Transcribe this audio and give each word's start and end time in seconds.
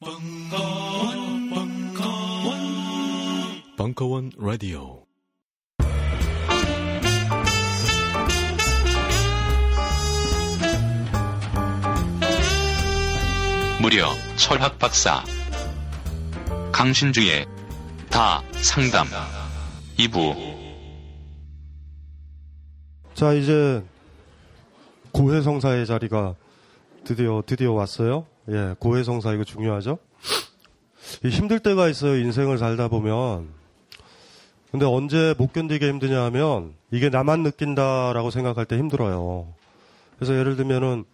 벙커원, 0.00 1.50
벙커원, 1.50 2.56
벙커원 3.76 4.30
라디오. 4.38 5.04
무려 13.82 14.10
철학 14.36 14.78
박사 14.78 15.24
강신주의 16.70 17.44
다 18.08 18.40
상담 18.52 19.08
2부 19.98 20.36
자, 23.14 23.32
이제 23.32 23.84
고해성사의 25.10 25.86
자리가 25.86 26.36
드디어 27.02 27.42
드디어 27.44 27.72
왔어요. 27.72 28.26
예, 28.50 28.74
고해성사 28.78 29.34
이거 29.34 29.44
중요하죠. 29.44 29.98
이 31.24 31.28
힘들 31.28 31.58
때가 31.58 31.88
있어요. 31.88 32.16
인생을 32.16 32.58
살다 32.58 32.88
보면. 32.88 33.48
근데 34.70 34.84
언제 34.84 35.34
못 35.38 35.52
견디게 35.52 35.88
힘드냐 35.88 36.22
하면 36.24 36.74
이게 36.90 37.08
나만 37.08 37.42
느낀다라고 37.42 38.30
생각할 38.30 38.66
때 38.66 38.76
힘들어요. 38.76 39.52
그래서 40.16 40.36
예를 40.36 40.56
들면은 40.56 41.04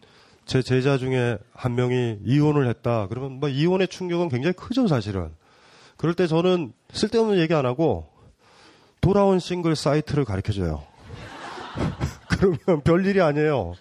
제 0.45 0.63
제자 0.63 0.99
중에 0.99 1.39
한 1.53 1.75
명이 1.75 2.19
이혼을 2.25 2.69
했다. 2.69 3.07
그러면 3.09 3.41
뭐 3.41 3.49
이혼의 3.49 3.89
충격은 3.89 4.29
굉장히 4.29 4.55
크죠, 4.55 4.87
사실은. 4.89 5.31
그럴 5.97 6.15
때 6.15 6.27
저는 6.27 6.73
쓸데없는 6.93 7.39
얘기 7.39 7.55
안 7.55 7.67
하고 7.67 8.09
돌아온 9.01 9.39
싱글 9.39 9.77
사이트를 9.77 10.25
가르쳐 10.25 10.53
줘요. 10.53 10.83
그러면 12.29 12.83
별일이 12.83 13.21
아니에요. 13.21 13.75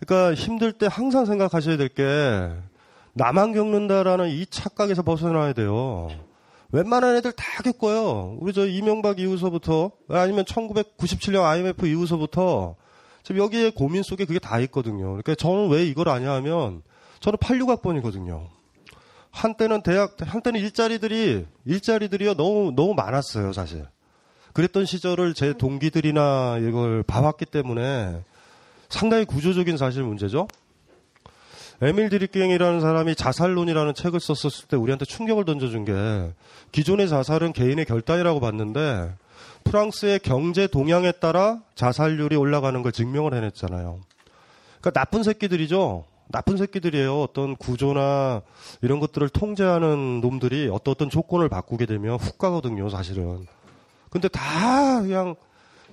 그러니까 0.00 0.34
힘들 0.34 0.72
때 0.72 0.88
항상 0.90 1.24
생각하셔야 1.24 1.76
될 1.76 1.88
게 1.88 2.02
나만 3.18 3.54
겪는다라는 3.54 4.28
이 4.28 4.44
착각에서 4.44 5.02
벗어나야 5.02 5.54
돼요. 5.54 6.08
웬만한 6.70 7.16
애들 7.16 7.32
다 7.32 7.62
겪어요. 7.62 8.36
우리 8.40 8.52
저 8.52 8.66
이명박 8.66 9.18
이후서부터 9.18 9.92
아니면 10.10 10.44
1997년 10.44 11.42
IMF 11.42 11.86
이후서부터 11.86 12.76
지금 13.22 13.40
여기에 13.40 13.70
고민 13.70 14.02
속에 14.02 14.26
그게 14.26 14.38
다 14.38 14.60
있거든요. 14.60 15.06
그러니까 15.06 15.34
저는 15.34 15.70
왜 15.70 15.86
이걸 15.86 16.10
아냐 16.10 16.30
하면 16.34 16.82
저는 17.20 17.38
86학번이거든요. 17.38 18.48
한때는 19.30 19.82
대학 19.82 20.16
한때는 20.20 20.60
일자리들이 20.60 21.46
일자리들이요 21.64 22.34
너무 22.34 22.72
너무 22.76 22.92
많았어요, 22.94 23.54
사실. 23.54 23.86
그랬던 24.52 24.84
시절을 24.84 25.32
제 25.32 25.54
동기들이나 25.54 26.58
이걸 26.60 27.02
봐왔기 27.02 27.46
때문에 27.46 28.22
상당히 28.88 29.24
구조적인 29.24 29.76
사실 29.76 30.02
문제죠. 30.02 30.48
에밀 31.82 32.08
드리킹이라는 32.08 32.80
사람이 32.80 33.14
자살론이라는 33.14 33.94
책을 33.94 34.18
썼었을 34.18 34.68
때 34.68 34.76
우리한테 34.76 35.04
충격을 35.04 35.44
던져준 35.44 35.84
게 35.84 36.32
기존의 36.72 37.08
자살은 37.08 37.52
개인의 37.52 37.84
결단이라고 37.84 38.40
봤는데 38.40 39.12
프랑스의 39.64 40.20
경제 40.20 40.66
동향에 40.66 41.12
따라 41.12 41.60
자살률이 41.74 42.36
올라가는 42.36 42.80
걸 42.82 42.92
증명을 42.92 43.34
해냈잖아요. 43.34 44.00
그러니까 44.80 44.90
나쁜 44.92 45.22
새끼들이죠. 45.22 46.04
나쁜 46.28 46.56
새끼들이에요. 46.56 47.20
어떤 47.20 47.56
구조나 47.56 48.42
이런 48.80 48.98
것들을 48.98 49.28
통제하는 49.28 50.20
놈들이 50.20 50.68
어떤 50.72 50.92
어떤 50.92 51.10
조건을 51.10 51.48
바꾸게 51.48 51.86
되면 51.86 52.16
훅 52.16 52.38
가거든요, 52.38 52.88
사실은. 52.88 53.46
근데 54.10 54.28
다 54.28 55.02
그냥 55.02 55.34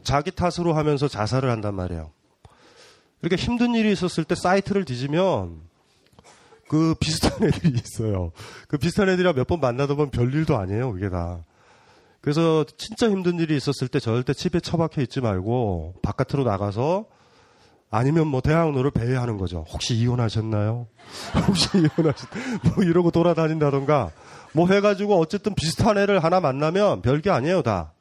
자기 0.04 0.32
탓으로 0.32 0.74
하면서 0.74 1.08
자살을 1.08 1.50
한단 1.50 1.76
말이에요. 1.76 2.12
이렇게 3.24 3.36
힘든 3.36 3.74
일이 3.74 3.92
있었을 3.92 4.24
때 4.26 4.36
사이트를 4.36 4.86
뒤지면 4.86 5.62
그 6.68 6.94
비슷한 7.00 7.32
애들이 7.48 7.74
있어요. 7.76 8.32
그 8.68 8.78
비슷한 8.78 9.10
애들이랑 9.10 9.34
몇 9.36 9.48
번 9.48 9.60
만나다 9.60 9.96
보면 9.96 10.12
별일도 10.12 10.58
아니에요, 10.58 10.94
그게 10.94 11.10
다. 11.10 11.40
그래서 12.22 12.64
진짜 12.78 13.10
힘든 13.10 13.40
일이 13.40 13.56
있었을 13.58 13.88
때 13.90 14.00
절대 14.00 14.34
집에 14.34 14.60
처박혀 14.60 15.02
있지 15.02 15.20
말고 15.20 15.96
바깥으로 16.02 16.44
나가서 16.46 17.06
아니면 17.92 18.28
뭐 18.28 18.42
대학로를 18.42 18.92
배회하는 18.92 19.38
거죠. 19.38 19.66
혹시 19.70 19.94
이혼하셨나요? 19.96 20.88
혹시 21.48 21.68
이혼하셨, 21.78 22.30
뭐 22.76 22.84
이러고 22.84 23.12
돌아다닌다던가 23.12 24.12
뭐 24.54 24.68
해가지고 24.68 25.20
어쨌든 25.20 25.54
비슷한 25.54 25.98
애를 25.98 26.24
하나 26.24 26.40
만나면 26.40 27.02
별게 27.02 27.30
아니에요, 27.30 27.62
다. 27.62 27.94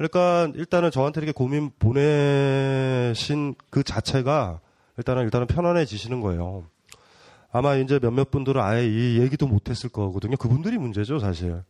그러니까 0.00 0.50
일단은 0.54 0.90
저한테 0.90 1.20
이렇게 1.20 1.32
고민 1.32 1.70
보내신 1.78 3.54
그 3.68 3.82
자체가 3.82 4.60
일단은 4.96 5.24
일단은 5.24 5.46
편안해지시는 5.46 6.22
거예요. 6.22 6.64
아마 7.52 7.74
이제 7.74 7.98
몇몇 7.98 8.30
분들은 8.30 8.62
아예 8.62 8.86
이 8.86 9.20
얘기도 9.20 9.46
못했을 9.46 9.90
거거든요. 9.90 10.38
그분들이 10.38 10.78
문제죠, 10.78 11.18
사실. 11.18 11.62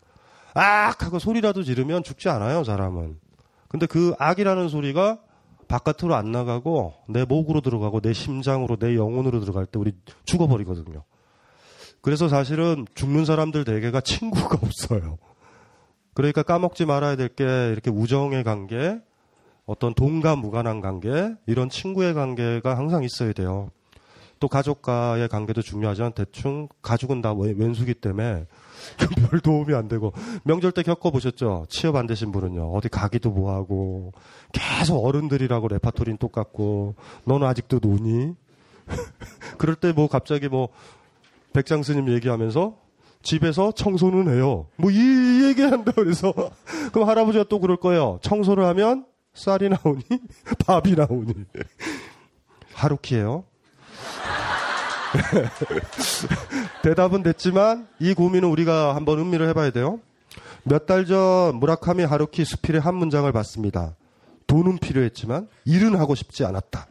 악! 0.54 1.02
하고 1.02 1.18
소리라도 1.18 1.64
지르면 1.64 2.04
죽지 2.04 2.28
않아요, 2.28 2.62
사람은. 2.62 3.18
근데 3.66 3.86
그 3.86 4.14
악이라는 4.20 4.68
소리가 4.68 5.18
바깥으로 5.66 6.14
안 6.14 6.30
나가고 6.30 6.94
내 7.08 7.24
목으로 7.24 7.60
들어가고 7.62 8.00
내 8.00 8.12
심장으로 8.12 8.76
내 8.76 8.94
영혼으로 8.94 9.40
들어갈 9.40 9.66
때 9.66 9.80
우리 9.80 9.92
죽어버리거든요. 10.24 11.02
그래서 12.00 12.28
사실은 12.28 12.86
죽는 12.94 13.24
사람들 13.24 13.64
대개가 13.64 14.00
친구가 14.00 14.60
없어요. 14.62 15.18
그러니까 16.14 16.42
까먹지 16.42 16.84
말아야 16.86 17.16
될 17.16 17.28
게 17.28 17.44
이렇게 17.72 17.90
우정의 17.90 18.44
관계, 18.44 19.00
어떤 19.66 19.94
돈과 19.94 20.36
무관한 20.36 20.80
관계, 20.80 21.34
이런 21.46 21.68
친구의 21.68 22.14
관계가 22.14 22.76
항상 22.76 23.04
있어야 23.04 23.32
돼요. 23.32 23.70
또 24.40 24.48
가족과의 24.48 25.28
관계도 25.28 25.60
중요하지만 25.60 26.12
대충 26.12 26.66
가족은 26.80 27.20
다 27.20 27.34
왼수기 27.34 27.92
때문에 27.94 28.46
별 29.30 29.40
도움이 29.40 29.74
안 29.74 29.86
되고 29.86 30.14
명절 30.44 30.72
때 30.72 30.82
겪어보셨죠? 30.82 31.66
취업 31.68 31.96
안 31.96 32.06
되신 32.06 32.32
분은요. 32.32 32.72
어디 32.72 32.88
가기도 32.88 33.30
뭐하고 33.30 34.12
계속 34.52 35.04
어른들이라고 35.04 35.68
레파토리는 35.68 36.16
똑같고 36.16 36.94
너는 37.24 37.46
아직도 37.46 37.80
노니? 37.82 38.34
그럴 39.58 39.76
때 39.76 39.92
뭐 39.92 40.08
갑자기 40.08 40.48
뭐 40.48 40.70
백장 41.52 41.82
스님 41.82 42.08
얘기하면서 42.10 42.76
집에서 43.22 43.72
청소는 43.72 44.34
해요. 44.34 44.66
뭐 44.76 44.90
이 44.90 45.44
얘기한다 45.44 45.92
그래서 45.92 46.32
그럼 46.92 47.08
할아버지가 47.08 47.44
또 47.48 47.60
그럴 47.60 47.76
거예요. 47.76 48.18
청소를 48.22 48.64
하면 48.66 49.04
쌀이 49.34 49.68
나오니 49.68 50.02
밥이 50.66 50.94
나오니 50.96 51.34
하루키예요. 52.74 53.44
대답은 56.82 57.22
됐지만 57.22 57.88
이 57.98 58.14
고민은 58.14 58.48
우리가 58.48 58.94
한번 58.94 59.18
음미를 59.18 59.48
해봐야 59.48 59.70
돼요. 59.70 60.00
몇 60.62 60.86
달 60.86 61.06
전 61.06 61.56
무라카미 61.56 62.04
하루키 62.04 62.44
수필의 62.44 62.80
한 62.80 62.94
문장을 62.94 63.30
봤습니다. 63.32 63.96
돈은 64.46 64.78
필요했지만 64.78 65.48
일은 65.64 65.96
하고 65.96 66.14
싶지 66.14 66.44
않았다. 66.44 66.86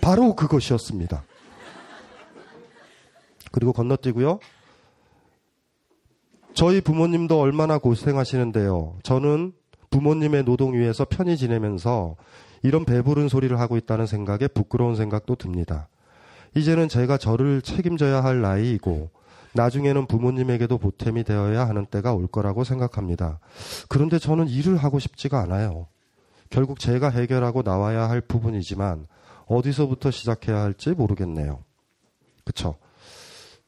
바로 0.00 0.34
그것이었습니다. 0.34 1.24
그리고 3.52 3.72
건너뛰고요. 3.72 4.38
저희 6.56 6.80
부모님도 6.80 7.38
얼마나 7.38 7.76
고생하시는데요. 7.76 8.96
저는 9.02 9.52
부모님의 9.90 10.44
노동 10.44 10.72
위에서 10.72 11.04
편히 11.04 11.36
지내면서 11.36 12.16
이런 12.62 12.86
배부른 12.86 13.28
소리를 13.28 13.60
하고 13.60 13.76
있다는 13.76 14.06
생각에 14.06 14.48
부끄러운 14.48 14.96
생각도 14.96 15.34
듭니다. 15.34 15.90
이제는 16.54 16.88
제가 16.88 17.18
저를 17.18 17.60
책임져야 17.60 18.24
할 18.24 18.40
나이이고 18.40 19.10
나중에는 19.52 20.06
부모님에게도 20.06 20.78
보탬이 20.78 21.24
되어야 21.24 21.68
하는 21.68 21.84
때가 21.84 22.14
올 22.14 22.26
거라고 22.26 22.64
생각합니다. 22.64 23.38
그런데 23.90 24.18
저는 24.18 24.48
일을 24.48 24.78
하고 24.78 24.98
싶지가 24.98 25.38
않아요. 25.42 25.88
결국 26.48 26.78
제가 26.78 27.10
해결하고 27.10 27.64
나와야 27.64 28.08
할 28.08 28.22
부분이지만 28.22 29.06
어디서부터 29.46 30.10
시작해야 30.10 30.62
할지 30.62 30.92
모르겠네요. 30.92 31.62
그쵸? 32.46 32.76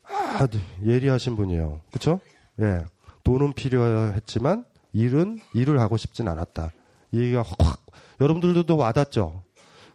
아, 0.05 0.49
예리하신 0.83 1.37
분이에요. 1.37 1.83
그쵸? 1.93 2.21
예. 2.61 2.85
돈은 3.25 3.53
필요했지만 3.53 4.65
일은 4.93 5.41
일을 5.55 5.81
하고 5.81 5.97
싶진 5.97 6.29
않았다. 6.29 6.73
이 7.13 7.21
얘기가 7.21 7.43
확 7.43 7.81
여러분들도 8.21 8.77
와닿죠. 8.77 9.43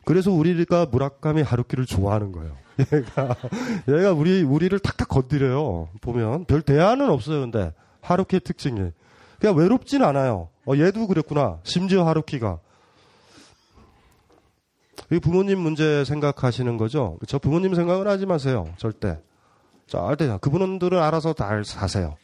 그래서 0.06 0.32
우리가 0.32 0.88
무라카미 0.88 1.42
하루키를 1.42 1.86
좋아하는 1.86 2.32
거예요. 2.32 2.58
얘가 2.94 3.36
얘가 3.88 4.12
우리 4.14 4.42
우리를 4.44 4.78
탁탁 4.80 5.08
건드려요. 5.08 5.90
보면 6.02 6.46
별 6.46 6.62
대안은 6.62 7.10
없어요. 7.10 7.42
근데 7.42 7.74
하루키의 8.02 8.42
특징이 8.42 8.92
그냥 9.40 9.56
외롭진 9.56 10.04
않아요. 10.04 10.50
어, 10.66 10.74
얘도 10.76 11.08
그랬구나. 11.08 11.60
심지어 11.64 12.06
하루키가 12.06 12.60
이 15.12 15.20
부모님 15.20 15.60
문제 15.60 16.04
생각하시는 16.06 16.78
거죠. 16.78 17.18
저 17.28 17.38
부모님 17.38 17.76
생각은 17.76 18.08
하지 18.08 18.26
마세요. 18.26 18.66
절대. 18.78 19.20
절대 19.86 20.38
그분들은 20.42 20.98
알아서 20.98 21.34
다 21.34 21.62
사세요. 21.64 22.16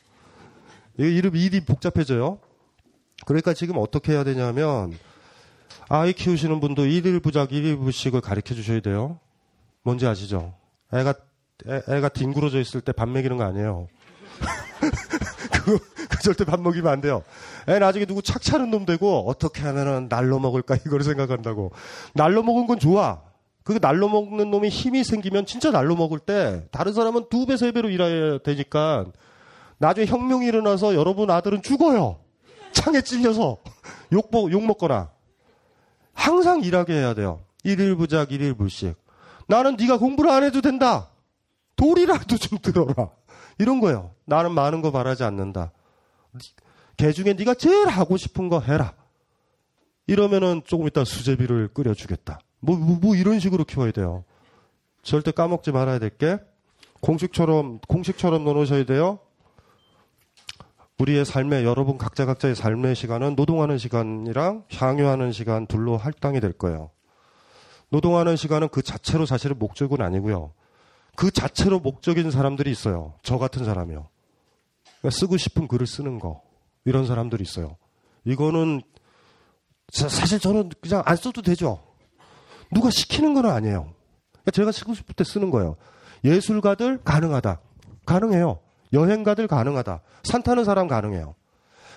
이 0.99 1.03
이름 1.03 1.35
일이 1.35 1.61
복잡해져요. 1.61 2.39
그러니까 3.25 3.53
지금 3.53 3.77
어떻게 3.77 4.13
해야 4.13 4.23
되냐면 4.23 4.93
아이 5.87 6.13
키우시는 6.13 6.59
분도 6.59 6.85
일일 6.85 7.19
부작 7.19 7.51
일일 7.51 7.77
부식을 7.77 8.21
가르쳐 8.21 8.53
주셔야 8.53 8.79
돼요. 8.81 9.19
뭔지 9.83 10.05
아시죠? 10.05 10.53
애가 10.93 11.13
애, 11.67 11.99
가 11.99 12.09
뒹굴어져 12.09 12.59
있을 12.59 12.81
때 12.81 12.91
밥 12.91 13.09
먹이는 13.09 13.37
거 13.37 13.43
아니에요. 13.43 13.87
그, 15.51 15.79
그 16.07 16.19
절대 16.23 16.45
밥 16.45 16.61
먹이면 16.61 16.91
안 16.91 17.01
돼요. 17.01 17.23
애 17.67 17.79
나중에 17.79 18.05
누구 18.05 18.21
착차는 18.21 18.69
놈 18.71 18.85
되고 18.85 19.27
어떻게 19.27 19.61
하면은 19.63 20.07
날로 20.09 20.39
먹을까 20.39 20.75
이걸 20.85 21.03
생각한다고. 21.03 21.71
날로 22.13 22.43
먹은 22.43 22.67
건 22.67 22.79
좋아. 22.79 23.21
그 23.63 23.79
날로 23.79 24.07
먹는 24.09 24.49
놈이 24.51 24.69
힘이 24.69 25.03
생기면 25.03 25.45
진짜 25.45 25.69
날로 25.69 25.95
먹을 25.95 26.17
때 26.19 26.65
다른 26.71 26.93
사람은 26.93 27.25
두 27.29 27.45
배, 27.45 27.57
세 27.57 27.71
배로 27.71 27.89
일해야 27.89 28.39
되니까 28.39 29.05
나중에 29.79 30.05
혁명이 30.05 30.45
일어나서 30.45 30.93
여러분 30.93 31.29
아들은 31.31 31.61
죽어요. 31.61 32.19
창에 32.71 33.01
찔려서 33.01 33.57
욕, 34.13 34.29
욕 34.51 34.63
먹거나. 34.65 35.09
항상 36.13 36.61
일하게 36.61 36.93
해야 36.93 37.13
돼요. 37.13 37.41
일일 37.63 37.95
부작, 37.95 38.31
일일 38.31 38.53
불식. 38.53 38.93
나는 39.47 39.75
네가 39.77 39.97
공부를 39.97 40.29
안 40.29 40.43
해도 40.43 40.61
된다. 40.61 41.09
돌이라도 41.75 42.37
좀 42.37 42.59
들어라. 42.59 43.09
이런 43.57 43.79
거예요. 43.79 44.11
나는 44.25 44.51
많은 44.53 44.81
거 44.81 44.91
바라지 44.91 45.23
않는다. 45.23 45.71
개 46.97 47.11
중에 47.13 47.33
네가 47.33 47.53
제일 47.55 47.87
하고 47.87 48.17
싶은 48.17 48.49
거 48.49 48.59
해라. 48.59 48.93
이러면은 50.07 50.61
조금 50.65 50.87
이따 50.87 51.03
수제비를 51.05 51.69
끓여주겠다. 51.73 52.39
뭐, 52.59 52.75
뭐, 52.77 52.97
뭐 53.01 53.15
이런 53.15 53.39
식으로 53.39 53.63
키워야 53.63 53.91
돼요. 53.91 54.25
절대 55.03 55.31
까먹지 55.31 55.71
말아야 55.71 55.99
될 55.99 56.09
게 56.17 56.37
공식처럼 57.01 57.79
공식처럼 57.87 58.43
넣어놓으셔야 58.43 58.83
돼요. 58.85 59.19
우리의 60.99 61.23
삶의 61.23 61.63
여러분 61.63 61.97
각자 61.97 62.25
각자의 62.25 62.55
삶의 62.55 62.93
시간은 62.95 63.35
노동하는 63.35 63.77
시간이랑 63.77 64.65
향유하는 64.71 65.31
시간 65.31 65.65
둘로 65.65 65.97
할당이 65.97 66.41
될 66.41 66.51
거예요. 66.51 66.91
노동하는 67.89 68.35
시간은 68.35 68.67
그 68.69 68.81
자체로 68.81 69.25
사실은 69.25 69.57
목적은 69.57 70.01
아니고요. 70.01 70.53
그 71.15 71.31
자체로 71.31 71.79
목적인 71.79 72.31
사람들이 72.31 72.69
있어요. 72.69 73.13
저 73.23 73.37
같은 73.37 73.63
사람이요. 73.63 74.07
그러니까 74.99 75.09
쓰고 75.17 75.37
싶은 75.37 75.67
글을 75.67 75.87
쓰는 75.87 76.19
거. 76.19 76.41
이런 76.85 77.07
사람들이 77.07 77.43
있어요. 77.43 77.77
이거는 78.25 78.81
사실 79.91 80.39
저는 80.39 80.69
그냥 80.81 81.01
안 81.05 81.15
써도 81.15 81.41
되죠. 81.41 81.81
누가 82.71 82.89
시키는 82.89 83.33
건 83.33 83.45
아니에요. 83.45 83.93
그러니까 84.31 84.51
제가 84.51 84.71
쓰고 84.71 84.93
싶을 84.93 85.15
때 85.15 85.23
쓰는 85.23 85.49
거예요. 85.49 85.77
예술가들 86.23 87.01
가능하다. 87.03 87.59
가능해요. 88.05 88.59
여행가들 88.93 89.47
가능하다. 89.47 90.01
산 90.23 90.41
타는 90.43 90.63
사람 90.63 90.87
가능해요. 90.87 91.35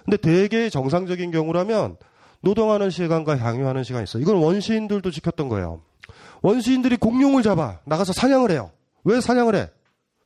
근데 0.04 0.16
대개 0.16 0.68
정상적인 0.68 1.30
경우라면 1.30 1.96
노동하는 2.40 2.90
시간과 2.90 3.38
향유하는 3.38 3.84
시간이 3.84 4.04
있어요. 4.04 4.22
이건 4.22 4.36
원시인들도 4.36 5.10
지켰던 5.10 5.48
거예요. 5.48 5.82
원시인들이 6.42 6.96
공룡을 6.96 7.42
잡아 7.42 7.78
나가서 7.84 8.12
사냥을 8.12 8.50
해요. 8.50 8.72
왜 9.04 9.20
사냥을 9.20 9.54
해? 9.54 9.70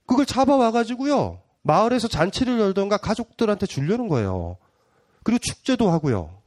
그걸 0.06 0.24
잡아와가지고요. 0.24 1.40
마을에서 1.62 2.08
잔치를 2.08 2.58
열던가 2.60 2.96
가족들한테 2.96 3.66
주려는 3.66 4.08
거예요. 4.08 4.56
그리고 5.24 5.38
축제도 5.40 5.90
하고요. 5.90 6.38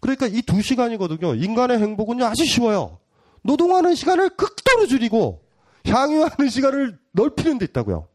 그러니까 0.00 0.26
이 0.26 0.42
두 0.42 0.60
시간이거든요. 0.60 1.34
인간의 1.34 1.78
행복은요, 1.78 2.24
아주 2.24 2.44
쉬워요. 2.44 2.98
노동하는 3.42 3.94
시간을 3.94 4.30
극도로 4.30 4.86
줄이고 4.86 5.42
향유하는 5.86 6.48
시간을 6.48 6.98
넓히는 7.12 7.58
데 7.58 7.66
있다고요. 7.66 8.06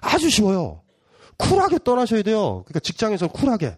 아주 0.00 0.30
쉬워요. 0.30 0.82
쿨하게 1.36 1.78
떠나셔야 1.84 2.22
돼요. 2.22 2.62
그러니까 2.66 2.80
직장에서 2.80 3.28
쿨하게. 3.28 3.76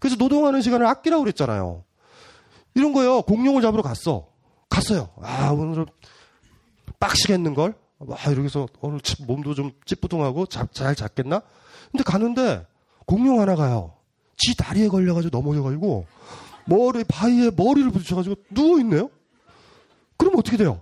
그래서 0.00 0.16
노동하는 0.16 0.60
시간을 0.60 0.86
아끼라고 0.86 1.24
그랬잖아요. 1.24 1.84
이런 2.74 2.92
거요. 2.92 3.22
공룡을 3.22 3.62
잡으러 3.62 3.82
갔어. 3.82 4.28
갔어요. 4.68 5.08
아, 5.22 5.50
오늘은 5.50 5.86
빡시겠는걸? 7.00 7.74
아, 8.10 8.30
해서 8.30 8.68
오늘 8.80 9.00
몸도 9.26 9.54
좀 9.54 9.72
찌뿌둥하고 9.84 10.46
잡, 10.46 10.72
잘 10.72 10.94
잡겠나? 10.94 11.42
근데 11.90 12.04
가는데 12.04 12.66
공룡 13.06 13.40
하나 13.40 13.56
가요. 13.56 13.94
지 14.36 14.56
다리에 14.56 14.88
걸려가지고 14.88 15.36
넘어져가지고 15.36 16.06
머리, 16.66 17.02
바위에 17.04 17.50
머리를 17.56 17.90
부딪혀가지고 17.90 18.36
누워있네요? 18.50 19.10
그럼 20.16 20.34
어떻게 20.36 20.56
돼요? 20.56 20.80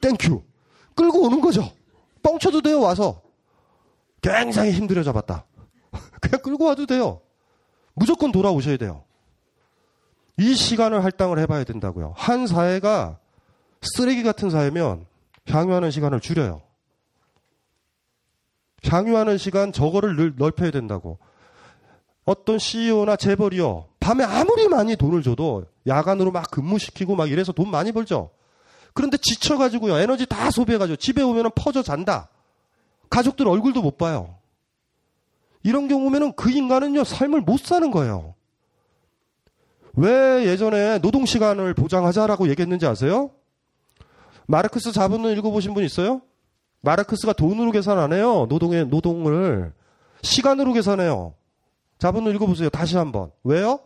Thank 0.00 0.23
you. 0.23 0.42
끌고 0.94 1.22
오는 1.22 1.40
거죠. 1.40 1.72
뻥쳐도 2.22 2.60
돼요, 2.60 2.80
와서. 2.80 3.21
굉장히 4.22 4.70
힘들어 4.72 5.02
잡았다. 5.02 5.44
그냥 6.20 6.40
끌고 6.42 6.64
와도 6.64 6.86
돼요. 6.86 7.20
무조건 7.94 8.32
돌아오셔야 8.32 8.78
돼요. 8.78 9.04
이 10.38 10.54
시간을 10.54 11.04
할당을 11.04 11.38
해봐야 11.40 11.64
된다고요. 11.64 12.14
한 12.16 12.46
사회가 12.46 13.18
쓰레기 13.82 14.22
같은 14.22 14.48
사회면 14.48 15.06
향유하는 15.46 15.90
시간을 15.90 16.20
줄여요. 16.20 16.62
향유하는 18.84 19.38
시간 19.38 19.72
저거를 19.72 20.16
늘 20.16 20.34
넓혀야 20.36 20.70
된다고. 20.70 21.18
어떤 22.24 22.58
CEO나 22.58 23.16
재벌이요. 23.16 23.88
밤에 24.00 24.24
아무리 24.24 24.68
많이 24.68 24.96
돈을 24.96 25.22
줘도 25.22 25.66
야간으로 25.86 26.30
막 26.30 26.50
근무시키고 26.50 27.16
막 27.16 27.30
이래서 27.30 27.52
돈 27.52 27.70
많이 27.70 27.92
벌죠. 27.92 28.30
그런데 28.94 29.16
지쳐가지고요. 29.16 29.98
에너지 29.98 30.26
다 30.26 30.50
소비해가지고 30.50 30.96
집에 30.96 31.22
오면은 31.22 31.50
퍼져 31.54 31.82
잔다. 31.82 32.28
가족들 33.12 33.46
얼굴도 33.46 33.82
못 33.82 33.98
봐요. 33.98 34.36
이런 35.62 35.86
경우면은 35.86 36.32
그 36.32 36.50
인간은요, 36.50 37.04
삶을 37.04 37.42
못 37.42 37.60
사는 37.60 37.90
거예요. 37.90 38.34
왜 39.94 40.46
예전에 40.46 40.98
노동 41.00 41.26
시간을 41.26 41.74
보장하자라고 41.74 42.48
얘기했는지 42.48 42.86
아세요? 42.86 43.30
마르크스 44.46 44.92
자본론 44.92 45.36
읽어보신 45.36 45.74
분 45.74 45.84
있어요? 45.84 46.22
마르크스가 46.80 47.34
돈으로 47.34 47.70
계산 47.70 47.98
안 47.98 48.14
해요. 48.14 48.46
노동의, 48.48 48.86
노동을. 48.86 49.74
시간으로 50.22 50.72
계산해요. 50.72 51.34
자본론 51.98 52.34
읽어보세요. 52.34 52.70
다시 52.70 52.96
한번. 52.96 53.30
왜요? 53.44 53.80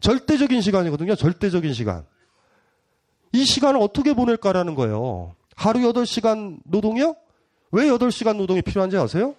절대적인 0.00 0.62
시간이거든요. 0.62 1.16
절대적인 1.16 1.74
시간. 1.74 2.06
이 3.32 3.44
시간을 3.44 3.80
어떻게 3.82 4.14
보낼까라는 4.14 4.74
거예요. 4.74 5.34
하루 5.54 5.80
8시간 5.80 6.58
노동이요? 6.64 7.14
왜 7.74 7.86
8시간 7.88 8.36
노동이 8.36 8.62
필요한지 8.62 8.96
아세요? 8.96 9.34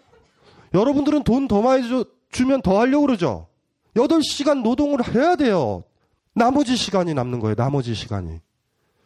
여러분들은 0.74 1.24
돈 1.24 1.48
더 1.48 1.62
많이 1.62 1.88
주, 1.88 2.04
주면 2.32 2.62
더 2.62 2.80
하려고 2.80 3.06
그러죠? 3.06 3.48
8시간 3.96 4.62
노동을 4.62 5.00
해야 5.16 5.38
돼요. 5.38 5.84
나머지 6.34 6.76
시간이 6.76 7.14
남는 7.14 7.40
거예요. 7.40 7.56
나머지 7.56 7.96
시간이. 7.96 8.42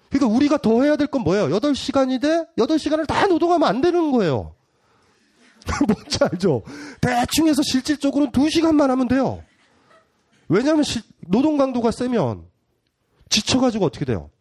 그러니까 0.09 0.35
우리가 0.35 0.57
더 0.57 0.81
해야 0.81 0.95
될 0.95 1.05
건 1.07 1.21
뭐예요? 1.21 1.47
8시간이 1.49 2.19
돼 2.19 2.45
8시간을 2.57 3.05
다 3.05 3.27
노동하면 3.27 3.67
안 3.69 3.81
되는 3.81 4.11
거예요. 4.11 4.55
뭔지 5.87 6.17
알죠? 6.23 6.63
대충 6.99 7.47
해서 7.47 7.61
실질적으로는 7.61 8.31
2시간만 8.31 8.87
하면 8.87 9.07
돼요. 9.07 9.43
왜냐하면 10.47 10.81
시, 10.83 11.01
노동 11.27 11.57
강도가 11.57 11.91
세면 11.91 12.45
지쳐가지고 13.29 13.85
어떻게 13.85 14.05
돼요? 14.05 14.31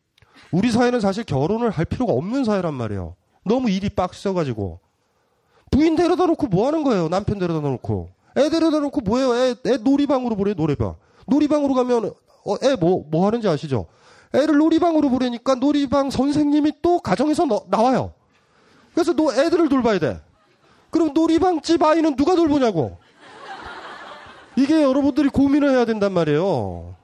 우리 0.51 0.71
사회는 0.71 1.01
사실 1.01 1.25
결혼을 1.25 1.69
할 1.69 1.85
필요가 1.85 2.15
없는 2.15 2.45
사회란 2.45 2.73
말이에요. 2.73 3.17
너무 3.45 3.69
일이 3.71 3.91
빡세가지고. 3.91 4.81
부인 5.79 5.95
데려다 5.95 6.27
놓고 6.27 6.49
뭐 6.49 6.67
하는 6.67 6.83
거예요? 6.83 7.09
남편 7.09 7.39
데려다 7.39 7.61
놓고. 7.61 8.11
애 8.37 8.51
데려다 8.51 8.81
놓고 8.81 9.01
뭐예요? 9.01 9.35
애, 9.37 9.55
애 9.67 9.77
놀이방으로 9.77 10.35
보내요, 10.35 10.55
노래방. 10.57 10.97
놀이방으로 11.29 11.73
가면, 11.73 12.07
어, 12.45 12.55
애 12.65 12.75
뭐, 12.75 13.05
뭐 13.09 13.27
하는지 13.27 13.47
아시죠? 13.47 13.87
애를 14.35 14.57
놀이방으로 14.57 15.09
보내니까 15.09 15.55
놀이방 15.55 16.11
선생님이 16.11 16.83
또 16.83 16.99
가정에서 16.99 17.47
너, 17.47 17.65
나와요. 17.69 18.13
그래서 18.93 19.13
너 19.15 19.33
애들을 19.33 19.69
돌봐야 19.69 20.01
돼. 20.01 20.21
그럼 20.91 21.15
놀이방 21.15 21.61
집 21.63 21.81
아이는 21.81 22.17
누가 22.17 22.35
돌보냐고. 22.35 22.99
이게 24.57 24.83
여러분들이 24.83 25.29
고민을 25.29 25.71
해야 25.71 25.85
된단 25.85 26.13
말이에요. 26.13 26.97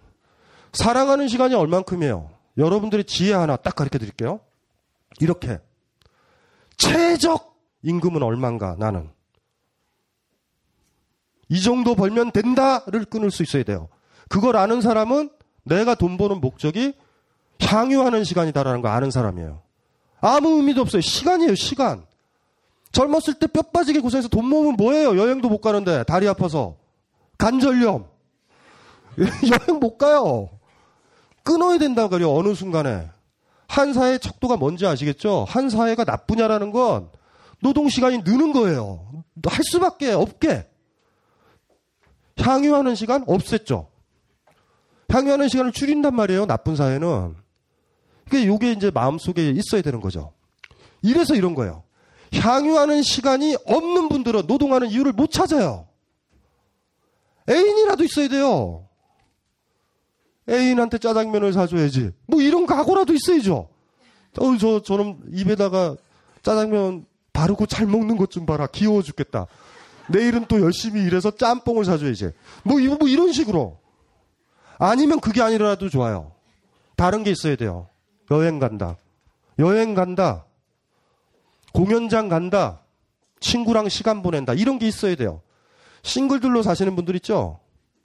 사랑하는 0.73 1.29
시간이 1.29 1.55
얼만큼이에요? 1.55 2.29
여러분들의 2.59 3.05
지혜 3.05 3.35
하나 3.35 3.55
딱 3.55 3.77
가르쳐 3.77 3.99
드릴게요. 3.99 4.41
이렇게. 5.21 5.61
최적 6.77 7.54
임금은 7.85 8.23
얼만가, 8.23 8.77
나는. 8.79 9.11
이 11.49 11.61
정도 11.61 11.95
벌면 11.95 12.33
된다를 12.33 13.05
끊을 13.05 13.31
수 13.31 13.43
있어야 13.43 13.63
돼요. 13.63 13.89
그걸 14.29 14.57
아는 14.57 14.81
사람은 14.81 15.31
내가 15.65 15.95
돈 15.95 16.17
버는 16.17 16.41
목적이 16.41 16.95
향유하는 17.61 18.25
시간이다라는 18.25 18.81
거 18.81 18.89
아는 18.89 19.11
사람이에요. 19.11 19.63
아무 20.21 20.57
의미도 20.57 20.81
없어요. 20.81 21.03
시간이에요, 21.03 21.55
시간. 21.55 22.05
젊었을 22.93 23.35
때 23.35 23.47
뼈 23.47 23.61
빠지게 23.63 24.01
고생해서 24.01 24.29
돈 24.29 24.47
모으면 24.47 24.77
뭐예요? 24.77 25.19
여행도 25.19 25.49
못 25.49 25.61
가는데, 25.61 26.05
다리 26.05 26.27
아파서. 26.27 26.77
관절염. 27.37 28.07
여행 29.19 29.81
못 29.81 29.99
가요. 29.99 30.49
끊어야 31.43 31.79
된다고 31.79 32.09
그래요, 32.09 32.35
어느 32.35 32.55
순간에. 32.55 33.11
한 33.69 33.93
사회의 33.93 34.19
척도가 34.19 34.57
뭔지 34.57 34.87
아시겠죠? 34.87 35.45
한 35.49 35.69
사회가 35.69 36.05
나쁘냐라는 36.05 36.71
건 36.71 37.11
노동시간이 37.61 38.19
느는 38.19 38.53
거예요. 38.53 39.25
할 39.47 39.65
수밖에 39.65 40.13
없게. 40.13 40.69
향유하는 42.39 42.95
시간 42.95 43.25
없앴죠. 43.27 43.87
향유하는 45.09 45.49
시간을 45.49 45.73
줄인단 45.73 46.15
말이에요, 46.15 46.47
나쁜 46.47 46.77
사회는. 46.77 47.37
그게 48.25 48.47
요게 48.47 48.73
이제 48.73 48.91
마음속에 48.91 49.51
있어야 49.51 49.83
되는 49.83 50.01
거죠. 50.01 50.33
이래서 51.03 51.35
이런 51.35 51.55
거예요. 51.55 51.85
향유하는 52.33 53.03
시간이 53.03 53.57
없는 53.67 54.09
분들은 54.09 54.47
노동하는 54.47 54.89
이유를 54.89 55.13
못 55.13 55.31
찾아요. 55.31 55.87
애인이라도 57.49 58.05
있어야 58.05 58.29
돼요. 58.29 58.89
애인한테 60.49 60.99
짜장면을 60.99 61.53
사줘야지. 61.53 62.11
뭐 62.27 62.41
이런 62.41 62.67
각오라도 62.67 63.13
있어야죠. 63.13 63.69
어, 64.39 64.57
저, 64.59 64.83
저놈 64.83 65.23
입에다가 65.33 65.97
짜장면 66.43 67.07
바르고 67.35 67.67
잘 67.67 67.87
먹는 67.87 68.17
것 68.17 68.31
좀 68.31 68.47
봐라. 68.47 68.67
귀여워 68.69 69.03
죽겠다. 69.03 69.47
내일은 70.09 70.47
또 70.47 70.61
열심히 70.61 71.03
일해서 71.03 71.31
짬뽕을 71.33 71.85
사줘야지. 71.85 72.31
뭐, 72.63 72.81
이- 72.81 72.89
뭐 72.89 73.09
이런 73.09 73.33
식으로. 73.33 73.79
아니면 74.79 75.21
그게 75.21 75.43
아니라도 75.43 75.89
좋아요. 75.91 76.33
다른 76.97 77.23
게 77.25 77.31
있어야 77.31 77.57
돼요. 77.57 77.89
여행 78.31 78.59
간다. 78.59 78.97
여행 79.59 79.95
간다. 79.95 80.47
공연장 81.73 82.29
간다. 82.29 82.81
친구랑 83.41 83.89
시간 83.89 84.23
보낸다. 84.23 84.55
이런 84.55 84.79
게 84.79 84.87
있어야 84.89 85.15
돼요. 85.17 85.43
싱글들로 86.03 86.63
사시는 86.63 86.95
분들 86.97 87.17
있죠? 87.17 87.61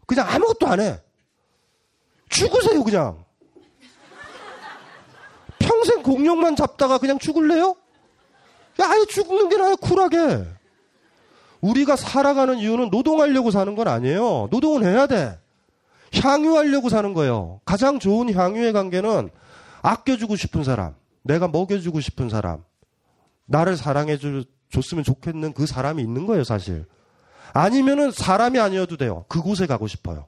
그냥 0.05 0.27
아무것도 0.27 0.67
안 0.67 0.79
해. 0.79 0.99
죽으세요, 2.29 2.83
그냥. 2.83 3.23
평생 5.59 6.01
공룡만 6.01 6.55
잡다가 6.55 6.97
그냥 6.97 7.19
죽을래요? 7.19 7.75
야, 8.81 8.89
아예 8.89 9.05
죽는 9.05 9.49
게 9.49 9.57
나아요, 9.57 9.75
쿨하게. 9.77 10.45
우리가 11.61 11.95
살아가는 11.95 12.57
이유는 12.57 12.89
노동하려고 12.89 13.51
사는 13.51 13.75
건 13.75 13.87
아니에요. 13.87 14.47
노동은 14.49 14.85
해야 14.85 15.07
돼. 15.07 15.37
향유하려고 16.13 16.89
사는 16.89 17.13
거예요. 17.13 17.59
가장 17.65 17.99
좋은 17.99 18.33
향유의 18.33 18.73
관계는 18.73 19.29
아껴주고 19.81 20.35
싶은 20.35 20.63
사람, 20.63 20.95
내가 21.21 21.47
먹여주고 21.47 21.99
싶은 22.01 22.29
사람, 22.29 22.63
나를 23.45 23.77
사랑해 23.77 24.17
주, 24.17 24.45
줬으면 24.71 25.03
좋겠는 25.03 25.53
그 25.53 25.65
사람이 25.65 26.01
있는 26.01 26.25
거예요, 26.25 26.43
사실. 26.43 26.85
아니면은 27.53 28.11
사람이 28.11 28.59
아니어도 28.59 28.97
돼요. 28.97 29.25
그곳에 29.27 29.65
가고 29.65 29.87
싶어요. 29.87 30.27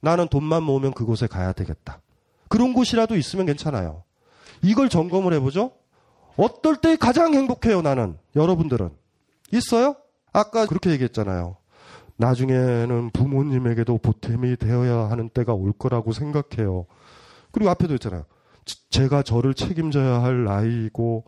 나는 0.00 0.28
돈만 0.28 0.62
모으면 0.62 0.92
그곳에 0.92 1.26
가야 1.26 1.52
되겠다. 1.52 2.00
그런 2.48 2.72
곳이라도 2.72 3.16
있으면 3.16 3.46
괜찮아요. 3.46 4.02
이걸 4.62 4.88
점검을 4.88 5.32
해보죠. 5.34 5.72
어떨 6.36 6.76
때 6.76 6.96
가장 6.96 7.34
행복해요, 7.34 7.82
나는? 7.82 8.16
여러분들은. 8.34 8.90
있어요? 9.52 9.96
아까 10.32 10.66
그렇게 10.66 10.90
얘기했잖아요. 10.90 11.56
나중에는 12.16 13.10
부모님에게도 13.10 13.98
보탬이 13.98 14.56
되어야 14.56 15.10
하는 15.10 15.28
때가 15.28 15.52
올 15.54 15.72
거라고 15.72 16.12
생각해요. 16.12 16.86
그리고 17.52 17.70
앞에도 17.70 17.94
있잖아요. 17.94 18.24
지- 18.64 18.88
제가 18.90 19.22
저를 19.22 19.54
책임져야 19.54 20.22
할 20.22 20.44
나이고, 20.44 21.24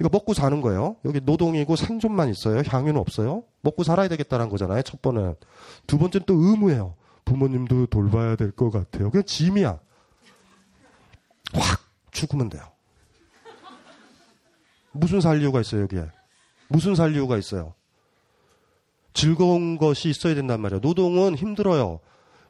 이거 0.00 0.08
먹고 0.10 0.32
사는 0.32 0.60
거예요. 0.60 0.96
여기 1.04 1.20
노동이고 1.20 1.74
생존만 1.76 2.28
있어요. 2.28 2.62
향유는 2.66 3.00
없어요. 3.00 3.42
먹고 3.62 3.82
살아야 3.82 4.06
되겠다는 4.08 4.48
거잖아요. 4.48 4.82
첫 4.82 5.02
번은. 5.02 5.34
두 5.88 5.98
번째는 5.98 6.24
또 6.26 6.34
의무예요. 6.34 6.94
부모님도 7.24 7.86
돌봐야 7.86 8.36
될 8.36 8.52
것 8.52 8.70
같아요. 8.70 9.10
그냥 9.10 9.24
짐이야. 9.24 9.78
확 11.54 11.80
죽으면 12.12 12.48
돼요. 12.48 12.62
무슨 14.98 15.20
살 15.20 15.40
이유가 15.40 15.60
있어요, 15.60 15.82
여기에? 15.82 16.06
무슨 16.68 16.94
살 16.94 17.14
이유가 17.14 17.36
있어요? 17.36 17.74
즐거운 19.14 19.78
것이 19.78 20.10
있어야 20.10 20.34
된단 20.34 20.60
말이에요. 20.60 20.80
노동은 20.80 21.34
힘들어요. 21.34 22.00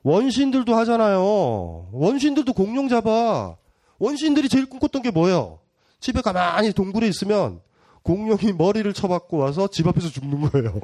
원시인들도 0.03 0.75
하잖아요. 0.75 1.89
원시인들도 1.93 2.53
공룡 2.53 2.89
잡아. 2.89 3.57
원시인들이 3.99 4.49
제일 4.49 4.67
꿈꿨던 4.69 5.03
게 5.03 5.11
뭐예요? 5.11 5.61
집에 6.01 6.21
가만히 6.21 6.73
동굴에 6.73 7.09
있으면 7.09 7.61
공룡이 8.03 8.53
머리를 8.57 8.91
쳐박고 8.93 9.37
와서 9.39 9.69
집 9.69 9.87
앞에서 9.87 10.09
죽는 10.09 10.49
거예요. 10.49 10.81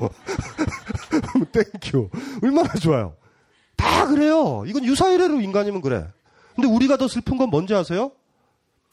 Thank 1.53 1.85
you. 1.85 2.11
얼마나 2.43 2.73
좋아요. 2.75 3.17
다 3.77 4.07
그래요. 4.07 4.65
이건 4.67 4.85
유사이래로 4.85 5.41
인간이면 5.41 5.81
그래. 5.81 6.07
근데 6.55 6.69
우리가 6.69 6.97
더 6.97 7.09
슬픈 7.09 7.37
건 7.37 7.51
뭔지 7.51 7.75
아세요? 7.75 8.13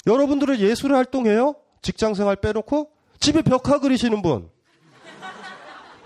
여러분들은 0.08 0.60
예술의 0.60 0.96
활동해요? 0.96 1.56
직장 1.82 2.14
생활 2.14 2.36
빼놓고? 2.36 2.90
집에 3.20 3.42
벽화 3.42 3.80
그리시는 3.80 4.22
분. 4.22 4.50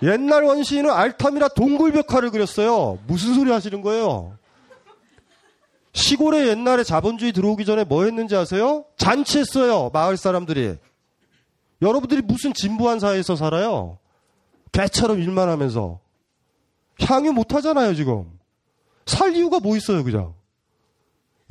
옛날 0.02 0.44
원시인은 0.44 0.90
알탐이라 0.90 1.48
동굴 1.48 1.92
벽화를 1.92 2.30
그렸어요. 2.30 2.98
무슨 3.06 3.34
소리 3.34 3.50
하시는 3.50 3.80
거예요? 3.80 4.36
시골에 5.92 6.48
옛날에 6.48 6.84
자본주의 6.84 7.32
들어오기 7.32 7.64
전에 7.64 7.84
뭐 7.84 8.04
했는지 8.04 8.36
아세요? 8.36 8.84
잔치했어요. 8.98 9.90
마을 9.94 10.18
사람들이. 10.18 10.76
여러분들이 11.80 12.20
무슨 12.20 12.52
진부한 12.52 13.00
사회에서 13.00 13.36
살아요? 13.36 13.98
개처럼 14.72 15.20
일만 15.20 15.48
하면서. 15.48 16.00
향유 17.00 17.32
못 17.32 17.54
하잖아요, 17.54 17.94
지금. 17.94 18.30
살 19.06 19.34
이유가 19.34 19.58
뭐 19.58 19.76
있어요, 19.76 20.04
그냥. 20.04 20.34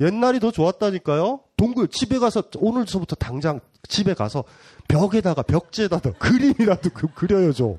옛날이 0.00 0.38
더 0.38 0.52
좋았다니까요? 0.52 1.40
동굴, 1.56 1.88
집에 1.88 2.18
가서, 2.18 2.44
오늘서부터 2.56 3.16
당장 3.16 3.60
집에 3.86 4.14
가서 4.14 4.44
벽에다가, 4.88 5.42
벽지에다가 5.42 6.12
그림이라도 6.12 6.90
그, 6.90 7.08
그려요, 7.14 7.52
좀. 7.52 7.78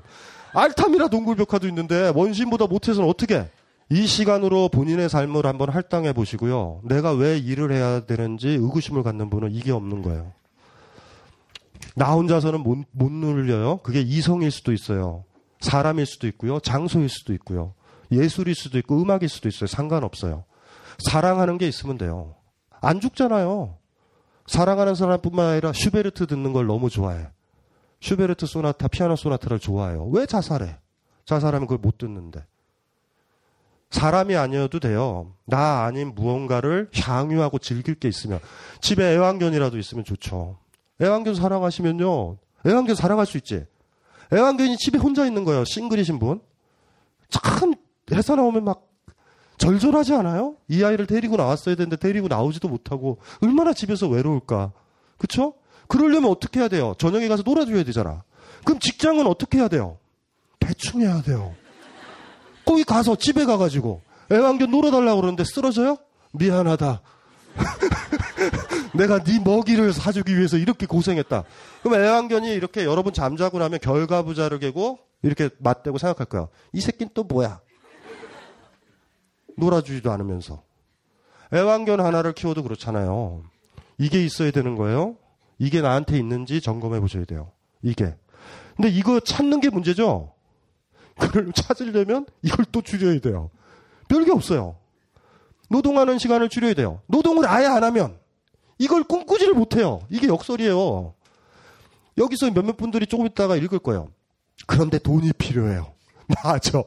알탐이라 0.52 1.08
동굴 1.08 1.36
벽화도 1.36 1.68
있는데, 1.68 2.12
원신보다 2.14 2.66
못해서는 2.66 3.08
어떻게? 3.08 3.48
이 3.90 4.06
시간으로 4.06 4.68
본인의 4.68 5.08
삶을 5.08 5.46
한번 5.46 5.70
할당해 5.70 6.12
보시고요. 6.12 6.82
내가 6.84 7.12
왜 7.12 7.38
일을 7.38 7.72
해야 7.72 8.00
되는지 8.04 8.48
의구심을 8.48 9.02
갖는 9.02 9.30
분은 9.30 9.52
이게 9.52 9.72
없는 9.72 10.02
거예요. 10.02 10.32
나 11.94 12.12
혼자서는 12.12 12.60
못, 12.60 12.78
못 12.92 13.10
누려요. 13.10 13.78
그게 13.82 14.00
이성일 14.00 14.50
수도 14.50 14.72
있어요. 14.72 15.24
사람일 15.60 16.04
수도 16.04 16.26
있고요. 16.28 16.60
장소일 16.60 17.08
수도 17.08 17.32
있고요. 17.32 17.72
예술일 18.12 18.54
수도 18.54 18.78
있고 18.78 19.00
음악일 19.00 19.28
수도 19.28 19.48
있어요. 19.48 19.66
상관없어요. 19.66 20.44
사랑하는 20.98 21.58
게 21.58 21.66
있으면 21.66 21.96
돼요. 21.96 22.34
안 22.80 23.00
죽잖아요. 23.00 23.77
사랑하는 24.48 24.94
사람뿐만 24.94 25.46
아니라 25.46 25.72
슈베르트 25.72 26.26
듣는 26.26 26.52
걸 26.52 26.66
너무 26.66 26.90
좋아해. 26.90 27.28
슈베르트 28.00 28.46
소나타, 28.46 28.88
피아노 28.88 29.14
소나타를 29.14 29.58
좋아해요. 29.58 30.06
왜 30.06 30.26
자살해? 30.26 30.78
자살하면 31.26 31.66
그걸 31.66 31.78
못 31.78 31.98
듣는데. 31.98 32.44
사람이 33.90 34.36
아니어도 34.36 34.80
돼요. 34.80 35.32
나 35.44 35.84
아닌 35.84 36.14
무언가를 36.14 36.90
향유하고 36.94 37.58
즐길 37.58 37.94
게 37.94 38.08
있으면 38.08 38.40
집에 38.80 39.14
애완견이라도 39.14 39.78
있으면 39.78 40.04
좋죠. 40.04 40.58
애완견 41.00 41.34
사랑하시면요. 41.34 42.36
애완견 42.66 42.96
사랑할 42.96 43.26
수 43.26 43.36
있지. 43.36 43.66
애완견이 44.32 44.76
집에 44.76 44.98
혼자 44.98 45.26
있는 45.26 45.44
거예요. 45.44 45.64
싱글이신 45.64 46.18
분. 46.18 46.40
참 47.28 47.74
회사 48.12 48.34
나오면 48.34 48.64
막 48.64 48.87
절절하지 49.58 50.14
않아요? 50.14 50.56
이 50.68 50.82
아이를 50.82 51.06
데리고 51.06 51.36
나왔어야 51.36 51.74
되는데 51.74 51.96
데리고 51.96 52.28
나오지도 52.28 52.68
못하고 52.68 53.18
얼마나 53.42 53.72
집에서 53.72 54.08
외로울까. 54.08 54.72
그쵸? 55.18 55.54
그러려면 55.88 56.30
어떻게 56.30 56.60
해야 56.60 56.68
돼요? 56.68 56.94
저녁에 56.98 57.28
가서 57.28 57.42
놀아줘야 57.44 57.82
되잖아. 57.84 58.22
그럼 58.64 58.78
직장은 58.78 59.26
어떻게 59.26 59.58
해야 59.58 59.68
돼요? 59.68 59.98
대충 60.60 61.00
해야 61.02 61.20
돼요. 61.22 61.54
거기 62.64 62.84
가서 62.84 63.16
집에 63.16 63.44
가가지고 63.44 64.02
애완견 64.30 64.70
놀아달라고 64.70 65.20
그러는데 65.20 65.44
쓰러져요? 65.44 65.96
미안하다. 66.32 67.00
내가 68.94 69.22
네 69.22 69.40
먹이를 69.40 69.92
사주기 69.92 70.36
위해서 70.36 70.56
이렇게 70.56 70.86
고생했다. 70.86 71.44
그럼 71.82 72.00
애완견이 72.00 72.52
이렇게 72.52 72.84
여러분 72.84 73.12
잠자고 73.12 73.58
나면 73.58 73.80
결과부자를 73.80 74.58
개고 74.58 74.98
이렇게 75.22 75.48
맞대고 75.58 75.98
생각할 75.98 76.26
거야. 76.26 76.48
이 76.72 76.80
새끼는 76.80 77.10
또 77.14 77.24
뭐야? 77.24 77.60
놀아주지도 79.58 80.10
않으면서. 80.12 80.62
애완견 81.52 82.00
하나를 82.00 82.32
키워도 82.32 82.62
그렇잖아요. 82.62 83.42
이게 83.98 84.24
있어야 84.24 84.50
되는 84.50 84.76
거예요. 84.76 85.16
이게 85.58 85.80
나한테 85.80 86.18
있는지 86.18 86.60
점검해 86.60 87.00
보셔야 87.00 87.24
돼요. 87.24 87.50
이게. 87.82 88.14
근데 88.76 88.88
이거 88.90 89.18
찾는 89.18 89.60
게 89.60 89.70
문제죠? 89.70 90.32
그걸 91.18 91.50
찾으려면 91.54 92.26
이걸 92.42 92.64
또 92.70 92.80
줄여야 92.80 93.18
돼요. 93.20 93.50
별게 94.08 94.30
없어요. 94.30 94.76
노동하는 95.68 96.18
시간을 96.18 96.48
줄여야 96.48 96.74
돼요. 96.74 97.00
노동을 97.06 97.46
아예 97.48 97.66
안 97.66 97.82
하면 97.82 98.18
이걸 98.78 99.02
꿈꾸지를 99.02 99.54
못해요. 99.54 100.00
이게 100.08 100.28
역설이에요. 100.28 101.14
여기서 102.16 102.50
몇몇 102.52 102.76
분들이 102.76 103.06
조금 103.06 103.26
있다가 103.26 103.56
읽을 103.56 103.80
거예요. 103.80 104.08
그런데 104.66 104.98
돈이 104.98 105.32
필요해요. 105.32 105.92
맞아. 106.44 106.82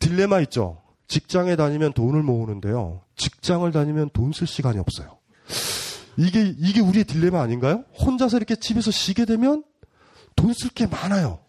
딜레마 0.00 0.40
있죠. 0.40 0.78
직장에 1.08 1.56
다니면 1.56 1.92
돈을 1.94 2.22
모으는데요. 2.22 3.02
직장을 3.16 3.70
다니면 3.72 4.10
돈 4.12 4.30
쓸 4.32 4.46
시간이 4.46 4.78
없어요. 4.78 5.18
이게, 6.16 6.54
이게 6.58 6.80
우리의 6.80 7.04
딜레마 7.04 7.40
아닌가요? 7.40 7.84
혼자서 7.98 8.36
이렇게 8.36 8.56
집에서 8.56 8.90
쉬게 8.90 9.24
되면 9.24 9.64
돈 10.36 10.52
쓸 10.52 10.70
게 10.70 10.86
많아요. 10.86 11.40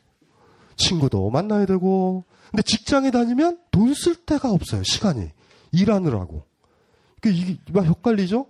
친구도 0.78 1.30
만나야 1.30 1.66
되고. 1.66 2.24
근데 2.52 2.64
직장에 2.64 3.12
다니면 3.12 3.60
돈 3.72 3.94
쓸 3.94 4.16
데가 4.26 4.52
없어요. 4.52 4.84
시간이. 4.84 5.30
일하느라고. 5.72 6.44
그 7.22 7.30
이게 7.30 7.58
막 7.72 7.86
헷갈리죠? 7.86 8.48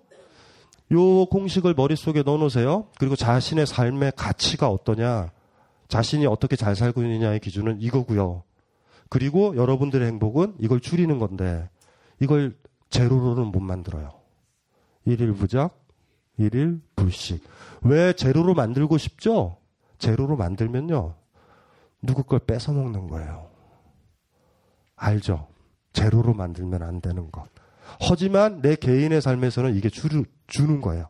요 0.92 1.26
공식을 1.26 1.74
머릿속에 1.74 2.24
넣어 2.24 2.38
놓으세요. 2.38 2.88
그리고 2.98 3.16
자신의 3.16 3.66
삶의 3.68 4.14
가치가 4.16 4.70
어떠냐. 4.70 5.32
자신이 5.88 6.26
어떻게 6.28 6.56
잘 6.56 6.76
살고 6.76 7.02
있느냐의 7.04 7.40
기준은 7.40 7.82
이거고요. 7.82 8.44
그리고 9.10 9.56
여러분들의 9.56 10.08
행복은 10.08 10.56
이걸 10.60 10.80
줄이는 10.80 11.20
건데 11.20 11.68
이걸 12.20 12.56
제로로는 12.90 13.48
못 13.48 13.60
만들어요. 13.60 14.14
일일 15.06 15.34
부작, 15.34 15.84
일일 16.38 16.82
불식. 16.96 17.44
왜 17.82 18.14
제로로 18.14 18.54
만들고 18.54 18.98
싶죠? 18.98 19.58
제로로 19.98 20.38
만들면요. 20.38 21.16
누구 22.02 22.24
걸 22.24 22.40
뺏어 22.40 22.72
먹는 22.72 23.08
거예요. 23.08 23.50
알죠? 24.96 25.48
제로로 25.94 26.34
만들면 26.34 26.84
안 26.84 27.02
되는 27.02 27.32
것. 27.32 27.48
하지만 28.00 28.62
내 28.62 28.76
개인의 28.76 29.22
삶에서는 29.22 29.76
이게 29.76 29.90
주, 29.90 30.08
주는 30.48 30.82
거예요. 30.82 31.10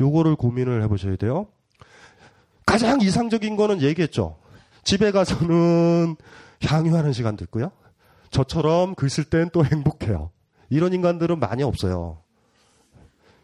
요거를 0.00 0.36
고민을 0.36 0.82
해보셔야 0.82 1.16
돼요. 1.16 1.46
가장 2.66 3.00
이상적인 3.00 3.56
거는 3.56 3.80
얘기했죠. 3.80 4.38
집에 4.84 5.10
가서는 5.10 6.16
향유하는 6.62 7.12
시간도 7.12 7.44
있고요. 7.44 7.70
저처럼 8.30 8.94
글 8.94 9.08
쓸 9.08 9.24
땐 9.24 9.50
또 9.52 9.64
행복해요. 9.64 10.30
이런 10.68 10.92
인간들은 10.92 11.38
많이 11.38 11.62
없어요. 11.62 12.18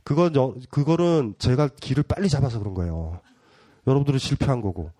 그건, 0.04 0.60
그거는 0.70 1.34
제가 1.38 1.68
길을 1.68 2.02
빨리 2.02 2.28
잡아서 2.28 2.58
그런 2.58 2.74
거예요. 2.74 3.20
여러분들은 3.86 4.18
실패한 4.18 4.60
거고. 4.60 4.90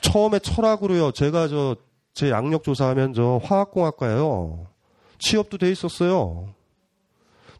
처음에 0.00 0.40
철학으로요. 0.40 1.12
제가 1.12 1.48
저, 1.48 1.76
제 2.12 2.30
양력 2.30 2.64
조사하면 2.64 3.14
저 3.14 3.40
화학공학과예요. 3.44 4.66
취업도 5.18 5.58
돼 5.58 5.70
있었어요. 5.70 6.52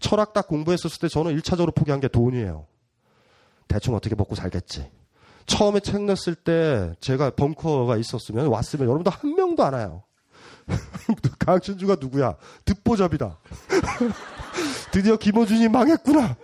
철학 0.00 0.32
딱 0.32 0.48
공부했었을 0.48 0.98
때 0.98 1.08
저는 1.08 1.36
1차적으로 1.38 1.72
포기한 1.74 2.00
게 2.00 2.08
돈이에요. 2.08 2.66
대충 3.68 3.94
어떻게 3.94 4.16
먹고 4.16 4.34
살겠지. 4.34 4.90
처음에 5.46 5.80
책 5.80 6.02
냈을 6.02 6.34
때 6.34 6.94
제가 7.00 7.30
벙커가 7.30 7.96
있었으면 7.96 8.46
왔으면 8.46 8.88
여러분들 8.88 9.12
한 9.12 9.34
명도 9.34 9.64
안 9.64 9.75
와요. 9.75 10.02
강춘주가 11.38 11.96
누구야? 12.00 12.37
듣보잡이다. 12.64 13.38
드디어 14.92 15.16
김호준이 15.16 15.68
망했구나. 15.68 16.37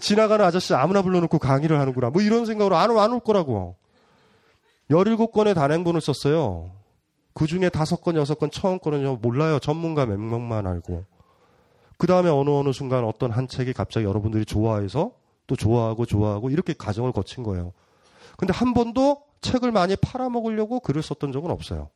지나가는 0.00 0.44
아저씨 0.44 0.74
아무나 0.74 1.02
불러놓고 1.02 1.38
강의를 1.38 1.80
하는구나. 1.80 2.10
뭐 2.10 2.22
이런 2.22 2.46
생각으로 2.46 2.76
안, 2.76 2.90
안올 2.96 3.20
거라고. 3.20 3.76
17건의 4.90 5.54
단행본을 5.54 6.00
썼어요. 6.00 6.72
그 7.34 7.46
중에 7.46 7.68
5건, 7.68 8.22
6건, 8.24 8.52
처음 8.52 8.78
거는 8.78 9.20
몰라요. 9.20 9.58
전문가 9.58 10.06
몇 10.06 10.18
명만 10.18 10.66
알고. 10.66 11.04
그 11.96 12.06
다음에 12.06 12.30
어느 12.30 12.50
어느 12.50 12.72
순간 12.72 13.04
어떤 13.04 13.30
한 13.30 13.48
책이 13.48 13.72
갑자기 13.72 14.06
여러분들이 14.06 14.44
좋아해서 14.44 15.12
또 15.46 15.56
좋아하고 15.56 16.06
좋아하고 16.06 16.50
이렇게 16.50 16.74
과정을 16.76 17.12
거친 17.12 17.42
거예요. 17.42 17.72
근데 18.38 18.54
한 18.54 18.72
번도 18.72 19.24
책을 19.40 19.72
많이 19.72 19.96
팔아먹으려고 19.96 20.80
글을 20.80 21.02
썼던 21.02 21.32
적은 21.32 21.50
없어요. 21.50 21.90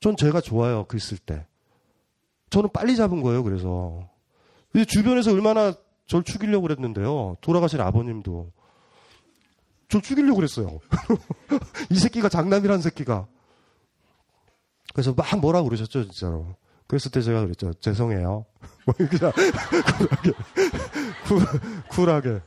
전 0.00 0.16
제가 0.16 0.40
좋아요, 0.40 0.86
글 0.86 0.98
쓸 1.00 1.18
때. 1.18 1.46
저는 2.50 2.70
빨리 2.72 2.96
잡은 2.96 3.22
거예요, 3.22 3.42
그래서. 3.44 4.08
주변에서 4.88 5.32
얼마나 5.32 5.74
절 6.06 6.24
죽이려고 6.24 6.62
그랬는데요. 6.62 7.36
돌아가신 7.42 7.80
아버님도. 7.80 8.50
절 9.88 10.00
죽이려고 10.00 10.36
그랬어요. 10.36 10.80
이 11.90 11.98
새끼가 11.98 12.30
장남이란 12.30 12.80
새끼가. 12.80 13.26
그래서 14.94 15.12
막 15.12 15.38
뭐라 15.40 15.60
고 15.60 15.68
그러셨죠, 15.68 16.04
진짜로. 16.04 16.54
그랬을 16.86 17.10
때 17.10 17.20
제가 17.20 17.42
그랬죠. 17.42 17.74
죄송해요. 17.74 18.46
뭐 18.86 18.94
그냥 18.94 19.30
쿨하게, 21.28 21.58
쿨, 21.90 22.10
하게 22.10 22.40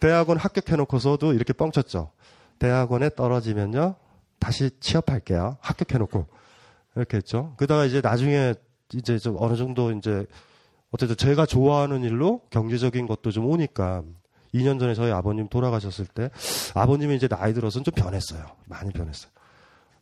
대학원 0.00 0.38
합격해놓고서도 0.38 1.32
이렇게 1.32 1.52
뻥쳤죠. 1.52 2.10
대학원에 2.58 3.10
떨어지면요. 3.10 3.96
다시 4.38 4.70
취업할게요. 4.80 5.56
합격해놓고. 5.60 6.26
이렇게 6.96 7.18
했죠. 7.18 7.54
그러다가 7.56 7.84
이제 7.84 8.00
나중에 8.00 8.54
이제 8.94 9.18
좀 9.18 9.36
어느 9.38 9.56
정도 9.56 9.92
이제 9.92 10.24
어쨌든 10.90 11.16
제가 11.16 11.44
좋아하는 11.46 12.02
일로 12.04 12.40
경제적인 12.50 13.06
것도 13.06 13.30
좀 13.30 13.46
오니까 13.46 14.02
2년 14.54 14.78
전에 14.78 14.94
저희 14.94 15.10
아버님 15.10 15.48
돌아가셨을 15.48 16.06
때 16.06 16.30
아버님이 16.74 17.16
이제 17.16 17.28
나이 17.28 17.52
들어서는 17.52 17.84
좀 17.84 17.92
변했어요. 17.94 18.46
많이 18.66 18.90
변했어요. 18.92 19.30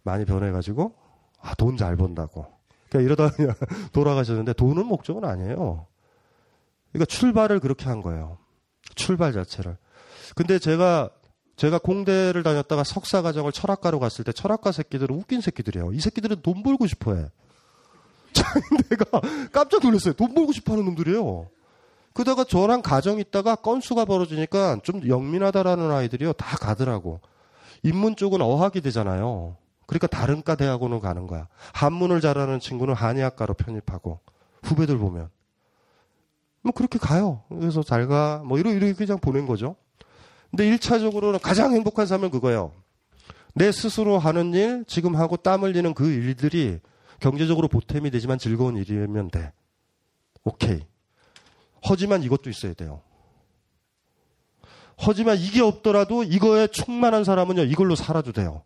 많이 0.02 0.24
변해가지고 0.24 0.94
아, 1.40 1.54
돈 1.54 1.76
잘 1.76 1.96
번다고. 1.96 2.46
그러니까 2.88 3.00
이러다 3.00 3.34
그냥 3.34 3.54
돌아가셨는데 3.92 4.52
돈은 4.52 4.86
목적은 4.86 5.24
아니에요. 5.24 5.86
그러니까 6.92 7.06
출발을 7.06 7.58
그렇게 7.60 7.86
한 7.86 8.00
거예요. 8.02 8.38
출발 8.94 9.32
자체를. 9.32 9.76
근데 10.34 10.58
제가 10.58 11.10
제가 11.56 11.78
공대를 11.78 12.42
다녔다가 12.42 12.82
석사 12.82 13.22
과정을 13.22 13.52
철학과로 13.52 14.00
갔을 14.00 14.24
때 14.24 14.32
철학과 14.32 14.72
새끼들은 14.72 15.14
웃긴 15.14 15.40
새끼들이에요. 15.40 15.92
이 15.92 16.00
새끼들은 16.00 16.42
돈 16.42 16.62
벌고 16.62 16.86
싶어 16.86 17.14
해. 17.14 17.26
내가 18.90 19.20
깜짝 19.52 19.80
놀랐어요. 19.82 20.14
돈 20.14 20.34
벌고 20.34 20.52
싶어 20.52 20.72
하는 20.72 20.84
놈들이에요. 20.86 21.48
그러다가 22.12 22.44
저랑 22.44 22.82
가정 22.82 23.18
있다가 23.18 23.56
건수가 23.56 24.04
벌어지니까 24.04 24.78
좀 24.82 25.06
영민하다라는 25.06 25.90
아이들이요. 25.90 26.32
다 26.34 26.56
가더라고. 26.56 27.20
인문 27.82 28.16
쪽은 28.16 28.40
어학이 28.40 28.80
되잖아요. 28.80 29.56
그러니까 29.86 30.06
다른 30.06 30.42
과 30.42 30.54
대학원을 30.56 31.00
가는 31.00 31.26
거야. 31.26 31.48
한문을 31.72 32.20
잘하는 32.20 32.58
친구는 32.58 32.94
한의학과로 32.94 33.54
편입하고 33.54 34.20
후배들 34.62 34.96
보면 34.98 35.28
뭐 36.62 36.72
그렇게 36.72 36.98
가요. 36.98 37.42
그래서 37.48 37.82
잘 37.82 38.08
가. 38.08 38.42
뭐 38.44 38.58
이러 38.58 38.70
이렇게 38.70 38.94
그냥 38.94 39.18
보낸 39.18 39.46
거죠. 39.46 39.76
근데 40.54 40.70
1차적으로는 40.70 41.40
가장 41.42 41.72
행복한 41.72 42.06
삶은 42.06 42.30
그거예요. 42.30 42.70
내 43.54 43.72
스스로 43.72 44.20
하는 44.20 44.54
일, 44.54 44.84
지금 44.86 45.16
하고 45.16 45.36
땀 45.36 45.64
흘리는 45.64 45.92
그 45.94 46.08
일들이 46.08 46.78
경제적으로 47.18 47.66
보탬이 47.66 48.08
되지만 48.12 48.38
즐거운 48.38 48.76
일이면 48.76 49.30
돼. 49.32 49.52
오케이. 50.44 50.86
하지만 51.82 52.22
이것도 52.22 52.50
있어야 52.50 52.72
돼요. 52.72 53.02
하지만 54.96 55.38
이게 55.38 55.60
없더라도 55.60 56.22
이거에 56.22 56.68
충만한 56.68 57.24
사람은요, 57.24 57.64
이걸로 57.64 57.96
살아도 57.96 58.30
돼요. 58.30 58.62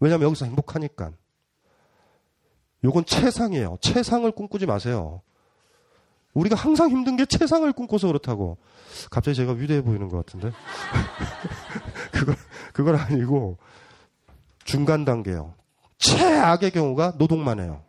왜냐면 0.00 0.28
여기서 0.28 0.46
행복하니까. 0.46 1.12
요건 2.84 3.04
최상이에요. 3.04 3.76
최상을 3.82 4.30
꿈꾸지 4.32 4.64
마세요. 4.64 5.20
우리가 6.34 6.56
항상 6.56 6.90
힘든 6.90 7.16
게 7.16 7.24
최상을 7.26 7.70
꿈꿔서 7.72 8.06
그렇다고. 8.06 8.58
갑자기 9.10 9.36
제가 9.36 9.52
위대해 9.52 9.82
보이는 9.82 10.08
것 10.08 10.24
같은데. 10.24 10.52
그걸, 12.12 12.36
그건 12.72 12.96
아니고, 12.96 13.58
중간 14.64 15.04
단계요. 15.04 15.54
최악의 15.98 16.70
경우가 16.70 17.14
노동만 17.18 17.60
해요. 17.60 17.82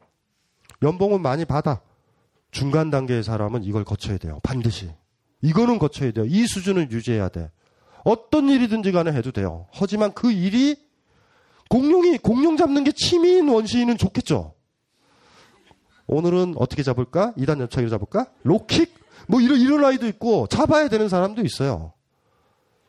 연봉은 0.82 1.22
많이 1.22 1.46
받아. 1.46 1.82
중간 2.52 2.90
단계의 2.90 3.24
사람은 3.24 3.64
이걸 3.64 3.84
거쳐야 3.84 4.18
돼요. 4.18 4.40
반드시. 4.44 4.90
이거는 5.42 5.78
거쳐야 5.80 6.12
돼요. 6.12 6.26
이 6.28 6.48
수준을 6.48 6.92
유지해야 6.92 7.30
돼. 7.30 7.52
어떤 8.04 8.50
일이든지 8.50 8.92
간에 8.92 9.12
해도 9.12 9.32
돼요. 9.32 9.68
하지만 9.72 10.14
그 10.14 10.32
일이 10.32 10.76
공룡이, 11.70 12.18
공룡 12.18 12.58
잡는 12.58 12.84
게 12.84 12.92
취미인 12.92 13.48
원시인은 13.50 13.98
좋겠죠. 13.98 14.54
오늘은 16.10 16.56
어떻게 16.58 16.82
잡을까? 16.84 17.34
2단 17.38 17.60
연차기로 17.62 17.90
잡을까? 17.90 18.28
로킥? 18.44 18.94
뭐 19.28 19.42
이런, 19.42 19.60
이런 19.60 19.86
아이도 19.86 20.08
있고 20.08 20.48
잡아야 20.48 20.90
되는 20.90 21.08
사람도 21.08 21.44
있어요. 21.44 21.94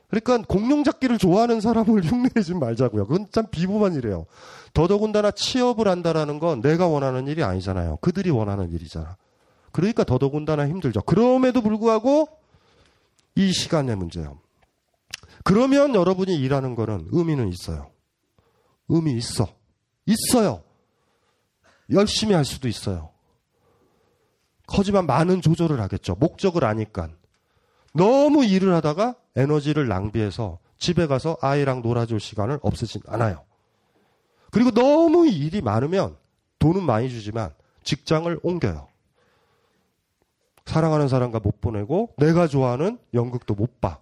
그러니까 0.09 0.39
공룡 0.49 0.83
잡기를 0.83 1.19
좋아하는 1.19 1.61
사람을 1.61 2.03
흉내내지 2.05 2.55
말자고요. 2.55 3.07
그건 3.07 3.27
참 3.31 3.47
비범한 3.51 3.95
일이에요. 3.95 4.27
더더군다나 4.73 5.31
취업을 5.31 5.87
한다라는 5.87 6.39
건 6.39 6.63
내가 6.63 6.89
원하는 6.89 7.27
일이 7.29 7.45
아니잖아요. 7.45 7.99
그들이 8.01 8.31
원하는 8.31 8.73
일이잖아. 8.73 9.17
그러니까 9.71 10.03
더더군다나 10.03 10.67
힘들죠. 10.67 11.03
그럼에도 11.03 11.61
불구하고 11.61 12.29
이 13.37 13.53
시간의 13.53 13.97
문제예요. 13.97 14.39
그러면 15.45 15.95
여러분이 15.95 16.35
일하는 16.35 16.75
거는 16.75 17.09
의미는 17.13 17.49
있어요. 17.49 17.91
의미 18.89 19.13
있어. 19.13 19.47
있어요. 20.07 20.63
열심히 21.91 22.35
할 22.35 22.45
수도 22.45 22.67
있어요. 22.67 23.10
하지만 24.71 25.07
많은 25.07 25.43
조절을 25.43 25.81
하겠죠. 25.81 26.15
목적을 26.15 26.65
아니까. 26.65 27.09
너무 27.93 28.45
일을 28.45 28.73
하다가 28.75 29.17
에너지를 29.37 29.89
낭비해서 29.89 30.59
집에 30.79 31.07
가서 31.07 31.37
아이랑 31.41 31.83
놀아줄 31.83 32.21
시간을 32.21 32.61
없애진 32.63 33.03
않아요. 33.07 33.45
그리고 34.51 34.71
너무 34.71 35.27
일이 35.27 35.61
많으면 35.61 36.17
돈은 36.59 36.85
많이 36.85 37.11
주지만 37.11 37.53
직장을 37.83 38.39
옮겨요. 38.43 38.89
사랑하는 40.67 41.09
사람과 41.09 41.41
못 41.41 41.61
보내고 41.61 42.15
내가 42.17 42.47
좋아하는 42.47 42.99
연극도 43.13 43.55
못 43.55 43.81
봐. 43.81 43.99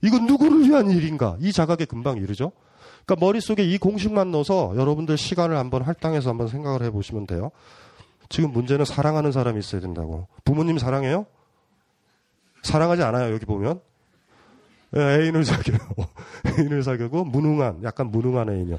이건 0.00 0.26
누구를 0.26 0.68
위한 0.68 0.90
일인가? 0.90 1.36
이 1.40 1.52
자각에 1.52 1.84
금방 1.84 2.18
이르죠. 2.18 2.52
그러니까 3.04 3.24
머릿속에 3.24 3.64
이 3.64 3.78
공식만 3.78 4.30
넣어서 4.30 4.74
여러분들 4.76 5.16
시간을 5.16 5.56
한번 5.56 5.82
할당해서 5.82 6.30
한번 6.30 6.48
생각을 6.48 6.82
해보시면 6.82 7.26
돼요. 7.26 7.50
지금 8.32 8.50
문제는 8.50 8.86
사랑하는 8.86 9.30
사람이 9.30 9.58
있어야 9.58 9.82
된다고. 9.82 10.26
부모님 10.42 10.78
사랑해요? 10.78 11.26
사랑하지 12.62 13.02
않아요, 13.02 13.34
여기 13.34 13.44
보면. 13.44 13.78
예, 14.96 15.00
애인을 15.00 15.44
사귀어요. 15.44 15.78
애인을 16.58 16.82
사귀고 16.82 17.24
무능한, 17.24 17.84
약간 17.84 18.10
무능한 18.10 18.48
애인이요. 18.48 18.78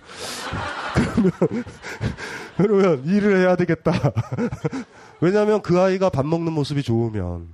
그러면, 0.96 1.64
그러면 2.58 3.06
일을 3.06 3.42
해야 3.42 3.56
되겠다. 3.56 3.92
왜냐하면 5.22 5.62
그 5.62 5.80
아이가 5.80 6.10
밥 6.10 6.26
먹는 6.26 6.52
모습이 6.52 6.82
좋으면 6.82 7.48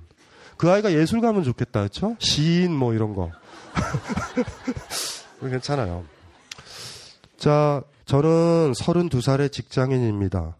그 0.56 0.70
아이가 0.70 0.92
예술 0.94 1.20
가면 1.20 1.44
좋겠다, 1.44 1.80
그렇죠? 1.80 2.16
시인 2.18 2.74
뭐 2.74 2.94
이런 2.94 3.14
거. 3.14 3.30
괜찮아요. 5.42 6.04
자, 7.36 7.82
저는 8.06 8.72
32살의 8.72 9.52
직장인입니다. 9.52 10.56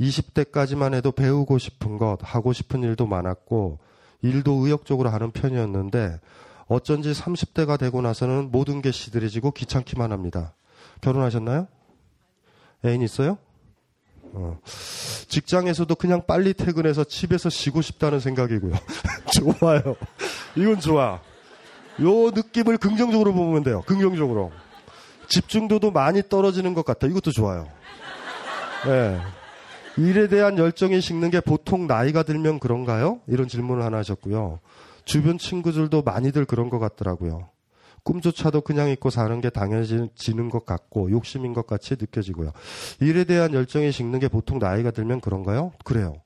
20대까지만 0.00 0.94
해도 0.94 1.12
배우고 1.12 1.58
싶은 1.58 1.98
것, 1.98 2.18
하고 2.22 2.52
싶은 2.52 2.82
일도 2.82 3.06
많았고, 3.06 3.78
일도 4.22 4.64
의욕적으로 4.64 5.10
하는 5.10 5.30
편이었는데, 5.30 6.20
어쩐지 6.66 7.12
30대가 7.12 7.78
되고 7.78 8.00
나서는 8.00 8.50
모든 8.50 8.80
게 8.80 8.90
시들해지고 8.90 9.52
귀찮기만 9.52 10.12
합니다. 10.12 10.54
결혼하셨나요? 11.00 11.68
애인 12.84 13.02
있어요? 13.02 13.38
어. 14.32 14.58
직장에서도 15.28 15.94
그냥 15.94 16.22
빨리 16.26 16.54
퇴근해서 16.54 17.04
집에서 17.04 17.50
쉬고 17.50 17.82
싶다는 17.82 18.20
생각이고요. 18.20 18.72
좋아요. 19.32 19.96
이건 20.56 20.80
좋아. 20.80 21.20
요 22.00 22.30
느낌을 22.30 22.78
긍정적으로 22.78 23.32
보면 23.32 23.62
돼요. 23.62 23.82
긍정적으로. 23.86 24.50
집중도도 25.28 25.90
많이 25.90 26.22
떨어지는 26.28 26.74
것 26.74 26.84
같아. 26.84 27.06
이것도 27.06 27.30
좋아요. 27.30 27.68
네. 28.86 29.20
일에 29.96 30.28
대한 30.28 30.58
열정이 30.58 31.00
식는 31.00 31.30
게 31.30 31.40
보통 31.40 31.86
나이가 31.86 32.22
들면 32.22 32.58
그런가요? 32.58 33.20
이런 33.28 33.46
질문을 33.46 33.82
하나 33.84 33.98
하셨고요. 33.98 34.60
주변 35.04 35.38
친구들도 35.38 36.02
많이들 36.02 36.44
그런 36.44 36.68
것 36.68 36.78
같더라고요. 36.78 37.48
꿈조차도 38.02 38.62
그냥 38.62 38.90
있고 38.90 39.10
사는 39.10 39.40
게 39.40 39.50
당연해지는 39.50 40.50
것 40.50 40.66
같고 40.66 41.10
욕심인 41.10 41.54
것 41.54 41.66
같이 41.66 41.96
느껴지고요. 41.98 42.52
일에 43.00 43.24
대한 43.24 43.54
열정이 43.54 43.92
식는 43.92 44.18
게 44.18 44.28
보통 44.28 44.58
나이가 44.58 44.90
들면 44.90 45.20
그런가요? 45.20 45.72
그래요. 45.84 46.16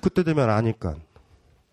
그때 0.00 0.24
되면 0.24 0.50
아니까 0.50 0.96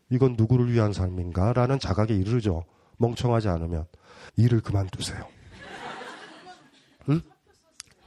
이건 0.09 0.35
누구를 0.37 0.71
위한 0.71 0.93
삶인가? 0.93 1.53
라는 1.53 1.79
자각에 1.79 2.13
이르죠. 2.13 2.65
멍청하지 2.97 3.47
않으면. 3.47 3.85
일을 4.37 4.61
그만두세요. 4.61 5.25
응? 7.09 7.21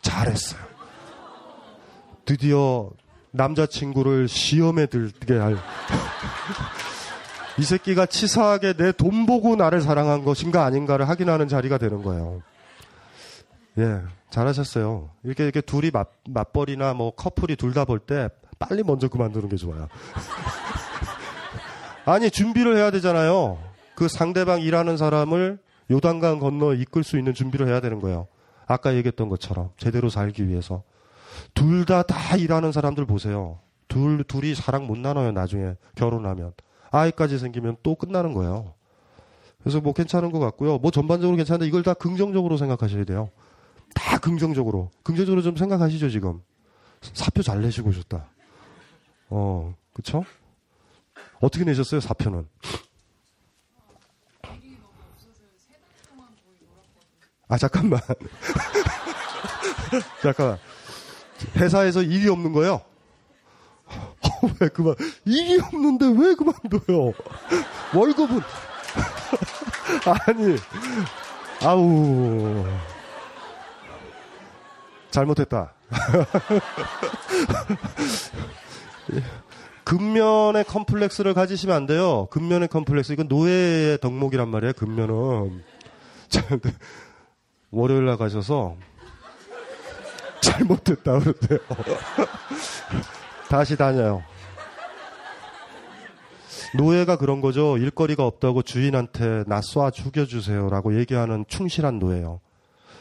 잘했어요. 0.02 0.75
드디어 2.26 2.90
남자친구를 3.30 4.28
시험에 4.28 4.86
들게 4.86 5.34
할. 5.38 5.56
이 7.58 7.62
새끼가 7.62 8.04
치사하게 8.06 8.74
내 8.74 8.92
돈 8.92 9.24
보고 9.24 9.56
나를 9.56 9.80
사랑한 9.80 10.24
것인가 10.24 10.64
아닌가를 10.66 11.08
확인하는 11.08 11.48
자리가 11.48 11.78
되는 11.78 12.02
거예요. 12.02 12.42
예, 13.78 14.00
잘하셨어요. 14.30 15.10
이렇게 15.22 15.44
이렇게 15.44 15.60
둘이 15.62 15.90
맞, 15.90 16.08
맞벌이나 16.28 16.92
뭐 16.94 17.12
커플이 17.12 17.56
둘 17.56 17.72
다 17.72 17.84
볼 17.84 17.98
때 18.00 18.28
빨리 18.58 18.82
먼저 18.82 19.08
그만두는 19.08 19.48
게 19.48 19.56
좋아요. 19.56 19.88
아니 22.04 22.30
준비를 22.30 22.76
해야 22.76 22.90
되잖아요. 22.90 23.58
그 23.94 24.08
상대방 24.08 24.60
일하는 24.60 24.96
사람을 24.96 25.58
요단강 25.90 26.40
건너 26.40 26.74
이끌 26.74 27.04
수 27.04 27.18
있는 27.18 27.34
준비를 27.34 27.68
해야 27.68 27.80
되는 27.80 28.00
거예요. 28.00 28.26
아까 28.66 28.94
얘기했던 28.94 29.28
것처럼 29.28 29.70
제대로 29.78 30.08
살기 30.08 30.48
위해서 30.48 30.82
둘 31.54 31.84
다다 31.84 32.14
다 32.14 32.36
일하는 32.36 32.72
사람들 32.72 33.06
보세요. 33.06 33.60
둘 33.88 34.24
둘이 34.24 34.54
사랑 34.54 34.86
못 34.86 34.98
나눠요 34.98 35.32
나중에 35.32 35.74
결혼하면 35.94 36.52
아이까지 36.90 37.38
생기면 37.38 37.76
또 37.82 37.94
끝나는 37.94 38.32
거예요. 38.32 38.74
그래서 39.62 39.80
뭐 39.80 39.92
괜찮은 39.92 40.30
것 40.30 40.38
같고요. 40.38 40.78
뭐 40.78 40.90
전반적으로 40.90 41.36
괜찮은데 41.36 41.66
이걸 41.66 41.82
다 41.82 41.94
긍정적으로 41.94 42.56
생각하셔야 42.56 43.04
돼요. 43.04 43.30
다 43.94 44.18
긍정적으로. 44.18 44.90
긍정적으로 45.02 45.42
좀 45.42 45.56
생각하시죠, 45.56 46.10
지금. 46.10 46.42
사표 47.00 47.42
잘 47.42 47.62
내시고 47.62 47.88
오셨다. 47.88 48.28
어, 49.30 49.74
그쵸? 49.92 50.24
어떻게 51.40 51.64
내셨어요, 51.64 52.00
사표는? 52.00 52.46
아, 57.48 57.58
잠깐만. 57.58 58.00
잠깐만. 60.22 60.58
회사에서 61.56 62.02
일이 62.02 62.28
없는 62.28 62.52
거예요? 62.52 62.82
어, 63.86 64.50
왜 64.60 64.68
그만, 64.68 64.94
일이 65.24 65.58
없는데 65.60 66.06
왜 66.06 66.34
그만둬요? 66.34 67.12
월급은. 67.94 68.40
아니, 70.26 70.56
아우. 71.62 72.64
잘못했다. 75.10 75.72
근면의 79.84 80.64
컴플렉스를 80.64 81.32
가지시면 81.32 81.76
안 81.76 81.86
돼요. 81.86 82.26
근면의 82.32 82.66
컴플렉스. 82.68 83.12
이건 83.12 83.28
노예의 83.28 84.00
덕목이란 84.00 84.48
말이에요, 84.48 84.72
근면은. 84.72 85.62
월요일 87.70 88.06
날 88.06 88.16
가셔서 88.16 88.74
잘못했다 90.46 91.18
그러대요. 91.18 91.58
다시 93.48 93.76
다녀요. 93.76 94.22
노예가 96.76 97.16
그런 97.16 97.40
거죠. 97.40 97.76
일거리가 97.78 98.24
없다고 98.26 98.62
주인한테 98.62 99.44
나 99.46 99.60
쏴 99.60 99.92
죽여주세요라고 99.92 100.98
얘기하는 100.98 101.44
충실한 101.48 101.98
노예요. 101.98 102.40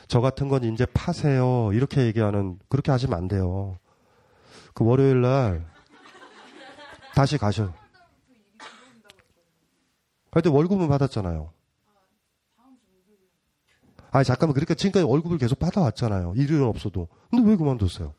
저 0.07 0.21
같은 0.21 0.47
건 0.49 0.63
이제 0.63 0.85
파세요. 0.93 1.71
이렇게 1.73 2.05
얘기하는, 2.05 2.59
그렇게 2.69 2.91
하시면 2.91 3.17
안 3.17 3.27
돼요. 3.27 3.77
그 4.73 4.85
월요일 4.85 5.21
날 5.21 5.65
다시 7.15 7.37
가셔. 7.37 7.73
하여튼 10.31 10.51
월급은 10.51 10.87
받았잖아요. 10.87 11.54
아니, 14.15 14.23
잠깐만. 14.23 14.53
그러니까 14.53 14.75
지금까지 14.75 15.03
월급을 15.03 15.37
계속 15.37 15.59
받아왔잖아요. 15.59 16.35
일은 16.37 16.63
없어도. 16.63 17.09
근데 17.29 17.49
왜 17.49 17.57
그만뒀어요? 17.57 18.13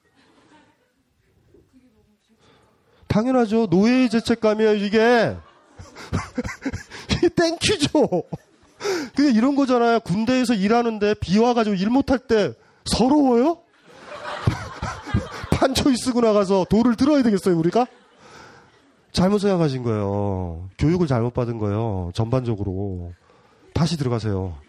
당연하죠. 3.09 3.69
노예의 3.71 4.11
죄책감이에요, 4.11 4.75
이게. 4.75 5.35
이게 7.13 7.31
thank 7.31 7.70
you죠. 7.70 8.25
그게 9.15 9.31
이런 9.31 9.57
거잖아요. 9.57 10.01
군대에서 10.01 10.53
일하는데 10.53 11.15
비 11.15 11.39
와가지고 11.39 11.77
일 11.77 11.89
못할 11.89 12.19
때 12.19 12.53
서러워요? 12.85 13.63
판초이 15.51 15.97
쓰고 15.97 16.21
나가서 16.21 16.67
돌을 16.69 16.97
들어야 16.97 17.23
되겠어요, 17.23 17.57
우리가? 17.57 17.87
잘못 19.13 19.39
생각하신 19.39 19.83
거예요. 19.83 20.69
교육을 20.77 21.07
잘못 21.07 21.33
받은 21.33 21.57
거예요. 21.57 22.11
전반적으로. 22.13 23.15
다시 23.73 23.97
들어가세요. 23.97 24.66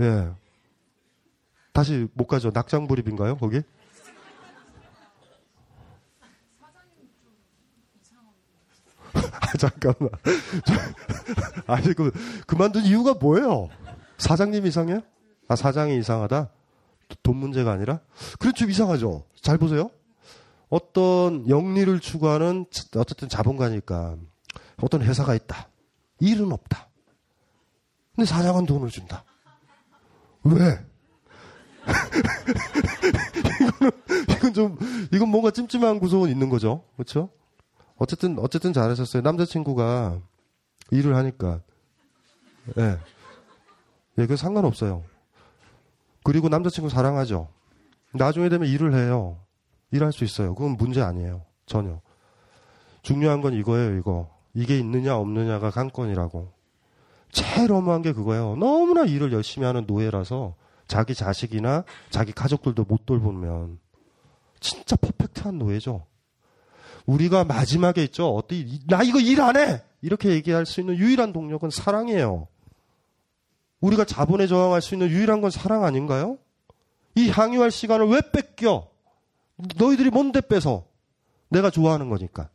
예. 0.00 0.30
다시 1.72 2.08
못 2.14 2.26
가죠. 2.26 2.50
낙장불입인가요, 2.52 3.36
거기? 3.36 3.62
아, 9.14 9.56
잠깐만. 9.58 10.10
아니, 11.66 11.94
그, 11.94 12.12
그만둔 12.46 12.84
이유가 12.84 13.14
뭐예요? 13.14 13.68
사장님 14.18 14.66
이상해요? 14.66 15.00
아, 15.48 15.56
사장이 15.56 15.98
이상하다? 15.98 16.50
돈 17.22 17.36
문제가 17.36 17.72
아니라? 17.72 18.00
좀 18.54 18.70
이상하죠? 18.70 19.24
잘 19.40 19.58
보세요. 19.58 19.90
어떤 20.68 21.48
영리를 21.48 21.98
추구하는, 22.00 22.66
어쨌든 22.96 23.28
자본가니까, 23.28 24.16
어떤 24.82 25.02
회사가 25.02 25.34
있다. 25.34 25.68
일은 26.20 26.52
없다. 26.52 26.88
근데 28.14 28.26
사장은 28.26 28.66
돈을 28.66 28.90
준다. 28.90 29.24
왜? 30.54 30.84
이거는, 33.60 33.92
이건 34.36 34.54
좀, 34.54 34.78
이건 35.12 35.28
뭔가 35.28 35.50
찜찜한 35.50 35.98
구석은 36.00 36.28
있는 36.28 36.48
거죠. 36.48 36.84
그렇죠? 36.96 37.30
어쨌든 37.96 38.38
어쨌든 38.38 38.72
잘하셨어요. 38.72 39.22
남자친구가 39.22 40.20
일을 40.90 41.16
하니까. 41.16 41.60
예. 42.76 42.82
네. 42.82 42.98
예, 44.18 44.26
그 44.26 44.36
상관없어요. 44.36 45.04
그리고 46.24 46.48
남자친구 46.48 46.90
사랑하죠. 46.90 47.48
나중에 48.14 48.48
되면 48.48 48.68
일을 48.68 48.94
해요. 48.94 49.38
일할 49.90 50.12
수 50.12 50.24
있어요. 50.24 50.54
그건 50.54 50.76
문제 50.76 51.00
아니에요. 51.00 51.42
전혀. 51.66 52.00
중요한 53.02 53.40
건 53.40 53.54
이거예요, 53.54 53.96
이거. 53.96 54.28
이게 54.54 54.78
있느냐 54.78 55.16
없느냐가 55.16 55.70
관건이라고. 55.70 56.52
제일 57.30 57.72
어마한 57.72 58.02
게 58.02 58.12
그거예요. 58.12 58.56
너무나 58.56 59.04
일을 59.04 59.32
열심히 59.32 59.66
하는 59.66 59.84
노예라서 59.86 60.54
자기 60.86 61.14
자식이나 61.14 61.84
자기 62.10 62.32
가족들도 62.32 62.84
못 62.84 63.04
돌보면 63.06 63.78
진짜 64.60 64.96
퍼펙트한 64.96 65.58
노예죠. 65.58 66.06
우리가 67.06 67.44
마지막에 67.44 68.02
있죠. 68.04 68.34
어떻게 68.34 68.66
나 68.86 69.02
이거 69.02 69.20
일 69.20 69.40
안 69.40 69.56
해. 69.56 69.82
이렇게 70.00 70.30
얘기할 70.30 70.66
수 70.66 70.80
있는 70.80 70.96
유일한 70.96 71.32
동력은 71.32 71.70
사랑이에요. 71.70 72.46
우리가 73.80 74.04
자본에 74.04 74.46
저항할 74.46 74.82
수 74.82 74.94
있는 74.94 75.08
유일한 75.08 75.40
건 75.40 75.50
사랑 75.50 75.84
아닌가요? 75.84 76.38
이 77.14 77.30
향유할 77.30 77.70
시간을 77.70 78.06
왜 78.08 78.20
뺏겨? 78.32 78.88
너희들이 79.76 80.10
뭔데 80.10 80.40
뺏어? 80.40 80.84
내가 81.48 81.70
좋아하는 81.70 82.08
거니까. 82.08 82.48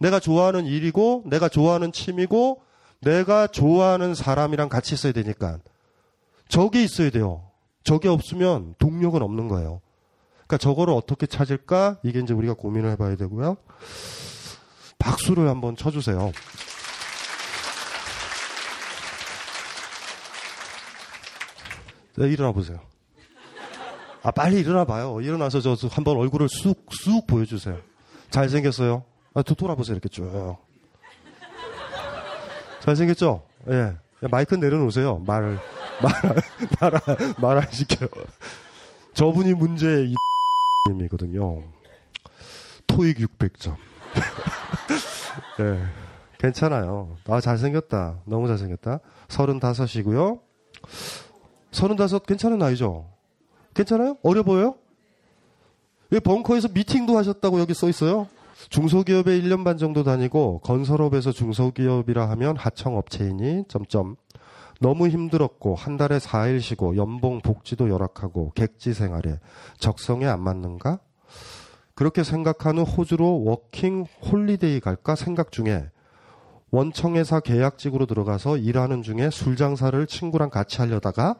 내가 0.00 0.18
좋아하는 0.18 0.66
일이고, 0.66 1.24
내가 1.26 1.48
좋아하는 1.48 1.92
취미고, 1.92 2.62
내가 3.00 3.46
좋아하는 3.46 4.14
사람이랑 4.14 4.68
같이 4.68 4.94
있어야 4.94 5.12
되니까. 5.12 5.58
저게 6.48 6.82
있어야 6.82 7.10
돼요. 7.10 7.50
저게 7.82 8.08
없으면 8.08 8.74
동력은 8.78 9.22
없는 9.22 9.48
거예요. 9.48 9.80
그러니까 10.46 10.58
저거를 10.58 10.92
어떻게 10.92 11.26
찾을까? 11.26 11.98
이게 12.02 12.20
이제 12.20 12.34
우리가 12.34 12.54
고민을 12.54 12.90
해봐야 12.90 13.16
되고요. 13.16 13.56
박수를 14.98 15.48
한번 15.48 15.76
쳐주세요. 15.76 16.32
네, 22.16 22.28
일어나 22.28 22.52
보세요. 22.52 22.80
아, 24.22 24.30
빨리 24.30 24.60
일어나 24.60 24.84
봐요. 24.84 25.20
일어나서 25.22 25.60
저 25.60 25.74
한번 25.90 26.18
얼굴을 26.18 26.48
쑥, 26.50 26.84
쑥 26.90 27.26
보여주세요. 27.26 27.78
잘생겼어요. 28.30 29.04
아, 29.32 29.42
또 29.42 29.54
돌아보세요. 29.54 29.94
이렇게 29.94 30.10
쭉. 30.10 30.58
잘생겼죠? 32.80 33.42
예. 33.68 33.96
마이크 34.30 34.54
내려놓으세요. 34.54 35.18
말을, 35.26 35.58
말, 36.02 36.12
말, 36.80 37.34
말안 37.40 37.70
시켜요. 37.70 38.08
저분이 39.14 39.54
문제의 39.54 40.14
님이거든요. 40.88 41.62
토익 42.86 43.18
600점. 43.18 43.76
예. 45.60 45.78
괜찮아요. 46.38 47.16
아, 47.28 47.40
잘생겼다. 47.40 48.20
너무 48.24 48.48
잘생겼다. 48.48 49.00
35이고요. 49.28 50.40
35 51.72 52.20
괜찮은 52.20 52.58
나이죠? 52.58 53.08
괜찮아요? 53.74 54.16
어려 54.22 54.42
보여요? 54.42 54.76
왜 56.10 56.18
벙커에서 56.18 56.68
미팅도 56.72 57.16
하셨다고 57.16 57.60
여기 57.60 57.74
써 57.74 57.88
있어요? 57.88 58.26
중소기업에 58.68 59.40
1년 59.40 59.64
반 59.64 59.78
정도 59.78 60.04
다니고 60.04 60.60
건설업에서 60.60 61.32
중소기업이라 61.32 62.28
하면 62.30 62.56
하청업체이니 62.56 63.64
점점 63.68 64.16
너무 64.80 65.08
힘들었고 65.08 65.74
한 65.74 65.96
달에 65.96 66.18
4일 66.18 66.60
쉬고 66.60 66.96
연봉 66.96 67.40
복지도 67.40 67.88
열악하고 67.90 68.52
객지 68.54 68.94
생활에 68.94 69.38
적성에 69.78 70.26
안 70.26 70.42
맞는가? 70.42 71.00
그렇게 71.94 72.24
생각한 72.24 72.78
후 72.78 72.82
호주로 72.82 73.44
워킹 73.44 74.06
홀리데이 74.30 74.80
갈까 74.80 75.14
생각 75.14 75.52
중에 75.52 75.90
원청회사 76.70 77.40
계약직으로 77.40 78.06
들어가서 78.06 78.56
일하는 78.56 79.02
중에 79.02 79.28
술 79.30 79.56
장사를 79.56 80.06
친구랑 80.06 80.48
같이 80.48 80.78
하려다가 80.78 81.36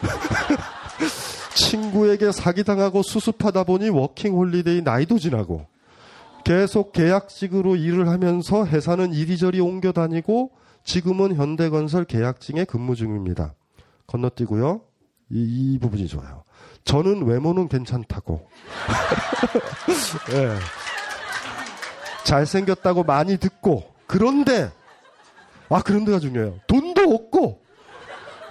친구에게 1.54 2.32
사기당하고 2.32 3.02
수습하다 3.02 3.64
보니 3.64 3.90
워킹 3.90 4.32
홀리데이 4.34 4.82
나이도 4.82 5.18
지나고 5.18 5.66
계속 6.48 6.92
계약직으로 6.92 7.76
일을 7.76 8.08
하면서 8.08 8.64
회사는 8.64 9.12
이리저리 9.12 9.60
옮겨 9.60 9.92
다니고 9.92 10.52
지금은 10.82 11.36
현대건설 11.36 12.06
계약직에 12.06 12.64
근무 12.64 12.96
중입니다. 12.96 13.52
건너뛰고요. 14.06 14.80
이, 15.28 15.74
이 15.74 15.78
부분이 15.78 16.08
좋아요. 16.08 16.44
저는 16.84 17.26
외모는 17.26 17.68
괜찮다고. 17.68 18.48
네. 20.30 20.48
잘생겼다고 22.24 23.04
많이 23.04 23.36
듣고 23.36 23.84
그런데 24.06 24.70
아 25.68 25.82
그런데가 25.82 26.18
중요해요. 26.18 26.60
돈도 26.66 27.12
없고 27.12 27.60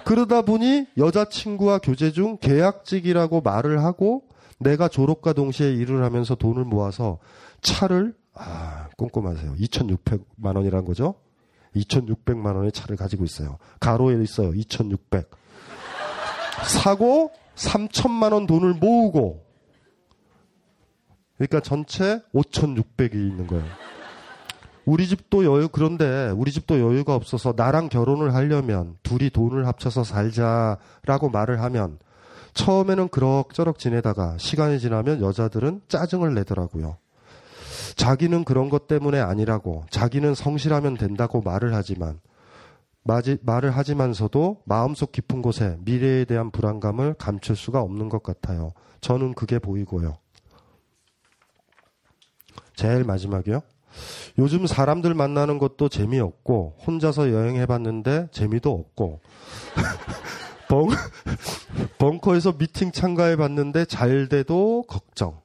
그러다 0.04 0.42
보니 0.42 0.86
여자친구와 0.96 1.78
교제 1.78 2.12
중 2.12 2.36
계약직이라고 2.36 3.40
말을 3.40 3.82
하고 3.82 4.22
내가 4.60 4.86
졸업과 4.86 5.32
동시에 5.32 5.72
일을 5.72 6.04
하면서 6.04 6.36
돈을 6.36 6.64
모아서 6.64 7.18
차를 7.60 8.14
아 8.34 8.88
꼼꼼하세요. 8.96 9.54
2,600만 9.54 10.56
원이란 10.56 10.84
거죠. 10.84 11.14
2,600만 11.74 12.56
원의 12.56 12.72
차를 12.72 12.96
가지고 12.96 13.24
있어요. 13.24 13.58
가로에 13.80 14.22
있어요. 14.22 14.52
2,600. 14.54 15.30
사고 16.64 17.32
3천만 17.54 18.32
원 18.32 18.46
돈을 18.46 18.74
모으고 18.74 19.44
그러니까 21.36 21.60
전체 21.60 22.20
5,600이 22.34 23.14
있는 23.14 23.46
거예요. 23.46 23.64
우리 24.84 25.06
집도 25.06 25.44
여유 25.44 25.68
그런데 25.68 26.32
우리 26.34 26.50
집도 26.50 26.80
여유가 26.80 27.14
없어서 27.14 27.52
나랑 27.54 27.90
결혼을 27.90 28.34
하려면 28.34 28.96
둘이 29.02 29.30
돈을 29.30 29.66
합쳐서 29.66 30.02
살자라고 30.02 31.28
말을 31.30 31.60
하면 31.62 31.98
처음에는 32.54 33.08
그럭저럭 33.08 33.78
지내다가 33.78 34.36
시간이 34.38 34.80
지나면 34.80 35.20
여자들은 35.20 35.82
짜증을 35.88 36.34
내더라고요. 36.34 36.96
자기는 37.98 38.44
그런 38.44 38.70
것 38.70 38.86
때문에 38.86 39.18
아니라고 39.20 39.84
자기는 39.90 40.34
성실하면 40.34 40.96
된다고 40.96 41.42
말을 41.42 41.74
하지만 41.74 42.20
마지, 43.02 43.38
말을 43.42 43.70
하지만서도 43.72 44.62
마음속 44.64 45.12
깊은 45.12 45.42
곳에 45.42 45.76
미래에 45.80 46.24
대한 46.24 46.50
불안감을 46.50 47.14
감출 47.14 47.56
수가 47.56 47.82
없는 47.82 48.08
것 48.08 48.22
같아요. 48.22 48.72
저는 49.00 49.34
그게 49.34 49.58
보이고요. 49.58 50.16
제일 52.76 53.02
마지막이요. 53.02 53.60
요즘 54.38 54.66
사람들 54.68 55.14
만나는 55.14 55.58
것도 55.58 55.88
재미없고 55.88 56.76
혼자서 56.86 57.32
여행해봤는데 57.32 58.28
재미도 58.30 58.70
없고 58.72 59.20
벙, 60.68 60.88
벙커에서 61.98 62.52
미팅 62.58 62.92
참가해봤는데 62.92 63.86
잘 63.86 64.28
돼도 64.28 64.84
걱정. 64.86 65.40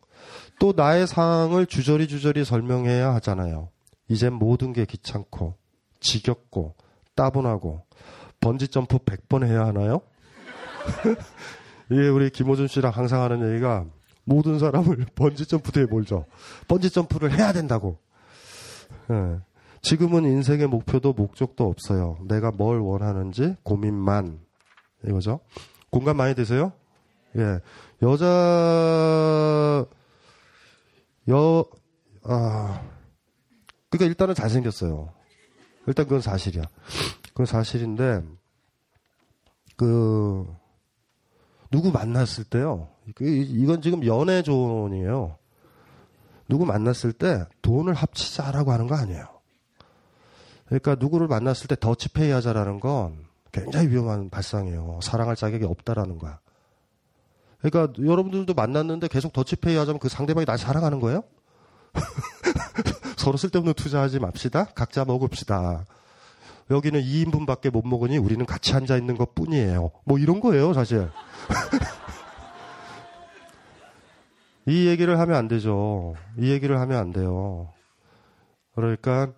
또 0.59 0.73
나의 0.75 1.07
상황을 1.07 1.65
주저리 1.65 2.07
주저리 2.07 2.45
설명해야 2.45 3.13
하잖아요. 3.15 3.69
이젠 4.07 4.33
모든 4.33 4.73
게 4.73 4.85
귀찮고 4.85 5.55
지겹고 5.99 6.75
따분하고 7.15 7.85
번지 8.39 8.67
점프 8.67 8.97
100번 8.99 9.45
해야 9.45 9.65
하나요? 9.65 10.01
이게 11.89 12.09
우리 12.09 12.29
김호준 12.29 12.67
씨랑 12.67 12.91
항상 12.91 13.21
하는 13.21 13.51
얘기가 13.53 13.85
모든 14.25 14.59
사람을 14.59 15.05
번지 15.15 15.45
점프 15.45 15.71
대에 15.71 15.85
몰죠. 15.85 16.25
번지 16.67 16.89
점프를 16.89 17.37
해야 17.37 17.53
된다고. 17.53 17.97
예. 19.09 19.39
지금은 19.81 20.23
인생의 20.25 20.67
목표도 20.67 21.13
목적도 21.13 21.67
없어요. 21.67 22.17
내가 22.27 22.51
뭘 22.51 22.79
원하는지 22.79 23.55
고민만. 23.63 24.39
이거죠. 25.05 25.41
공감 25.89 26.17
많이 26.17 26.35
되세요? 26.35 26.71
예. 27.37 27.59
여자, 28.01 29.85
여, 31.29 31.65
아, 32.23 32.81
그니까 33.89 34.05
일단은 34.05 34.35
잘생겼어요. 34.35 35.13
일단 35.87 36.05
그건 36.05 36.21
사실이야. 36.21 36.63
그건 37.29 37.45
사실인데, 37.45 38.23
그, 39.77 40.45
누구 41.71 41.91
만났을 41.91 42.43
때요. 42.43 42.89
그, 43.15 43.25
이건 43.25 43.81
지금 43.81 44.05
연애 44.05 44.41
조언이에요. 44.41 45.37
누구 46.47 46.65
만났을 46.65 47.13
때 47.13 47.45
돈을 47.61 47.93
합치자라고 47.93 48.71
하는 48.71 48.87
거 48.87 48.95
아니에요. 48.95 49.25
그러니까 50.65 50.95
누구를 50.95 51.27
만났을 51.27 51.67
때 51.67 51.75
더치페이 51.79 52.31
하자라는 52.31 52.79
건 52.79 53.25
굉장히 53.51 53.89
위험한 53.89 54.29
발상이에요. 54.29 54.99
사랑할 55.03 55.35
자격이 55.35 55.65
없다라는 55.65 56.17
거야. 56.17 56.39
그러니까 57.63 57.93
여러분들도 58.03 58.53
만났는데 58.53 59.07
계속 59.07 59.31
더치페이 59.31 59.77
하자면 59.77 59.99
그 59.99 60.09
상대방이 60.09 60.45
날 60.45 60.57
사랑하는 60.57 60.99
거예요? 60.99 61.23
서로 63.17 63.37
쓸데없는 63.37 63.73
투자하지 63.73 64.19
맙시다. 64.19 64.65
각자 64.75 65.05
먹읍시다. 65.05 65.85
여기는 66.69 67.01
2인분밖에 67.01 67.71
못 67.71 67.87
먹으니 67.87 68.17
우리는 68.17 68.45
같이 68.45 68.73
앉아 68.73 68.97
있는 68.97 69.15
것 69.15 69.33
뿐이에요. 69.33 69.91
뭐 70.03 70.19
이런 70.19 70.41
거예요, 70.41 70.73
사실. 70.73 71.09
이 74.67 74.87
얘기를 74.87 75.17
하면 75.19 75.37
안 75.37 75.47
되죠. 75.47 76.15
이 76.37 76.51
얘기를 76.51 76.81
하면 76.81 76.97
안 76.97 77.13
돼요. 77.13 77.71
그러니까 78.75 79.31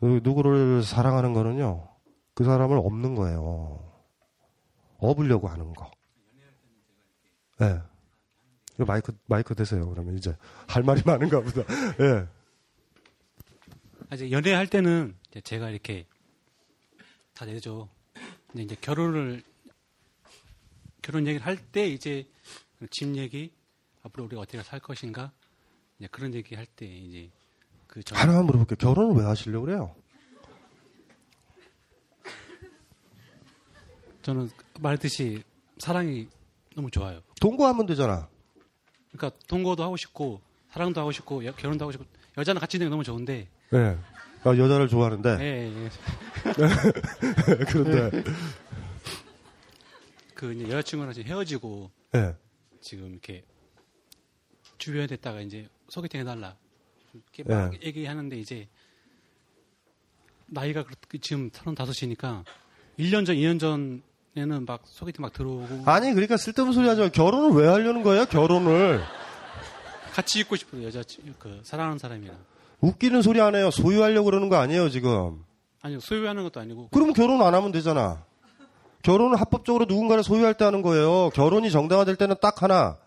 누구를 0.00 0.84
사랑하는 0.84 1.32
거는요. 1.32 1.88
그 2.34 2.44
사람을 2.44 2.78
없는 2.78 3.16
거예요. 3.16 3.80
업으려고 4.98 5.48
하는 5.48 5.74
거. 5.74 5.90
예. 7.60 7.64
네. 8.78 8.84
마이크 8.86 9.12
마이크 9.26 9.54
되세요. 9.54 9.88
그러면 9.90 10.16
이제 10.16 10.34
할 10.66 10.82
말이 10.82 11.02
많은가 11.04 11.40
보다. 11.42 11.62
예. 12.00 12.04
네. 12.04 12.26
이제 14.14 14.30
연애할 14.30 14.66
때는 14.66 15.14
제가 15.44 15.70
이렇게 15.70 16.06
다 17.34 17.44
내죠. 17.44 17.88
근데 18.48 18.62
이제 18.64 18.76
결혼을 18.80 19.42
결혼 21.02 21.26
얘기를 21.26 21.46
할 21.46 21.56
때 21.72 21.86
이제 21.86 22.26
집 22.90 23.14
얘기 23.16 23.52
앞으로 24.02 24.24
우리가 24.24 24.40
어떻게 24.42 24.62
살 24.62 24.80
것인가 24.80 25.32
이제 25.98 26.08
그런 26.10 26.34
얘기 26.34 26.54
할 26.54 26.66
때 26.66 26.86
이제 26.86 27.30
그 27.86 28.02
저, 28.02 28.16
하나만 28.16 28.46
물어볼게요. 28.46 28.76
결혼을 28.76 29.20
왜 29.20 29.24
하시려고 29.26 29.66
그래요? 29.66 29.94
저는 34.22 34.50
말했듯이 34.80 35.42
사랑이 35.78 36.28
너무 36.74 36.90
좋아요. 36.90 37.20
동거하면 37.40 37.86
되잖아. 37.86 38.28
그러니까 39.12 39.36
동거도 39.48 39.82
하고 39.82 39.96
싶고 39.96 40.40
사랑도 40.70 41.00
하고 41.00 41.10
싶고 41.12 41.44
여- 41.44 41.52
결혼도 41.52 41.84
하고 41.84 41.92
싶고 41.92 42.04
여자는 42.38 42.60
같이 42.60 42.76
있는 42.76 42.86
게 42.86 42.90
너무 42.90 43.02
좋은데 43.02 43.48
예. 43.72 43.98
아, 44.42 44.56
여자를 44.56 44.88
좋아하는데. 44.88 45.36
예, 45.40 45.68
예. 45.68 45.90
그런데, 47.68 48.22
그 50.34 50.54
이제 50.54 50.64
여자친구랑 50.64 51.12
지금 51.12 51.30
헤어지고 51.30 51.90
예. 52.14 52.34
지금 52.80 53.10
이렇게 53.12 53.44
주변에 54.78 55.06
됐다가 55.08 55.40
이제 55.40 55.68
소개팅 55.88 56.20
해달라 56.20 56.56
이렇게 57.12 57.42
막 57.42 57.74
예. 57.74 57.86
얘기하는데 57.86 58.38
이제 58.38 58.68
나이가 60.46 60.84
그렇게 60.84 61.18
지금 61.18 61.50
35이니까 61.50 62.44
1년 62.98 63.26
전, 63.26 63.36
2년 63.36 63.60
전 63.60 64.02
에는 64.36 64.64
막 64.64 64.82
소개팅 64.84 65.22
막 65.22 65.32
들어오고 65.32 65.82
아니, 65.86 66.12
그러니까 66.12 66.36
쓸데없는 66.36 66.72
소리 66.72 66.86
하지 66.88 67.00
마. 67.00 67.08
결혼을 67.08 67.50
왜 67.60 67.68
하려는 67.68 68.02
거예요, 68.02 68.26
결혼을? 68.26 69.02
같이 70.12 70.40
있고 70.40 70.56
싶어요 70.56 70.84
여자 70.84 71.02
그 71.38 71.60
사랑하는 71.64 71.98
사람이랑 71.98 72.36
웃기는 72.80 73.22
소리 73.22 73.40
안 73.40 73.54
해요. 73.54 73.70
소유하려고 73.70 74.26
그러는 74.26 74.48
거 74.48 74.56
아니에요, 74.56 74.88
지금. 74.88 75.44
아니 75.82 75.98
소유하는 76.00 76.42
것도 76.44 76.60
아니고 76.60 76.88
그러면 76.92 77.14
결혼 77.14 77.42
안 77.42 77.54
하면 77.54 77.72
되잖아. 77.72 78.24
결혼은 79.02 79.36
합법적으로 79.38 79.86
누군가를 79.86 80.22
소유할 80.22 80.54
때 80.54 80.64
하는 80.64 80.82
거예요. 80.82 81.30
결혼이 81.30 81.70
정당화될 81.70 82.16
때는 82.16 82.36
딱 82.40 82.62
하나. 82.62 82.98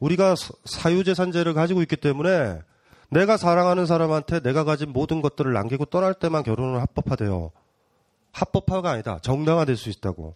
우리가 0.00 0.34
사- 0.36 0.52
사유재산제를 0.64 1.54
가지고 1.54 1.80
있기 1.82 1.96
때문에 1.96 2.60
내가 3.10 3.36
사랑하는 3.36 3.86
사람한테 3.86 4.40
내가 4.40 4.64
가진 4.64 4.92
모든 4.92 5.22
것들을 5.22 5.52
남기고 5.52 5.86
떠날 5.86 6.12
때만 6.14 6.42
결혼은 6.42 6.80
합법화돼요. 6.80 7.52
합법화가 8.32 8.90
아니다. 8.90 9.18
정당화될 9.22 9.76
수 9.76 9.88
있다고. 9.90 10.34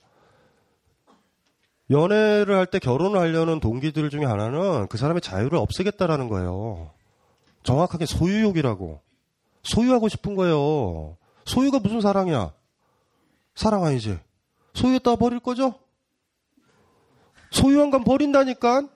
연애를 1.90 2.57
할 2.57 2.66
때 2.66 2.79
결혼을 2.79 3.18
하려는 3.18 3.61
동기들 3.61 4.09
중에 4.11 4.25
하나는 4.25 4.87
그 4.88 4.97
사람의 4.97 5.21
자유를 5.21 5.59
없애겠다라는 5.59 6.29
거예요. 6.29 6.90
정확하게 7.64 8.07
소유욕이라고. 8.07 9.01
소유하고 9.64 10.09
싶은 10.09 10.35
거예요. 10.35 11.16
소유가 11.45 11.79
무슨 11.79 12.01
사랑이야? 12.01 12.53
사랑 13.55 13.85
아니지. 13.85 14.18
소유했다가 14.75 15.16
버릴 15.16 15.38
거죠? 15.40 15.75
소유한 17.51 17.90
건 17.90 18.05
버린다니까? 18.05 18.88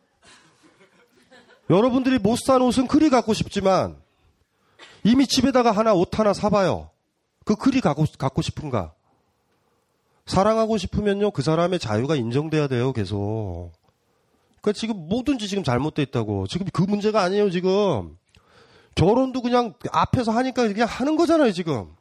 여러분들이 1.69 2.19
못 2.19 2.39
산 2.47 2.63
옷은 2.63 2.87
그리 2.87 3.11
갖고 3.11 3.35
싶지만 3.35 4.01
이미 5.05 5.27
집에다가 5.27 5.73
하나 5.73 5.93
옷 5.95 6.19
하나 6.19 6.33
사봐요. 6.33 6.91
그 7.45 7.55
그리 7.57 7.81
갖고, 7.81 8.07
갖고 8.19 8.41
싶은가? 8.43 8.95
사랑하고 10.27 10.77
싶으면요, 10.77 11.31
그 11.31 11.43
사람의 11.43 11.79
자유가 11.79 12.17
인정돼야 12.17 12.67
돼요, 12.67 12.93
계속. 12.93 13.71
그러니까 14.61 14.79
지금 14.79 15.09
뭐든지 15.09 15.47
지금 15.49 15.63
잘못돼 15.63 16.03
있다고. 16.03 16.47
지금 16.49 16.67
그 16.73 16.83
문제가 16.83 17.23
아니에요, 17.23 17.51
지금. 17.51 18.17
결혼도 18.97 19.41
그냥 19.43 19.75
앞에서 19.93 20.33
하니까 20.33 20.67
그냥 20.67 20.89
하는 20.89 21.17
거잖아요, 21.17 21.53
지금. 21.53 21.95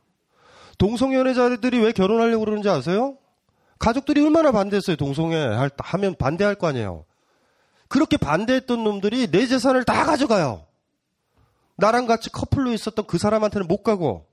동성연애자들이 0.80 1.80
왜 1.80 1.92
결혼하려고 1.92 2.44
그러는지 2.46 2.68
아세요? 2.70 3.18
가족들이 3.78 4.22
얼마나 4.24 4.52
반대했어요, 4.52 4.96
동성애 4.96 5.36
할- 5.38 5.70
하면 5.78 6.16
반대할 6.16 6.56
거 6.56 6.68
아니에요. 6.68 7.06
그렇게 7.88 8.18
반대했던 8.18 8.84
놈들이 8.84 9.28
내 9.30 9.46
재산을 9.46 9.84
다 9.84 10.06
가져가요. 10.06 10.66
나랑 11.78 12.08
같이 12.08 12.32
커플로 12.32 12.74
있었던 12.74 13.06
그 13.06 13.18
사람한테는 13.18 13.68
못 13.68 13.84
가고. 13.84 14.26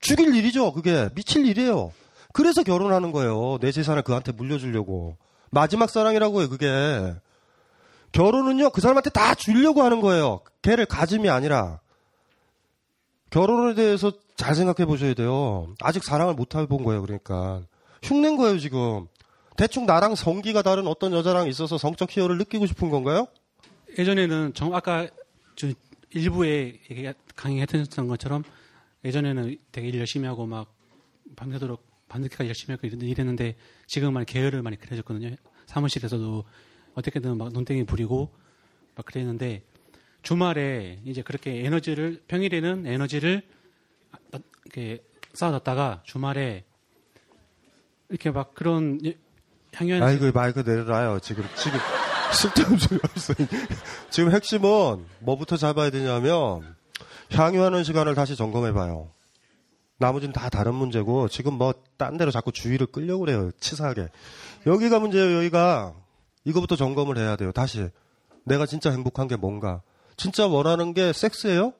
죽일 0.00 0.34
일이죠, 0.36 0.72
그게. 0.72 1.08
미칠 1.14 1.46
일이에요. 1.46 1.92
그래서 2.32 2.62
결혼하는 2.62 3.12
거예요. 3.12 3.58
내 3.60 3.72
재산을 3.72 4.02
그한테 4.02 4.32
물려주려고. 4.32 5.16
마지막 5.50 5.90
사랑이라고 5.90 6.40
해요, 6.40 6.48
그게. 6.48 7.14
결혼은요, 8.12 8.70
그 8.70 8.80
사람한테 8.80 9.10
다 9.10 9.34
주려고 9.34 9.82
하는 9.82 10.00
거예요. 10.00 10.40
걔를 10.62 10.86
가짐이 10.86 11.28
아니라. 11.28 11.80
결혼에 13.30 13.74
대해서 13.74 14.12
잘 14.36 14.54
생각해 14.54 14.86
보셔야 14.86 15.14
돼요. 15.14 15.74
아직 15.80 16.04
사랑을 16.04 16.34
못 16.34 16.54
해본 16.54 16.84
거예요, 16.84 17.02
그러니까. 17.02 17.62
흉낸 18.02 18.36
거예요, 18.36 18.58
지금. 18.58 19.06
대충 19.56 19.86
나랑 19.86 20.14
성기가 20.14 20.62
다른 20.62 20.86
어떤 20.86 21.12
여자랑 21.12 21.48
있어서 21.48 21.78
성적 21.78 22.14
희열을 22.14 22.38
느끼고 22.38 22.66
싶은 22.66 22.90
건가요? 22.90 23.26
예전에는 23.98 24.54
정 24.54 24.74
아까 24.74 25.06
저 25.56 25.68
일부에 26.10 26.78
강의했던 27.36 28.08
것처럼 28.08 28.44
예전에는 29.04 29.56
되게 29.70 29.88
일 29.88 29.98
열심히 29.98 30.26
하고 30.26 30.46
막 30.46 30.72
밤새도록 31.36 31.91
밤늦게까지 32.12 32.48
열심히 32.48 32.76
하고 32.76 32.86
이랬는데 32.86 33.56
지금은 33.86 34.24
게으를 34.26 34.62
많이 34.62 34.78
그려졌거든요. 34.78 35.34
사무실에서도 35.66 36.44
어떻게든 36.94 37.38
막 37.38 37.52
눈땡이 37.52 37.84
부리고 37.86 38.30
막 38.94 39.06
그랬는데 39.06 39.62
주말에 40.22 41.00
이제 41.06 41.22
그렇게 41.22 41.64
에너지를 41.64 42.22
평일에는 42.28 42.86
에너지를 42.86 43.42
아, 44.12 44.38
이렇게 44.66 45.02
쌓아뒀다가 45.32 46.02
주말에 46.04 46.64
이렇게 48.10 48.30
막 48.30 48.54
그런 48.54 48.98
예- 49.06 49.16
향연 49.74 50.02
아이고, 50.02 50.30
마이크 50.32 50.60
내려놔요. 50.60 51.20
지금, 51.20 51.44
지금, 51.56 51.78
쓸데없는 52.34 52.78
소리. 53.16 53.46
지금 54.10 54.30
핵심은 54.30 55.06
뭐부터 55.20 55.56
잡아야 55.56 55.88
되냐면, 55.88 56.76
향유하는 57.32 57.82
시간을 57.82 58.14
다시 58.14 58.36
점검해봐요. 58.36 59.10
나머지는 60.02 60.32
다 60.32 60.48
다른 60.50 60.74
문제고, 60.74 61.28
지금 61.28 61.54
뭐, 61.54 61.72
딴 61.96 62.16
데로 62.16 62.32
자꾸 62.32 62.50
주의를 62.50 62.86
끌려고 62.88 63.20
그래요. 63.20 63.52
치사하게. 63.60 64.08
여기가 64.66 64.98
문제예요, 64.98 65.36
여기가. 65.38 65.94
이거부터 66.44 66.74
점검을 66.74 67.16
해야 67.18 67.36
돼요. 67.36 67.52
다시. 67.52 67.88
내가 68.44 68.66
진짜 68.66 68.90
행복한 68.90 69.28
게 69.28 69.36
뭔가. 69.36 69.80
진짜 70.16 70.48
원하는 70.48 70.92
게 70.92 71.12
섹스예요? 71.12 71.72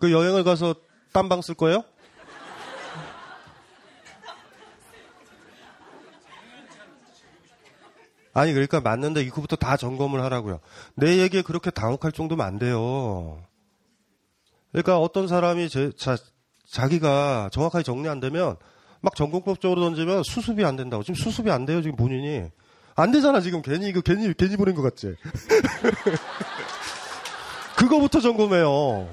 그 0.00 0.10
여행을 0.10 0.44
가서 0.44 0.74
딴 1.12 1.28
방 1.28 1.40
쓸 1.42 1.54
거예요? 1.54 1.84
아니 8.32 8.52
그러니까 8.52 8.80
맞는데 8.80 9.22
이거부터 9.22 9.56
다 9.56 9.76
점검을 9.76 10.22
하라고요. 10.22 10.60
내 10.94 11.18
얘기에 11.18 11.42
그렇게 11.42 11.70
당혹할 11.70 12.12
정도면 12.12 12.46
안 12.46 12.58
돼요. 12.58 13.42
그러니까 14.72 14.98
어떤 14.98 15.26
사람이 15.26 15.68
제, 15.68 15.90
자, 15.96 16.16
자기가 16.68 17.50
정확하게 17.52 17.82
정리 17.82 18.08
안 18.08 18.20
되면 18.20 18.56
막 19.00 19.16
전공법적으로 19.16 19.80
던지면 19.80 20.22
수습이 20.22 20.64
안 20.64 20.76
된다고. 20.76 21.02
지금 21.02 21.16
수습이 21.16 21.50
안 21.50 21.66
돼요 21.66 21.82
지금 21.82 21.96
본인이. 21.96 22.44
안 22.94 23.10
되잖아 23.10 23.40
지금 23.40 23.62
괜히 23.62 23.88
이거 23.88 24.00
괜히 24.00 24.32
괜히 24.34 24.56
보낸 24.56 24.74
것 24.74 24.82
같지. 24.82 25.14
그거부터 27.76 28.20
점검해요. 28.20 29.08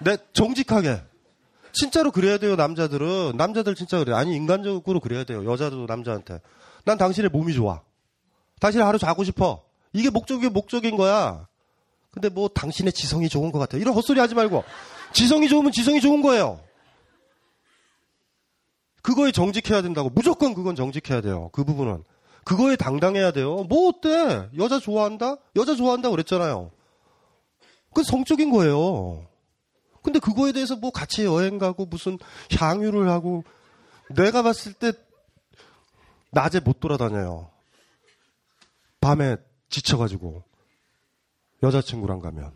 내 0.00 0.16
정직하게. 0.32 1.00
진짜로 1.72 2.10
그래야 2.10 2.38
돼요, 2.38 2.56
남자들은. 2.56 3.36
남자들 3.36 3.74
진짜 3.74 3.98
그래. 3.98 4.12
아니, 4.12 4.34
인간적으로 4.36 5.00
그래야 5.00 5.24
돼요. 5.24 5.44
여자도 5.50 5.86
남자한테. 5.86 6.40
난 6.84 6.98
당신의 6.98 7.30
몸이 7.30 7.52
좋아. 7.52 7.82
당신을 8.60 8.86
하루 8.86 8.98
자고 8.98 9.24
싶어. 9.24 9.62
이게 9.92 10.10
목적이 10.10 10.48
목적인 10.48 10.96
거야. 10.96 11.46
근데 12.10 12.28
뭐 12.28 12.48
당신의 12.48 12.92
지성이 12.92 13.28
좋은 13.28 13.52
것 13.52 13.58
같아. 13.58 13.76
이런 13.76 13.94
헛소리 13.94 14.20
하지 14.20 14.34
말고. 14.34 14.64
지성이 15.12 15.48
좋으면 15.48 15.72
지성이 15.72 16.00
좋은 16.00 16.22
거예요. 16.22 16.60
그거에 19.02 19.32
정직해야 19.32 19.82
된다고. 19.82 20.10
무조건 20.10 20.54
그건 20.54 20.76
정직해야 20.76 21.20
돼요. 21.20 21.50
그 21.52 21.64
부분은. 21.64 22.04
그거에 22.44 22.76
당당해야 22.76 23.32
돼요. 23.32 23.64
뭐 23.64 23.88
어때? 23.88 24.48
여자 24.58 24.78
좋아한다? 24.78 25.36
여자 25.56 25.74
좋아한다 25.74 26.10
그랬잖아요. 26.10 26.70
그건 27.88 28.04
성적인 28.04 28.50
거예요. 28.50 29.26
근데 30.02 30.18
그거에 30.18 30.52
대해서 30.52 30.76
뭐 30.76 30.90
같이 30.90 31.24
여행 31.24 31.58
가고 31.58 31.86
무슨 31.86 32.18
향유를 32.58 33.08
하고 33.08 33.44
내가 34.10 34.42
봤을 34.42 34.72
때 34.74 34.92
낮에 36.30 36.60
못 36.60 36.80
돌아다녀요. 36.80 37.53
밤에 39.04 39.36
지쳐가지고 39.68 40.42
여자친구랑 41.62 42.20
가면 42.20 42.52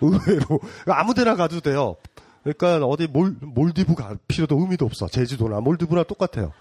의외로 0.00 0.60
아무데나 0.86 1.36
가도 1.36 1.60
돼요. 1.60 1.94
그러니까 2.42 2.84
어디 2.84 3.06
몰, 3.06 3.36
몰디브 3.40 3.94
갈 3.94 4.18
필요도 4.26 4.58
의미도 4.58 4.84
없어. 4.84 5.06
제주도나 5.06 5.60
몰디브나 5.60 6.02
똑같아요. 6.02 6.52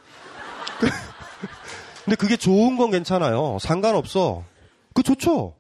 근데 2.05 2.15
그게 2.15 2.37
좋은 2.37 2.77
건 2.77 2.91
괜찮아요. 2.91 3.57
상관없어. 3.59 4.43
그 4.93 5.01
좋죠. 5.01 5.55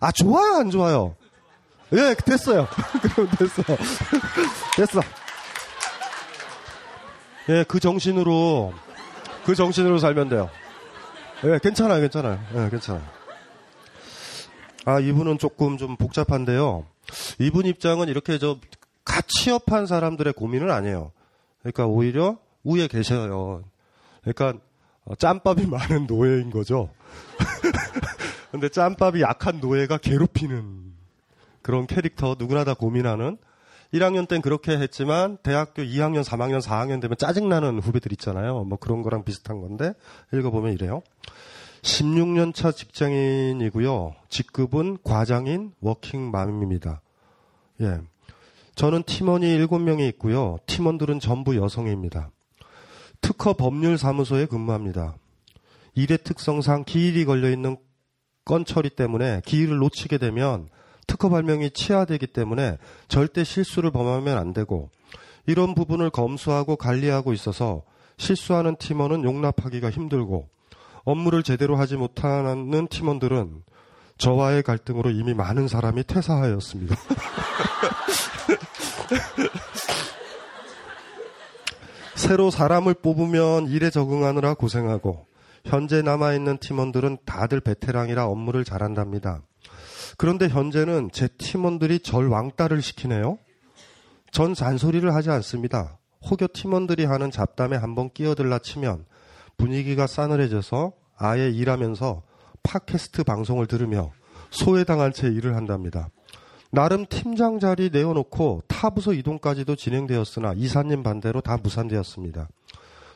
아 0.00 0.12
좋아요 0.12 0.56
안 0.56 0.70
좋아요? 0.70 1.16
예 1.94 2.14
됐어요. 2.14 2.68
그럼 3.14 3.30
됐어. 3.38 3.62
됐어. 4.76 5.00
예 7.48 7.64
그 7.66 7.80
정신으로 7.80 8.72
그 9.44 9.54
정신으로 9.54 9.98
살면 9.98 10.28
돼요. 10.28 10.50
예, 11.44 11.58
괜찮아요, 11.62 12.00
괜찮아요. 12.00 12.38
예, 12.54 12.70
괜찮아요. 12.70 13.04
아, 14.86 15.00
이분은 15.00 15.38
조금 15.38 15.76
좀 15.76 15.96
복잡한데요. 15.96 16.86
이분 17.38 17.66
입장은 17.66 18.08
이렇게 18.08 18.38
저, 18.38 18.58
갓 19.04 19.28
취업한 19.28 19.86
사람들의 19.86 20.32
고민은 20.32 20.70
아니에요. 20.70 21.12
그러니까 21.60 21.86
오히려 21.86 22.38
위에 22.64 22.88
계셔요. 22.88 23.62
그러니까 24.22 24.60
어, 25.04 25.14
짬밥이 25.14 25.66
많은 25.68 26.06
노예인 26.06 26.50
거죠. 26.50 26.90
근데 28.50 28.68
짬밥이 28.68 29.20
약한 29.20 29.60
노예가 29.60 29.98
괴롭히는 29.98 30.94
그런 31.60 31.86
캐릭터 31.86 32.36
누구나 32.38 32.64
다 32.64 32.74
고민하는 32.74 33.36
1학년 33.94 34.26
땐 34.26 34.42
그렇게 34.42 34.72
했지만 34.72 35.38
대학교 35.44 35.82
2학년, 35.82 36.24
3학년, 36.24 36.60
4학년 36.60 37.00
되면 37.00 37.16
짜증나는 37.16 37.78
후배들 37.78 38.12
있잖아요. 38.12 38.64
뭐 38.64 38.76
그런 38.76 39.02
거랑 39.02 39.22
비슷한 39.22 39.60
건데 39.60 39.92
읽어보면 40.32 40.72
이래요. 40.72 41.02
16년 41.82 42.52
차 42.54 42.72
직장인이고요. 42.72 44.14
직급은 44.28 44.98
과장인 45.04 45.72
워킹맘입니다. 45.80 47.02
예. 47.82 48.00
저는 48.74 49.04
팀원이 49.04 49.58
7명이 49.58 50.08
있고요. 50.08 50.58
팀원들은 50.66 51.20
전부 51.20 51.56
여성입니다. 51.56 52.30
특허 53.20 53.52
법률 53.52 53.96
사무소에 53.96 54.46
근무합니다. 54.46 55.14
일의 55.94 56.18
특성상 56.18 56.82
기일이 56.84 57.24
걸려 57.24 57.48
있는 57.48 57.76
건 58.44 58.64
처리 58.64 58.90
때문에 58.90 59.42
기일을 59.44 59.76
놓치게 59.78 60.18
되면 60.18 60.68
특허 61.06 61.28
발명이 61.28 61.70
치하되기 61.70 62.28
때문에 62.28 62.78
절대 63.08 63.44
실수를 63.44 63.90
범하면 63.90 64.38
안 64.38 64.52
되고 64.52 64.90
이런 65.46 65.74
부분을 65.74 66.10
검수하고 66.10 66.76
관리하고 66.76 67.32
있어서 67.32 67.82
실수하는 68.16 68.76
팀원은 68.76 69.24
용납하기가 69.24 69.90
힘들고 69.90 70.48
업무를 71.04 71.42
제대로 71.42 71.76
하지 71.76 71.96
못하는 71.96 72.88
팀원들은 72.88 73.62
저와의 74.16 74.62
갈등으로 74.62 75.10
이미 75.10 75.34
많은 75.34 75.68
사람이 75.68 76.04
퇴사하였습니다. 76.04 76.96
새로 82.14 82.50
사람을 82.50 82.94
뽑으면 82.94 83.66
일에 83.66 83.90
적응하느라 83.90 84.54
고생하고 84.54 85.26
현재 85.64 86.00
남아있는 86.00 86.58
팀원들은 86.58 87.18
다들 87.26 87.60
베테랑이라 87.60 88.26
업무를 88.26 88.64
잘한답니다. 88.64 89.42
그런데 90.16 90.48
현재는 90.48 91.10
제 91.12 91.28
팀원들이 91.28 92.00
절 92.00 92.28
왕따를 92.28 92.82
시키네요. 92.82 93.38
전 94.30 94.54
잔소리를 94.54 95.14
하지 95.14 95.30
않습니다. 95.30 95.98
혹여 96.30 96.48
팀원들이 96.52 97.04
하는 97.04 97.30
잡담에 97.30 97.76
한번 97.76 98.10
끼어들라 98.10 98.58
치면 98.58 99.04
분위기가 99.56 100.06
싸늘해져서 100.06 100.92
아예 101.16 101.50
일하면서 101.50 102.22
팟캐스트 102.62 103.24
방송을 103.24 103.66
들으며 103.66 104.12
소외당한 104.50 105.12
채 105.12 105.28
일을 105.28 105.54
한답니다. 105.56 106.08
나름 106.70 107.06
팀장 107.06 107.60
자리 107.60 107.90
내어놓고 107.90 108.62
타부서 108.66 109.12
이동까지도 109.12 109.76
진행되었으나 109.76 110.54
이사님 110.56 111.04
반대로 111.04 111.40
다 111.40 111.56
무산되었습니다. 111.62 112.48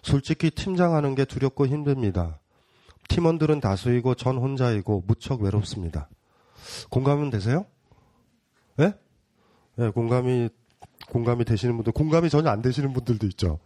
솔직히 0.03 0.51
팀장하는 0.51 1.16
게 1.16 1.24
두렵고 1.24 1.66
힘듭니다. 1.66 2.38
팀원들은 3.09 3.61
다수이고 3.61 4.14
전 4.14 4.36
혼자이고 4.36 5.05
무척 5.07 5.42
외롭습니다. 5.42 6.09
공감은 6.91 7.31
되세요? 7.31 7.64
예? 8.81 8.85
네? 8.85 8.95
네, 9.77 9.91
공감이 9.91 10.49
공감이 11.11 11.45
되시는 11.45 11.77
분들, 11.77 11.93
공감이 11.93 12.31
전혀 12.31 12.51
안 12.51 12.62
되시는 12.62 12.93
분들도 12.93 13.27
있죠. 13.29 13.61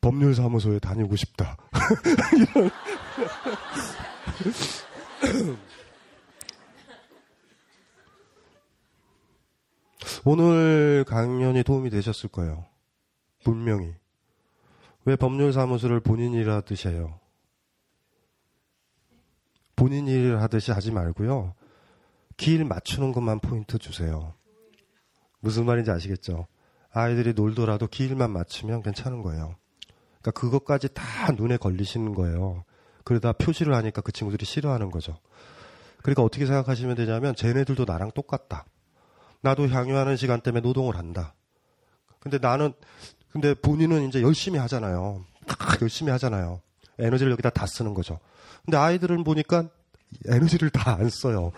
법률사무소에 0.00 0.78
다니고 0.78 1.16
싶다. 1.16 1.58
오늘 10.24 11.04
강연이 11.06 11.62
도움이 11.62 11.90
되셨을 11.90 12.30
거예요. 12.30 12.64
분명히. 13.44 13.94
왜 15.04 15.14
법률사무소를 15.16 16.00
본인 16.00 16.32
일하 16.34 16.60
듯이 16.60 16.88
해요? 16.88 17.18
본인 19.74 20.06
일을 20.08 20.42
하듯이 20.42 20.72
하지 20.72 20.90
말고요. 20.90 21.54
길 22.38 22.64
맞추는 22.64 23.12
것만 23.12 23.40
포인트 23.40 23.76
주세요. 23.78 24.32
무슨 25.40 25.66
말인지 25.66 25.90
아시겠죠? 25.90 26.46
아이들이 26.90 27.34
놀더라도 27.34 27.86
길만 27.88 28.30
맞추면 28.30 28.82
괜찮은 28.82 29.22
거예요. 29.22 29.56
그러니까 30.20 30.30
그것까지 30.32 30.88
다 30.94 31.32
눈에 31.32 31.58
걸리시는 31.58 32.14
거예요. 32.14 32.64
그러다 33.04 33.32
표시를 33.32 33.74
하니까 33.74 34.00
그 34.00 34.12
친구들이 34.12 34.46
싫어하는 34.46 34.90
거죠. 34.90 35.18
그러니까 36.02 36.22
어떻게 36.22 36.46
생각하시면 36.46 36.96
되냐면 36.96 37.34
쟤네들도 37.34 37.84
나랑 37.84 38.12
똑같다. 38.12 38.64
나도 39.40 39.68
향유하는 39.68 40.16
시간 40.16 40.40
때문에 40.40 40.60
노동을 40.62 40.96
한다. 40.96 41.34
근데 42.20 42.38
나는 42.38 42.72
근데 43.30 43.54
본인은 43.54 44.08
이제 44.08 44.22
열심히 44.22 44.58
하잖아요. 44.58 45.24
열심히 45.82 46.10
하잖아요. 46.12 46.60
에너지를 46.98 47.32
여기다 47.32 47.50
다 47.50 47.66
쓰는 47.66 47.94
거죠. 47.94 48.18
근데 48.64 48.76
아이들은 48.76 49.24
보니까 49.24 49.68
에너지를 50.26 50.70
다 50.70 50.96
안 50.96 51.08
써요. 51.10 51.52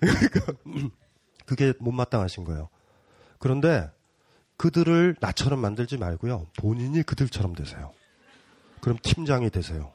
그러니까 0.00 0.52
그게 1.46 1.72
못마땅하신 1.78 2.44
거예요. 2.44 2.68
그런데 3.38 3.90
그들을 4.56 5.16
나처럼 5.20 5.58
만들지 5.60 5.96
말고요. 5.96 6.46
본인이 6.56 7.02
그들처럼 7.02 7.54
되세요. 7.54 7.92
그럼 8.80 8.98
팀장이 9.02 9.50
되세요. 9.50 9.92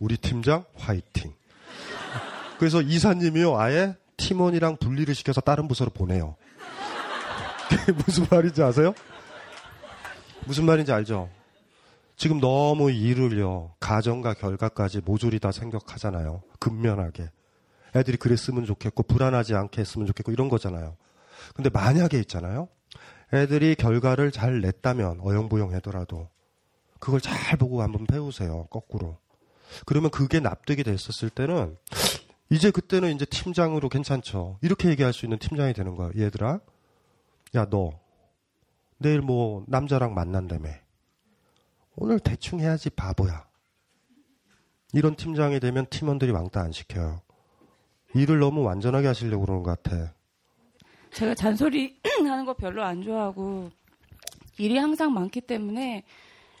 우리 0.00 0.16
팀장 0.16 0.64
화이팅. 0.74 1.34
그래서 2.58 2.80
이사님이요 2.80 3.58
아예 3.58 3.96
팀원이랑 4.16 4.78
분리를 4.78 5.14
시켜서 5.14 5.40
다른 5.40 5.68
부서로 5.68 5.90
보내요. 5.90 6.36
그게 7.68 7.92
무슨 7.92 8.26
말인지 8.30 8.62
아세요? 8.62 8.94
무슨 10.46 10.64
말인지 10.64 10.92
알죠? 10.92 11.28
지금 12.16 12.40
너무 12.40 12.90
일을요, 12.90 13.74
가정과 13.78 14.34
결과까지 14.34 15.02
모조리 15.04 15.38
다 15.38 15.52
생각하잖아요. 15.52 16.42
근면하게. 16.58 17.30
애들이 17.96 18.16
그랬으면 18.16 18.64
좋겠고, 18.64 19.04
불안하지 19.04 19.54
않게 19.54 19.80
했으면 19.80 20.06
좋겠고, 20.06 20.32
이런 20.32 20.48
거잖아요. 20.48 20.96
근데 21.54 21.70
만약에 21.70 22.18
있잖아요. 22.20 22.68
애들이 23.32 23.74
결과를 23.74 24.30
잘 24.30 24.60
냈다면, 24.60 25.20
어영부영하더라도, 25.20 26.28
그걸 27.00 27.20
잘 27.20 27.56
보고 27.58 27.82
한번 27.82 28.06
배우세요. 28.06 28.66
거꾸로. 28.70 29.18
그러면 29.84 30.10
그게 30.10 30.40
납득이 30.40 30.84
됐었을 30.84 31.30
때는, 31.30 31.76
이제 32.50 32.70
그때는 32.70 33.14
이제 33.14 33.24
팀장으로 33.24 33.88
괜찮죠. 33.88 34.58
이렇게 34.62 34.88
얘기할 34.90 35.12
수 35.12 35.26
있는 35.26 35.38
팀장이 35.38 35.72
되는 35.72 35.96
거야. 35.96 36.10
얘들아, 36.16 36.60
야, 37.56 37.66
너, 37.68 37.98
내일 38.98 39.20
뭐, 39.20 39.64
남자랑 39.66 40.14
만난다며. 40.14 40.70
오늘 41.96 42.20
대충 42.20 42.60
해야지 42.60 42.90
바보야. 42.90 43.46
이런 44.92 45.16
팀장이 45.16 45.60
되면 45.60 45.86
팀원들이 45.90 46.30
왕따 46.30 46.60
안 46.60 46.72
시켜요. 46.72 47.20
일을 48.16 48.38
너무 48.38 48.62
완전하게 48.62 49.08
하시려고 49.08 49.44
그러는 49.44 49.62
것 49.62 49.82
같아. 49.82 50.12
제가 51.12 51.34
잔소리 51.34 51.98
하는 52.20 52.44
거 52.44 52.54
별로 52.54 52.82
안 52.84 53.02
좋아하고 53.02 53.70
일이 54.58 54.76
항상 54.78 55.12
많기 55.12 55.40
때문에 55.40 56.04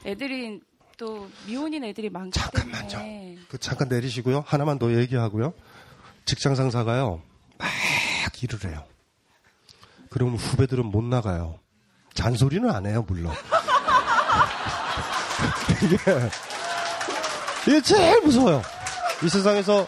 애들이 0.04 0.60
또 0.98 1.28
미혼인 1.46 1.84
애들이 1.84 2.08
많기 2.10 2.38
잠깐만요. 2.38 2.88
때문에 2.88 3.38
그 3.48 3.58
잠깐 3.58 3.88
내리시고요. 3.88 4.44
하나만 4.46 4.78
더 4.78 4.94
얘기하고요. 4.94 5.52
직장 6.24 6.54
상사가요. 6.54 7.22
막 7.58 7.68
일을 8.42 8.64
해요. 8.70 8.84
그러면 10.10 10.36
후배들은 10.36 10.86
못 10.86 11.02
나가요. 11.04 11.58
잔소리는 12.14 12.70
안 12.70 12.86
해요, 12.86 13.04
물론. 13.06 13.32
이게, 15.84 15.96
이게 17.68 17.80
제일 17.82 18.20
무서워요. 18.22 18.62
이 19.22 19.28
세상에서 19.28 19.86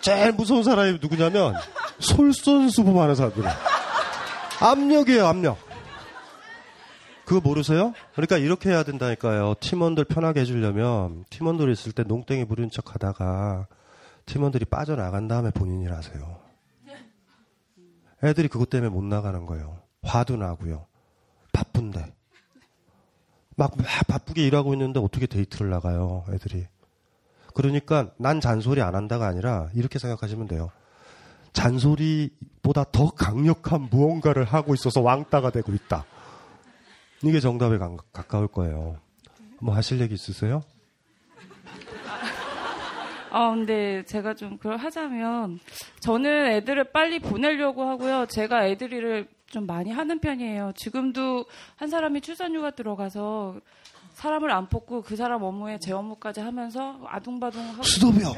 제일 0.00 0.32
무서운 0.32 0.62
사람이 0.62 0.98
누구냐면 1.00 1.54
솔선수범하는 2.00 3.14
사람들이에요. 3.14 3.52
압력이에요, 4.60 5.26
압력. 5.26 5.58
그거 7.24 7.40
모르세요? 7.40 7.92
그러니까 8.14 8.38
이렇게 8.38 8.70
해야 8.70 8.82
된다니까요. 8.82 9.56
팀원들 9.60 10.04
편하게 10.04 10.40
해주려면 10.40 11.24
팀원들 11.28 11.70
있을 11.70 11.92
때 11.92 12.02
농땡이 12.02 12.46
부리는 12.46 12.70
척 12.70 12.94
하다가 12.94 13.66
팀원들이 14.24 14.64
빠져나간 14.64 15.28
다음에 15.28 15.50
본인 15.50 15.82
일 15.82 15.92
하세요. 15.92 16.40
애들이 18.24 18.48
그것 18.48 18.70
때문에 18.70 18.90
못 18.90 19.04
나가는 19.04 19.44
거예요. 19.46 19.78
화도 20.02 20.36
나고요. 20.36 20.86
바쁜데. 21.52 22.14
막, 23.56 23.76
막 23.76 23.86
바쁘게 24.06 24.46
일하고 24.46 24.72
있는데 24.74 25.00
어떻게 25.00 25.26
데이트를 25.26 25.68
나가요, 25.68 26.24
애들이. 26.32 26.66
그러니까 27.58 28.12
난 28.18 28.40
잔소리 28.40 28.82
안 28.82 28.94
한다가 28.94 29.26
아니라 29.26 29.68
이렇게 29.74 29.98
생각하시면 29.98 30.46
돼요. 30.46 30.70
잔소리보다 31.52 32.84
더 32.92 33.10
강력한 33.10 33.88
무언가를 33.90 34.44
하고 34.44 34.74
있어서 34.74 35.00
왕따가 35.00 35.50
되고 35.50 35.72
있다. 35.72 36.04
이게 37.24 37.40
정답에 37.40 37.76
가, 37.78 37.96
가까울 38.12 38.46
거예요. 38.46 38.98
뭐 39.58 39.74
하실 39.74 40.00
얘기 40.00 40.14
있으세요? 40.14 40.62
아, 43.32 43.50
근데 43.50 44.04
제가 44.04 44.34
좀 44.34 44.56
그걸 44.56 44.76
하자면 44.76 45.58
저는 45.98 46.52
애들을 46.52 46.92
빨리 46.92 47.18
보내려고 47.18 47.88
하고요. 47.88 48.26
제가 48.26 48.68
애들이를 48.68 49.26
좀 49.46 49.66
많이 49.66 49.90
하는 49.90 50.20
편이에요. 50.20 50.74
지금도 50.76 51.46
한 51.74 51.88
사람이 51.88 52.20
출산휴가 52.20 52.70
들어가서 52.70 53.56
사람을 54.18 54.50
안 54.50 54.68
뽑고 54.68 55.02
그 55.02 55.14
사람 55.14 55.44
업무에 55.44 55.78
제 55.78 55.92
업무까지 55.92 56.40
하면서 56.40 56.98
아둥바둥 57.06 57.68
하고 57.68 57.82
스톱이요. 57.84 58.32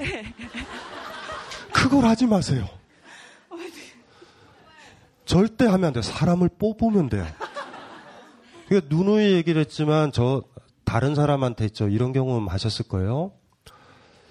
그걸 1.73 2.05
하지 2.05 2.27
마세요. 2.27 2.69
절대 5.25 5.65
하면 5.65 5.85
안 5.87 5.93
돼요. 5.95 6.03
사람을 6.03 6.51
뽑으면 6.59 7.09
돼요. 7.09 7.25
그러니까 8.69 8.95
누누이 8.95 9.33
얘기를 9.33 9.59
했지만 9.59 10.13
저 10.13 10.43
다른 10.85 11.15
사람한테 11.15 11.65
있죠. 11.67 11.89
이런 11.89 12.13
경험 12.13 12.49
하셨을 12.49 12.87
거예요. 12.87 13.33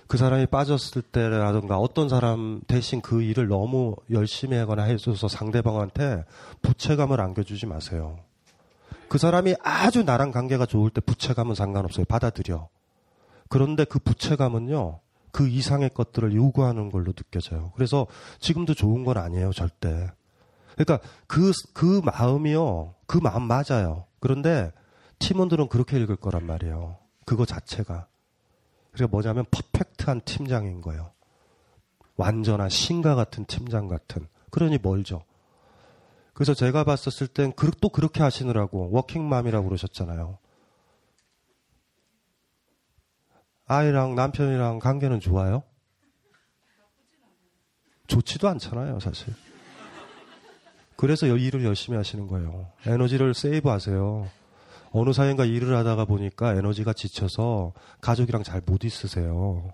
그 0.05 0.17
사람이 0.17 0.45
빠졌을 0.47 1.01
때라든가 1.01 1.79
어떤 1.79 2.09
사람 2.09 2.61
대신 2.67 3.01
그 3.01 3.23
일을 3.23 3.47
너무 3.47 3.95
열심히 4.11 4.55
하거나 4.55 4.83
해줘서 4.83 5.27
상대방한테 5.27 6.25
부채감을 6.61 7.19
안겨주지 7.19 7.65
마세요. 7.65 8.19
그 9.09 9.17
사람이 9.17 9.55
아주 9.61 10.03
나랑 10.03 10.31
관계가 10.31 10.65
좋을 10.65 10.91
때 10.91 11.01
부채감은 11.01 11.55
상관없어요. 11.55 12.05
받아들여. 12.05 12.69
그런데 13.49 13.83
그 13.83 13.99
부채감은요, 13.99 14.99
그 15.31 15.47
이상의 15.47 15.89
것들을 15.93 16.33
요구하는 16.33 16.91
걸로 16.91 17.11
느껴져요. 17.13 17.71
그래서 17.75 18.07
지금도 18.39 18.73
좋은 18.75 19.03
건 19.03 19.17
아니에요, 19.17 19.51
절대. 19.51 20.11
그러니까 20.75 20.99
그, 21.27 21.51
그 21.73 22.01
마음이요, 22.05 22.93
그 23.07 23.17
마음 23.17 23.43
맞아요. 23.43 24.05
그런데 24.19 24.71
팀원들은 25.17 25.67
그렇게 25.67 25.99
읽을 25.99 26.15
거란 26.15 26.45
말이에요. 26.45 26.97
그거 27.25 27.45
자체가. 27.45 28.07
그러니까 28.91 29.11
뭐냐면 29.11 29.45
퍼펙트한 29.51 30.21
팀장인 30.25 30.81
거예요. 30.81 31.11
완전한 32.15 32.69
신과 32.69 33.15
같은 33.15 33.45
팀장 33.45 33.87
같은. 33.87 34.27
그러니 34.51 34.77
멀죠. 34.81 35.23
그래서 36.39 36.53
제가 36.53 36.85
봤었을 36.85 37.27
땐 37.27 37.51
또 37.81 37.89
그렇게 37.89 38.23
하시느라고 38.23 38.91
워킹맘이라고 38.91 39.67
그러셨잖아요. 39.67 40.37
아이랑 43.65 44.15
남편이랑 44.15 44.79
관계는 44.79 45.19
좋아요? 45.19 45.63
좋지도 48.07 48.47
않잖아요, 48.47 49.01
사실. 49.01 49.33
그래서 50.95 51.27
일을 51.27 51.65
열심히 51.65 51.97
하시는 51.97 52.25
거예요. 52.27 52.71
에너지를 52.85 53.33
세이브 53.33 53.67
하세요. 53.67 54.29
어느 54.91 55.11
사이인가 55.11 55.43
일을 55.43 55.75
하다가 55.75 56.05
보니까 56.05 56.55
에너지가 56.55 56.93
지쳐서 56.93 57.73
가족이랑 57.99 58.43
잘 58.43 58.61
못 58.65 58.85
있으세요. 58.85 59.73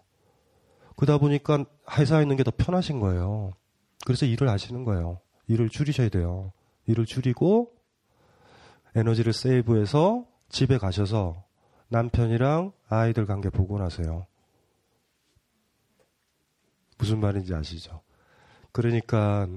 그러다 0.96 1.20
보니까 1.20 1.64
회사에 1.92 2.24
있는 2.24 2.38
게 2.38 2.44
더 2.44 2.50
편하신 2.58 3.00
거예요. 3.00 3.52
그래서 4.04 4.26
일을 4.26 4.50
하시는 4.50 4.84
거예요. 4.84 5.20
일을 5.48 5.70
줄이셔야 5.70 6.10
돼요. 6.10 6.52
일을 6.88 7.06
줄이고 7.06 7.74
에너지를 8.96 9.34
세이브해서 9.34 10.26
집에 10.50 10.78
가셔서 10.78 11.44
남편이랑 11.90 12.72
아이들 12.88 13.26
관계 13.26 13.50
나세요. 13.78 14.26
무슨 16.98 17.20
말인지 17.20 17.54
아시죠? 17.54 18.02
그러니까 18.72 19.48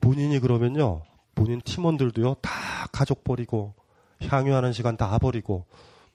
본인이 0.00 0.38
그러면요. 0.38 1.02
본인 1.34 1.60
팀원들도요. 1.60 2.34
다 2.34 2.50
가족 2.92 3.24
버리고 3.24 3.74
향유하는 4.22 4.72
시간 4.72 4.96
다 4.96 5.18
버리고 5.18 5.66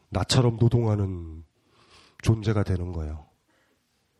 나처럼 0.09 0.57
노동하는 0.57 1.43
존재가 2.21 2.63
되는 2.63 2.91
거예요. 2.91 3.25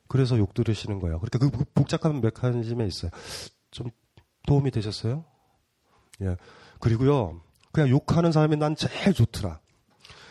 그래서 0.08 0.38
욕 0.38 0.54
들으시는 0.54 1.00
거예요. 1.00 1.20
그러니까 1.20 1.58
그 1.58 1.66
복잡한 1.74 2.22
메커니즘에 2.22 2.86
있어요. 2.86 3.12
좀 3.72 3.90
도움이 4.48 4.72
되셨어요? 4.72 5.24
예. 6.22 6.36
그리고요. 6.80 7.42
그냥 7.72 7.90
욕하는 7.90 8.32
사람이 8.32 8.58
난 8.58 8.76
제일 8.76 9.14
좋더라. 9.14 9.60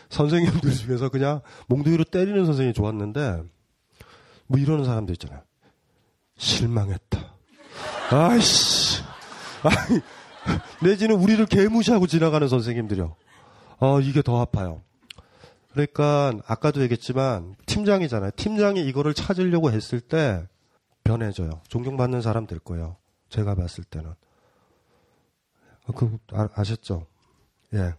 선생님들 0.09 0.71
중에서 0.71 1.09
그냥 1.09 1.41
몽둥이로 1.67 2.03
때리는 2.05 2.45
선생님이 2.45 2.73
좋았는데 2.73 3.43
뭐 4.47 4.59
이러는 4.59 4.83
사람들 4.83 5.13
있잖아요. 5.15 5.41
실망했다. 6.37 7.33
아이씨. 8.11 9.01
아이, 9.63 10.01
내지는 10.83 11.15
우리를 11.15 11.45
개무시하고 11.45 12.07
지나가는 12.07 12.47
선생님들이요. 12.47 13.15
어, 13.79 13.99
이게 14.01 14.21
더 14.21 14.41
아파요. 14.41 14.81
그러니까 15.71 16.33
아까도 16.45 16.81
얘기했지만 16.81 17.55
팀장이잖아요. 17.65 18.31
팀장이 18.35 18.85
이거를 18.87 19.13
찾으려고 19.13 19.71
했을 19.71 20.01
때 20.01 20.45
변해져요. 21.03 21.61
존경받는 21.69 22.21
사람 22.21 22.45
될 22.45 22.59
거예요. 22.59 22.97
제가 23.31 23.55
봤을 23.55 23.83
때는. 23.85 24.11
어, 25.87 25.93
그 25.93 26.17
아, 26.31 26.63
셨죠 26.63 27.07
예. 27.73 27.95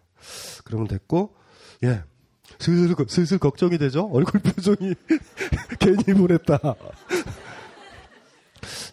그러면 0.65 0.87
됐고 0.87 1.35
예. 1.83 2.05
슬슬, 2.59 2.95
슬슬 3.09 3.39
걱정이 3.39 3.79
되죠? 3.79 4.09
얼굴 4.13 4.41
표정이 4.45 4.95
괜히 5.81 6.05
보냈다. 6.05 6.59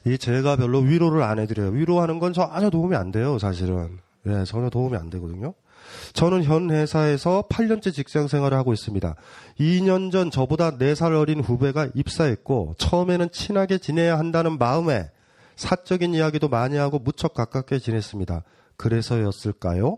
이 0.05 0.17
제가 0.17 0.55
별로 0.55 0.79
위로를 0.79 1.21
안 1.21 1.39
해드려요. 1.39 1.71
위로하는 1.71 2.19
건 2.19 2.31
전혀 2.33 2.69
도움이 2.69 2.95
안 2.95 3.11
돼요, 3.11 3.37
사실은. 3.37 3.99
예, 4.25 4.45
전혀 4.45 4.69
도움이 4.69 4.95
안 4.95 5.09
되거든요. 5.09 5.53
저는 6.13 6.43
현 6.43 6.71
회사에서 6.71 7.43
8년째 7.49 7.93
직장 7.93 8.27
생활을 8.27 8.57
하고 8.57 8.71
있습니다. 8.71 9.15
2년 9.59 10.11
전 10.11 10.31
저보다 10.31 10.77
4살 10.77 11.19
어린 11.19 11.41
후배가 11.41 11.89
입사했고, 11.93 12.75
처음에는 12.77 13.29
친하게 13.31 13.77
지내야 13.77 14.17
한다는 14.17 14.57
마음에 14.57 15.11
사적인 15.59 16.13
이야기도 16.13 16.47
많이 16.47 16.77
하고 16.77 16.99
무척 16.99 17.33
가깝게 17.33 17.79
지냈습니다. 17.79 18.43
그래서였을까요? 18.77 19.97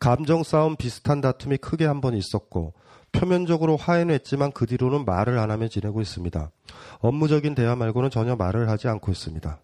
감정 0.00 0.42
싸움 0.42 0.74
비슷한 0.76 1.20
다툼이 1.20 1.58
크게 1.58 1.86
한 1.86 2.00
번 2.00 2.14
있었고, 2.14 2.74
표면적으로 3.12 3.76
화해는 3.76 4.12
했지만 4.14 4.50
그 4.50 4.66
뒤로는 4.66 5.04
말을 5.04 5.38
안 5.38 5.52
하며 5.52 5.68
지내고 5.68 6.00
있습니다. 6.00 6.50
업무적인 6.98 7.54
대화 7.54 7.76
말고는 7.76 8.10
전혀 8.10 8.34
말을 8.34 8.68
하지 8.68 8.88
않고 8.88 9.12
있습니다. 9.12 9.60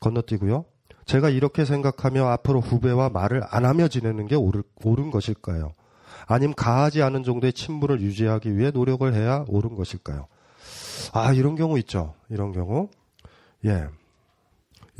건너뛰고요. 0.00 0.64
제가 1.06 1.30
이렇게 1.30 1.64
생각하며 1.64 2.26
앞으로 2.26 2.60
후배와 2.60 3.08
말을 3.10 3.42
안 3.48 3.64
하며 3.64 3.86
지내는 3.86 4.26
게 4.26 4.34
옳을, 4.34 4.64
옳은 4.84 5.12
것일까요? 5.12 5.74
아니면 6.26 6.54
가하지 6.56 7.02
않은 7.02 7.22
정도의 7.22 7.52
친분을 7.52 8.00
유지하기 8.00 8.56
위해 8.58 8.72
노력을 8.72 9.14
해야 9.14 9.44
옳은 9.48 9.76
것일까요? 9.76 10.26
아, 11.12 11.32
이런 11.32 11.54
경우 11.54 11.78
있죠. 11.78 12.14
이런 12.28 12.52
경우. 12.52 12.88
예. 13.64 13.86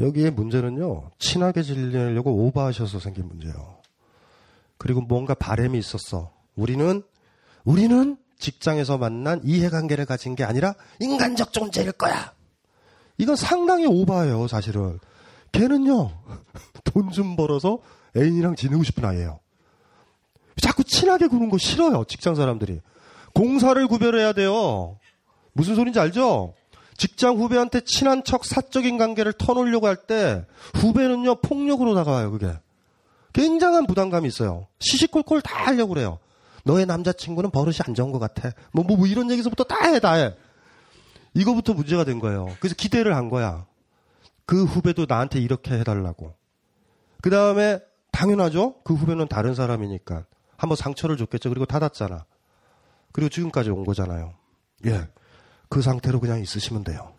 여기에 0.00 0.30
문제는요, 0.30 1.10
친하게 1.18 1.62
지내려고 1.62 2.32
오버하셔서 2.46 2.98
생긴 3.00 3.28
문제예요. 3.28 3.78
그리고 4.78 5.02
뭔가 5.02 5.34
바램이 5.34 5.78
있었어. 5.78 6.32
우리는 6.56 7.02
우리는 7.64 8.16
직장에서 8.38 8.96
만난 8.96 9.40
이해관계를 9.44 10.06
가진 10.06 10.34
게 10.34 10.44
아니라 10.44 10.74
인간적 11.00 11.52
존재일 11.52 11.92
거야. 11.92 12.32
이건 13.18 13.36
상당히 13.36 13.86
오바예요, 13.86 14.48
사실은. 14.48 14.98
걔는요, 15.52 16.10
돈 16.84 17.10
좀 17.10 17.36
벌어서 17.36 17.78
애인이랑 18.16 18.56
지내고 18.56 18.82
싶은 18.82 19.04
아이예요. 19.04 19.40
자꾸 20.62 20.82
친하게 20.84 21.26
구는 21.26 21.50
거 21.50 21.58
싫어요, 21.58 22.04
직장 22.08 22.34
사람들이. 22.34 22.80
공사를 23.34 23.86
구별해야 23.86 24.32
돼요. 24.32 24.98
무슨 25.52 25.74
소린지 25.74 25.98
알죠? 26.00 26.54
직장 27.00 27.38
후배한테 27.38 27.80
친한 27.80 28.22
척 28.24 28.44
사적인 28.44 28.98
관계를 28.98 29.32
터놓으려고 29.32 29.86
할 29.86 29.96
때 29.96 30.44
후배는요, 30.74 31.36
폭력으로 31.36 31.94
다가와요, 31.94 32.30
그게. 32.30 32.52
굉장한 33.32 33.86
부담감이 33.86 34.28
있어요. 34.28 34.66
시시콜콜 34.80 35.40
다 35.40 35.64
하려고 35.64 35.94
그래요. 35.94 36.18
너의 36.64 36.84
남자친구는 36.84 37.52
버릇이 37.52 37.76
안 37.86 37.94
좋은 37.94 38.12
것 38.12 38.18
같아. 38.18 38.50
뭐, 38.72 38.84
뭐, 38.84 38.98
뭐 38.98 39.06
이런 39.06 39.30
얘기서부터 39.30 39.64
다 39.64 39.86
해, 39.86 39.98
다 39.98 40.12
해. 40.12 40.34
이거부터 41.32 41.72
문제가 41.72 42.04
된 42.04 42.18
거예요. 42.18 42.54
그래서 42.60 42.74
기대를 42.74 43.16
한 43.16 43.30
거야. 43.30 43.64
그 44.44 44.64
후배도 44.64 45.06
나한테 45.08 45.40
이렇게 45.40 45.78
해달라고. 45.78 46.34
그 47.22 47.30
다음에 47.30 47.80
당연하죠. 48.12 48.82
그 48.82 48.92
후배는 48.92 49.28
다른 49.28 49.54
사람이니까 49.54 50.26
한번 50.58 50.76
상처를 50.76 51.16
줬겠죠. 51.16 51.48
그리고 51.48 51.64
닫았잖아. 51.64 52.26
그리고 53.12 53.30
지금까지 53.30 53.70
온 53.70 53.86
거잖아요. 53.86 54.34
예. 54.84 55.08
그 55.70 55.80
상태로 55.80 56.20
그냥 56.20 56.40
있으시면 56.40 56.84
돼요. 56.84 57.14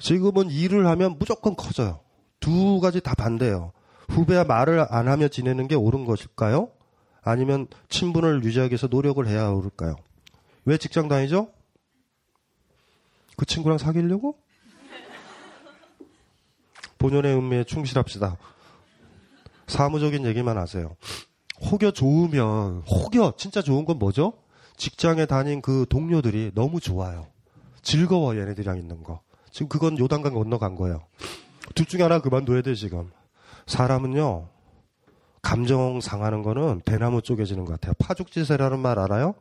지금은 0.00 0.50
일을 0.50 0.86
하면 0.88 1.16
무조건 1.18 1.54
커져요. 1.54 2.00
두 2.40 2.80
가지 2.80 3.00
다 3.00 3.14
반대예요. 3.14 3.72
후배와 4.08 4.44
말을 4.44 4.86
안 4.90 5.06
하며 5.08 5.28
지내는 5.28 5.68
게 5.68 5.76
옳은 5.76 6.06
것일까요? 6.06 6.70
아니면 7.22 7.68
친분을 7.88 8.42
유지하기 8.42 8.72
위해서 8.72 8.86
노력을 8.86 9.24
해야 9.26 9.48
오를까요? 9.48 9.96
왜 10.64 10.76
직장 10.78 11.08
다니죠? 11.08 11.48
그 13.36 13.46
친구랑 13.46 13.78
사귀려고? 13.78 14.36
본연의 16.98 17.34
운명에 17.34 17.64
충실합시다. 17.64 18.38
사무적인 19.66 20.24
얘기만 20.24 20.56
하세요. 20.56 20.96
혹여 21.60 21.90
좋으면, 21.90 22.82
혹여 22.88 23.34
진짜 23.36 23.60
좋은 23.60 23.84
건 23.84 23.98
뭐죠? 23.98 24.43
직장에 24.76 25.26
다닌 25.26 25.62
그 25.62 25.86
동료들이 25.88 26.52
너무 26.54 26.80
좋아요. 26.80 27.26
즐거워 27.82 28.36
얘네들이랑 28.36 28.78
있는 28.78 29.02
거. 29.02 29.20
지금 29.50 29.68
그건 29.68 29.98
요단강 29.98 30.34
건너간 30.34 30.74
거예요. 30.74 31.06
둘 31.74 31.86
중에 31.86 32.02
하나 32.02 32.20
그만둬야 32.20 32.62
돼 32.62 32.74
지금. 32.74 33.10
사람은요 33.66 34.48
감정 35.42 36.00
상하는 36.00 36.42
거는 36.42 36.80
대나무 36.84 37.22
쪼개지는 37.22 37.64
것 37.64 37.72
같아요. 37.72 37.92
파죽지세라는 37.98 38.80
말 38.80 38.98
알아요? 38.98 39.34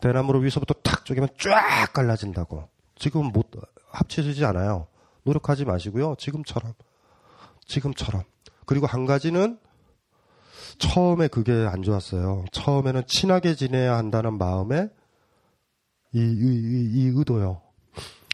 대나무로 0.00 0.38
위서부터 0.40 0.74
탁 0.82 1.04
쪼개면 1.04 1.30
쫙 1.38 1.92
갈라진다고. 1.92 2.68
지금 2.96 3.26
못 3.26 3.50
합쳐지지 3.90 4.44
않아요. 4.44 4.86
노력하지 5.24 5.64
마시고요. 5.64 6.14
지금처럼. 6.18 6.74
지금처럼. 7.66 8.22
그리고 8.66 8.86
한 8.86 9.06
가지는 9.06 9.58
처음에 10.78 11.28
그게 11.28 11.52
안 11.52 11.82
좋았어요. 11.82 12.44
처음에는 12.52 13.02
친하게 13.06 13.54
지내야 13.54 13.96
한다는 13.96 14.38
마음에 14.38 14.88
이, 16.12 16.18
이, 16.18 16.22
이, 16.22 16.90
이 16.94 17.12
의도요. 17.14 17.60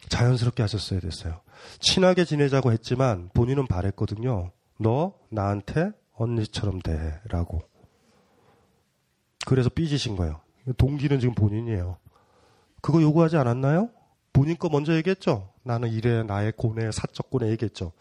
자연스럽게 0.09 0.63
하셨어야 0.63 0.99
됐어요. 0.99 1.41
친하게 1.79 2.25
지내자고 2.25 2.71
했지만 2.71 3.29
본인은 3.33 3.67
바랬거든요. 3.67 4.51
너 4.79 5.13
나한테 5.29 5.91
언니처럼 6.13 6.79
돼라고. 6.81 7.61
그래서 9.45 9.69
삐지신 9.69 10.15
거예요. 10.15 10.41
동기는 10.77 11.19
지금 11.19 11.33
본인이에요. 11.35 11.97
그거 12.81 13.01
요구하지 13.01 13.37
않았나요? 13.37 13.89
본인 14.33 14.57
거 14.57 14.69
먼저 14.69 14.93
얘기했죠. 14.95 15.49
나는 15.63 15.89
이래 15.89 16.23
나의 16.23 16.53
고뇌 16.55 16.91
사적 16.91 17.29
고뇌 17.29 17.49
얘기했죠. 17.51 17.91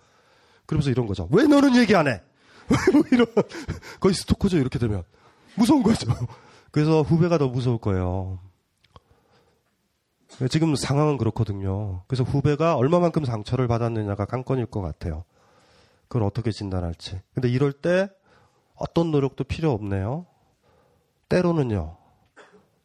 그러면서 0.66 0.90
이런 0.90 1.06
거죠. 1.06 1.28
왜 1.30 1.44
너는 1.44 1.76
얘기 1.76 1.94
안 1.96 2.08
해? 2.08 2.20
뭐 2.92 3.02
이런 3.12 3.26
거의 4.00 4.14
스토커죠 4.14 4.58
이렇게 4.58 4.78
되면 4.78 5.04
무서운 5.56 5.82
거죠. 5.82 6.06
그래서 6.70 7.02
후배가 7.02 7.38
더 7.38 7.48
무서울 7.48 7.78
거예요. 7.78 8.38
지금 10.50 10.76
상황은 10.76 11.16
그렇거든요. 11.16 12.02
그래서 12.06 12.22
후배가 12.22 12.76
얼마만큼 12.76 13.24
상처를 13.24 13.66
받았느냐가 13.66 14.24
관건일 14.26 14.66
것 14.66 14.80
같아요. 14.80 15.24
그걸 16.06 16.22
어떻게 16.22 16.50
진단할지. 16.50 17.20
근데 17.34 17.48
이럴 17.48 17.72
때 17.72 18.08
어떤 18.74 19.10
노력도 19.10 19.44
필요 19.44 19.72
없네요. 19.72 20.26
때로는요. 21.28 21.96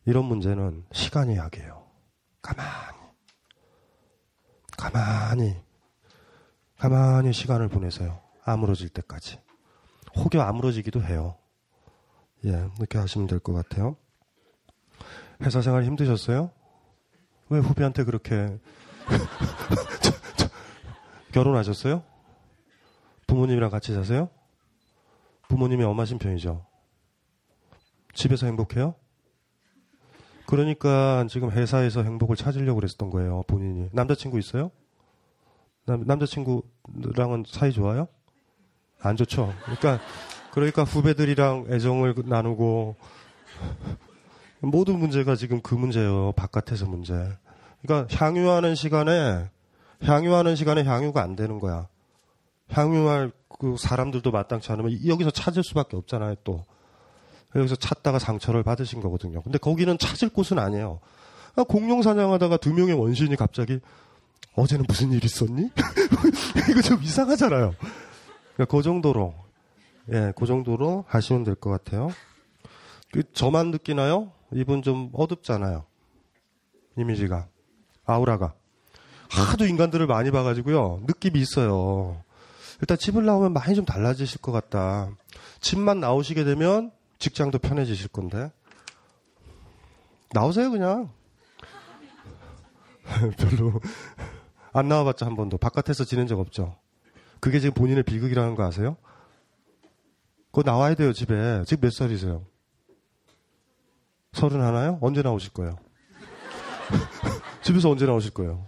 이런 0.06 0.26
문제는 0.26 0.86
시간이 0.92 1.38
약이에요. 1.38 1.84
가만히. 2.42 2.98
가만히. 4.78 5.56
가만히 6.78 7.32
시간을 7.32 7.70
보내세요. 7.70 8.20
아물어질 8.44 8.90
때까지. 8.90 9.40
혹여 10.16 10.42
아물어지기도 10.42 11.02
해요. 11.04 11.36
예, 12.46 12.68
이렇게 12.78 12.98
하시면 12.98 13.28
될 13.28 13.40
것 13.40 13.54
같아요. 13.54 13.96
회사 15.42 15.62
생활 15.62 15.84
힘드셨어요? 15.84 16.52
왜 17.50 17.60
후배한테 17.60 18.04
그렇게 18.04 18.58
결혼하셨어요? 21.34 22.04
부모님이랑 23.28 23.70
같이 23.70 23.94
사세요? 23.94 24.30
부모님이 25.50 25.84
엄하신 25.84 26.20
편이죠. 26.20 26.66
집에서 28.14 28.46
행복해요? 28.46 28.96
그러니까 30.46 31.26
지금 31.30 31.52
회사에서 31.52 32.04
행복을 32.04 32.36
찾으려고 32.36 32.80
그랬었던 32.80 33.10
거예요, 33.10 33.44
본인이. 33.48 33.90
남자친구 33.92 34.38
있어요? 34.40 34.72
남, 35.86 36.04
남자친구랑은 36.06 37.46
사이 37.48 37.72
좋아요? 37.72 38.08
안 39.04 39.16
좋죠. 39.18 39.54
그러니까, 39.64 40.00
그러니까 40.52 40.84
후배들이랑 40.84 41.68
애정을 41.70 42.16
나누고, 42.26 42.96
모든 44.62 44.98
문제가 44.98 45.36
지금 45.36 45.62
그 45.62 45.76
문제예요. 45.76 46.32
바깥에서 46.34 46.86
문제. 46.86 47.14
그러니까 47.82 48.16
향유하는 48.16 48.76
시간에, 48.76 49.50
향유하는 50.02 50.56
시간에 50.56 50.84
향유가 50.84 51.22
안 51.22 51.36
되는 51.36 51.60
거야. 51.60 51.88
향유할 52.70 53.32
그 53.60 53.76
사람들도 53.78 54.32
마땅치 54.32 54.72
않으면 54.72 55.06
여기서 55.06 55.32
찾을 55.32 55.64
수밖에 55.64 55.98
없잖아요, 55.98 56.36
또. 56.44 56.64
여기서 57.56 57.76
찾다가 57.76 58.20
상처를 58.20 58.64
받으신 58.64 59.02
거거든요. 59.02 59.42
근데 59.42 59.58
거기는 59.58 59.98
찾을 59.98 60.30
곳은 60.30 60.58
아니에요. 60.60 61.00
아, 61.56 61.64
공룡 61.64 62.02
사냥하다가 62.02 62.58
두 62.58 62.74
명의 62.74 62.94
원신이 62.94 63.36
갑자기 63.36 63.80
어제는 64.56 64.86
무슨 64.88 65.12
일 65.12 65.24
있었니? 65.24 65.70
이거 66.70 66.82
좀 66.82 67.02
이상하잖아요. 67.04 67.76
그러니까 68.54 68.66
그 68.78 68.82
정도로 68.84 69.34
예, 70.12 70.34
그 70.36 70.46
정도로 70.46 71.06
하시면 71.08 71.44
될 71.44 71.56
것 71.56 71.70
같아요. 71.70 72.10
그 73.12 73.24
저만 73.34 73.72
느끼나요? 73.72 74.32
이분 74.52 74.82
좀 74.82 75.10
어둡잖아요. 75.14 75.86
이미지가 76.98 77.48
아우라가 78.06 78.54
하도 79.30 79.66
인간들을 79.66 80.06
많이 80.08 80.30
봐가지고요 80.32 81.04
느낌이 81.08 81.40
있어요. 81.40 82.22
일단 82.82 82.98
집을 82.98 83.26
나오면 83.26 83.54
많이 83.54 83.76
좀 83.76 83.86
달라지실 83.86 84.42
것 84.42 84.52
같다. 84.52 85.10
집만 85.62 86.00
나오시게 86.00 86.44
되면 86.44 86.92
직장도 87.20 87.60
편해지실 87.60 88.10
건데 88.10 88.52
나오세요 90.32 90.70
그냥. 90.72 91.10
별로 93.38 93.80
안 94.72 94.88
나와봤자 94.88 95.26
한 95.26 95.36
번도 95.36 95.58
바깥에서 95.58 96.04
지낸 96.04 96.28
적 96.28 96.40
없죠. 96.40 96.76
그게 97.44 97.60
지금 97.60 97.74
본인의 97.74 98.04
비극이라는 98.04 98.56
거 98.56 98.64
아세요? 98.64 98.96
그거 100.50 100.64
나와야 100.64 100.96
돼요 100.96 101.12
집에. 101.12 101.62
지금 101.68 101.82
몇 101.82 101.92
살이세요? 101.92 102.46
서른 104.32 104.62
하나요? 104.62 104.98
언제 105.02 105.22
나오실 105.22 105.52
거예요? 105.52 105.76
집에서 107.62 107.90
언제 107.90 108.06
나오실 108.06 108.32
거예요? 108.32 108.66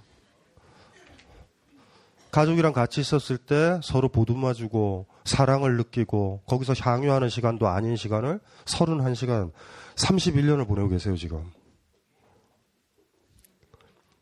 가족이랑 2.31 2.73
같이 2.73 2.99
있었을 2.99 3.37
때 3.37 3.79
서로 3.81 4.09
보듬어주고 4.09 5.05
사랑을 5.23 5.77
느끼고 5.77 6.41
거기서 6.45 6.73
향유하는 6.77 7.29
시간도 7.29 7.69
아닌 7.69 7.95
시간을 7.95 8.41
31시간, 8.65 9.53
31년을 9.95 10.67
보내고 10.67 10.89
계세요, 10.89 11.15
지금. 11.15 11.49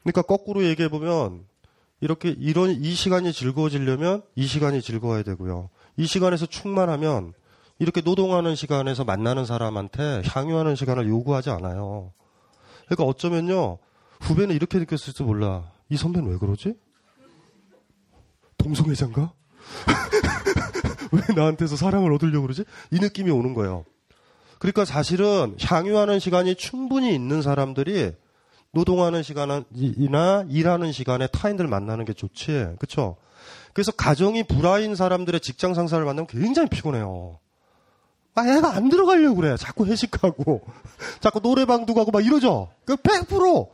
그러니까 0.04 0.22
거꾸로 0.22 0.64
얘기해 0.64 0.90
보면 0.90 1.44
이렇게 2.04 2.36
이런 2.38 2.70
이 2.70 2.94
시간이 2.96 3.32
즐거워지려면 3.32 4.24
이 4.36 4.46
시간이 4.46 4.82
즐거워야 4.82 5.24
되고요. 5.24 5.70
이 5.96 6.06
시간에서 6.06 6.46
충만하면 6.46 7.32
이렇게 7.80 8.02
노동하는 8.02 8.56
시간에서 8.56 9.06
만나는 9.06 9.46
사람한테 9.46 10.22
향유하는 10.26 10.76
시간을 10.76 11.08
요구하지 11.08 11.50
않아요. 11.52 12.12
그러니까 12.88 13.06
어쩌면요 13.06 13.78
후배는 14.20 14.54
이렇게 14.54 14.80
느꼈을지 14.80 15.24
몰라. 15.24 15.72
이 15.88 15.96
선배는 15.96 16.30
왜 16.30 16.38
그러지? 16.38 16.74
동성애자인가? 18.58 19.32
왜 21.14 21.22
나한테서 21.34 21.78
사랑을 21.78 22.12
얻으려고 22.12 22.42
그러지? 22.42 22.66
이 22.92 23.00
느낌이 23.00 23.32
오는 23.32 23.54
거예요. 23.54 23.86
그러니까 24.60 24.84
사실은 24.84 25.56
향유하는 25.58 26.20
시간이 26.20 26.56
충분히 26.56 27.16
있는 27.16 27.42
사람들이 27.42 28.12
노동하는 28.74 29.22
시간이나 29.22 30.46
일하는 30.50 30.92
시간에 30.92 31.28
타인들 31.28 31.68
만나는 31.68 32.06
게 32.06 32.14
좋지. 32.14 32.76
그쵸? 32.80 33.18
그래서 33.72 33.92
가정이 33.92 34.44
불화인 34.44 34.96
사람들의 34.96 35.40
직장 35.42 35.74
상사를 35.76 36.04
만나면 36.04 36.28
굉장히 36.28 36.70
피곤해요. 36.70 37.40
아, 38.36 38.48
애가 38.48 38.76
안 38.76 38.90
들어가려고 38.90 39.36
그래. 39.36 39.56
자꾸 39.58 39.86
회식하고, 39.86 40.62
자꾸 41.22 41.40
노래방도 41.40 41.94
가고 41.94 42.10
막 42.10 42.26
이러죠. 42.26 42.70
그 42.84 42.96
100%! 42.96 43.70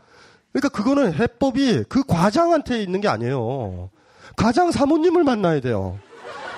그러니까 0.51 0.69
그거는 0.69 1.13
해법이 1.13 1.85
그 1.87 2.03
과장한테 2.03 2.83
있는 2.83 2.99
게 2.99 3.07
아니에요. 3.07 3.89
과장 4.35 4.71
사모님을 4.71 5.23
만나야 5.23 5.61
돼요. 5.61 5.97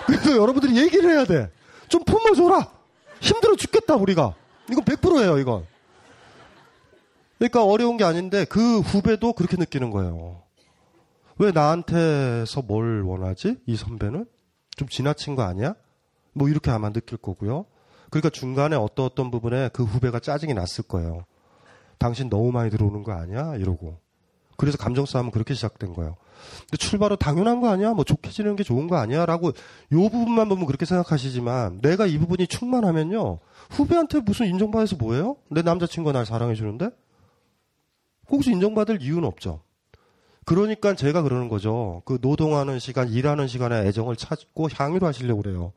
그래서 0.08 0.36
여러분들이 0.36 0.78
얘기를 0.78 1.12
해야 1.12 1.26
돼. 1.26 1.52
좀 1.90 2.04
품어줘라! 2.04 2.72
힘들어 3.20 3.56
죽겠다, 3.56 3.96
우리가. 3.98 4.34
이건 4.72 4.84
100%예요, 4.84 5.38
이건. 5.38 5.66
그러니까 7.42 7.66
어려운 7.66 7.98
게 7.98 8.04
아닌데 8.04 8.46
그 8.46 8.82
후배도 8.82 9.34
그렇게 9.34 9.58
느끼는 9.58 9.90
거예요. 9.90 10.44
왜 11.40 11.52
나한테서 11.52 12.62
뭘 12.62 13.02
원하지? 13.02 13.58
이 13.66 13.76
선배는? 13.76 14.28
좀 14.78 14.88
지나친 14.88 15.34
거 15.34 15.42
아니야? 15.42 15.74
뭐 16.34 16.50
이렇게 16.50 16.70
아마 16.70 16.92
느낄 16.92 17.18
거고요. 17.18 17.66
그러니까 18.12 18.30
중간에 18.30 18.76
어떤 18.76 19.08
어떤 19.08 19.32
부분에 19.32 19.72
그 19.74 19.84
후배가 19.84 20.20
짜증이 20.20 20.54
났을 20.54 20.84
거예요. 20.84 21.26
당신 21.98 22.30
너무 22.30 22.52
많이 22.52 22.70
들어오는 22.70 23.02
거 23.02 23.14
아니야? 23.14 23.56
이러고. 23.56 23.98
그래서 24.56 24.78
감정 24.78 25.08
싸움은 25.08 25.32
그렇게 25.32 25.56
시작된 25.56 25.94
거예요. 25.96 26.18
근데 26.60 26.78
출발은 26.78 27.18
당연한 27.18 27.60
거 27.60 27.70
아니야? 27.70 27.96
뭐 27.96 28.04
좋게 28.04 28.30
지내는 28.30 28.56
게 28.56 28.62
좋은 28.62 28.86
거 28.86 28.98
아니야? 28.98 29.26
라고 29.26 29.48
요 29.48 30.10
부분만 30.10 30.48
보면 30.48 30.68
그렇게 30.68 30.86
생각하시지만 30.86 31.82
내가 31.82 32.06
이 32.06 32.20
부분이 32.20 32.46
충만하면요. 32.46 33.40
후배한테 33.72 34.20
무슨 34.20 34.46
인정받아서 34.46 34.98
뭐예요? 34.98 35.38
내 35.50 35.64
남자친구가 35.64 36.14
날 36.14 36.28
사랑해 36.28 36.54
주는데? 36.54 36.92
거기서 38.32 38.52
인정받을 38.52 39.02
이유는 39.02 39.26
없죠. 39.26 39.62
그러니까 40.46 40.96
제가 40.96 41.22
그러는 41.22 41.50
거죠. 41.50 42.02
그 42.06 42.18
노동하는 42.22 42.80
시간, 42.80 43.10
일하는 43.10 43.48
시간에 43.48 43.86
애정을 43.88 44.16
찾고 44.16 44.70
향유를 44.74 45.08
하시려고 45.08 45.42
그래요. 45.42 45.74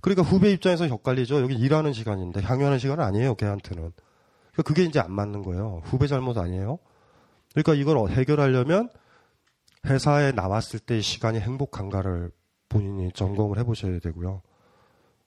그러니까 0.00 0.22
후배 0.22 0.50
입장에서 0.50 0.84
헷갈리죠. 0.84 1.42
여기 1.42 1.54
일하는 1.54 1.92
시간인데 1.92 2.40
향유하는 2.40 2.78
시간은 2.78 3.04
아니에요. 3.04 3.34
걔한테는. 3.34 3.92
그러니까 3.92 4.62
그게 4.64 4.82
이제 4.82 4.98
안 4.98 5.12
맞는 5.12 5.42
거예요. 5.42 5.82
후배 5.84 6.06
잘못 6.06 6.38
아니에요. 6.38 6.78
그러니까 7.52 7.74
이걸 7.74 8.10
해결하려면 8.10 8.88
회사에 9.86 10.32
나왔을 10.32 10.80
때의 10.80 11.02
시간이 11.02 11.38
행복한가를 11.38 12.32
본인이 12.68 13.12
점검을 13.12 13.58
해보셔야 13.58 13.98
되고요. 14.00 14.42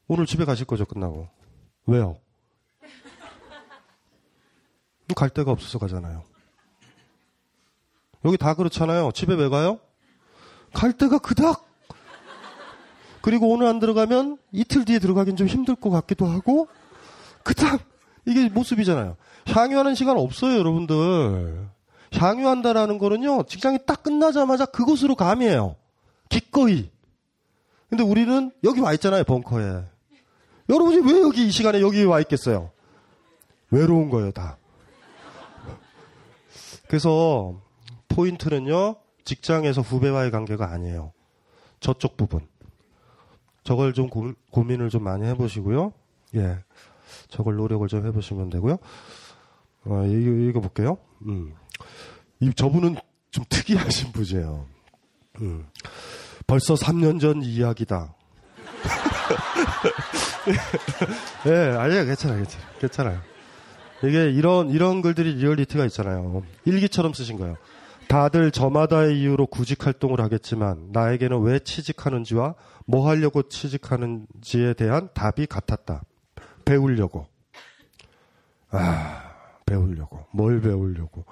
오늘 0.07 0.25
집에 0.25 0.43
가실 0.43 0.65
거죠, 0.65 0.85
끝나고. 0.85 1.29
왜요? 1.85 2.17
갈 5.13 5.29
데가 5.29 5.51
없어서 5.51 5.77
가잖아요. 5.77 6.23
여기 8.23 8.37
다 8.37 8.55
그렇잖아요. 8.55 9.11
집에 9.11 9.35
왜 9.35 9.49
가요? 9.49 9.79
갈 10.73 10.93
데가 10.93 11.19
그닥! 11.19 11.63
그리고 13.21 13.49
오늘 13.49 13.67
안 13.67 13.79
들어가면 13.79 14.37
이틀 14.51 14.85
뒤에 14.85 14.99
들어가긴 14.99 15.35
좀 15.35 15.47
힘들 15.47 15.75
것 15.75 15.89
같기도 15.89 16.25
하고, 16.25 16.67
그닥! 17.43 17.81
이게 18.25 18.49
모습이잖아요. 18.49 19.15
향유하는 19.47 19.93
시간 19.93 20.17
없어요, 20.17 20.57
여러분들. 20.57 21.69
향유한다라는 22.13 22.97
거는요, 22.97 23.43
직장이 23.43 23.79
딱 23.85 24.01
끝나자마자 24.01 24.65
그곳으로 24.65 25.15
감이에요. 25.15 25.75
기꺼이. 26.29 26.89
근데 27.89 28.03
우리는 28.03 28.51
여기 28.63 28.79
와 28.79 28.93
있잖아요, 28.93 29.23
벙커에. 29.23 29.83
여러분이 30.69 31.11
왜 31.11 31.21
여기 31.21 31.47
이 31.47 31.51
시간에 31.51 31.81
여기 31.81 32.03
와 32.03 32.19
있겠어요? 32.21 32.71
외로운 33.69 34.09
거예요, 34.09 34.31
다. 34.31 34.57
그래서 36.95 37.59
포인트는요, 38.07 38.95
직장에서 39.25 39.81
후배와의 39.81 40.31
관계가 40.31 40.71
아니에요. 40.71 41.11
저쪽 41.81 42.15
부분. 42.15 42.47
저걸 43.65 43.91
좀 43.91 44.09
고, 44.09 44.31
고민을 44.51 44.89
좀 44.89 45.03
많이 45.03 45.25
해보시고요. 45.25 45.91
예. 46.35 46.59
저걸 47.27 47.57
노력을 47.57 47.85
좀 47.89 48.07
해보시면 48.07 48.49
되고요. 48.49 48.77
어, 49.83 50.05
읽어, 50.05 50.49
읽어볼게요. 50.49 50.97
음. 51.23 51.53
이, 52.39 52.53
저분은 52.53 52.95
좀 53.29 53.43
특이하신 53.49 54.13
분이에요. 54.13 54.65
음. 55.41 55.67
벌써 56.47 56.75
3년 56.75 57.19
전 57.19 57.41
이야기다. 57.41 58.15
예, 61.47 61.49
네, 61.49 61.75
아니에요. 61.75 62.05
괜찮아요. 62.05 62.37
괜찮아요. 62.37 62.69
괜찮아요. 62.79 63.34
이게 64.07 64.29
이런, 64.29 64.69
이런 64.69 65.01
글들이 65.01 65.35
리얼리티가 65.35 65.85
있잖아요. 65.85 66.43
일기처럼 66.65 67.13
쓰신 67.13 67.37
거예요. 67.37 67.57
다들 68.07 68.51
저마다의 68.51 69.19
이유로 69.19 69.47
구직 69.47 69.85
활동을 69.85 70.21
하겠지만 70.21 70.89
나에게는 70.91 71.41
왜 71.41 71.59
취직하는지와 71.59 72.55
뭐 72.85 73.09
하려고 73.09 73.43
취직하는지에 73.43 74.73
대한 74.73 75.09
답이 75.13 75.47
같았다. 75.47 76.03
배우려고. 76.65 77.27
아, 78.69 79.23
배우려고. 79.65 80.25
뭘 80.31 80.61
배우려고. 80.61 81.25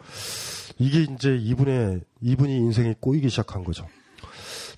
이게 0.79 1.01
이제 1.01 1.35
이분의, 1.35 2.01
이분이 2.21 2.55
인생이 2.57 2.95
꼬이기 2.99 3.29
시작한 3.29 3.63
거죠. 3.63 3.87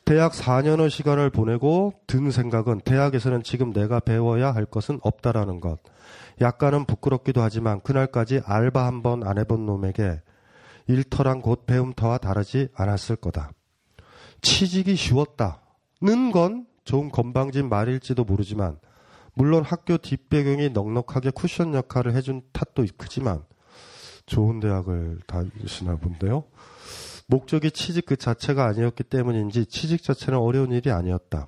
대학 0.04 0.34
4년의 0.34 0.90
시간을 0.90 1.32
보내고 1.32 1.94
든 2.06 2.30
생각은 2.30 2.82
대학에서는 2.82 3.42
지금 3.44 3.74
내가 3.74 4.00
배워야 4.00 4.54
할 4.54 4.66
것은 4.66 5.00
없다라는 5.02 5.60
것. 5.60 5.80
약간은 6.42 6.86
부끄럽기도 6.86 7.42
하지만 7.42 7.82
그날까지 7.82 8.42
알바 8.46 8.86
한 8.86 9.02
번 9.02 9.24
안 9.24 9.38
해본 9.38 9.66
놈에게 9.66 10.22
일터란 10.88 11.42
곧 11.42 11.66
배움터와 11.66 12.18
다르지 12.18 12.68
않았을 12.76 13.16
거다. 13.16 13.52
취직이 14.42 14.96
쉬웠다는 14.96 16.32
건 16.32 16.68
좋은 16.84 17.10
건방진 17.10 17.70
말일지도 17.70 18.24
모르지만 18.26 18.78
물론 19.34 19.64
학교 19.64 19.98
뒷배경이 19.98 20.70
넉넉하게 20.70 21.32
쿠션 21.32 21.74
역할을 21.74 22.16
해준 22.16 22.42
탓도 22.54 22.86
크지만 22.98 23.44
좋은 24.26 24.60
대학을 24.60 25.20
다니시나 25.28 25.96
본데요. 25.98 26.44
목적이 27.28 27.72
취직 27.72 28.06
그 28.06 28.18
자체가 28.18 28.66
아니었기 28.66 29.04
때문인지 29.04 29.66
취직 29.66 30.04
자체는 30.04 30.38
어려운 30.40 30.72
일이 30.72 30.92
아니었다. 30.92 31.48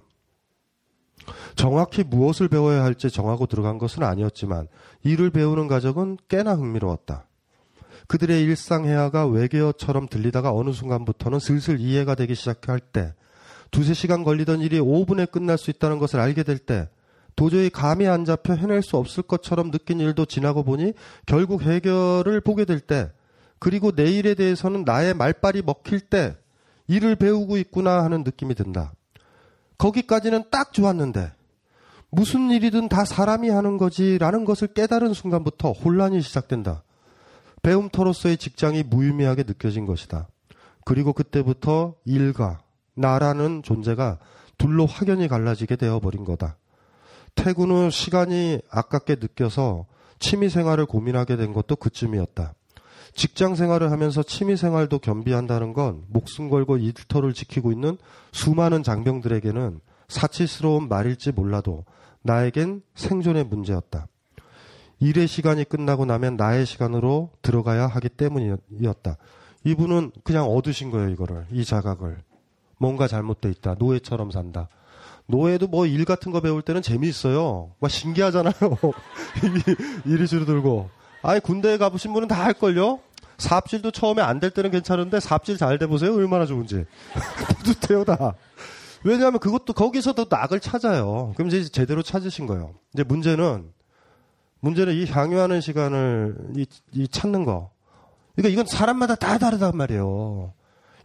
정확히 1.55 2.03
무엇을 2.03 2.47
배워야 2.47 2.83
할지 2.83 3.09
정하고 3.09 3.47
들어간 3.47 3.77
것은 3.77 4.03
아니었지만 4.03 4.67
일을 5.03 5.29
배우는 5.29 5.67
과정은 5.67 6.17
꽤나 6.27 6.53
흥미로웠다. 6.53 7.25
그들의 8.07 8.41
일상회화가 8.43 9.27
외계어처럼 9.27 10.07
들리다가 10.07 10.53
어느 10.53 10.71
순간부터는 10.71 11.39
슬슬 11.39 11.79
이해가 11.79 12.15
되기 12.15 12.35
시작할 12.35 12.79
때 12.79 13.13
두세 13.71 13.93
시간 13.93 14.23
걸리던 14.23 14.61
일이 14.61 14.79
5분에 14.79 15.29
끝날 15.29 15.57
수 15.57 15.69
있다는 15.69 15.99
것을 15.99 16.19
알게 16.19 16.43
될 16.43 16.57
때 16.57 16.89
도저히 17.35 17.69
감이 17.69 18.07
안 18.07 18.25
잡혀 18.25 18.53
해낼 18.55 18.81
수 18.81 18.97
없을 18.97 19.23
것처럼 19.23 19.71
느낀 19.71 19.99
일도 19.99 20.25
지나고 20.25 20.63
보니 20.63 20.93
결국 21.25 21.61
해결을 21.61 22.41
보게 22.41 22.65
될 22.65 22.79
때 22.79 23.11
그리고 23.59 23.91
내일에 23.95 24.33
대해서는 24.33 24.83
나의 24.83 25.13
말빨이 25.13 25.61
먹힐 25.63 25.99
때 25.99 26.35
일을 26.87 27.15
배우고 27.15 27.57
있구나 27.57 28.03
하는 28.03 28.23
느낌이 28.23 28.55
든다. 28.55 28.93
거기까지는 29.77 30.45
딱 30.49 30.73
좋았는데 30.73 31.31
무슨 32.09 32.49
일이든 32.49 32.89
다 32.89 33.05
사람이 33.05 33.49
하는 33.49 33.77
거지라는 33.77 34.45
것을 34.45 34.67
깨달은 34.69 35.13
순간부터 35.13 35.71
혼란이 35.71 36.21
시작된다. 36.21 36.83
배움터로서의 37.63 38.37
직장이 38.37 38.83
무의미하게 38.83 39.43
느껴진 39.43 39.85
것이다. 39.85 40.27
그리고 40.85 41.11
그때부터 41.11 41.95
일과 42.05 42.61
나라는 42.93 43.61
존재가 43.61 44.19
둘로 44.57 44.85
확연히 44.85 45.27
갈라지게 45.27 45.75
되어버린 45.75 46.23
거다. 46.23 46.57
퇴근 47.35 47.69
후 47.69 47.91
시간이 47.91 48.61
아깝게 48.69 49.17
느껴서 49.19 49.85
취미 50.19 50.49
생활을 50.49 50.85
고민하게 50.85 51.35
된 51.35 51.53
것도 51.53 51.75
그쯤이었다. 51.75 52.53
직장 53.13 53.55
생활을 53.55 53.91
하면서 53.91 54.23
취미 54.23 54.57
생활도 54.57 54.99
겸비한다는 54.99 55.73
건 55.73 56.03
목숨 56.07 56.49
걸고 56.49 56.77
일터를 56.77 57.33
지키고 57.33 57.71
있는 57.71 57.97
수많은 58.31 58.83
장병들에게는 58.83 59.79
사치스러운 60.07 60.87
말일지 60.87 61.31
몰라도 61.31 61.85
나에겐 62.21 62.81
생존의 62.95 63.45
문제였다. 63.45 64.07
일의 64.99 65.27
시간이 65.27 65.63
끝나고 65.65 66.05
나면 66.05 66.37
나의 66.37 66.65
시간으로 66.65 67.29
들어가야 67.41 67.87
하기 67.87 68.09
때문이었다. 68.09 69.17
이분은 69.63 70.11
그냥 70.23 70.45
얻으신 70.45 70.91
거예요, 70.91 71.09
이거를. 71.09 71.45
이 71.51 71.63
자각을. 71.65 72.17
뭔가 72.79 73.07
잘못돼 73.07 73.49
있다. 73.49 73.75
노예처럼 73.79 74.31
산다. 74.31 74.69
노예도 75.27 75.67
뭐 75.67 75.85
일 75.85 76.05
같은 76.05 76.31
거 76.31 76.39
배울 76.39 76.61
때는 76.61 76.81
재미있어요. 76.81 77.71
막 77.79 77.91
신기하잖아요. 77.91 78.53
일이 80.05 80.27
줄어들고. 80.27 80.89
아니, 81.21 81.39
군대에 81.39 81.77
가보신 81.77 82.13
분은 82.13 82.27
다 82.27 82.43
할걸요? 82.45 82.99
삽질도 83.37 83.91
처음에 83.91 84.21
안 84.21 84.39
될 84.39 84.49
때는 84.51 84.71
괜찮은데 84.71 85.19
삽질 85.19 85.57
잘 85.57 85.77
돼보세요. 85.77 86.15
얼마나 86.15 86.45
좋은지. 86.45 86.85
뿌듯해요, 87.63 88.03
다. 88.05 88.33
왜냐하면 89.03 89.39
그것도 89.39 89.73
거기서도 89.73 90.25
낙을 90.29 90.59
찾아요. 90.59 91.33
그럼 91.35 91.49
이제 91.49 91.63
제대로 91.69 92.01
찾으신 92.01 92.47
거예요. 92.47 92.73
이제 92.93 93.03
문제는 93.03 93.71
문제는 94.59 94.93
이 94.95 95.05
향유하는 95.05 95.61
시간을 95.61 96.35
이, 96.57 96.65
이 96.93 97.07
찾는 97.07 97.45
거. 97.45 97.69
그러니까 98.35 98.51
이건 98.53 98.65
사람마다 98.65 99.15
다 99.15 99.37
다르단 99.37 99.77
말이에요. 99.77 100.53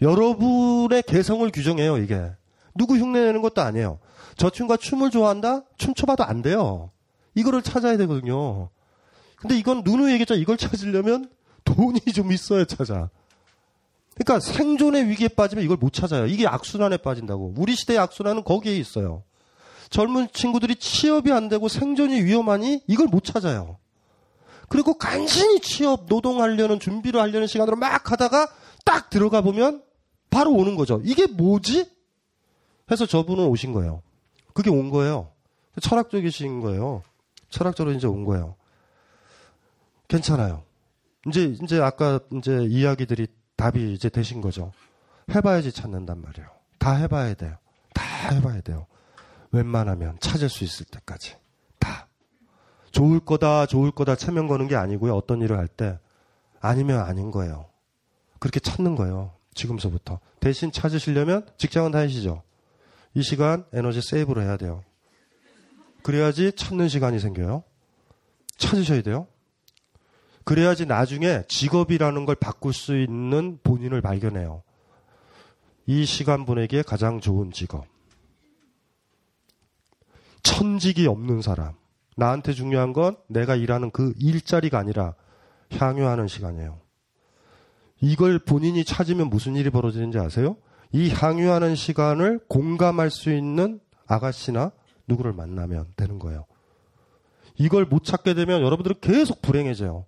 여러분의 0.01 1.03
개성을 1.03 1.49
규정해요, 1.51 1.99
이게. 1.99 2.31
누구 2.75 2.97
흉내 2.97 3.21
내는 3.25 3.43
것도 3.43 3.61
아니에요. 3.61 3.99
저 4.37 4.49
친구가 4.49 4.79
춤을 4.79 5.11
좋아한다? 5.11 5.63
춤춰봐도 5.77 6.25
안 6.25 6.41
돼요. 6.41 6.91
이거를 7.35 7.61
찾아야 7.63 7.97
되거든요. 7.99 8.71
근데 9.43 9.59
이건 9.59 9.82
누누 9.84 10.12
얘기죠. 10.12 10.34
이걸 10.34 10.57
찾으려면 10.57 11.28
돈이 11.64 11.99
좀 12.14 12.30
있어야 12.30 12.64
찾아. 12.64 13.11
그러니까 14.14 14.38
생존의 14.38 15.09
위기에 15.09 15.26
빠지면 15.26 15.64
이걸 15.64 15.76
못 15.76 15.93
찾아요. 15.93 16.26
이게 16.26 16.47
악순환에 16.47 16.99
빠진다고. 16.99 17.55
우리 17.57 17.74
시대의 17.74 17.99
악순환은 17.99 18.45
거기에 18.45 18.76
있어요. 18.76 19.24
젊은 19.90 20.28
친구들이 20.32 20.76
취업이 20.76 21.32
안 21.32 21.49
되고 21.49 21.66
생존이 21.66 22.22
위험하니 22.22 22.82
이걸 22.86 23.09
못 23.09 23.24
찾아요. 23.24 23.78
그리고 24.68 24.95
간신히 24.95 25.61
취업, 25.61 26.07
노동하려는 26.09 26.78
준비를 26.78 27.20
하려는 27.20 27.49
시간으로 27.49 27.76
막 27.76 28.12
하다가 28.12 28.49
딱 28.84 29.11
들어가 29.11 29.40
보면 29.40 29.82
바로 30.30 30.53
오는 30.53 30.76
거죠. 30.76 31.01
이게 31.05 31.26
뭐지? 31.26 31.90
해서 32.90 33.07
저분은 33.07 33.45
오신 33.47 33.72
거예요. 33.72 34.03
그게 34.55 34.70
온 34.70 34.90
거예요. 34.90 35.32
철학적이신 35.80 36.61
거예요. 36.61 37.03
철학적으로 37.51 37.95
이제 37.97 38.07
온 38.07 38.24
거예요. 38.24 38.55
괜찮아요. 40.09 40.65
이제, 41.29 41.45
이제 41.63 41.81
아까 41.81 42.21
이제 42.33 42.65
이야기들이 42.65 43.29
답이 43.57 43.93
이제 43.93 44.09
되신 44.09 44.41
거죠. 44.41 44.73
해봐야지 45.31 45.73
찾는단 45.73 46.21
말이에요. 46.21 46.49
다 46.79 46.95
해봐야 46.95 47.35
돼요. 47.35 47.57
다 47.95 48.03
해봐야 48.31 48.61
돼요. 48.61 48.87
웬만하면 49.53 50.19
찾을 50.21 50.49
수 50.49 50.65
있을 50.65 50.87
때까지. 50.87 51.37
다. 51.79 52.09
좋을 52.91 53.21
거다, 53.21 53.67
좋을 53.67 53.91
거다 53.91 54.17
체면 54.17 54.49
거는 54.49 54.69
게 54.69 54.77
아니고요. 54.77 55.15
어떤 55.15 55.41
일을 55.41 55.59
할 55.59 55.69
때. 55.69 55.99
아니면 56.61 57.01
아닌 57.01 57.31
거예요. 57.31 57.67
그렇게 58.39 58.61
찾는 58.61 58.97
거예요. 58.97 59.33
지금서부터. 59.55 60.21
대신 60.41 60.73
찾으시려면 60.73 61.47
직장은 61.59 61.93
다니시죠. 61.93 62.43
이 63.15 63.23
시간 63.23 63.65
에너지 63.73 64.01
세이브를 64.01 64.43
해야 64.43 64.57
돼요. 64.57 64.83
그래야지 66.03 66.53
찾는 66.53 66.89
시간이 66.89 67.21
생겨요. 67.21 67.63
찾으셔야 68.57 69.03
돼요. 69.03 69.27
그래야지 70.45 70.86
나중에 70.86 71.43
직업이라는 71.49 72.26
걸 72.26 72.34
바꿀 72.34 72.72
수 72.72 72.99
있는 72.99 73.59
본인을 73.62 74.01
발견해요. 74.01 74.62
이 75.86 76.05
시간 76.05 76.45
보내기에 76.45 76.82
가장 76.82 77.20
좋은 77.20 77.51
직업. 77.51 77.86
천직이 80.43 81.07
없는 81.07 81.43
사람. 81.43 81.74
나한테 82.16 82.53
중요한 82.53 82.93
건 82.93 83.16
내가 83.28 83.57
일하는 83.57 83.90
그 83.90 84.12
일자리가 84.18 84.78
아니라 84.78 85.14
향유하는 85.72 86.28
시간이에요. 86.28 86.78
이걸 88.01 88.38
본인이 88.38 88.84
찾으면 88.84 89.30
무슨 89.30 89.55
일이 89.57 89.70
벌어지는지 89.70 90.18
아세요? 90.18 90.57
이 90.90 91.11
향유하는 91.11 91.74
시간을 91.74 92.40
공감할 92.49 93.11
수 93.11 93.32
있는 93.32 93.80
아가씨나 94.07 94.72
누구를 95.09 95.32
만나면 95.32 95.86
되는 95.97 96.18
거예요. 96.18 96.45
이걸 97.57 97.84
못 97.84 98.05
찾게 98.05 98.34
되면 98.34 98.62
여러분들은 98.62 98.97
계속 99.01 99.40
불행해져요. 99.40 100.05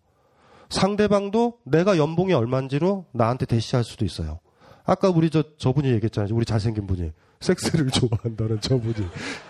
상대방도 0.75 1.59
내가 1.64 1.97
연봉이 1.99 2.33
얼마인지로 2.33 3.07
나한테 3.12 3.47
대시할 3.47 3.85
수도 3.85 4.05
있어요. 4.05 4.41
아까 4.85 5.09
우리 5.09 5.31
저, 5.31 5.45
저분이 5.57 5.89
얘기했잖아요. 5.93 6.35
우리 6.35 6.45
잘생긴 6.45 6.87
분이. 6.87 7.12
섹스를 7.41 7.89
좋아한다는 7.91 8.61
저분이. 8.61 9.07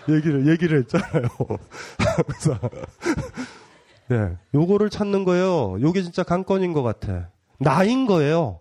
얘기를, 0.09 0.47
얘기를 0.47 0.79
했잖아요. 0.79 1.27
그래서. 2.27 2.59
네. 4.07 4.37
요거를 4.53 4.89
찾는 4.91 5.23
거예요. 5.23 5.77
요게 5.81 6.03
진짜 6.03 6.21
관건인 6.23 6.73
것 6.73 6.83
같아. 6.83 7.29
나인 7.59 8.05
거예요. 8.05 8.59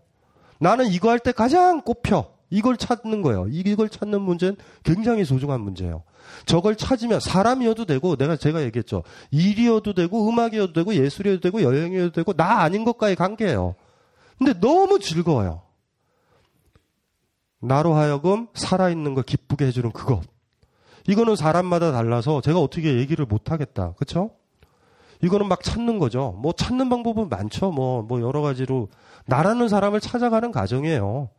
나는 0.59 0.87
이거 0.87 1.11
할 1.11 1.19
때 1.19 1.33
가장 1.33 1.83
꼽혀. 1.83 2.33
이걸 2.55 2.77
찾는 2.77 3.21
거예요. 3.23 3.49
이걸 3.51 3.89
찾는 3.89 4.21
문제는 4.21 4.57
굉장히 4.85 5.25
소중한 5.25 5.61
문제예요. 5.61 6.05
저걸 6.47 6.77
찾으면 6.77 7.19
사람이어도 7.19 7.85
되고 7.85 8.15
내가 8.15 8.37
제가 8.37 8.63
얘기했죠. 8.63 9.03
일이어도 9.33 9.93
되고 9.93 10.29
음악이어도 10.29 10.73
되고 10.73 10.95
예술이어도 10.95 11.41
되고 11.41 11.63
여행이어도 11.63 12.13
되고 12.13 12.33
나 12.33 12.61
아닌 12.61 12.85
것과의 12.85 13.17
관계예요. 13.17 13.75
근데 14.39 14.59
너무 14.61 15.01
즐거워요. 15.01 15.63
나로 17.61 17.95
하여금 17.95 18.47
살아있는 18.55 19.15
걸 19.15 19.25
기쁘게 19.25 19.67
해주는 19.67 19.91
그것. 19.91 20.23
이거는 21.09 21.35
사람마다 21.35 21.91
달라서 21.91 22.41
제가 22.41 22.61
어떻게 22.61 22.99
얘기를 22.99 23.27
못 23.27 23.51
하겠다. 23.51 23.95
그쵸? 23.95 24.31
이거는 25.23 25.49
막 25.49 25.61
찾는 25.65 25.99
거죠. 25.99 26.39
뭐 26.39 26.53
찾는 26.53 26.89
방법은 26.89 27.29
많죠. 27.29 27.73
뭐, 27.73 28.03
뭐 28.03 28.21
여러 28.21 28.43
가지로. 28.43 28.91
나라는 29.27 29.69
사람을 29.69 29.99
찾아가는 30.01 30.53
과정이에요. 30.53 31.31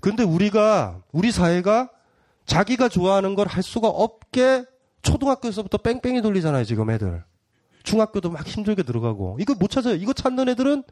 근데 0.00 0.22
우리가, 0.22 1.02
우리 1.12 1.32
사회가 1.32 1.90
자기가 2.46 2.88
좋아하는 2.88 3.34
걸 3.34 3.46
할 3.46 3.62
수가 3.62 3.88
없게 3.88 4.64
초등학교에서부터 5.02 5.78
뺑뺑이 5.78 6.22
돌리잖아요, 6.22 6.64
지금 6.64 6.90
애들. 6.90 7.24
중학교도 7.82 8.30
막 8.30 8.46
힘들게 8.46 8.82
들어가고. 8.82 9.38
이거 9.40 9.54
못 9.54 9.70
찾아요. 9.70 9.94
이거 9.94 10.12
찾는 10.12 10.48
애들은 10.50 10.82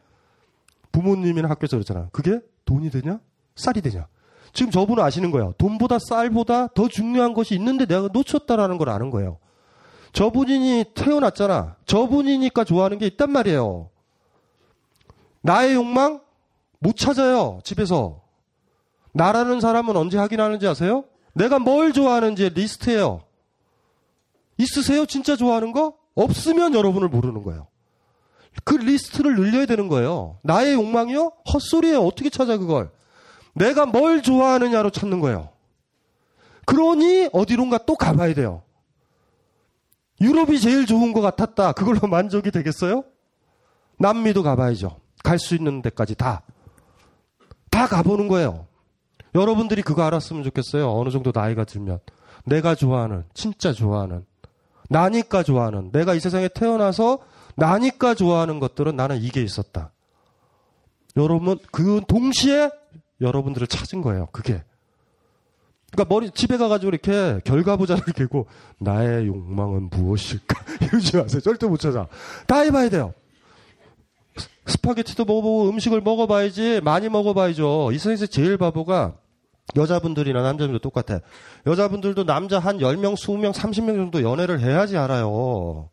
부모님이나 0.92 1.48
학교에서 1.50 1.76
그랬잖아. 1.76 2.08
그게 2.12 2.40
돈이 2.64 2.90
되냐? 2.90 3.20
쌀이 3.56 3.80
되냐? 3.82 4.06
지금 4.52 4.70
저분은 4.70 5.02
아시는 5.02 5.30
거예요. 5.30 5.52
돈보다 5.58 5.98
쌀보다 5.98 6.68
더 6.68 6.88
중요한 6.88 7.34
것이 7.34 7.54
있는데 7.54 7.84
내가 7.84 8.08
놓쳤다라는 8.12 8.78
걸 8.78 8.88
아는 8.88 9.10
거예요. 9.10 9.38
저분이 10.12 10.84
태어났잖아. 10.94 11.76
저분이니까 11.84 12.64
좋아하는 12.64 12.98
게 12.98 13.06
있단 13.06 13.30
말이에요. 13.30 13.90
나의 15.42 15.74
욕망 15.74 16.20
못 16.78 16.96
찾아요. 16.96 17.60
집에서. 17.64 18.22
나라는 19.16 19.60
사람은 19.60 19.96
언제 19.96 20.18
확인하는지 20.18 20.66
아세요? 20.68 21.04
내가 21.32 21.58
뭘 21.58 21.94
좋아하는지 21.94 22.50
리스트예요. 22.50 23.22
있으세요? 24.58 25.06
진짜 25.06 25.36
좋아하는 25.36 25.72
거? 25.72 25.94
없으면 26.14 26.74
여러분을 26.74 27.08
모르는 27.08 27.42
거예요. 27.42 27.66
그 28.64 28.74
리스트를 28.74 29.34
늘려야 29.36 29.64
되는 29.64 29.88
거예요. 29.88 30.38
나의 30.42 30.74
욕망이요? 30.74 31.32
헛소리예요. 31.52 32.02
어떻게 32.04 32.28
찾아 32.28 32.58
그걸? 32.58 32.90
내가 33.54 33.86
뭘 33.86 34.22
좋아하느냐로 34.22 34.90
찾는 34.90 35.20
거예요. 35.20 35.48
그러니 36.66 37.30
어디론가 37.32 37.86
또 37.86 37.96
가봐야 37.96 38.34
돼요. 38.34 38.62
유럽이 40.20 40.60
제일 40.60 40.84
좋은 40.84 41.12
것 41.14 41.22
같았다. 41.22 41.72
그걸로 41.72 42.00
만족이 42.08 42.50
되겠어요? 42.50 43.04
남미도 43.98 44.42
가봐야죠. 44.42 45.00
갈 45.24 45.38
수 45.38 45.54
있는 45.54 45.80
데까지 45.80 46.14
다. 46.16 46.42
다 47.70 47.86
가보는 47.86 48.28
거예요. 48.28 48.65
여러분들이 49.36 49.82
그거 49.82 50.02
알았으면 50.02 50.42
좋겠어요. 50.44 50.90
어느 50.90 51.10
정도 51.10 51.30
나이가 51.34 51.64
들면. 51.64 51.98
내가 52.46 52.74
좋아하는, 52.74 53.24
진짜 53.34 53.72
좋아하는, 53.72 54.24
나니까 54.88 55.42
좋아하는, 55.42 55.90
내가 55.92 56.14
이 56.14 56.20
세상에 56.20 56.48
태어나서 56.48 57.18
나니까 57.56 58.14
좋아하는 58.14 58.60
것들은 58.60 58.96
나는 58.96 59.20
이게 59.20 59.42
있었다. 59.42 59.92
여러분, 61.16 61.58
그 61.70 62.00
동시에 62.08 62.70
여러분들을 63.20 63.66
찾은 63.66 64.02
거예요. 64.02 64.28
그게. 64.32 64.62
그러니까 65.90 66.14
머리 66.14 66.30
집에 66.30 66.56
가가지고 66.56 66.90
이렇게 66.90 67.40
결과부자를 67.44 68.04
개고 68.14 68.46
나의 68.78 69.26
욕망은 69.26 69.90
무엇일까 69.90 70.64
이러지 70.82 71.16
마세요. 71.16 71.40
절대 71.40 71.66
못 71.66 71.78
찾아. 71.78 72.06
다 72.46 72.60
해봐야 72.60 72.88
돼요. 72.88 73.14
스파게티도 74.66 75.24
먹어보고 75.24 75.70
음식을 75.70 76.00
먹어봐야지 76.00 76.80
많이 76.82 77.08
먹어봐야죠. 77.08 77.90
이 77.92 77.98
세상에서 77.98 78.26
제일 78.26 78.56
바보가 78.56 79.14
여자분들이나 79.74 80.42
남자분들 80.42 80.78
똑같아. 80.80 81.20
여자분들도 81.66 82.24
남자 82.24 82.58
한 82.58 82.78
10명, 82.78 83.14
20명, 83.14 83.52
30명 83.52 83.96
정도 83.96 84.22
연애를 84.22 84.60
해야지 84.60 84.96
알아요. 84.96 85.88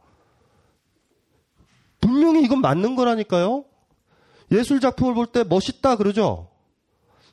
분명히 2.00 2.44
이건 2.44 2.62
맞는 2.62 2.96
거라니까요. 2.96 3.66
예술 4.52 4.80
작품을 4.80 5.16
볼 5.16 5.28
때 5.28 5.44
멋있다 5.44 5.96
그러죠. 5.96 6.50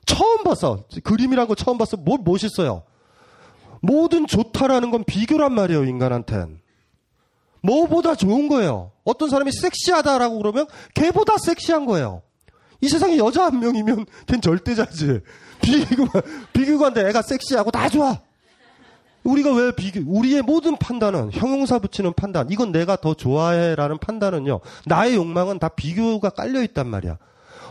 처음 0.07 0.43
봤어. 0.43 0.85
그림이란 1.05 1.47
거 1.47 1.55
처음 1.55 1.77
봤어. 1.77 1.97
뭘 1.97 2.21
멋있어요. 2.25 2.85
뭐든 3.83 4.27
좋다라는 4.27 4.91
건 4.91 5.05
비교란 5.05 5.53
말이에요, 5.53 5.85
인간한텐. 5.85 6.61
뭐보다 7.63 8.15
좋은 8.15 8.49
거예요. 8.49 8.93
어떤 9.05 9.29
사람이 9.29 9.53
섹시하다라고 9.53 10.39
그러면 10.39 10.67
걔보다 10.95 11.37
섹시한 11.37 11.85
거예요. 11.85 12.23
이 12.81 12.89
세상에 12.89 13.19
여자 13.19 13.45
한 13.45 13.61
명이면 13.61 14.07
걘 14.27 14.41
절대자지. 14.41 15.21
비교가, 15.61 16.23
비교가인데 16.53 17.09
애가 17.09 17.23
섹시하고 17.23 17.71
다 17.71 17.89
좋아. 17.89 18.19
우리가 19.23 19.53
왜 19.53 19.73
비교, 19.73 20.01
우리의 20.07 20.43
모든 20.43 20.77
판단은, 20.77 21.33
형용사 21.33 21.79
붙이는 21.79 22.15
판단, 22.15 22.51
이건 22.51 22.73
내가 22.73 22.97
더 22.97 23.13
좋아해라는 23.13 23.99
판단은요, 23.99 24.61
나의 24.87 25.15
욕망은 25.17 25.59
다 25.59 25.69
비교가 25.69 26.31
깔려있단 26.31 26.87
말이야. 26.87 27.19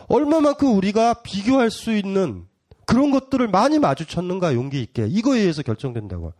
얼마만큼 0.07 0.75
우리가 0.75 1.15
비교할 1.23 1.71
수 1.71 1.91
있는 1.91 2.45
그런 2.85 3.11
것들을 3.11 3.47
많이 3.47 3.79
마주쳤는가 3.79 4.53
용기 4.53 4.81
있게 4.81 5.07
이거에 5.07 5.39
의해서 5.39 5.61
결정된다고. 5.61 6.33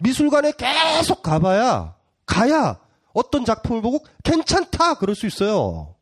미술관에 0.00 0.52
계속 0.56 1.22
가봐야 1.22 1.94
가야 2.26 2.78
어떤 3.12 3.44
작품을 3.44 3.82
보고 3.82 4.04
괜찮다 4.22 4.94
그럴 4.94 5.14
수 5.14 5.26
있어요. 5.26 5.94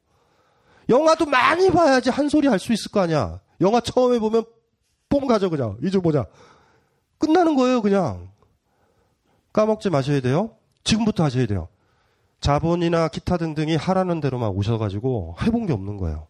영화도 0.88 1.26
많이 1.26 1.70
봐야지 1.70 2.10
한 2.10 2.28
소리 2.28 2.48
할 2.48 2.58
수 2.58 2.72
있을 2.72 2.90
거 2.90 3.00
아니야. 3.00 3.40
영화 3.60 3.80
처음에 3.80 4.18
보면 4.18 4.44
뽕 5.08 5.26
가져 5.26 5.48
그냥 5.48 5.76
이쪽 5.82 6.02
보자. 6.02 6.26
끝나는 7.18 7.56
거예요 7.56 7.82
그냥. 7.82 8.30
까먹지 9.52 9.90
마셔야 9.90 10.20
돼요. 10.20 10.56
지금부터 10.84 11.24
하셔야 11.24 11.46
돼요. 11.46 11.68
자본이나 12.40 13.08
기타 13.08 13.36
등등이 13.36 13.76
하라는 13.76 14.20
대로만 14.20 14.50
오셔가지고 14.50 15.36
해본 15.42 15.66
게 15.66 15.72
없는 15.72 15.96
거예요. 15.96 16.28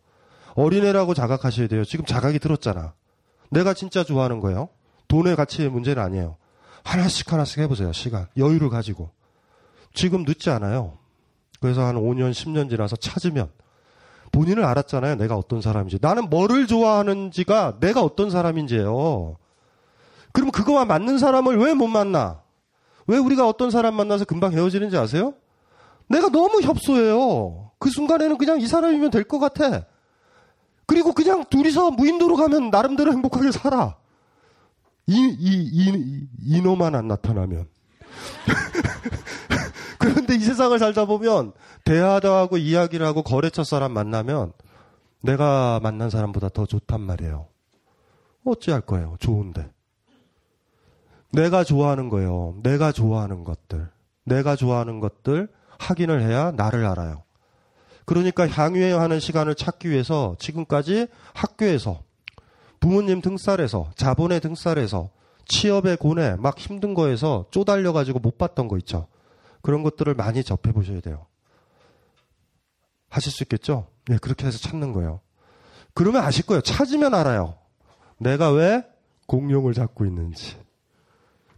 어린애라고 0.54 1.14
자각하셔야 1.14 1.68
돼요. 1.68 1.84
지금 1.84 2.04
자각이 2.04 2.38
들었잖아. 2.38 2.94
내가 3.50 3.74
진짜 3.74 4.02
좋아하는 4.02 4.40
거예요. 4.40 4.68
돈의 5.08 5.36
가치의 5.36 5.68
문제는 5.70 6.02
아니에요. 6.02 6.36
하나씩 6.84 7.32
하나씩 7.32 7.58
해보세요. 7.58 7.92
시간. 7.92 8.26
여유를 8.36 8.70
가지고. 8.70 9.10
지금 9.94 10.24
늦지 10.24 10.50
않아요. 10.50 10.98
그래서 11.60 11.84
한 11.84 11.96
5년, 11.96 12.30
10년 12.30 12.70
지나서 12.70 12.96
찾으면 12.96 13.50
본인을 14.32 14.64
알았잖아요. 14.64 15.16
내가 15.16 15.36
어떤 15.36 15.60
사람인지. 15.60 15.98
나는 16.00 16.28
뭐를 16.30 16.66
좋아하는지가 16.66 17.78
내가 17.80 18.02
어떤 18.02 18.30
사람인지예요. 18.30 19.36
그럼 20.32 20.50
그거와 20.50 20.84
맞는 20.84 21.18
사람을 21.18 21.58
왜 21.58 21.74
못 21.74 21.86
만나? 21.88 22.42
왜 23.06 23.16
우리가 23.18 23.48
어떤 23.48 23.70
사람 23.70 23.94
만나서 23.94 24.24
금방 24.26 24.52
헤어지는지 24.52 24.96
아세요? 24.96 25.34
내가 26.08 26.28
너무 26.28 26.60
협소해요. 26.60 27.70
그 27.78 27.90
순간에는 27.90 28.36
그냥 28.38 28.60
이 28.60 28.66
사람이면 28.66 29.10
될 29.10 29.24
것 29.24 29.38
같아. 29.38 29.86
그리고 30.86 31.12
그냥 31.12 31.44
둘이서 31.48 31.90
무인도로 31.92 32.36
가면 32.36 32.70
나름대로 32.70 33.12
행복하게 33.12 33.50
살아. 33.52 33.96
이, 35.06 35.14
이, 35.14 35.70
이, 35.72 36.26
이놈만 36.44 36.94
안 36.94 37.08
나타나면. 37.08 37.66
그런데 39.98 40.34
이 40.34 40.38
세상을 40.38 40.78
살다 40.78 41.06
보면 41.06 41.52
대화도 41.84 42.32
하고 42.32 42.56
이야기를 42.56 43.04
하고 43.04 43.22
거래처 43.22 43.64
사람 43.64 43.92
만나면 43.92 44.52
내가 45.20 45.80
만난 45.82 46.10
사람보다 46.10 46.50
더 46.50 46.66
좋단 46.66 47.00
말이에요. 47.00 47.46
어찌할 48.44 48.80
거예요. 48.82 49.16
좋은데. 49.18 49.70
내가 51.32 51.64
좋아하는 51.64 52.08
거예요. 52.08 52.54
내가 52.62 52.92
좋아하는 52.92 53.44
것들. 53.44 53.88
내가 54.24 54.56
좋아하는 54.56 55.00
것들 55.00 55.48
확인을 55.78 56.22
해야 56.22 56.52
나를 56.52 56.86
알아요. 56.86 57.24
그러니까 58.04 58.48
향유하는 58.48 59.20
시간을 59.20 59.54
찾기 59.54 59.90
위해서 59.90 60.34
지금까지 60.38 61.08
학교에서 61.34 62.00
부모님 62.80 63.20
등살에서 63.20 63.90
자본의 63.96 64.40
등살에서 64.40 65.10
취업의 65.46 65.96
고뇌 65.98 66.36
막 66.36 66.58
힘든 66.58 66.94
거에서 66.94 67.46
쪼달려 67.50 67.92
가지고 67.92 68.18
못 68.18 68.38
봤던 68.38 68.68
거 68.68 68.78
있죠. 68.78 69.08
그런 69.62 69.82
것들을 69.82 70.14
많이 70.14 70.42
접해 70.44 70.72
보셔야 70.72 71.00
돼요. 71.00 71.26
하실 73.08 73.32
수 73.32 73.42
있겠죠? 73.44 73.88
네, 74.06 74.18
그렇게 74.18 74.46
해서 74.46 74.58
찾는 74.58 74.92
거예요. 74.92 75.20
그러면 75.94 76.22
아실 76.24 76.46
거예요. 76.46 76.60
찾으면 76.60 77.14
알아요. 77.14 77.58
내가 78.18 78.50
왜 78.50 78.84
공룡을 79.26 79.74
잡고 79.74 80.06
있는지. 80.06 80.56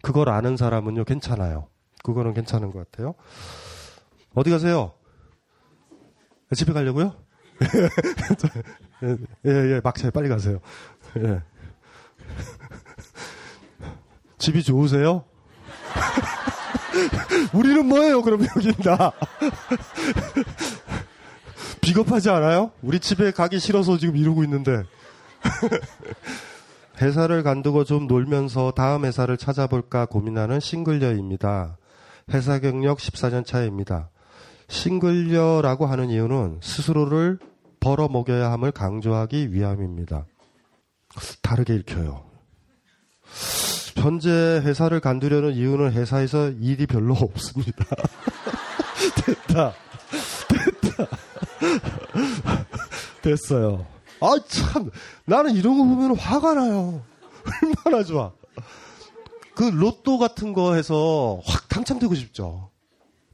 그걸 0.03 0.29
아는 0.29 0.57
사람은요, 0.57 1.05
괜찮아요. 1.05 1.69
그거는 2.03 2.33
괜찮은 2.35 2.71
것 2.71 2.91
같아요. 2.91 3.15
어디 4.35 4.51
가세요? 4.51 4.95
집에 6.55 6.73
가려고요? 6.73 7.15
예, 9.47 9.51
예, 9.51 9.81
막차에 9.83 10.11
빨리 10.11 10.29
가세요. 10.29 10.61
예. 11.19 11.43
집이 14.39 14.63
좋으세요? 14.63 15.25
우리는 17.53 17.87
뭐예요, 17.87 18.23
그럼 18.23 18.47
여기 18.57 18.73
나? 18.83 19.11
비겁하지 21.81 22.31
않아요? 22.31 22.73
우리 22.83 23.01
집에 23.01 23.31
가기 23.31 23.59
싫어서 23.59 23.99
지금 23.99 24.17
이러고 24.17 24.45
있는데. 24.45 24.83
회사를 27.01 27.43
간두고 27.43 27.85
좀 27.85 28.07
놀면서 28.07 28.73
다음 28.73 29.07
회사를 29.07 29.39
찾아볼까 29.39 30.07
고민하는 30.07 30.61
싱글녀입니다. 30.61 31.79
회사 32.33 32.59
경력 32.59 32.99
14년 32.99 33.47
차입니다. 33.47 34.11
싱글녀라고 34.69 35.87
하는 35.87 36.11
이유는 36.11 36.61
스스로를 36.63 37.39
벌어먹여야 37.81 38.53
함을 38.53 38.73
강조하기 38.73 39.53
위함입니다. 39.53 40.27
다르게 41.43 41.75
읽혀요. 41.77 42.23
현재 44.01 44.31
회사를 44.31 45.01
간두려는 45.01 45.53
이유는 45.55 45.93
회사에서 45.93 46.51
일이 46.51 46.87
별로 46.87 47.15
없습니다. 47.15 47.85
됐다. 49.25 49.75
됐다. 50.49 51.09
됐어요. 53.23 53.87
아, 54.21 54.35
참. 54.49 54.91
나는 55.27 55.55
이런 55.55 55.79
거 55.79 55.85
보면 55.85 56.17
화가 56.17 56.55
나요. 56.55 57.03
얼마나 57.85 58.05
좋아. 58.05 58.33
그 59.55 59.65
로또 59.65 60.19
같은 60.19 60.55
거 60.55 60.75
해서 60.75 61.41
확 61.45 61.69
당첨되고 61.69 62.15
싶죠. 62.15 62.71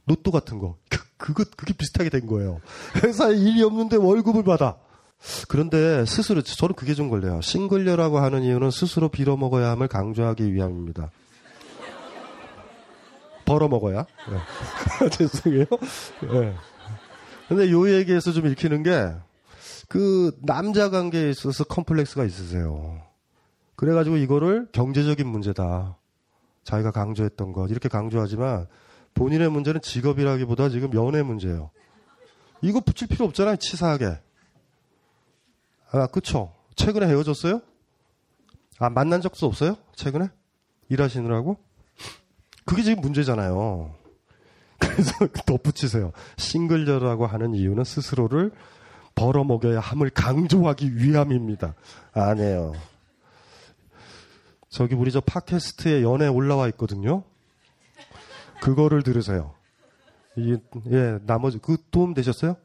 로또 0.05 0.31
같은 0.31 0.59
거. 0.59 0.77
그, 0.89 0.99
그거, 1.17 1.45
그게 1.55 1.73
비슷하게 1.73 2.09
된 2.09 2.27
거예요. 2.27 2.59
회사에 3.03 3.33
일이 3.35 3.63
없는데 3.63 3.95
월급을 3.95 4.43
받아. 4.43 4.77
그런데 5.47 6.05
스스로, 6.05 6.41
저는 6.41 6.75
그게 6.75 6.93
좀 6.93 7.09
걸려요. 7.09 7.41
싱글녀라고 7.41 8.19
하는 8.19 8.43
이유는 8.43 8.71
스스로 8.71 9.09
빌어먹어야 9.09 9.71
함을 9.71 9.87
강조하기 9.87 10.53
위함입니다. 10.53 11.09
벌어먹어야? 13.45 14.05
네. 14.29 15.09
죄송해요. 15.09 15.65
네. 16.31 16.55
근데 17.47 17.71
요 17.71 17.89
얘기에서 17.89 18.31
좀 18.33 18.45
읽히는 18.47 18.83
게, 18.83 19.09
그, 19.87 20.37
남자 20.41 20.89
관계에 20.89 21.29
있어서 21.29 21.63
컴플렉스가 21.63 22.25
있으세요. 22.25 23.01
그래가지고 23.75 24.17
이거를 24.17 24.67
경제적인 24.73 25.25
문제다. 25.25 25.97
자기가 26.65 26.91
강조했던 26.91 27.53
것. 27.53 27.71
이렇게 27.71 27.87
강조하지만, 27.87 28.67
본인의 29.13 29.49
문제는 29.49 29.81
직업이라기보다 29.81 30.69
지금 30.69 30.93
연애 30.93 31.23
문제예요. 31.23 31.71
이거 32.61 32.81
붙일 32.81 33.07
필요 33.07 33.25
없잖아요, 33.25 33.55
치사하게. 33.55 34.19
아, 35.91 36.07
그쵸. 36.07 36.53
최근에 36.75 37.07
헤어졌어요? 37.07 37.61
아, 38.79 38.89
만난 38.89 39.21
적도 39.21 39.45
없어요? 39.47 39.77
최근에? 39.95 40.29
일하시느라고? 40.89 41.57
그게 42.65 42.83
지금 42.83 43.01
문제잖아요. 43.01 43.95
그래서 44.77 45.13
덧붙이세요. 45.45 46.11
싱글녀라고 46.37 47.25
하는 47.25 47.55
이유는 47.55 47.83
스스로를 47.83 48.51
벌어먹여야 49.15 49.79
함을 49.79 50.11
강조하기 50.11 50.97
위함입니다. 50.97 51.73
아니에요. 52.13 52.73
저기 54.69 54.93
우리 54.93 55.11
저 55.11 55.21
팟캐스트에 55.21 56.03
연애 56.03 56.27
올라와 56.27 56.67
있거든요. 56.69 57.23
그거를 58.61 59.01
들으세요. 59.01 59.55
이, 60.35 60.57
예, 60.91 61.17
나머지, 61.25 61.57
그 61.57 61.77
도움 61.89 62.13
되셨어요? 62.13 62.57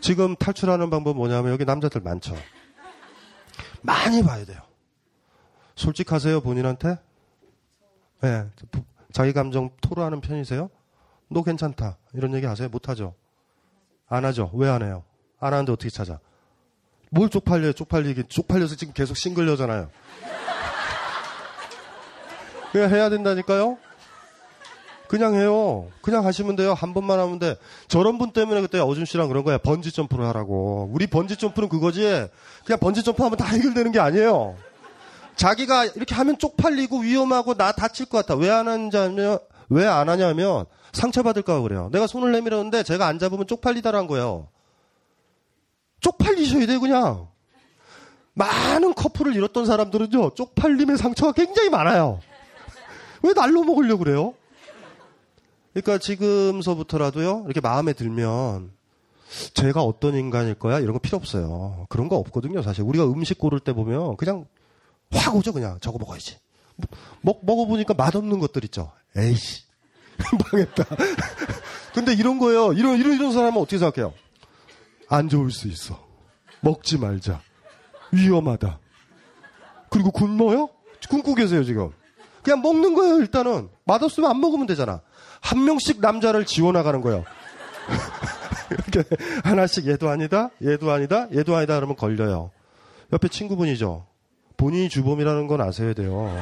지금 0.00 0.36
탈출하는 0.36 0.90
방법 0.90 1.16
뭐냐면 1.16 1.52
여기 1.52 1.64
남자들 1.64 2.00
많죠. 2.00 2.34
많이 3.82 4.22
봐야 4.22 4.44
돼요. 4.44 4.58
솔직하세요, 5.76 6.40
본인한테? 6.40 6.98
예, 8.22 8.26
네, 8.28 8.46
자기 9.12 9.32
감정 9.32 9.70
토로하는 9.80 10.20
편이세요? 10.20 10.70
너 11.28 11.42
괜찮다. 11.42 11.98
이런 12.14 12.34
얘기 12.34 12.46
하세요? 12.46 12.68
못하죠? 12.68 13.14
안 14.08 14.24
하죠? 14.24 14.50
왜 14.54 14.68
안 14.68 14.82
해요? 14.82 15.04
안 15.40 15.52
하는데 15.52 15.72
어떻게 15.72 15.90
찾아? 15.90 16.18
뭘 17.10 17.28
쪽팔려요? 17.28 17.72
쪽팔리기. 17.72 18.24
쪽팔려서 18.28 18.76
지금 18.76 18.92
계속 18.94 19.16
싱글려잖아요. 19.16 19.90
그냥 22.72 22.90
해야 22.90 23.08
된다니까요? 23.10 23.78
그냥 25.14 25.36
해요. 25.36 25.86
그냥 26.02 26.26
하시면 26.26 26.56
돼요. 26.56 26.74
한 26.74 26.92
번만 26.92 27.20
하면 27.20 27.38
돼. 27.38 27.54
저런 27.86 28.18
분 28.18 28.32
때문에 28.32 28.60
그때 28.60 28.80
어준 28.80 29.04
씨랑 29.04 29.28
그런 29.28 29.44
거야. 29.44 29.58
번지 29.58 29.92
점프를 29.92 30.24
하라고. 30.26 30.90
우리 30.92 31.06
번지 31.06 31.36
점프는 31.36 31.68
그거지. 31.68 32.26
그냥 32.64 32.80
번지 32.80 33.04
점프 33.04 33.22
하면 33.22 33.38
다 33.38 33.46
해결되는 33.46 33.92
게 33.92 34.00
아니에요. 34.00 34.56
자기가 35.36 35.84
이렇게 35.84 36.16
하면 36.16 36.36
쪽팔리고 36.36 36.98
위험하고 37.02 37.54
나 37.54 37.70
다칠 37.70 38.06
것 38.06 38.26
같아. 38.26 38.34
왜 38.34 38.50
안 38.50 38.66
하냐면, 38.66 39.38
왜 39.68 39.86
안 39.86 40.08
하냐면 40.08 40.64
상처받을까 40.92 41.60
그래요. 41.60 41.90
내가 41.92 42.08
손을 42.08 42.32
내밀었는데 42.32 42.82
제가 42.82 43.06
안 43.06 43.20
잡으면 43.20 43.46
쪽팔리다란 43.46 44.08
거예요. 44.08 44.48
쪽팔리셔야 46.00 46.66
돼요, 46.66 46.80
그냥. 46.80 47.28
많은 48.32 48.94
커플을 48.94 49.36
잃었던 49.36 49.64
사람들은요, 49.64 50.30
쪽팔림의 50.34 50.98
상처가 50.98 51.30
굉장히 51.30 51.70
많아요. 51.70 52.18
왜 53.22 53.32
날로 53.32 53.62
먹으려고 53.62 54.02
그래요? 54.02 54.34
그러니까 55.74 55.98
지금서부터라도요, 55.98 57.42
이렇게 57.46 57.60
마음에 57.60 57.92
들면, 57.92 58.70
제가 59.54 59.82
어떤 59.82 60.14
인간일 60.14 60.54
거야? 60.54 60.78
이런 60.78 60.92
거 60.92 61.00
필요 61.00 61.16
없어요. 61.16 61.86
그런 61.88 62.08
거 62.08 62.16
없거든요, 62.16 62.62
사실. 62.62 62.84
우리가 62.84 63.04
음식 63.06 63.38
고를 63.38 63.58
때 63.58 63.72
보면, 63.72 64.16
그냥, 64.16 64.46
확 65.10 65.34
오죠, 65.34 65.52
그냥. 65.52 65.78
저거 65.80 65.98
먹어야지. 65.98 66.38
먹, 67.20 67.44
먹어보니까 67.44 67.94
맛없는 67.94 68.38
것들 68.38 68.64
있죠. 68.64 68.92
에이씨. 69.16 69.64
망했다. 70.52 70.84
근데 71.92 72.12
이런 72.14 72.38
거예요. 72.38 72.72
이런, 72.72 72.98
이런, 72.98 73.14
이런 73.14 73.32
사람은 73.32 73.60
어떻게 73.60 73.78
생각해요? 73.78 74.14
안 75.08 75.28
좋을 75.28 75.50
수 75.50 75.66
있어. 75.68 76.04
먹지 76.60 76.98
말자. 76.98 77.40
위험하다. 78.12 78.78
그리고 79.90 80.12
굶어요? 80.12 80.68
굶고 81.08 81.34
계세요, 81.34 81.64
지금. 81.64 81.92
그냥 82.44 82.60
먹는 82.60 82.94
거예요, 82.94 83.18
일단은. 83.18 83.70
맛없으면 83.84 84.30
안 84.30 84.40
먹으면 84.40 84.66
되잖아. 84.66 85.00
한 85.40 85.64
명씩 85.64 86.00
남자를 86.00 86.44
지워나가는 86.44 87.00
거예요. 87.00 87.24
이렇게 88.70 89.16
하나씩 89.42 89.86
얘도 89.86 90.08
아니다, 90.08 90.50
얘도 90.62 90.90
아니다, 90.90 91.26
얘도 91.34 91.56
아니다 91.56 91.74
그러면 91.76 91.96
걸려요. 91.96 92.50
옆에 93.12 93.28
친구분이죠. 93.28 94.06
본인이 94.56 94.88
주범이라는 94.88 95.46
건 95.46 95.60
아셔야 95.62 95.94
돼요. 95.94 96.38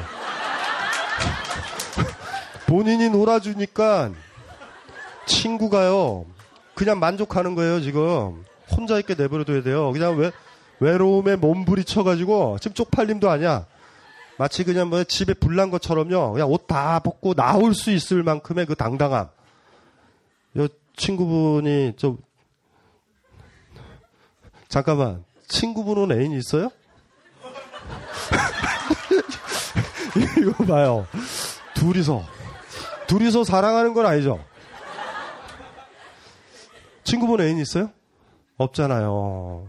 본인이 2.67 3.09
놀아주니까 3.09 4.11
친구가요. 5.25 6.25
그냥 6.75 6.99
만족하는 6.99 7.55
거예요, 7.55 7.81
지금. 7.81 8.43
혼자 8.75 8.97
있게 8.99 9.15
내버려둬야 9.15 9.63
돼요. 9.63 9.91
그냥 9.91 10.17
왜, 10.17 10.31
외로움에 10.79 11.37
몸부리쳐가지고 11.37 12.57
지금 12.59 12.73
쪽팔림도 12.73 13.29
아니야. 13.29 13.65
마치 14.37 14.63
그냥 14.63 14.89
뭐 14.89 15.03
집에 15.03 15.33
불난 15.33 15.69
것처럼요. 15.69 16.33
그냥 16.33 16.51
옷 16.51 16.67
다 16.67 16.99
벗고 16.99 17.33
나올 17.33 17.75
수 17.75 17.91
있을 17.91 18.23
만큼의 18.23 18.65
그 18.65 18.75
당당함. 18.75 19.29
요 20.57 20.67
친구분이 20.95 21.93
좀 21.97 22.17
잠깐만 24.69 25.23
친구분은 25.47 26.19
애인 26.19 26.31
있어요? 26.33 26.69
이거 30.39 30.65
봐요. 30.65 31.07
둘이서 31.75 32.23
둘이서 33.07 33.43
사랑하는 33.43 33.93
건 33.93 34.05
아니죠. 34.05 34.43
친구분 37.03 37.41
애인 37.41 37.57
있어요? 37.59 37.89
없잖아요. 38.57 39.67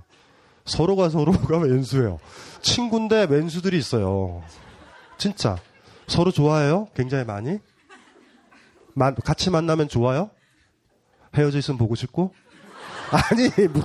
서로가 0.64 1.10
서로가 1.10 1.58
왼수예요. 1.58 2.18
친구인데 2.64 3.26
왼수들이 3.28 3.78
있어요. 3.78 4.42
진짜. 5.18 5.56
서로 6.08 6.30
좋아해요? 6.32 6.88
굉장히 6.94 7.24
많이? 7.24 7.58
같이 9.24 9.50
만나면 9.50 9.88
좋아요? 9.88 10.30
헤어져 11.36 11.58
있으면 11.58 11.78
보고 11.78 11.94
싶고? 11.94 12.32
아니, 13.10 13.48
무- 13.68 13.82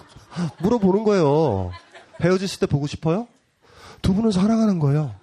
물어보는 0.61 1.03
거예요. 1.03 1.71
헤어지실 2.21 2.59
때 2.61 2.65
보고 2.65 2.87
싶어요? 2.87 3.27
두 4.01 4.13
분은 4.13 4.31
사랑하는 4.31 4.79
거예요. 4.79 5.13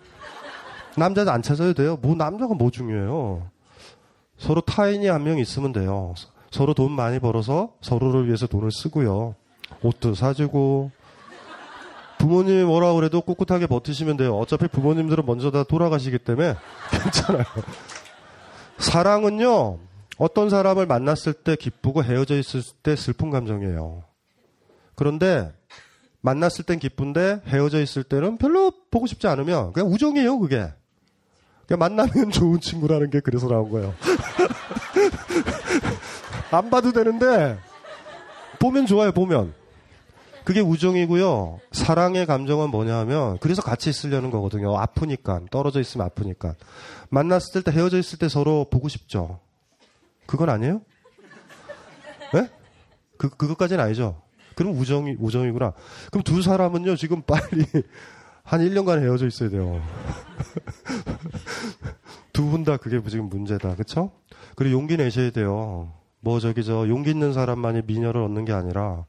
남자도 0.97 1.31
안 1.31 1.43
찾아도 1.43 1.75
돼요. 1.75 1.99
뭐, 2.01 2.15
남자가 2.15 2.55
뭐 2.55 2.71
중요해요. 2.71 3.49
서로 4.39 4.61
타인이 4.61 5.07
한 5.07 5.23
명 5.25 5.39
있으면 5.39 5.73
돼요. 5.73 6.15
서로 6.51 6.75
돈 6.75 6.93
많이 6.93 7.19
벌어서 7.19 7.73
서로를 7.81 8.27
위해서 8.27 8.47
돈을 8.47 8.71
쓰고요. 8.71 9.35
옷도 9.83 10.15
사주고. 10.15 10.91
부모님이 12.19 12.65
뭐라 12.65 12.93
그래도 12.95 13.21
꿋꿋하게 13.21 13.67
버티시면 13.67 14.17
돼요. 14.17 14.37
어차피 14.37 14.69
부모님들은 14.69 15.25
먼저 15.27 15.51
다 15.51 15.65
돌아가시기 15.65 16.19
때문에 16.19 16.55
괜찮아요. 16.91 17.45
사랑은요, 18.79 19.79
어떤 20.19 20.51
사람을 20.51 20.87
만났을 20.87 21.33
때 21.33 21.57
기쁘고 21.57 22.05
헤어져 22.05 22.39
있을 22.39 22.63
때 22.83 22.97
슬픈 22.97 23.31
감정이에요. 23.31 24.05
그런데 24.95 25.53
만났을 26.21 26.65
땐 26.65 26.79
기쁜데 26.79 27.43
헤어져 27.47 27.81
있을 27.81 28.03
때는 28.03 28.39
별로 28.39 28.73
보고 28.91 29.07
싶지 29.07 29.29
않으면 29.29 29.73
그냥 29.73 29.93
우정이에요, 29.93 30.39
그게. 30.39 30.73
그냥 31.67 31.79
만나면 31.79 32.31
좋은 32.33 32.61
친구라는 32.61 33.11
게 33.11 33.21
그래서 33.21 33.49
나온 33.49 33.71
거예요. 33.71 33.95
안 36.51 36.71
봐도 36.71 36.93
되는데 36.93 37.59
보면 38.59 38.87
좋아요, 38.87 39.13
보면. 39.13 39.53
그게 40.47 40.61
우정이고요. 40.61 41.59
사랑의 41.73 42.25
감정은 42.25 42.71
뭐냐 42.71 42.97
하면 42.99 43.37
그래서 43.41 43.63
같이 43.63 43.91
있으려는 43.91 44.31
거거든요. 44.31 44.79
아프니까 44.79 45.41
떨어져 45.51 45.81
있으면 45.81 46.07
아프니까 46.07 46.55
만났을 47.11 47.65
때 47.65 47.73
헤어져 47.73 47.99
있을 47.99 48.21
때 48.21 48.29
서로 48.29 48.65
보고 48.71 48.87
싶죠. 48.87 49.41
그건 50.25 50.49
아니에요? 50.49 50.83
네? 52.33 52.49
그 53.19 53.29
그것까지는 53.29 53.83
아니죠. 53.83 54.23
그럼 54.55 54.79
우정이 54.79 55.17
우정이구나. 55.19 55.73
그럼 56.13 56.23
두 56.23 56.41
사람은요 56.43 56.95
지금 56.95 57.23
빨리 57.23 57.67
한 58.45 58.61
1년간 58.61 59.03
헤어져 59.03 59.27
있어야 59.27 59.51
돼요. 59.51 59.83
두 62.33 62.51
분 62.51 62.63
다 62.63 62.77
그게 62.77 63.03
지금 63.11 63.29
문제다. 63.29 63.75
그쵸? 63.75 64.13
그리고 64.55 64.79
용기 64.79 64.97
내셔야 64.97 65.31
돼요. 65.31 65.93
뭐 66.21 66.39
저기 66.39 66.63
저 66.63 66.89
용기 66.89 67.11
있는 67.11 67.33
사람만이 67.33 67.83
미녀를 67.87 68.23
얻는 68.23 68.45
게 68.45 68.53
아니라 68.53 69.07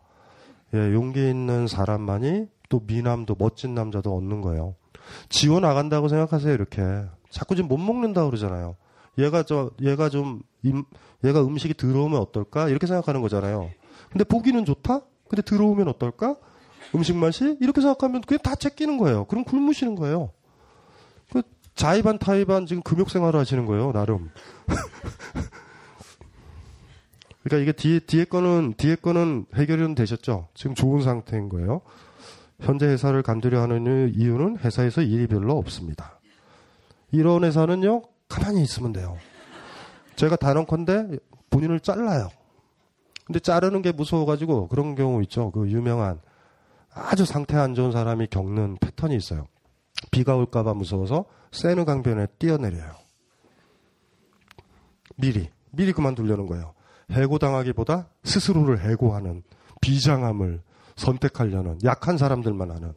예, 0.74 0.94
용기 0.94 1.30
있는 1.30 1.68
사람만이 1.68 2.48
또 2.70 2.82
미남도 2.86 3.36
멋진 3.40 3.74
남자도 3.74 4.16
얻는 4.16 4.42
거예요. 4.42 4.76
지워 5.30 5.60
나간다고 5.60 6.08
생각하세요, 6.08 6.54
이렇게. 6.54 6.82
자꾸 7.30 7.56
지금 7.56 7.68
못 7.68 7.78
먹는다 7.78 8.26
그러잖아요. 8.26 8.76
얘가 9.18 9.44
저 9.44 9.72
얘가 9.82 10.10
좀 10.10 10.42
임, 10.64 10.84
얘가 11.24 11.42
음식이 11.42 11.74
들어오면 11.76 12.20
어떨까? 12.20 12.70
이렇게 12.70 12.88
생각하는 12.88 13.22
거잖아요. 13.22 13.70
근데 14.12 14.24
보기는 14.24 14.64
좋다? 14.66 15.02
근데 15.28 15.42
들어오면 15.42 15.88
어떨까? 15.88 16.36
음식 16.96 17.16
맛이 17.16 17.58
이렇게 17.60 17.82
생각하면 17.82 18.22
그냥 18.22 18.40
다 18.44 18.56
제끼는 18.56 18.98
거예요. 18.98 19.26
그럼 19.26 19.44
굶으시는 19.44 19.96
거예요. 19.96 20.32
그 21.32 21.42
자의반 21.76 22.18
타의반 22.18 22.66
지금 22.66 22.82
금욕 22.82 23.10
생활을 23.10 23.40
하시는 23.40 23.66
거예요, 23.66 23.92
나름. 23.92 24.30
그러니까 27.48 27.64
이게 27.64 27.72
뒤에, 27.72 28.00
뒤에 28.00 28.26
거는, 28.26 28.74
뒤에 28.76 28.96
거는 28.96 29.46
해결은 29.56 29.96
되셨죠? 29.96 30.50
지금 30.54 30.76
좋은 30.76 31.02
상태인 31.02 31.48
거예요. 31.48 31.82
현재 32.60 32.88
회사를 32.88 33.24
간두려 33.24 33.62
하는 33.62 34.12
이유는 34.14 34.58
회사에서 34.58 35.02
일이 35.02 35.28
별로 35.28 35.58
없습니다. 35.58 36.20
이런 37.12 37.46
회사는요, 37.46 38.02
가만히 38.28 38.64
있으면 38.64 38.92
돼요. 38.92 39.16
제가 40.18 40.36
단언컨대 40.36 41.20
본인을 41.50 41.80
잘라요. 41.80 42.28
근데 43.26 43.40
자르는 43.40 43.82
게 43.82 43.94
무서워가지고 43.94 44.68
그런 44.68 44.96
경우 44.96 45.22
있죠. 45.24 45.50
그 45.52 45.70
유명한 45.70 46.20
아주 46.94 47.24
상태 47.24 47.56
안 47.56 47.76
좋은 47.76 47.94
사람이 47.94 48.28
겪는 48.28 48.78
패턴이 48.82 49.16
있어요. 49.16 49.48
비가 50.12 50.36
올까봐 50.36 50.74
무서워서 50.74 51.24
세느 51.52 51.86
강변에 51.86 52.28
뛰어내려요. 52.40 52.92
미리, 55.16 55.50
미리 55.72 55.94
그만두려는 55.94 56.46
거예요. 56.46 56.74
해고당하기보다 57.12 58.08
스스로를 58.24 58.90
해고하는 58.90 59.44
비장함을 59.82 60.62
선택하려는 60.96 61.80
약한 61.84 62.18
사람들만 62.18 62.72
하는 62.72 62.94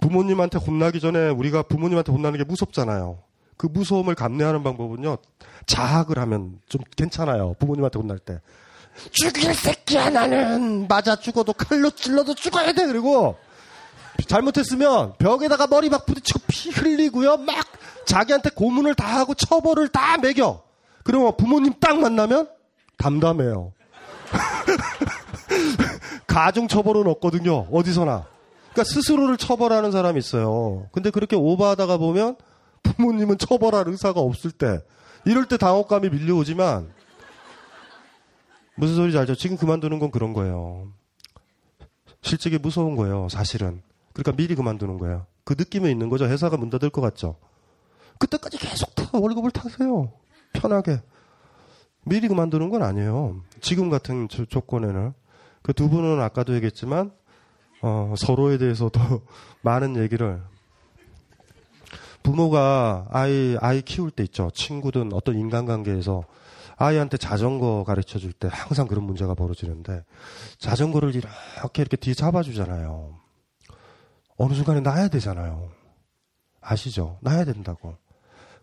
부모님한테 0.00 0.58
혼나기 0.58 1.00
전에 1.00 1.28
우리가 1.28 1.62
부모님한테 1.62 2.12
혼나는 2.12 2.38
게 2.38 2.44
무섭잖아요. 2.44 3.18
그 3.56 3.66
무서움을 3.66 4.14
감내하는 4.14 4.62
방법은요. 4.62 5.18
자학을 5.66 6.18
하면 6.18 6.60
좀 6.66 6.80
괜찮아요. 6.96 7.54
부모님한테 7.58 7.98
혼날 7.98 8.18
때. 8.18 8.40
죽일 9.10 9.54
새끼야 9.54 10.10
나는 10.10 10.88
맞아 10.88 11.16
죽어도 11.16 11.52
칼로 11.52 11.90
찔러도 11.90 12.34
죽어야 12.34 12.72
돼 12.72 12.86
그리고 12.86 13.36
잘못했으면 14.26 15.14
벽에다가 15.18 15.66
머리 15.68 15.88
막 15.88 16.04
부딪히고 16.06 16.40
피 16.48 16.70
흘리고요 16.70 17.36
막 17.38 17.66
자기한테 18.04 18.50
고문을 18.50 18.94
다 18.96 19.06
하고 19.20 19.34
처벌을 19.34 19.88
다 19.88 20.18
매겨 20.18 20.62
그러면 21.04 21.36
부모님 21.36 21.74
딱 21.80 21.98
만나면 21.98 22.48
담담해요 23.00 23.72
가중 26.26 26.68
처벌은 26.68 27.06
없거든요 27.08 27.66
어디서나 27.72 28.26
그러니까 28.72 28.84
스스로를 28.84 29.36
처벌하는 29.36 29.90
사람이 29.90 30.18
있어요 30.18 30.86
근데 30.92 31.10
그렇게 31.10 31.34
오버하다가 31.36 31.96
보면 31.96 32.36
부모님은 32.82 33.38
처벌할 33.38 33.88
의사가 33.88 34.20
없을 34.20 34.50
때 34.50 34.80
이럴 35.24 35.46
때 35.46 35.56
당혹감이 35.56 36.08
밀려오지만 36.08 36.92
무슨 38.80 38.94
소리인지 38.94 39.18
알죠? 39.18 39.34
지금 39.34 39.58
그만두는 39.58 39.98
건 39.98 40.10
그런 40.10 40.32
거예요. 40.32 40.90
실직이 42.22 42.56
무서운 42.56 42.96
거예요, 42.96 43.28
사실은. 43.28 43.82
그러니까 44.14 44.32
미리 44.32 44.54
그만두는 44.54 44.96
거예요. 44.96 45.26
그 45.44 45.54
느낌이 45.56 45.90
있는 45.90 46.08
거죠. 46.08 46.24
회사가 46.24 46.56
문 46.56 46.70
닫을 46.70 46.88
것 46.88 47.02
같죠? 47.02 47.36
그때까지 48.18 48.56
계속 48.58 48.94
타, 48.94 49.06
월급을 49.12 49.50
타세요. 49.50 50.12
편하게. 50.54 51.02
미리 52.04 52.28
그만두는 52.28 52.70
건 52.70 52.82
아니에요. 52.82 53.42
지금 53.60 53.90
같은 53.90 54.28
조, 54.28 54.44
조건에는. 54.46 55.12
그 55.62 55.72
두 55.74 55.88
분은 55.90 56.20
아까도 56.22 56.54
얘기했지만, 56.54 57.12
어, 57.82 58.14
서로에 58.16 58.58
대해서 58.58 58.88
더 58.88 59.00
많은 59.62 59.96
얘기를. 59.96 60.40
부모가 62.22 63.06
아이, 63.10 63.56
아이 63.60 63.82
키울 63.82 64.10
때 64.10 64.22
있죠. 64.24 64.50
친구든 64.54 65.12
어떤 65.12 65.38
인간관계에서 65.38 66.24
아이한테 66.76 67.16
자전거 67.16 67.84
가르쳐 67.86 68.18
줄 68.18 68.32
때 68.32 68.48
항상 68.50 68.86
그런 68.86 69.04
문제가 69.04 69.34
벌어지는데 69.34 70.04
자전거를 70.58 71.14
이렇게 71.14 71.82
이렇게 71.82 71.96
뒤에 71.96 72.14
잡아주잖아요. 72.14 73.14
어느 74.36 74.54
순간에 74.54 74.80
놔야 74.80 75.08
되잖아요. 75.08 75.70
아시죠? 76.60 77.18
놔야 77.22 77.44
된다고. 77.44 77.96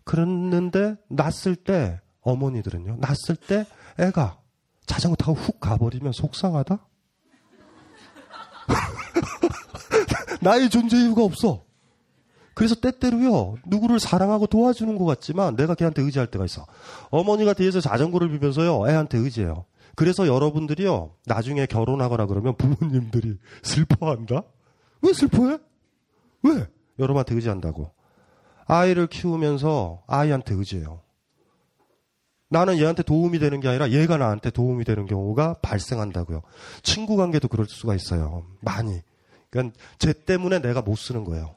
그랬는데 0.04 0.94
놨을 1.08 1.56
때 1.56 2.00
어머니들은요. 2.28 2.98
놨을 3.00 3.36
때 3.36 3.66
애가 3.98 4.38
자전거 4.86 5.16
타고 5.16 5.34
훅 5.34 5.60
가버리면 5.60 6.12
속상하다? 6.12 6.78
나의 10.40 10.70
존재 10.70 10.96
이유가 10.98 11.24
없어. 11.24 11.64
그래서 12.54 12.74
때때로요, 12.74 13.56
누구를 13.66 14.00
사랑하고 14.00 14.46
도와주는 14.48 14.98
것 14.98 15.04
같지만 15.04 15.54
내가 15.54 15.74
걔한테 15.74 16.02
의지할 16.02 16.26
때가 16.28 16.44
있어. 16.44 16.66
어머니가 17.10 17.54
뒤에서 17.54 17.80
자전거를 17.80 18.28
빌면서요, 18.30 18.88
애한테 18.88 19.18
의지해요. 19.18 19.64
그래서 19.94 20.26
여러분들이요, 20.26 21.14
나중에 21.26 21.66
결혼하거나 21.66 22.26
그러면 22.26 22.56
부모님들이 22.56 23.38
슬퍼한다? 23.62 24.42
왜 25.02 25.12
슬퍼해? 25.12 25.58
왜? 26.42 26.66
여러분한테 26.98 27.36
의지한다고. 27.36 27.92
아이를 28.66 29.06
키우면서 29.06 30.02
아이한테 30.08 30.54
의지해요. 30.54 31.00
나는 32.48 32.78
얘한테 32.78 33.02
도움이 33.02 33.38
되는 33.38 33.60
게 33.60 33.68
아니라 33.68 33.90
얘가 33.90 34.16
나한테 34.16 34.50
도움이 34.50 34.84
되는 34.84 35.06
경우가 35.06 35.56
발생한다고요. 35.60 36.42
친구 36.82 37.16
관계도 37.16 37.48
그럴 37.48 37.66
수가 37.66 37.94
있어요. 37.94 38.46
많이. 38.60 39.02
그러니까 39.50 39.76
쟤 39.98 40.12
때문에 40.12 40.60
내가 40.60 40.80
못 40.80 40.96
쓰는 40.96 41.24
거예요. 41.24 41.54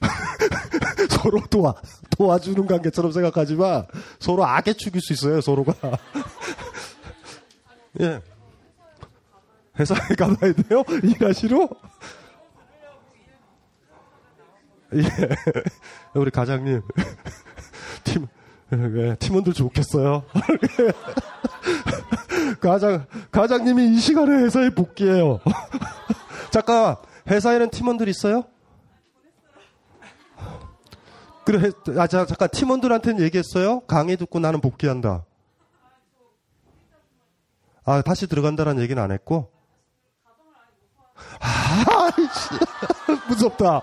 서로 1.10 1.40
도와, 1.48 1.74
도와주는 2.16 2.66
관계처럼 2.66 3.12
생각하지만 3.12 3.86
서로 4.18 4.44
악에 4.44 4.72
죽일 4.72 5.00
수 5.00 5.12
있어요, 5.12 5.40
서로가. 5.40 5.74
예. 8.00 8.20
회사에 9.78 10.14
가봐야 10.18 10.52
돼요? 10.52 10.82
일하시러? 11.02 11.68
예. 14.94 15.02
우리 16.14 16.30
가장님. 16.30 16.82
팀, 18.04 18.26
예, 18.72 19.16
팀원들 19.16 19.52
좋겠어요. 19.52 20.22
가장, 22.60 23.06
가장님이 23.32 23.94
이 23.94 23.98
시간에 23.98 24.44
회사에 24.44 24.70
복귀해요. 24.70 25.40
잠깐, 26.50 26.96
회사에는 27.28 27.70
팀원들 27.70 28.08
있어요? 28.08 28.44
그래, 31.44 31.70
아, 31.98 32.06
자, 32.06 32.24
잠깐, 32.26 32.48
팀원들한테는 32.52 33.24
얘기했어요? 33.24 33.80
강의 33.80 34.16
듣고 34.16 34.38
나는 34.38 34.60
복귀한다. 34.60 35.24
아, 37.84 38.02
다시 38.02 38.28
들어간다는 38.28 38.78
얘기는 38.80 39.02
안 39.02 39.10
했고? 39.10 39.50
아이씨, 41.40 42.50
무섭다. 43.28 43.74
야, 43.74 43.82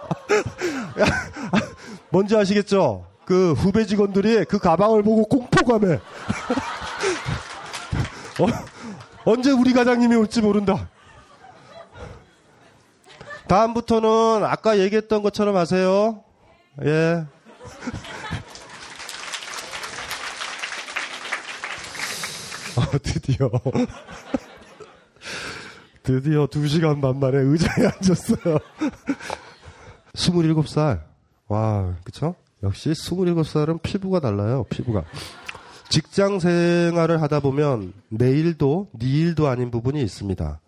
뭔지 2.09 2.38
아시겠죠? 2.38 3.05
그 3.28 3.52
후배 3.52 3.86
직원들이 3.86 4.45
그 4.45 4.58
가방을 4.58 5.04
보고 5.04 5.26
공포감에. 5.26 5.99
어, 8.40 8.48
언제 9.26 9.52
우리 9.52 9.74
과장님이 9.74 10.16
올지 10.16 10.41
모른다. 10.41 10.88
다음부터는 13.49 14.45
아까 14.45 14.80
얘기했던 14.80 15.24
것처럼 15.24 15.58
하세요. 15.58 16.24
예. 16.86 17.26
어, 22.78 22.82
드디어. 23.04 23.52
드디어 26.04 26.48
두 26.48 26.66
시간 26.70 27.02
반 27.02 27.20
만에 27.20 27.40
의자에 27.40 27.88
앉았어요. 27.88 28.60
27살. 30.14 31.02
와, 31.49 31.94
그쵸? 32.06 32.36
역시 32.64 32.92
27살은 32.92 33.82
피부가 33.82 34.20
달라요, 34.20 34.66
피부가. 34.70 35.04
직장 35.90 36.40
생활을 36.40 37.22
하다 37.22 37.40
보면 37.40 37.94
내 38.10 38.30
일도, 38.30 38.90
니 39.00 39.20
일도 39.20 39.48
아닌 39.48 39.72
부분이 39.72 40.02
있습니다. 40.02 40.60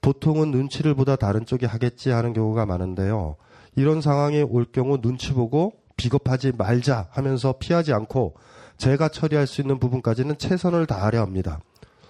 보통은 0.00 0.50
눈치를 0.50 0.94
보다 0.94 1.16
다른 1.16 1.46
쪽이 1.46 1.66
하겠지 1.66 2.10
하는 2.10 2.32
경우가 2.32 2.66
많은데요. 2.66 3.36
이런 3.76 4.00
상황이 4.00 4.42
올 4.42 4.66
경우 4.70 5.00
눈치 5.00 5.32
보고 5.32 5.72
비겁하지 5.96 6.52
말자 6.56 7.08
하면서 7.10 7.54
피하지 7.58 7.92
않고 7.92 8.34
제가 8.76 9.08
처리할 9.08 9.46
수 9.46 9.60
있는 9.60 9.78
부분까지는 9.78 10.38
최선을 10.38 10.86
다하려 10.86 11.20
합니다. 11.20 11.60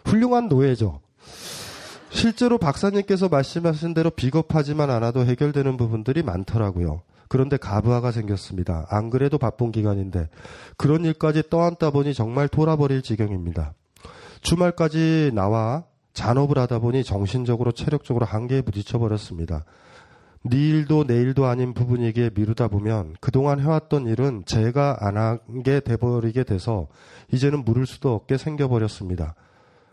훌륭한 0.05 0.48
노예죠. 0.48 1.01
실제로 2.10 2.59
박사님께서 2.59 3.28
말씀하신 3.28 3.94
대로 3.94 4.10
비겁하지만 4.10 4.90
않아도 4.90 5.24
해결되는 5.24 5.77
부분들이 5.77 6.23
많더라고요. 6.23 7.02
그런데 7.28 7.56
가부하가 7.56 8.10
생겼습니다. 8.10 8.86
안 8.88 9.10
그래도 9.10 9.38
바쁜 9.38 9.70
기간인데 9.70 10.28
그런 10.76 11.05
일까지 11.05 11.44
떠안다 11.50 11.90
보니 11.90 12.14
정말 12.14 12.48
돌아버릴 12.48 13.02
지경입니다. 13.02 13.74
주말까지 14.40 15.32
나와 15.34 15.84
잔업을 16.14 16.59
하다 16.59 16.80
보니 16.80 17.05
정신적으로 17.05 17.72
체력적으로 17.72 18.26
한계에 18.26 18.62
부딪혀 18.62 18.98
버렸습니다. 18.98 19.64
내일도 20.42 21.05
내일도 21.05 21.46
아닌 21.46 21.74
부분이기에 21.74 22.30
미루다 22.34 22.68
보면 22.68 23.16
그동안 23.20 23.60
해왔던 23.60 24.06
일은 24.06 24.44
제가 24.46 24.98
안 25.00 25.16
하게 25.16 25.80
돼버리게 25.80 26.44
돼서 26.44 26.88
이제는 27.32 27.64
물을 27.64 27.86
수도 27.86 28.14
없게 28.14 28.38
생겨버렸습니다. 28.38 29.34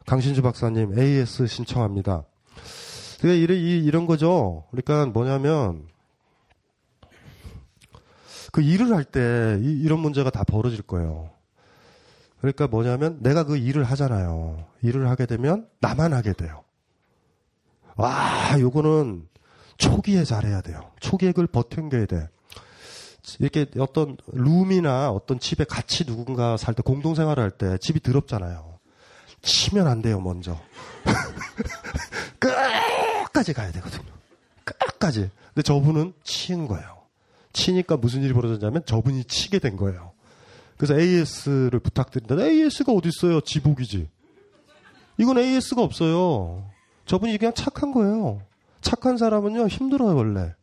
강신주 0.06 0.42
박사님 0.42 0.98
AS 0.98 1.48
신청합니다. 1.48 2.24
이런 3.24 4.06
거죠. 4.06 4.66
그러니까 4.70 5.08
뭐냐면 5.08 5.88
그 8.56 8.62
일을 8.62 8.94
할 8.96 9.04
때 9.04 9.60
이런 9.62 10.00
문제가 10.00 10.30
다 10.30 10.46
벌어질 10.46 10.82
거예요. 10.82 11.30
그러니까 12.40 12.68
뭐냐면 12.68 13.18
내가 13.22 13.44
그 13.44 13.58
일을 13.58 13.84
하잖아요. 13.84 14.66
일을 14.82 15.10
하게 15.10 15.26
되면 15.26 15.68
나만 15.82 16.14
하게 16.14 16.32
돼요. 16.32 16.64
와, 17.98 18.58
요거는 18.58 19.28
초기에 19.78 20.24
잘해야 20.24 20.62
돼요. 20.62 20.90
초기에 21.02 21.32
그걸 21.34 21.48
버텨겨야 21.48 22.06
돼. 22.06 22.30
이렇게 23.40 23.66
어떤 23.78 24.16
룸이나 24.32 25.12
어떤 25.12 25.38
집에 25.38 25.66
같이 25.66 26.06
누군가 26.06 26.56
살 26.56 26.74
때 26.76 26.82
공동생활을 26.82 27.44
할 27.44 27.52
때 27.52 27.78
집이 27.78 28.00
더럽잖아요. 28.00 28.80
치면 29.42 29.86
안 29.86 30.02
돼요, 30.02 30.22
먼저. 30.22 30.58
끝까지 32.40 33.52
가야 33.52 33.74
되거든요. 33.74 34.14
끝까지. 34.64 35.30
근데 35.48 35.62
저분은 35.62 36.14
치인 36.24 36.70
거예요. 36.70 37.05
치니까 37.56 37.98
무슨 37.98 38.22
일이 38.22 38.34
벌어졌냐면 38.34 38.84
저분이 38.86 39.24
치게 39.24 39.60
된 39.60 39.78
거예요. 39.78 40.12
그래서 40.78 41.00
AS를 41.00 41.80
부탁드린다. 41.80 42.44
AS가 42.44 42.92
어디 42.92 43.10
있어요? 43.10 43.42
지복이지. 43.42 44.10
이건 45.18 45.38
AS가 45.40 45.82
없어요. 45.82 46.70
저분이 47.06 47.38
그냥 47.38 47.54
착한 47.54 47.92
거예요. 47.92 48.42
착한 48.82 49.18
사람은요 49.18 49.68
힘들어요 49.68 50.16
원래. 50.16 50.54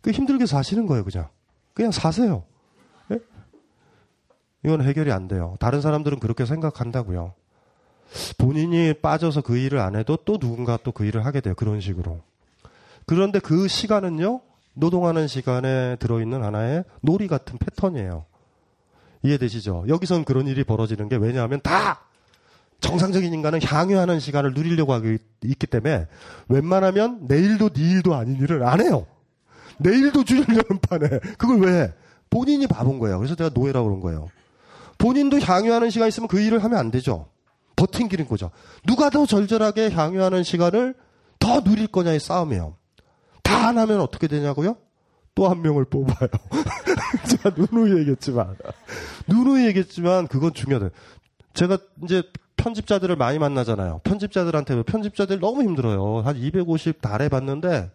그 0.00 0.12
힘들게 0.12 0.46
사시는 0.46 0.86
거예요 0.86 1.04
그냥. 1.04 1.28
그냥 1.74 1.90
사세요. 1.90 2.44
예? 3.10 3.18
이건 4.64 4.82
해결이 4.82 5.10
안 5.10 5.26
돼요. 5.26 5.56
다른 5.58 5.80
사람들은 5.80 6.20
그렇게 6.20 6.46
생각한다고요. 6.46 7.34
본인이 8.38 8.94
빠져서 8.94 9.40
그 9.42 9.56
일을 9.58 9.80
안 9.80 9.96
해도 9.96 10.16
또 10.24 10.38
누군가 10.38 10.76
또 10.76 10.92
그 10.92 11.04
일을 11.04 11.26
하게 11.26 11.40
돼요. 11.40 11.54
그런 11.56 11.80
식으로. 11.80 12.20
그런데 13.06 13.40
그 13.40 13.66
시간은요, 13.66 14.40
노동하는 14.74 15.26
시간에 15.28 15.96
들어있는 15.96 16.42
하나의 16.42 16.84
놀이 17.00 17.28
같은 17.28 17.58
패턴이에요. 17.58 18.26
이해되시죠? 19.22 19.86
여기선 19.88 20.24
그런 20.24 20.46
일이 20.46 20.64
벌어지는 20.64 21.08
게 21.08 21.16
왜냐하면 21.16 21.60
다 21.62 22.00
정상적인 22.80 23.32
인간은 23.32 23.60
향유하는 23.62 24.20
시간을 24.20 24.52
누리려고 24.52 24.92
하고 24.92 25.06
있기 25.42 25.66
때문에 25.66 26.06
웬만하면 26.48 27.20
내일도 27.22 27.70
니일도 27.74 28.14
아닌 28.14 28.36
일을 28.36 28.64
안 28.64 28.80
해요. 28.80 29.06
내일도 29.78 30.24
주려는 30.24 30.78
판에. 30.82 31.08
그걸 31.38 31.60
왜 31.60 31.82
해? 31.82 31.92
본인이 32.28 32.66
바본 32.66 32.98
거예요. 32.98 33.18
그래서 33.18 33.34
제가 33.34 33.50
노예라고 33.54 33.86
그런 33.86 34.00
거예요. 34.00 34.28
본인도 34.98 35.40
향유하는 35.40 35.90
시간 35.90 36.08
있으면 36.08 36.28
그 36.28 36.40
일을 36.40 36.62
하면 36.62 36.78
안 36.78 36.90
되죠. 36.90 37.28
버틴기는 37.76 38.28
거죠. 38.28 38.50
누가 38.86 39.10
더 39.10 39.26
절절하게 39.26 39.90
향유하는 39.90 40.42
시간을 40.42 40.94
더 41.38 41.62
누릴 41.62 41.86
거냐의 41.86 42.20
싸움이에요. 42.20 42.76
다 43.44 43.68
안 43.68 43.78
하면 43.78 44.00
어떻게 44.00 44.26
되냐고요? 44.26 44.76
또 45.34 45.48
한 45.48 45.62
명을 45.62 45.84
뽑아요. 45.86 46.28
제가 47.28 47.50
누누이 47.56 47.98
얘기했지만. 47.98 48.56
누누이 49.28 49.66
얘기했지만 49.66 50.28
그건 50.28 50.52
중요해요. 50.54 50.90
제가 51.54 51.78
이제 52.04 52.22
편집자들을 52.56 53.16
많이 53.16 53.38
만나잖아요. 53.38 54.00
편집자들한테 54.04 54.82
편집자들 54.84 55.40
너무 55.40 55.62
힘들어요. 55.62 56.20
한 56.20 56.36
250 56.36 57.00
달해 57.00 57.28
봤는데 57.28 57.90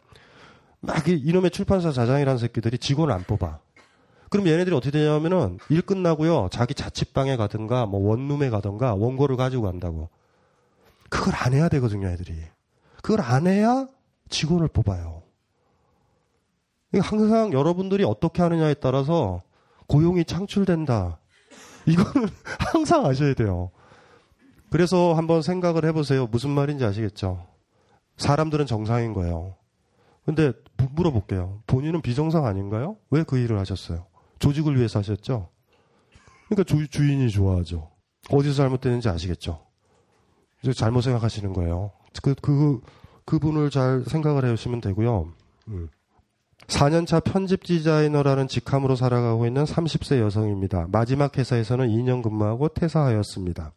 막 0.82 1.08
이놈의 1.08 1.52
출판사 1.52 1.92
자장이라는 1.92 2.38
새끼들이 2.40 2.78
직원을 2.78 3.14
안 3.14 3.24
뽑아. 3.24 3.60
그럼 4.30 4.48
얘네들이 4.48 4.76
어떻게 4.76 4.92
되냐면은 4.92 5.60
일 5.70 5.82
끝나고요. 5.82 6.50
자기 6.52 6.74
자취방에 6.74 7.36
가든가 7.38 7.86
뭐 7.86 8.10
원룸에 8.10 8.50
가든가 8.50 8.96
원고를 8.96 9.38
가지고 9.38 9.64
간다고. 9.64 10.10
그걸 11.10 11.34
안 11.36 11.54
해야 11.54 11.70
되거든요, 11.70 12.08
애들이. 12.10 12.36
그걸 13.02 13.22
안 13.22 13.48
해야 13.48 13.88
직원을 14.30 14.68
뽑아요. 14.68 15.19
항상 16.98 17.54
여러분들이 17.54 18.04
어떻게 18.04 18.42
하느냐에 18.42 18.74
따라서 18.76 19.44
고용이 19.88 20.26
창출된다. 20.26 21.20
이거는 21.86 22.30
항상 22.74 23.06
아셔야 23.06 23.34
돼요. 23.36 23.72
그래서 24.72 25.14
한번 25.14 25.42
생각을 25.42 25.86
해보세요. 25.86 26.28
무슨 26.28 26.50
말인지 26.52 26.86
아시겠죠? 26.86 27.46
사람들은 28.18 28.66
정상인 28.66 29.14
거예요. 29.14 29.56
근데 30.26 30.52
물어볼게요. 30.92 31.62
본인은 31.68 32.02
비정상 32.02 32.46
아닌가요? 32.46 32.98
왜 33.10 33.24
그 33.24 33.38
일을 33.38 33.58
하셨어요? 33.60 34.06
조직을 34.40 34.78
위해서 34.78 35.00
하셨죠? 35.00 35.50
그러니까 36.48 36.64
주, 36.64 36.88
주인이 36.88 37.30
좋아하죠. 37.30 37.90
어디서 38.32 38.54
잘못됐는지 38.56 39.10
아시겠죠? 39.10 39.66
이제 40.62 40.74
잘못 40.74 41.02
생각하시는 41.02 41.54
거예요. 41.54 41.92
그, 42.22 42.36
그, 42.36 42.82
그분을 43.26 43.70
잘 43.70 44.04
생각을 44.06 44.46
해주시면 44.46 44.82
되고요. 44.82 45.32
음. 45.70 45.90
4년차 46.70 47.24
편집 47.24 47.64
디자이너라는 47.64 48.48
직함으로 48.48 48.96
살아가고 48.96 49.46
있는 49.48 49.64
30세 49.64 50.20
여성입니다. 50.20 50.88
마지막 50.92 51.38
회사에서는 51.38 51.88
2년 51.90 52.24
근무하고 52.24 52.70
퇴사하였습니다. 52.70 53.74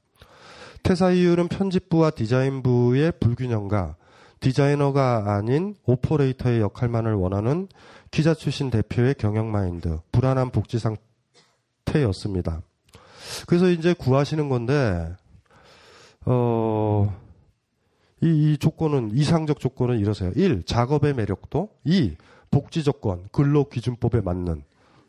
퇴사 0.82 1.12
이유는 1.12 1.48
편집부와 1.48 2.10
디자인부의 2.10 3.12
불균형과 3.19 3.97
디자이너가 4.40 5.36
아닌 5.36 5.74
오퍼레이터의 5.86 6.60
역할만을 6.60 7.14
원하는 7.14 7.69
기자 8.10 8.35
출신 8.35 8.70
대표의 8.70 9.14
경영 9.14 9.51
마인드, 9.51 9.98
불안한 10.10 10.51
복지 10.51 10.78
상태였습니다. 11.86 12.62
그래서 13.47 13.70
이제 13.70 13.94
구하시는 13.94 14.48
건데, 14.48 15.14
어, 16.27 17.16
이, 18.20 18.27
이 18.52 18.59
조건은, 18.59 19.12
이상적 19.12 19.60
조건은 19.60 19.98
이러세요. 19.98 20.32
1. 20.35 20.64
작업의 20.64 21.14
매력도. 21.14 21.70
2. 21.85 22.16
복지 22.53 22.85
조건, 22.85 23.24
근로 23.33 23.69
기준법에 23.69 24.20
맞는. 24.20 24.62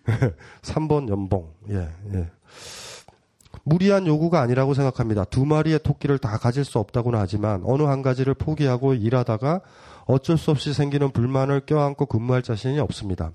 3번 0.64 1.08
연봉. 1.10 1.54
예, 1.70 1.88
예. 2.14 2.32
무리한 3.64 4.08
요구가 4.08 4.42
아니라고 4.42 4.74
생각합니다. 4.74 5.24
두 5.26 5.46
마리의 5.46 5.80
토끼를 5.84 6.18
다 6.18 6.38
가질 6.38 6.66
수 6.66 6.80
없다고는 6.80 7.20
하지만 7.20 7.62
어느 7.66 7.84
한 7.84 8.02
가지를 8.02 8.34
포기하고 8.34 8.96
일하다가 8.96 9.62
어쩔 10.06 10.38
수 10.38 10.52
없이 10.52 10.74
생기는 10.74 11.12
불만을 11.12 11.62
껴안고 11.62 12.08
근무할 12.08 12.42
자신이 12.42 12.80
없습니다. 12.80 13.32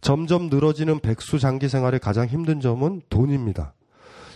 점점 0.00 0.48
늘어지는 0.48 1.00
백수 1.00 1.38
장기 1.38 1.68
생활의 1.68 2.00
가장 2.00 2.26
힘든 2.26 2.60
점은 2.60 3.00
돈입니다. 3.08 3.72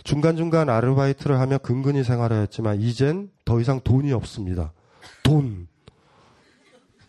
중간중간 0.03 0.69
아르바이트를 0.69 1.39
하며 1.39 1.59
근근히 1.59 2.03
생활하였지만 2.03 2.81
이젠 2.81 3.29
더 3.45 3.61
이상 3.61 3.79
돈이 3.81 4.11
없습니다. 4.13 4.73
돈. 5.23 5.67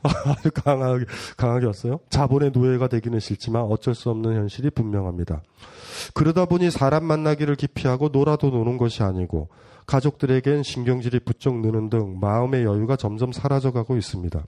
아주 0.03 0.51
강하게, 0.53 1.05
강하게 1.37 1.67
왔어요. 1.67 2.01
자본의 2.11 2.51
노예가 2.53 2.89
되기는 2.89 3.21
싫지만 3.21 3.63
어쩔 3.63 3.95
수 3.95 4.11
없는 4.11 4.35
현실이 4.37 4.71
분명합니다. 4.71 5.43
그러다 6.15 6.47
보니 6.47 6.71
사람 6.71 7.05
만나기를 7.05 7.57
기피하고 7.57 8.09
놀아도 8.09 8.51
노는 8.51 8.79
것이 8.79 9.03
아니고 9.03 9.49
가족들에겐 9.87 10.63
신경질이 10.63 11.21
부쩍 11.21 11.61
느는 11.61 11.91
등 11.91 12.19
마음의 12.21 12.65
여유가 12.65 12.97
점점 12.97 13.33
사라져가고 13.33 13.97
있습니다. 13.97 14.45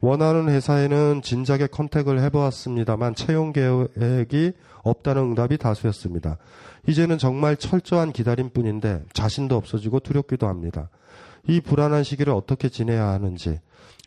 원하는 0.00 0.48
회사에는 0.48 1.20
진작에 1.22 1.66
컨택을 1.66 2.22
해보았습니다만 2.22 3.14
채용 3.14 3.52
계획이 3.52 4.52
없다는 4.82 5.22
응답이 5.22 5.58
다수였습니다. 5.58 6.38
이제는 6.88 7.18
정말 7.18 7.56
철저한 7.56 8.12
기다림뿐인데 8.12 9.04
자신도 9.12 9.56
없어지고 9.56 10.00
두렵기도 10.00 10.48
합니다. 10.48 10.88
이 11.46 11.60
불안한 11.60 12.02
시기를 12.02 12.32
어떻게 12.32 12.68
지내야 12.70 13.08
하는지 13.08 13.60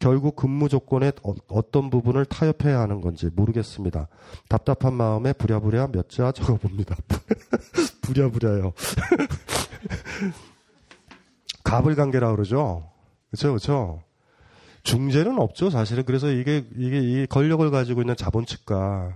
결국 0.04 0.36
근무 0.36 0.68
조건의 0.68 1.14
어, 1.24 1.72
떤 1.72 1.90
부분을 1.90 2.26
타협해야 2.26 2.82
하는 2.82 3.00
건지 3.00 3.30
모르겠습니다. 3.34 4.10
답답한 4.50 4.96
마음에 4.96 5.32
부랴부랴 5.32 5.88
몇 5.94 6.10
자 6.10 6.34
적어봅니다. 6.34 6.98
부랴부랴요. 8.04 8.74
가불관계라 11.64 12.32
그러죠. 12.32 12.90
그렇죠, 13.32 13.48
그렇죠. 13.48 14.04
중재는 14.84 15.40
없죠, 15.40 15.70
사실은. 15.70 16.04
그래서 16.04 16.30
이게 16.30 16.66
이게 16.76 17.00
이 17.00 17.26
권력을 17.28 17.72
가지고 17.72 18.02
있는 18.02 18.18
자본 18.18 18.46
측과 18.46 19.16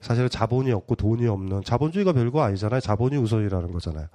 사실은 0.00 0.30
자본이 0.30 0.72
없고 0.72 0.94
돈이 0.94 1.26
없는 1.26 1.64
자본주의가 1.64 2.14
별거 2.14 2.42
아니잖아요. 2.42 2.80
자본이 2.80 3.18
우선이라는 3.18 3.72
거잖아요. 3.72 4.06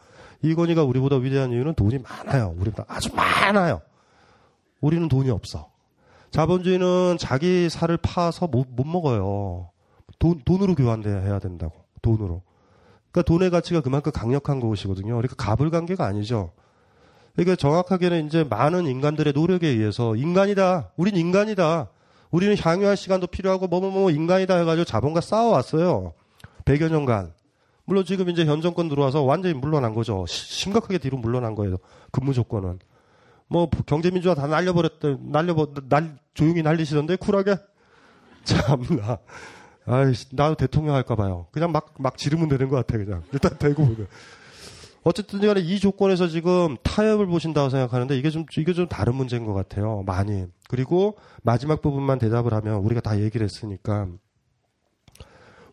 이건희가 0.41 0.83
우리보다 0.83 1.17
위대한 1.17 1.51
이유는 1.51 1.75
돈이 1.75 1.99
많아요. 1.99 2.55
우리보다 2.57 2.85
아주 2.87 3.13
많아요. 3.13 3.81
우리는 4.81 5.07
돈이 5.07 5.29
없어. 5.29 5.68
자본주의는 6.31 7.17
자기 7.19 7.69
살을 7.69 7.97
파서 7.97 8.47
못, 8.47 8.67
못 8.69 8.85
먹어요. 8.85 9.69
돈, 10.19 10.41
돈으로 10.43 10.75
교환해야 10.75 11.39
된다고. 11.39 11.73
돈으로. 12.01 12.43
그러니까 13.11 13.21
돈의 13.23 13.49
가치가 13.49 13.81
그만큼 13.81 14.11
강력한 14.11 14.59
것이거든요. 14.59 15.15
그러니까 15.15 15.35
갑을 15.35 15.69
관계가 15.69 16.05
아니죠. 16.05 16.51
그러니까 17.33 17.55
정확하게는 17.55 18.27
이제 18.27 18.43
많은 18.43 18.85
인간들의 18.85 19.33
노력에 19.33 19.67
의해서 19.67 20.15
인간이다. 20.15 20.91
우린 20.97 21.15
인간이다. 21.15 21.89
우리는 22.31 22.55
향유할 22.57 22.95
시간도 22.95 23.27
필요하고 23.27 23.67
뭐뭐뭐 23.67 24.11
인간이다 24.11 24.57
해가지고 24.57 24.85
자본과 24.85 25.21
싸워왔어요. 25.21 26.13
100여 26.65 26.91
년간. 26.91 27.33
물론 27.85 28.05
지금 28.05 28.29
이제 28.29 28.45
현 28.45 28.61
정권 28.61 28.87
들어와서 28.87 29.23
완전히 29.23 29.55
물러난 29.55 29.95
거죠. 29.95 30.25
심각하게 30.27 30.99
뒤로 30.99 31.17
물러난 31.17 31.55
거예요. 31.55 31.77
근무 32.11 32.33
조건은. 32.33 32.79
뭐 33.49 33.69
경제민주화 33.85 34.35
다 34.35 34.47
날려버렸대. 34.47 35.17
날려버 35.21 35.73
날 35.89 36.17
조용히 36.33 36.61
날리시던데 36.61 37.17
쿨하게. 37.17 37.55
참나. 38.45 39.19
아이 39.85 40.13
나도 40.31 40.55
대통령 40.55 40.95
할까 40.95 41.15
봐요. 41.15 41.47
그냥 41.51 41.71
막 41.71 41.95
막 41.97 42.17
지르면 42.17 42.47
되는 42.47 42.69
것 42.69 42.75
같아 42.77 42.97
그냥. 42.97 43.23
일단 43.33 43.57
되고 43.57 43.83
보면. 43.85 44.07
어쨌든 45.03 45.39
간에 45.41 45.61
이 45.61 45.79
조건에서 45.79 46.27
지금 46.27 46.77
타협을 46.83 47.25
보신다고 47.25 47.69
생각하는데 47.69 48.17
이게 48.17 48.29
좀 48.29 48.45
이게 48.57 48.73
좀 48.73 48.87
다른 48.87 49.15
문제인 49.15 49.45
것 49.45 49.53
같아요. 49.53 50.03
많이. 50.05 50.45
그리고 50.69 51.17
마지막 51.41 51.81
부분만 51.81 52.19
대답을 52.19 52.53
하면 52.53 52.75
우리가 52.75 53.01
다 53.01 53.19
얘기를 53.19 53.43
했으니까 53.45 54.07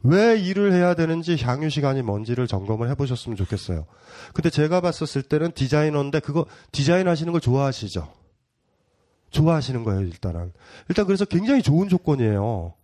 왜 0.06 0.38
일을 0.38 0.72
해야 0.72 0.94
되는지 0.94 1.36
향유 1.36 1.70
시간이 1.70 2.02
뭔지를 2.02 2.46
점검을 2.46 2.88
해보셨으면 2.90 3.36
좋겠어요. 3.36 3.86
근데 4.34 4.50
제가 4.50 4.80
봤었을 4.80 5.22
때는 5.22 5.52
디자이너인데 5.52 6.20
그거 6.20 6.46
디자인 6.72 7.08
하시는 7.08 7.32
걸 7.32 7.40
좋아하시죠? 7.40 8.12
좋아하시는 9.30 9.82
거예요, 9.84 10.00
일단은. 10.02 10.52
일단 10.88 11.06
그래서 11.06 11.24
굉장히 11.24 11.62
좋은 11.62 11.88
조건이에요. 11.88 12.74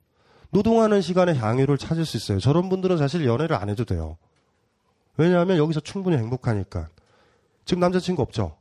노동하는 0.51 1.01
시간에 1.01 1.35
향유를 1.35 1.79
찾을 1.79 2.05
수 2.05 2.17
있어요. 2.17 2.39
저런 2.41 2.69
분들은 2.69 2.99
사실 2.99 3.25
연애를 3.25 3.57
안 3.57 3.71
해도 3.71 3.85
돼요. 3.85 4.19
왜냐하면 5.17 5.57
여기서 5.59 5.81
충분히 5.81 6.17
행복하니까. 6.17 6.89
지금 7.65 7.81
남자친구 7.81 8.21
없죠? 8.23 8.57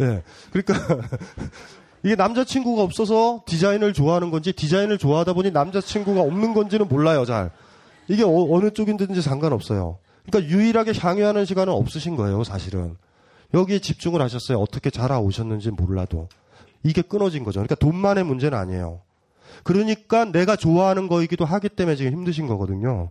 예. 0.00 0.04
네. 0.04 0.22
그러니까 0.52 0.74
이게 2.04 2.16
남자친구가 2.16 2.82
없어서 2.82 3.42
디자인을 3.46 3.92
좋아하는 3.92 4.30
건지 4.30 4.52
디자인을 4.52 4.98
좋아하다 4.98 5.34
보니 5.34 5.52
남자친구가 5.52 6.20
없는 6.20 6.54
건지는 6.54 6.88
몰라요, 6.88 7.24
잘. 7.24 7.50
이게 8.08 8.24
어, 8.24 8.60
느 8.60 8.72
쪽인든지 8.72 9.22
상관없어요. 9.22 9.98
그러니까 10.26 10.52
유일하게 10.52 10.92
향유하는 10.98 11.44
시간은 11.44 11.72
없으신 11.72 12.16
거예요, 12.16 12.42
사실은. 12.44 12.96
여기에 13.54 13.78
집중을 13.78 14.20
하셨어요. 14.20 14.58
어떻게 14.58 14.90
자라오셨는지 14.90 15.70
몰라도. 15.70 16.28
이게 16.82 17.02
끊어진 17.02 17.44
거죠. 17.44 17.60
그러니까 17.60 17.76
돈만의 17.76 18.24
문제는 18.24 18.58
아니에요. 18.58 19.00
그러니까 19.62 20.24
내가 20.24 20.56
좋아하는 20.56 21.06
거이기도 21.06 21.44
하기 21.44 21.68
때문에 21.68 21.96
지금 21.96 22.12
힘드신 22.12 22.48
거거든요. 22.48 23.10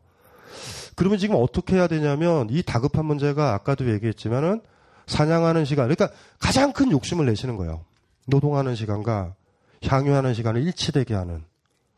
그러면 0.95 1.17
지금 1.17 1.35
어떻게 1.37 1.75
해야 1.75 1.87
되냐면 1.87 2.47
이 2.49 2.61
다급한 2.63 3.05
문제가 3.05 3.53
아까도 3.53 3.89
얘기했지만은 3.93 4.61
사냥하는 5.05 5.63
시간, 5.63 5.87
그러니까 5.87 6.15
가장 6.39 6.73
큰 6.73 6.91
욕심을 6.91 7.25
내시는 7.25 7.55
거예요. 7.55 7.85
노동하는 8.31 8.73
시간과 8.73 9.35
향유하는 9.83 10.33
시간을 10.33 10.63
일치되게 10.63 11.13
하는 11.13 11.43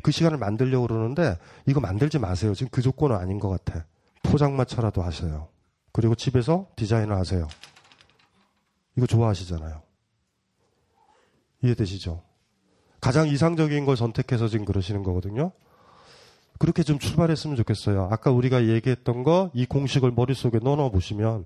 그 0.02 0.12
시간을 0.12 0.38
만들려고 0.38 0.88
그러는데 0.88 1.38
이거 1.66 1.80
만들지 1.80 2.20
마세요. 2.20 2.54
지금 2.54 2.70
그 2.72 2.82
조건은 2.82 3.16
아닌 3.16 3.40
것 3.40 3.50
같아. 3.50 3.86
포장마차라도 4.24 5.02
하세요. 5.02 5.48
그리고 5.94 6.16
집에서 6.16 6.68
디자인을 6.76 7.16
하세요. 7.16 7.48
이거 8.98 9.08
좋아하시잖아요. 9.08 9.82
이해되시죠? 11.62 12.22
가장 13.00 13.28
이상적인 13.28 13.86
걸 13.86 13.96
선택해서 13.96 14.48
지금 14.48 14.66
그러시는 14.66 15.04
거거든요. 15.04 15.52
그렇게 16.60 16.84
좀 16.84 17.00
출발했으면 17.00 17.56
좋겠어요. 17.58 18.08
아까 18.12 18.32
우리가 18.32 18.68
얘기했던 18.68 19.24
거, 19.24 19.50
이 19.54 19.66
공식을 19.66 20.12
머릿속에 20.12 20.60
넣어 20.60 20.90
보시면 20.90 21.46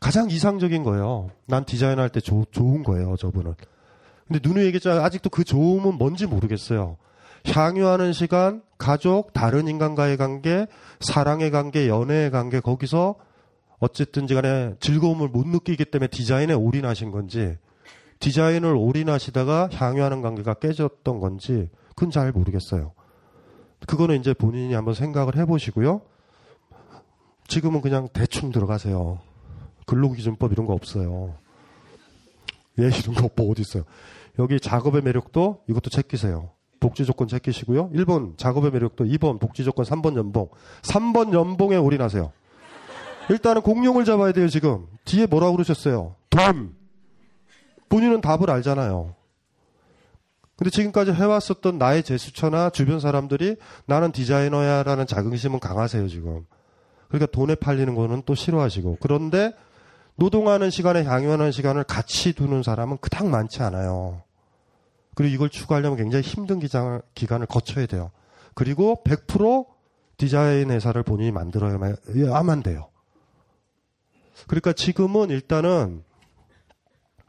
가장 0.00 0.30
이상적인 0.30 0.82
거예요. 0.82 1.30
난 1.46 1.64
디자인할 1.64 2.08
때 2.10 2.20
조, 2.20 2.44
좋은 2.50 2.82
거예요, 2.82 3.16
저분은. 3.16 3.54
근데 4.26 4.40
누누이 4.42 4.64
얘기했잖아요. 4.66 5.02
아직도 5.02 5.30
그 5.30 5.44
좋음은 5.44 5.98
뭔지 5.98 6.26
모르겠어요. 6.26 6.96
향유하는 7.46 8.12
시간, 8.12 8.62
가족, 8.76 9.32
다른 9.32 9.68
인간과의 9.68 10.16
관계, 10.16 10.66
사랑의 11.00 11.50
관계, 11.50 11.88
연애의 11.88 12.30
관계, 12.30 12.60
거기서 12.60 13.14
어쨌든지 13.78 14.34
간에 14.34 14.74
즐거움을 14.80 15.28
못 15.28 15.46
느끼기 15.46 15.84
때문에 15.84 16.08
디자인에 16.08 16.54
올인하신 16.54 17.10
건지, 17.10 17.56
디자인을 18.18 18.74
올인하시다가 18.74 19.68
향유하는 19.72 20.22
관계가 20.22 20.54
깨졌던 20.54 21.20
건지, 21.20 21.68
그건 21.90 22.10
잘 22.10 22.32
모르겠어요. 22.32 22.92
그거는 23.86 24.18
이제 24.18 24.34
본인이 24.34 24.74
한번 24.74 24.94
생각을 24.94 25.36
해보시고요. 25.36 26.00
지금은 27.46 27.80
그냥 27.80 28.08
대충 28.12 28.50
들어가세요. 28.50 29.20
근로기준법 29.86 30.52
이런 30.52 30.66
거 30.66 30.72
없어요. 30.72 31.34
예, 32.78 32.84
이런 32.84 33.14
거 33.14 33.28
뭐 33.36 33.50
어디 33.50 33.62
있어요. 33.62 33.84
여기 34.38 34.60
작업의 34.60 35.02
매력도 35.02 35.64
이것도 35.68 35.90
체크세요. 35.90 36.50
복지 36.78 37.04
조건 37.06 37.26
체크시고요. 37.26 37.90
1번 37.90 38.36
작업의 38.36 38.70
매력도 38.70 39.04
2번 39.04 39.40
복지 39.40 39.64
조건 39.64 39.84
3번 39.84 40.16
연봉. 40.16 40.48
3번 40.82 41.32
연봉에 41.32 41.76
올인하세요. 41.76 42.32
일단은 43.30 43.62
공룡을 43.62 44.04
잡아야 44.04 44.32
돼요, 44.32 44.48
지금. 44.48 44.86
뒤에 45.04 45.26
뭐라고 45.26 45.52
그러셨어요? 45.54 46.14
돈. 46.30 46.74
본인은 47.88 48.20
답을 48.20 48.50
알잖아요. 48.50 49.14
근데 50.56 50.70
지금까지 50.70 51.12
해왔었던 51.12 51.78
나의 51.78 52.02
제스처나 52.02 52.70
주변 52.70 53.00
사람들이 53.00 53.56
나는 53.86 54.12
디자이너야 54.12 54.84
라는 54.84 55.06
자긍심은 55.06 55.60
강하세요, 55.60 56.08
지금. 56.08 56.46
그러니까 57.08 57.30
돈에 57.30 57.54
팔리는 57.54 57.94
거는 57.94 58.22
또 58.26 58.34
싫어하시고. 58.34 58.98
그런데 59.00 59.52
노동하는 60.16 60.70
시간에 60.70 61.04
향유하는 61.04 61.52
시간을 61.52 61.84
같이 61.84 62.32
두는 62.32 62.62
사람은 62.62 62.98
그닥 62.98 63.26
많지 63.26 63.62
않아요. 63.62 64.22
그리고 65.14 65.34
이걸 65.34 65.48
추구하려면 65.50 65.96
굉장히 65.96 66.22
힘든 66.22 66.58
기장, 66.58 67.00
기간을 67.14 67.46
거쳐야 67.46 67.86
돼요. 67.86 68.10
그리고 68.54 69.02
100% 69.04 69.66
디자인 70.16 70.70
회사를 70.70 71.02
본인이 71.02 71.30
만들어야만 71.30 72.62
돼요. 72.62 72.88
그러니까 74.46 74.72
지금은 74.72 75.30
일단은 75.30 76.02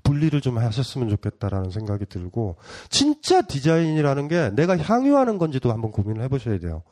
분리를 0.04 0.40
좀 0.40 0.58
하셨으면 0.58 1.10
좋겠다라는 1.10 1.72
생각이 1.72 2.06
들고 2.06 2.56
진짜 2.90 3.42
디자인이라는 3.42 4.28
게 4.30 4.50
내가 4.52 4.78
향유하는 4.78 5.38
건지도 5.38 5.74
한번 5.74 5.92
고민을 5.92 6.24
해보셔야 6.24 6.60
돼요. 6.60 6.84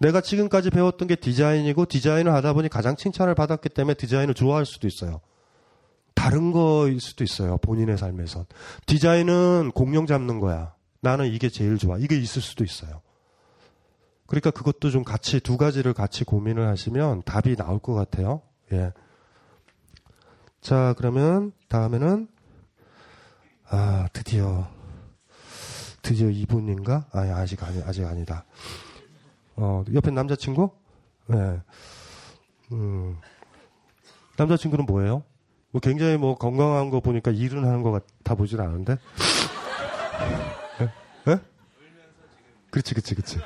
내가 0.00 0.22
지금까지 0.22 0.70
배웠던 0.70 1.08
게 1.08 1.14
디자인이고 1.14 1.84
디자인을 1.84 2.32
하다 2.32 2.54
보니 2.54 2.70
가장 2.70 2.96
칭찬을 2.96 3.34
받았기 3.34 3.68
때문에 3.68 3.94
디자인을 3.94 4.34
좋아할 4.34 4.64
수도 4.64 4.88
있어요. 4.88 5.20
다른 6.14 6.52
거일 6.52 7.00
수도 7.00 7.22
있어요. 7.22 7.58
본인의 7.58 7.98
삶에선. 7.98 8.46
디자인은 8.86 9.72
공룡 9.74 10.06
잡는 10.06 10.40
거야. 10.40 10.74
나는 11.00 11.26
이게 11.26 11.50
제일 11.50 11.76
좋아. 11.76 11.98
이게 11.98 12.18
있을 12.18 12.40
수도 12.40 12.64
있어요. 12.64 13.02
그러니까 14.26 14.50
그것도 14.50 14.90
좀 14.90 15.04
같이 15.04 15.38
두 15.40 15.58
가지를 15.58 15.92
같이 15.92 16.24
고민을 16.24 16.66
하시면 16.68 17.22
답이 17.24 17.56
나올 17.56 17.78
것 17.78 17.94
같아요. 17.94 18.40
예. 18.72 18.92
자, 20.62 20.94
그러면 20.96 21.52
다음에는 21.68 22.28
아, 23.68 24.08
드디어 24.12 24.66
드디어 26.00 26.30
이분인가? 26.30 27.06
아니, 27.12 27.30
아직 27.30 27.62
아니, 27.62 27.82
아직 27.82 28.04
아니다. 28.04 28.44
어, 29.60 29.84
옆에 29.92 30.10
남자친구? 30.10 30.70
예. 31.32 31.36
네. 31.36 31.60
음. 32.72 33.18
남자친구는 34.38 34.86
뭐예요? 34.86 35.22
뭐 35.70 35.80
굉장히 35.82 36.16
뭐 36.16 36.36
건강한 36.36 36.88
거 36.88 37.00
보니까 37.00 37.30
일은 37.30 37.64
하는 37.64 37.82
것 37.82 37.90
같아 37.92 38.34
보질 38.34 38.60
않은데? 38.60 38.96
예? 40.80 40.90
예? 41.30 41.38
그렇지, 42.70 42.94
그렇지, 42.94 43.14
그렇지. 43.14 43.38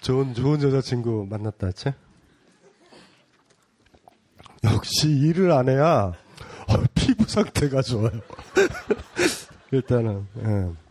좋은, 0.00 0.34
좋은 0.34 0.62
여자친구 0.62 1.26
만났다, 1.28 1.72
치? 1.72 1.92
역시 4.62 5.08
일을 5.08 5.50
안 5.50 5.68
해야 5.68 6.12
어, 6.68 6.84
피부 6.94 7.24
상태가 7.24 7.82
좋아요. 7.82 8.12
일단은, 9.72 10.28
예. 10.38 10.87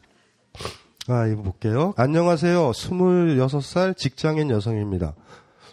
아, 1.10 1.26
이거 1.26 1.42
볼게요. 1.42 1.94
안녕하세요. 1.96 2.72
26살 2.72 3.96
직장인 3.96 4.50
여성입니다. 4.50 5.16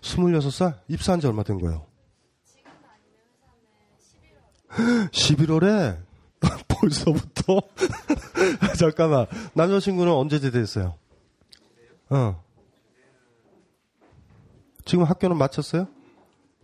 26살? 0.00 0.78
입사한 0.88 1.20
지 1.20 1.26
얼마 1.26 1.42
된 1.42 1.58
거예요? 1.60 1.86
11월 5.10 5.64
에? 5.64 5.98
벌써부터? 6.68 7.62
잠깐만. 8.78 9.26
남자친구는 9.54 10.12
언제 10.12 10.38
제대했어요? 10.38 10.94
어. 12.10 12.44
지금 14.84 15.04
학교는 15.04 15.36
마쳤어요? 15.36 15.88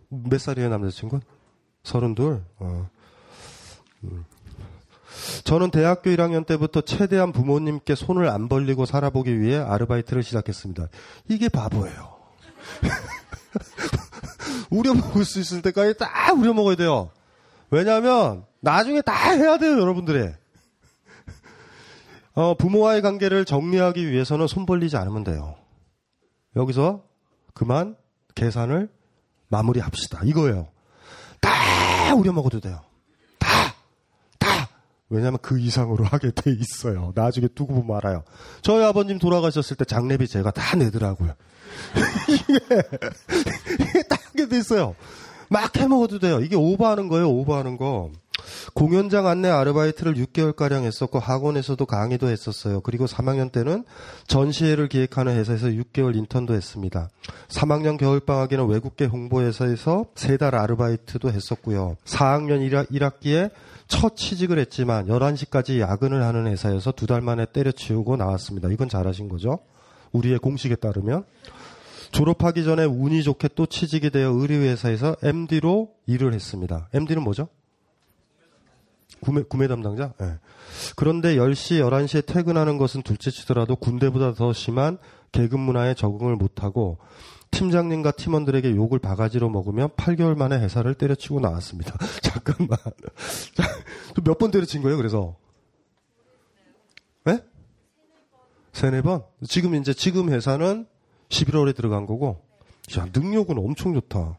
몇 0.07 0.39
살이에요, 0.39 0.69
남자친구? 0.69 1.19
서른둘? 1.83 2.41
어. 2.59 2.89
음. 4.05 4.25
저는 5.43 5.71
대학교 5.71 6.09
1학년 6.09 6.45
때부터 6.45 6.81
최대한 6.81 7.31
부모님께 7.31 7.95
손을 7.95 8.29
안 8.29 8.49
벌리고 8.49 8.85
살아보기 8.85 9.39
위해 9.39 9.57
아르바이트를 9.57 10.23
시작했습니다. 10.23 10.87
이게 11.29 11.49
바보예요. 11.49 12.15
우려먹을 14.69 15.25
수 15.25 15.39
있을 15.39 15.61
때까지 15.61 15.97
딱 15.97 16.37
우려먹어야 16.37 16.75
돼요. 16.75 17.11
왜냐하면 17.69 18.45
나중에 18.59 19.01
다 19.01 19.31
해야 19.31 19.57
돼요, 19.57 19.79
여러분들이. 19.79 20.29
어, 22.33 22.53
부모와의 22.55 23.01
관계를 23.01 23.45
정리하기 23.45 24.09
위해서는 24.09 24.47
손 24.47 24.65
벌리지 24.65 24.95
않으면 24.97 25.23
돼요. 25.23 25.55
여기서 26.55 27.03
그만 27.53 27.95
계산을 28.35 28.89
마무리합시다. 29.49 30.21
이거예요. 30.23 30.69
다 31.41 32.15
우려먹어도 32.15 32.61
돼요. 32.61 32.81
왜냐하면 35.11 35.39
그 35.41 35.59
이상으로 35.59 36.03
하게 36.09 36.31
돼 36.31 36.51
있어요. 36.51 37.11
나중에 37.13 37.47
두고 37.53 37.75
보면 37.75 37.97
알아요. 37.97 38.23
저희 38.61 38.83
아버님 38.83 39.19
돌아가셨을 39.19 39.77
때 39.77 39.85
장례비 39.85 40.27
제가 40.27 40.51
다 40.51 40.75
내더라고요. 40.75 41.33
이게, 42.27 42.59
딱 44.09 44.19
하게 44.25 44.47
돼 44.47 44.57
있어요. 44.57 44.95
막 45.49 45.75
해먹어도 45.75 46.19
돼요. 46.19 46.39
이게 46.39 46.55
오버하는 46.55 47.09
거예요, 47.09 47.29
오버하는 47.29 47.77
거. 47.77 48.09
공연장 48.73 49.27
안내 49.27 49.49
아르바이트를 49.49 50.13
6개월가량 50.15 50.83
했었고 50.83 51.19
학원에서도 51.19 51.85
강의도 51.85 52.29
했었어요. 52.29 52.81
그리고 52.81 53.05
3학년 53.05 53.51
때는 53.51 53.83
전시회를 54.27 54.87
기획하는 54.87 55.35
회사에서 55.35 55.67
6개월 55.67 56.15
인턴도 56.15 56.53
했습니다. 56.53 57.09
3학년 57.49 57.97
겨울방학에는 57.97 58.67
외국계 58.67 59.05
홍보회사에서 59.05 60.05
3달 60.15 60.53
아르바이트도 60.53 61.31
했었고요. 61.31 61.97
4학년 62.05 62.87
1학, 62.89 63.19
기에 63.19 63.49
첫 63.91 64.15
취직을 64.15 64.57
했지만 64.57 65.07
11시까지 65.07 65.79
야근을 65.79 66.23
하는 66.23 66.47
회사여서 66.47 66.93
두 66.93 67.05
달 67.07 67.19
만에 67.21 67.45
때려치우고 67.45 68.15
나왔습니다. 68.15 68.69
이건 68.69 68.87
잘하신 68.87 69.27
거죠. 69.27 69.59
우리의 70.13 70.39
공식에 70.39 70.75
따르면. 70.75 71.25
졸업하기 72.11 72.63
전에 72.63 72.85
운이 72.85 73.21
좋게 73.23 73.49
또 73.55 73.65
취직이 73.65 74.09
되어 74.09 74.31
의류회사에서 74.31 75.17
MD로 75.21 75.91
일을 76.07 76.33
했습니다. 76.33 76.87
MD는 76.93 77.21
뭐죠? 77.21 77.49
구매, 79.19 79.41
구매 79.43 79.67
담당자? 79.67 80.13
네. 80.19 80.35
그런데 80.95 81.35
10시, 81.35 81.81
11시에 81.81 82.25
퇴근하는 82.25 82.77
것은 82.77 83.01
둘째 83.03 83.29
치더라도 83.29 83.75
군대보다 83.75 84.33
더 84.33 84.53
심한 84.53 84.97
계급 85.33 85.59
문화에 85.59 85.93
적응을 85.95 86.37
못하고 86.37 86.97
팀장님과 87.51 88.11
팀원들에게 88.11 88.75
욕을 88.75 88.99
바가지로 88.99 89.49
먹으며 89.49 89.89
8개월 89.97 90.35
만에 90.35 90.57
회사를 90.59 90.93
때려치고 90.95 91.39
나왔습니다. 91.39 91.95
잠깐만. 92.23 92.77
몇 94.23 94.37
번 94.37 94.51
때려친 94.51 94.81
거예요, 94.81 94.97
그래서? 94.97 95.35
네? 97.25 97.39
세네 98.73 99.01
번? 99.01 99.23
지금 99.47 99.75
이제 99.75 99.93
지금 99.93 100.29
회사는 100.29 100.85
11월에 101.29 101.75
들어간 101.75 102.05
거고, 102.05 102.41
야, 102.97 103.07
능력은 103.13 103.57
엄청 103.57 103.93
좋다. 103.93 104.37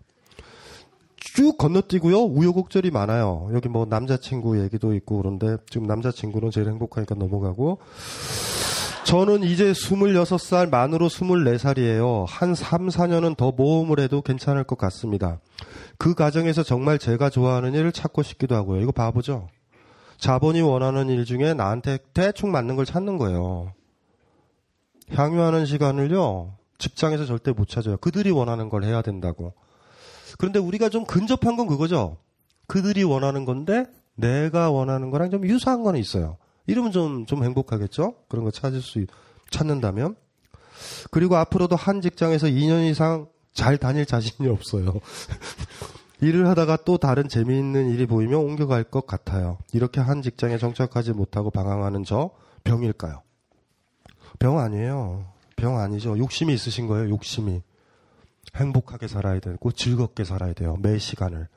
쭉 1.16 1.56
건너뛰고요. 1.56 2.18
우여곡절이 2.24 2.90
많아요. 2.90 3.48
여기 3.54 3.68
뭐 3.68 3.86
남자친구 3.86 4.60
얘기도 4.62 4.92
있고 4.94 5.18
그런데 5.18 5.56
지금 5.70 5.86
남자친구는 5.86 6.50
제일 6.50 6.68
행복하니까 6.68 7.14
넘어가고. 7.14 7.78
저는 9.04 9.42
이제 9.42 9.72
26살 9.72 10.70
만으로 10.70 11.08
24살이에요. 11.08 12.24
한 12.28 12.54
3, 12.54 12.88
4년은 12.88 13.36
더 13.36 13.50
모험을 13.50 14.00
해도 14.00 14.22
괜찮을 14.22 14.64
것 14.64 14.78
같습니다. 14.78 15.40
그 15.98 16.14
과정에서 16.14 16.62
정말 16.62 16.98
제가 16.98 17.28
좋아하는 17.28 17.74
일을 17.74 17.92
찾고 17.92 18.22
싶기도 18.22 18.54
하고요. 18.54 18.80
이거 18.80 18.92
바보죠? 18.92 19.48
자본이 20.18 20.60
원하는 20.60 21.08
일 21.08 21.24
중에 21.24 21.52
나한테 21.52 21.98
대충 22.14 22.52
맞는 22.52 22.76
걸 22.76 22.86
찾는 22.86 23.18
거예요. 23.18 23.72
향유하는 25.10 25.66
시간을요, 25.66 26.54
직장에서 26.78 27.26
절대 27.26 27.52
못 27.52 27.68
찾아요. 27.68 27.96
그들이 27.96 28.30
원하는 28.30 28.68
걸 28.68 28.84
해야 28.84 29.02
된다고. 29.02 29.52
그런데 30.38 30.58
우리가 30.58 30.88
좀 30.88 31.04
근접한 31.04 31.56
건 31.56 31.66
그거죠. 31.66 32.18
그들이 32.66 33.02
원하는 33.02 33.44
건데 33.44 33.84
내가 34.14 34.70
원하는 34.70 35.10
거랑 35.10 35.30
좀 35.30 35.44
유사한 35.46 35.82
거는 35.82 35.98
있어요. 36.00 36.38
이러면 36.66 36.92
좀, 36.92 37.26
좀 37.26 37.44
행복하겠죠? 37.44 38.14
그런 38.28 38.44
거 38.44 38.50
찾을 38.50 38.80
수, 38.80 39.04
찾는다면. 39.50 40.16
그리고 41.10 41.36
앞으로도 41.36 41.76
한 41.76 42.00
직장에서 42.00 42.48
2년 42.48 42.88
이상 42.90 43.28
잘 43.52 43.76
다닐 43.76 44.06
자신이 44.06 44.48
없어요. 44.48 44.94
일을 46.20 46.48
하다가 46.48 46.78
또 46.84 46.98
다른 46.98 47.28
재미있는 47.28 47.90
일이 47.90 48.06
보이면 48.06 48.38
옮겨갈 48.40 48.84
것 48.84 49.06
같아요. 49.06 49.58
이렇게 49.72 50.00
한 50.00 50.22
직장에 50.22 50.56
정착하지 50.56 51.12
못하고 51.12 51.50
방황하는 51.50 52.04
저 52.04 52.30
병일까요? 52.62 53.22
병 54.38 54.58
아니에요. 54.58 55.26
병 55.56 55.78
아니죠. 55.78 56.16
욕심이 56.18 56.54
있으신 56.54 56.86
거예요, 56.86 57.10
욕심이. 57.10 57.60
행복하게 58.54 59.08
살아야 59.08 59.40
되고 59.40 59.72
즐겁게 59.72 60.24
살아야 60.24 60.52
돼요. 60.52 60.76
매 60.80 60.98
시간을. 60.98 61.48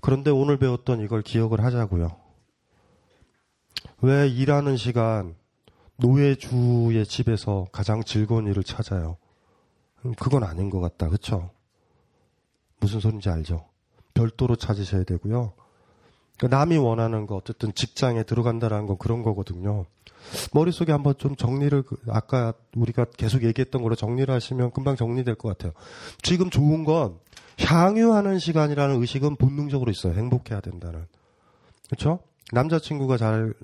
그런데 0.00 0.30
오늘 0.30 0.58
배웠던 0.58 1.00
이걸 1.00 1.22
기억을 1.22 1.62
하자고요. 1.62 2.23
왜 4.00 4.28
일하는 4.28 4.76
시간 4.76 5.34
노예주의 5.96 7.04
집에서 7.06 7.66
가장 7.72 8.02
즐거운 8.02 8.46
일을 8.46 8.64
찾아요? 8.64 9.16
그건 10.18 10.44
아닌 10.44 10.70
것 10.70 10.80
같다. 10.80 11.08
그쵸? 11.08 11.50
무슨 12.80 13.00
소린지 13.00 13.30
알죠? 13.30 13.64
별도로 14.12 14.56
찾으셔야 14.56 15.04
되고요. 15.04 15.52
그러니까 16.36 16.58
남이 16.58 16.76
원하는 16.76 17.26
거 17.26 17.36
어쨌든 17.36 17.72
직장에 17.74 18.24
들어간다라는 18.24 18.86
건 18.86 18.98
그런 18.98 19.22
거거든요. 19.22 19.86
머릿속에 20.52 20.90
한번 20.90 21.14
좀 21.16 21.36
정리를 21.36 21.82
그, 21.82 21.96
아까 22.08 22.54
우리가 22.74 23.06
계속 23.16 23.44
얘기했던 23.44 23.82
걸로 23.82 23.94
정리를 23.94 24.32
하시면 24.32 24.72
금방 24.72 24.96
정리될 24.96 25.36
것 25.36 25.48
같아요. 25.48 25.72
지금 26.22 26.50
좋은 26.50 26.84
건 26.84 27.18
향유하는 27.60 28.38
시간이라는 28.38 29.00
의식은 29.00 29.36
본능적으로 29.36 29.90
있어요. 29.90 30.14
행복해야 30.14 30.60
된다는. 30.60 31.06
그렇죠? 31.86 32.20
남자친구가 32.52 33.16
잘 33.16 33.54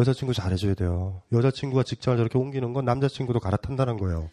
여자친구 0.00 0.32
잘해줘야 0.34 0.74
돼요. 0.74 1.22
여자친구가 1.32 1.82
직장을 1.82 2.16
저렇게 2.16 2.38
옮기는 2.38 2.72
건 2.72 2.84
남자친구도 2.84 3.38
갈아탄다는 3.40 3.96
거예요. 3.98 4.30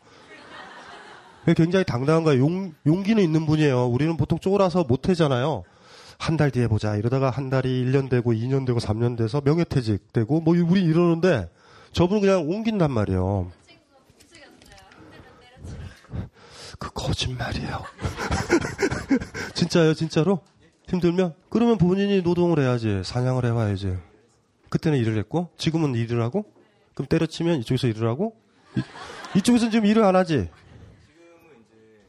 굉장히 1.56 1.86
당당한 1.86 2.24
거예요. 2.24 2.44
용, 2.44 2.74
용기는 2.86 3.22
있는 3.24 3.46
분이에요. 3.46 3.88
우리는 3.88 4.18
보통 4.18 4.40
쫄아서 4.40 4.84
못하잖아요. 4.84 5.64
한 6.20 6.36
달 6.36 6.50
뒤에 6.52 6.68
보자. 6.68 6.96
이러다가 6.96 7.30
한 7.30 7.50
달이 7.50 7.70
1년 7.86 8.10
되고 8.10 8.34
2년 8.34 8.66
되고 8.66 8.80
3년 8.80 9.18
돼서 9.18 9.42
명예퇴직 9.46 10.12
되고 10.14 10.42
뭐 10.42 10.56
우리 10.58 10.82
이러는데 10.82 11.50
저분은 11.94 12.22
그냥 12.22 12.50
옮긴단 12.50 12.92
말이에요. 12.92 13.52
그 16.80 16.90
거짓말이에요. 16.94 17.84
진짜요, 19.54 19.94
진짜로? 19.94 20.42
힘들면? 20.90 21.34
그러면 21.50 21.78
본인이 21.78 22.22
노동을 22.22 22.60
해야지. 22.60 23.02
사냥을 23.04 23.46
해와야지. 23.46 23.98
그때는 24.78 25.00
일을 25.00 25.18
했고, 25.18 25.50
지금은 25.58 25.96
일을 25.96 26.22
하고, 26.22 26.46
그럼 26.94 27.08
때려치면 27.08 27.60
이쪽에서 27.60 27.88
일을 27.88 28.08
하고, 28.08 28.40
이, 29.36 29.42
쪽에서는 29.42 29.72
지금 29.72 29.86
일을 29.86 30.04
안 30.04 30.16
하지? 30.16 30.50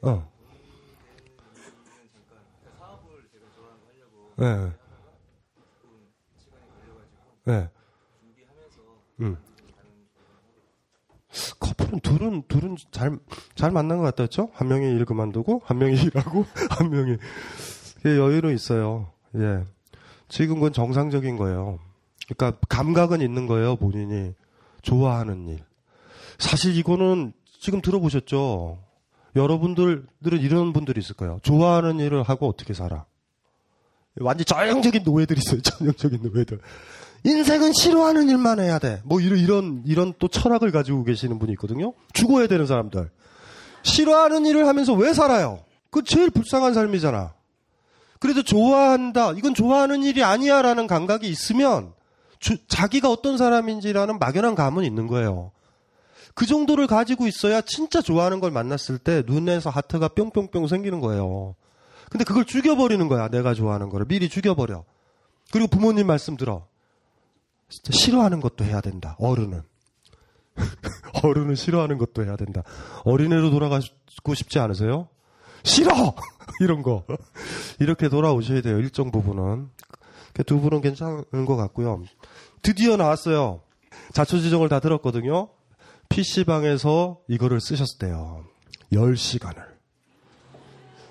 어. 0.02 0.28
예. 4.40 4.44
네. 4.44 4.72
네. 7.44 7.68
음. 9.20 9.36
둘은 11.68 12.00
둘은 12.00 12.42
둘은 12.48 12.76
잘 12.90 13.18
잘 13.54 13.72
만난 13.72 13.98
것 13.98 14.04
같았죠? 14.04 14.50
한 14.52 14.68
명이 14.68 14.86
일 14.86 15.04
그만두고 15.04 15.62
한 15.64 15.78
명이 15.78 15.96
일하고 16.04 16.44
한 16.70 16.90
명이 16.90 17.16
예, 18.06 18.16
여유는 18.16 18.54
있어요. 18.54 19.10
예. 19.34 19.64
지금 20.28 20.56
그건 20.56 20.72
정상적인 20.72 21.36
거예요. 21.36 21.80
그러니까 22.28 22.58
감각은 22.68 23.20
있는 23.20 23.46
거예요, 23.46 23.76
본인이 23.76 24.34
좋아하는 24.82 25.48
일. 25.48 25.58
사실 26.38 26.76
이거는 26.76 27.32
지금 27.58 27.80
들어보셨죠? 27.80 28.78
여러분들은 29.34 30.06
이런 30.40 30.72
분들이 30.72 31.00
있을 31.00 31.16
거예요. 31.16 31.38
좋아하는 31.42 32.00
일을 32.00 32.22
하고 32.22 32.48
어떻게 32.48 32.74
살아? 32.74 33.04
완전 34.20 34.44
전형적인 34.44 35.02
노예들 35.04 35.38
있어요. 35.38 35.60
전형적인 35.62 36.20
노예들. 36.22 36.60
인생은 37.24 37.72
싫어하는 37.72 38.28
일만 38.28 38.60
해야 38.60 38.78
돼. 38.78 39.00
뭐 39.04 39.20
이런 39.20 39.38
이런 39.38 39.82
이런 39.86 40.14
또 40.18 40.28
철학을 40.28 40.70
가지고 40.70 41.04
계시는 41.04 41.38
분이 41.38 41.52
있거든요. 41.52 41.92
죽어야 42.12 42.46
되는 42.46 42.66
사람들. 42.66 43.10
싫어하는 43.82 44.46
일을 44.46 44.66
하면서 44.66 44.92
왜 44.92 45.12
살아요? 45.12 45.60
그 45.90 46.02
제일 46.04 46.30
불쌍한 46.30 46.74
삶이잖아. 46.74 47.34
그래도 48.20 48.42
좋아한다. 48.42 49.32
이건 49.32 49.54
좋아하는 49.54 50.02
일이 50.02 50.22
아니야라는 50.22 50.86
감각이 50.86 51.28
있으면 51.28 51.92
주, 52.38 52.56
자기가 52.66 53.10
어떤 53.10 53.36
사람인지라는 53.36 54.18
막연한 54.18 54.54
감은 54.54 54.84
있는 54.84 55.06
거예요. 55.06 55.50
그 56.34 56.46
정도를 56.46 56.86
가지고 56.86 57.26
있어야 57.26 57.60
진짜 57.60 58.00
좋아하는 58.00 58.38
걸 58.38 58.52
만났을 58.52 58.98
때 58.98 59.22
눈에서 59.26 59.70
하트가 59.70 60.08
뿅뿅뿅 60.08 60.68
생기는 60.68 61.00
거예요. 61.00 61.56
근데 62.10 62.24
그걸 62.24 62.44
죽여버리는 62.44 63.06
거야. 63.08 63.28
내가 63.28 63.54
좋아하는 63.54 63.88
거를 63.88 64.06
미리 64.06 64.28
죽여버려. 64.28 64.84
그리고 65.50 65.68
부모님 65.68 66.06
말씀 66.06 66.36
들어. 66.36 66.66
진짜 67.68 67.92
싫어하는 67.92 68.40
것도 68.40 68.64
해야 68.64 68.80
된다. 68.80 69.16
어른은. 69.18 69.62
어른은 71.22 71.54
싫어하는 71.54 71.98
것도 71.98 72.24
해야 72.24 72.36
된다. 72.36 72.62
어린애로 73.04 73.50
돌아가고 73.50 74.34
싶지 74.34 74.58
않으세요? 74.58 75.08
싫어! 75.64 76.14
이런 76.60 76.82
거. 76.82 77.04
이렇게 77.78 78.08
돌아오셔야 78.08 78.62
돼요. 78.62 78.78
일정 78.78 79.10
부분은. 79.10 79.70
두 80.46 80.60
분은 80.60 80.80
괜찮은 80.80 81.46
것 81.46 81.56
같고요. 81.56 82.04
드디어 82.62 82.96
나왔어요. 82.96 83.60
자초지정을 84.12 84.68
다 84.68 84.80
들었거든요. 84.80 85.48
PC방에서 86.08 87.20
이거를 87.28 87.60
쓰셨대요. 87.60 88.44
10시간을. 88.92 89.66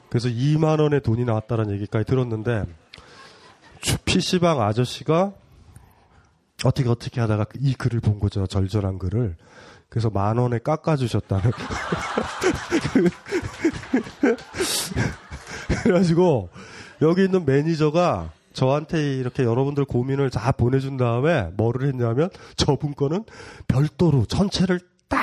그래서 0.10 0.30
2만 0.30 0.80
원의 0.80 1.02
돈이 1.02 1.26
나왔다는 1.26 1.72
얘기까지 1.72 2.06
들었는데, 2.06 2.64
PC방 4.06 4.62
아저씨가 4.62 5.34
어떻게 6.64 6.90
어떻게 6.90 7.22
하다가 7.22 7.46
이 7.60 7.76
글을 7.76 8.00
본 8.00 8.20
거죠. 8.20 8.48
절절한 8.48 8.98
글을. 8.98 9.38
그래서 9.90 10.10
만 10.10 10.38
원에 10.38 10.58
깎아주셨다는. 10.60 11.52
그래가지고 15.84 16.50
여기 17.02 17.26
있는 17.26 17.46
매니저가 17.46 18.32
저한테 18.58 19.18
이렇게 19.18 19.44
여러분들 19.44 19.86
고민을 19.86 20.32
다 20.32 20.52
보내준 20.52 20.98
다음에 20.98 21.52
뭐를 21.58 21.88
했냐면 21.88 22.32
저분 22.56 22.96
거는 22.96 23.24
별도로 23.68 24.26
전체를 24.26 24.80
딱 25.08 25.20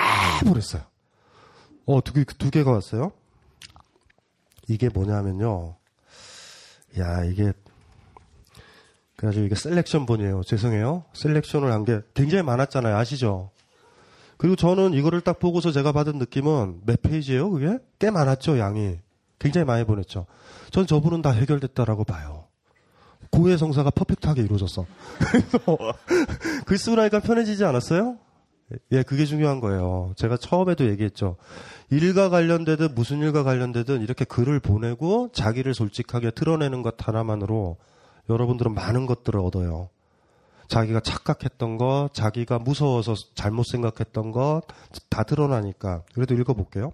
보냈어요. 0.47 0.82
어, 1.85 2.01
두 2.01 2.12
개, 2.12 2.23
두 2.23 2.52
개가 2.52 2.70
왔어요. 2.70 3.11
이게 4.69 4.89
뭐냐면요. 4.89 5.74
야, 7.01 7.24
이게 7.24 7.52
그래가지고 9.16 9.47
이게 9.47 9.56
selection본이에요. 9.57 10.45
죄송해요. 10.44 11.05
selection을 11.15 11.73
한 11.73 11.85
게 11.85 12.02
굉장히 12.15 12.44
많았잖아요. 12.44 12.97
아시죠? 12.97 13.51
그리고 14.36 14.55
저는 14.55 14.93
이거를 14.94 15.23
딱 15.23 15.40
보고서 15.40 15.73
제가 15.73 15.90
받은 15.90 16.19
느낌은 16.19 16.82
몇 16.86 17.02
페이지예요? 17.02 17.51
그게 17.51 17.78
꽤 17.98 18.12
많았죠. 18.12 18.61
양이 18.61 19.01
굉장히 19.40 19.65
많이 19.65 19.85
보냈죠. 19.85 20.27
전 20.70 20.86
저분은 20.86 21.20
다 21.20 21.31
해결됐다라고 21.32 22.05
봐요. 22.05 22.44
고해 23.36 23.56
성사가 23.56 23.90
perfect하게 23.91 24.43
이루어졌어. 24.43 24.86
그래서 25.19 25.78
글 26.66 26.78
쓰고 26.78 26.97
나니까 26.97 27.20
편해지지 27.20 27.65
않았어요? 27.65 28.16
예, 28.93 29.02
그게 29.02 29.24
중요한 29.24 29.61
거예요. 29.61 30.12
제가 30.16 30.36
처음에도 30.36 30.89
얘기했죠. 30.89 31.36
일과 31.90 32.28
관련되든 32.28 32.94
무슨 32.94 33.19
일과 33.20 33.43
관련되든 33.43 34.02
이렇게 34.02 34.24
글을 34.24 34.61
보내고 34.61 35.31
자기를 35.32 35.74
솔직하게 35.74 36.31
드러내는 36.31 36.82
것 36.82 36.94
하나만으로 37.06 37.77
여러분들은 38.31 38.73
많은 38.74 39.06
것들을 39.06 39.39
얻어요. 39.39 39.90
자기가 40.69 41.01
착각했던 41.01 41.77
것, 41.77 42.09
자기가 42.15 42.59
무서워서 42.59 43.15
잘못 43.35 43.65
생각했던 43.66 44.32
것 44.32 44.62
다 45.15 45.23
드러나니까. 45.23 46.02
그래도 46.12 46.35
읽어볼게요. 46.35 46.93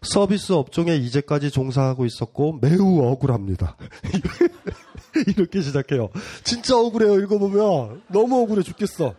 서비스 0.00 0.52
업종에 0.52 0.96
이제까지 0.96 1.50
종사하고 1.50 2.06
있었고 2.06 2.58
매우 2.60 3.02
억울합니다. 3.04 3.76
이렇게 5.26 5.60
시작해요. 5.60 6.10
진짜 6.44 6.76
억울해요. 6.76 7.18
읽어보면 7.20 8.02
너무 8.08 8.40
억울해 8.40 8.62
죽겠어. 8.62 9.14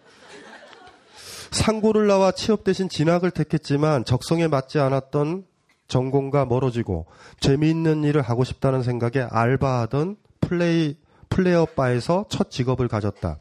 상고를 1.52 2.08
나와 2.08 2.32
취업 2.32 2.64
대신 2.64 2.90
진학을 2.90 3.32
택했지만 3.32 4.06
적성에 4.06 4.48
맞지 4.48 4.80
않았던 4.80 5.46
전공과 5.88 6.46
멀어지고 6.46 7.06
재미있는 7.40 8.04
일을 8.04 8.22
하고 8.22 8.44
싶다는 8.44 8.82
생각에 8.82 9.28
알바하던 9.30 10.18
플레이 10.42 10.98
flair 11.30 11.66
bar에서 11.66 12.26
첫 12.30 12.50
직업을 12.50 12.88
가졌다. 12.88 13.40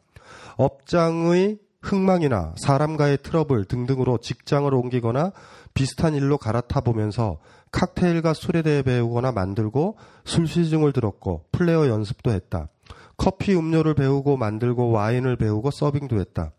업장의 0.56 1.58
흥망이나 1.80 2.54
사람과의 2.56 3.18
트러블 3.22 3.64
등등으로 3.64 4.18
직장을 4.18 4.72
옮기거나 4.72 5.32
비슷한 5.74 6.14
일로 6.14 6.38
갈아타 6.38 6.80
보면서 6.80 7.38
칵테일과 7.70 8.34
술에 8.34 8.62
대해 8.62 8.82
배우거나 8.82 9.32
만들고 9.32 9.96
술 10.24 10.46
시중을 10.46 10.92
들었고 10.92 11.46
플레이어 11.52 11.88
연습도 11.88 12.30
했다. 12.30 12.68
커피 13.16 13.54
음료를 13.54 13.94
배우고 13.94 14.36
만들고 14.36 14.90
와인을 14.90 15.36
배우고 15.36 15.70
서빙도 15.70 16.18
했다. 16.20 16.52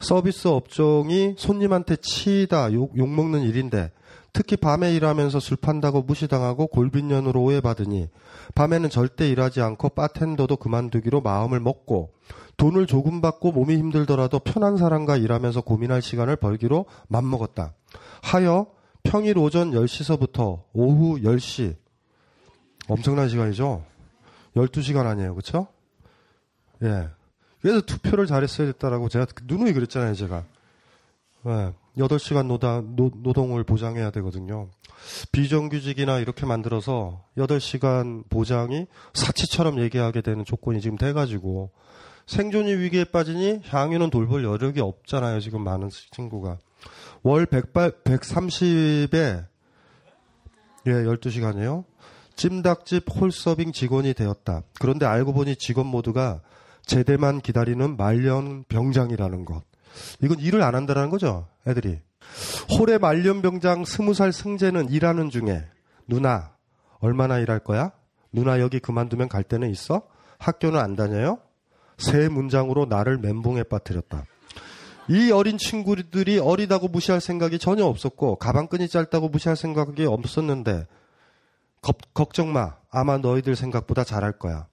서비스 0.00 0.48
업종이 0.48 1.34
손님한테 1.36 1.96
치이다 1.96 2.72
욕, 2.72 2.96
욕먹는 2.96 3.42
일인데 3.42 3.92
특히 4.32 4.56
밤에 4.56 4.94
일하면서 4.94 5.40
술 5.40 5.56
판다고 5.56 6.02
무시당하고 6.02 6.68
골빈년으로 6.68 7.42
오해받으니 7.42 8.08
밤에는 8.54 8.90
절대 8.90 9.28
일하지 9.28 9.60
않고 9.60 9.90
바텐더도 9.90 10.56
그만두기로 10.56 11.20
마음을 11.20 11.60
먹고 11.60 12.12
돈을 12.56 12.86
조금 12.86 13.20
받고 13.20 13.52
몸이 13.52 13.76
힘들더라도 13.76 14.38
편한 14.38 14.76
사람과 14.76 15.16
일하면서 15.16 15.62
고민할 15.62 16.02
시간을 16.02 16.36
벌기로 16.36 16.86
맘먹었다. 17.08 17.74
하여 18.22 18.66
평일 19.02 19.38
오전 19.38 19.72
10시서부터 19.72 20.62
오후 20.72 21.20
10시 21.20 21.76
엄청난 22.88 23.28
시간이죠. 23.28 23.84
12시간 24.56 25.06
아니에요. 25.06 25.34
그렇죠? 25.34 25.68
예. 26.82 27.08
그래서 27.60 27.80
투표를 27.80 28.26
잘했어야 28.26 28.66
됐다라고 28.68 29.08
제가 29.08 29.26
누누이 29.44 29.72
그랬잖아요, 29.72 30.14
제가. 30.14 30.44
예. 31.46 31.72
8시간 31.98 32.46
노다, 32.46 32.82
노, 32.84 33.10
노동을 33.14 33.64
보장해야 33.64 34.10
되거든요. 34.10 34.68
비정규직이나 35.32 36.18
이렇게 36.18 36.46
만들어서 36.46 37.24
8시간 37.36 38.28
보장이 38.28 38.86
사치처럼 39.14 39.80
얘기하게 39.80 40.20
되는 40.20 40.44
조건이 40.44 40.80
지금 40.80 40.96
돼가지고 40.96 41.70
생존이 42.26 42.74
위기에 42.74 43.04
빠지니 43.04 43.62
향유는 43.66 44.10
돌볼 44.10 44.44
여력이 44.44 44.80
없잖아요. 44.80 45.40
지금 45.40 45.62
많은 45.62 45.88
친구가. 46.12 46.58
월 47.22 47.46
100, 47.46 47.72
130에 47.72 49.46
예, 50.86 50.90
12시간이에요. 50.90 51.84
찜닭집 52.36 53.04
홀서빙 53.14 53.72
직원이 53.72 54.14
되었다. 54.14 54.62
그런데 54.80 55.04
알고 55.04 55.32
보니 55.34 55.56
직원 55.56 55.86
모두가 55.86 56.40
제대만 56.86 57.40
기다리는 57.40 57.96
말년 57.96 58.64
병장이라는 58.68 59.44
것. 59.44 59.62
이건 60.22 60.38
일을 60.38 60.62
안 60.62 60.74
한다는 60.74 61.10
거죠, 61.10 61.46
애들이. 61.66 62.00
홀의 62.78 62.98
말년병장 62.98 63.84
스무 63.84 64.14
살 64.14 64.32
승재는 64.32 64.90
일하는 64.90 65.30
중에 65.30 65.64
누나 66.06 66.52
얼마나 67.00 67.38
일할 67.38 67.60
거야? 67.60 67.92
누나 68.32 68.60
여기 68.60 68.78
그만두면 68.78 69.28
갈 69.28 69.42
데는 69.42 69.70
있어? 69.70 70.02
학교는 70.38 70.78
안 70.78 70.96
다녀요? 70.96 71.38
세 71.98 72.28
문장으로 72.28 72.86
나를 72.86 73.18
멘붕에 73.18 73.64
빠뜨렸다. 73.64 74.24
이 75.08 75.32
어린 75.32 75.58
친구들이 75.58 76.38
어리다고 76.38 76.88
무시할 76.88 77.20
생각이 77.20 77.58
전혀 77.58 77.84
없었고 77.84 78.36
가방끈이 78.36 78.88
짧다고 78.88 79.28
무시할 79.28 79.56
생각이 79.56 80.06
없었는데 80.06 80.86
겁, 81.82 81.96
걱정 82.14 82.52
마. 82.52 82.76
아마 82.90 83.18
너희들 83.18 83.56
생각보다 83.56 84.04
잘할 84.04 84.32
거야. 84.32 84.66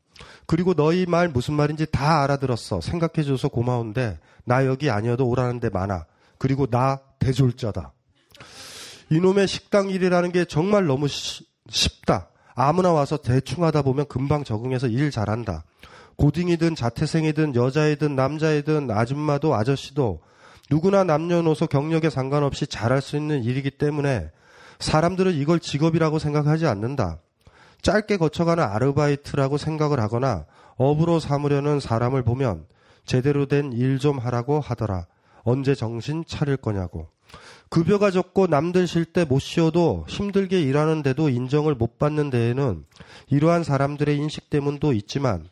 그리고 0.45 0.73
너희 0.73 1.05
말 1.05 1.27
무슨 1.27 1.53
말인지 1.53 1.87
다 1.91 2.23
알아들었어. 2.23 2.81
생각해줘서 2.81 3.49
고마운데 3.49 4.19
나 4.45 4.65
여기 4.65 4.89
아니어도 4.89 5.27
오라는 5.27 5.59
데 5.59 5.69
많아. 5.69 6.05
그리고 6.37 6.67
나 6.67 6.99
대졸자다. 7.19 7.93
이놈의 9.09 9.47
식당 9.47 9.89
일이라는 9.89 10.31
게 10.31 10.45
정말 10.45 10.85
너무 10.85 11.07
시, 11.07 11.45
쉽다. 11.69 12.29
아무나 12.55 12.91
와서 12.91 13.17
대충 13.17 13.63
하다 13.63 13.83
보면 13.83 14.07
금방 14.07 14.43
적응해서 14.43 14.87
일 14.87 15.11
잘한다. 15.11 15.63
고딩이든 16.17 16.75
자퇴생이든 16.75 17.55
여자이든 17.55 18.15
남자이든 18.15 18.89
아줌마도 18.89 19.53
아저씨도 19.53 20.21
누구나 20.69 21.03
남녀노소 21.03 21.67
경력에 21.67 22.09
상관없이 22.09 22.67
잘할 22.67 23.01
수 23.01 23.15
있는 23.15 23.43
일이기 23.43 23.71
때문에 23.71 24.31
사람들은 24.79 25.33
이걸 25.33 25.59
직업이라고 25.59 26.19
생각하지 26.19 26.65
않는다. 26.65 27.19
짧게 27.87 28.17
거쳐가는 28.17 28.61
아르바이트라고 28.61 29.57
생각을 29.57 30.01
하거나 30.01 30.45
업으로 30.75 31.21
삼으려는 31.21 31.79
사람을 31.79 32.21
보면 32.21 32.65
제대로 33.05 33.45
된 33.45 33.71
일 33.71 33.97
좀 33.99 34.19
하라고 34.19 34.59
하더라. 34.59 35.05
언제 35.43 35.73
정신 35.73 36.25
차릴 36.27 36.57
거냐고. 36.57 37.07
급여가 37.69 38.11
적고 38.11 38.47
남들 38.47 38.87
쉴 38.87 39.05
때 39.05 39.23
못 39.23 39.39
쉬어도 39.39 40.03
힘들게 40.09 40.61
일하는데도 40.61 41.29
인정을 41.29 41.75
못 41.75 41.97
받는 41.97 42.29
데에는 42.29 42.83
이러한 43.29 43.63
사람들의 43.63 44.17
인식 44.17 44.49
때문도 44.49 44.91
있지만 44.91 45.47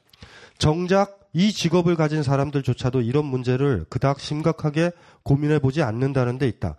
정작 0.57 1.21
이 1.31 1.53
직업을 1.53 1.95
가진 1.95 2.21
사람들조차도 2.21 2.99
이런 2.99 3.23
문제를 3.23 3.85
그닥 3.89 4.19
심각하게 4.19 4.91
고민해 5.23 5.59
보지 5.59 5.83
않는다는 5.83 6.37
데 6.37 6.49
있다. 6.49 6.75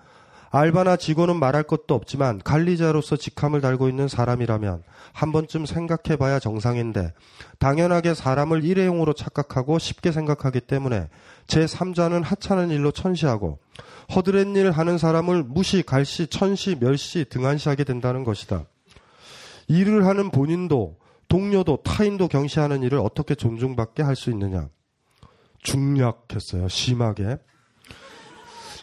알바나 0.51 0.97
직원은 0.97 1.39
말할 1.39 1.65
것도 1.65 1.95
없지만 1.95 2.41
관리자로서 2.43 3.17
직함을 3.17 3.61
달고 3.61 3.89
있는 3.89 4.09
사람이라면 4.09 4.83
한 5.13 5.33
번쯤 5.33 5.67
생각해 5.67 6.17
봐야 6.17 6.39
정상인데 6.39 7.13
당연하게 7.59 8.15
사람을 8.15 8.65
일회용으로 8.65 9.13
착각하고 9.13 9.79
쉽게 9.79 10.13
생각하기 10.13 10.61
때문에 10.61 11.09
제3자는 11.47 12.23
하찮은 12.23 12.71
일로 12.71 12.91
천시하고 12.93 13.59
허드렛 14.15 14.47
일 14.57 14.71
하는 14.71 14.99
사람을 14.99 15.43
무시, 15.43 15.83
갈시, 15.83 16.29
천시, 16.29 16.77
멸시, 16.79 17.25
등한시하게 17.29 17.85
된다는 17.85 18.25
것이다. 18.25 18.65
일을 19.69 20.07
하는 20.07 20.31
본인도 20.31 20.97
동료도 21.29 21.83
타인도 21.83 22.29
경시하는 22.29 22.83
일을 22.85 22.99
어떻게 22.99 23.35
존중받게 23.35 24.03
할 24.05 24.15
수 24.15 24.31
있느냐. 24.31 24.69
중략했어요. 25.63 26.69
심하게. 26.69 27.39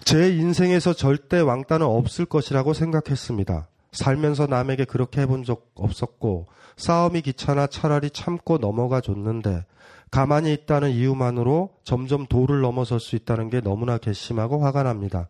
제 0.06 0.30
인생에서 0.36 0.94
절대 0.94 1.40
왕따는 1.40 1.86
없을 1.86 2.26
것이라고 2.26 2.74
생각했습니다. 2.74 3.68
살면서 3.94 4.48
남에게 4.48 4.86
그렇게 4.86 5.22
해본 5.22 5.44
적 5.44 5.72
없었고 5.76 6.48
싸움이 6.76 7.22
귀찮아 7.22 7.68
차라리 7.68 8.10
참고 8.10 8.58
넘어가 8.58 9.02
줬는데 9.02 9.66
가만히 10.12 10.54
있다는 10.54 10.92
이유만으로 10.92 11.70
점점 11.84 12.26
도를 12.28 12.62
넘어설 12.62 13.00
수 13.00 13.16
있다는 13.16 13.50
게 13.50 13.62
너무나 13.62 13.98
괘씸하고 13.98 14.64
화가 14.64 14.84
납니다. 14.84 15.28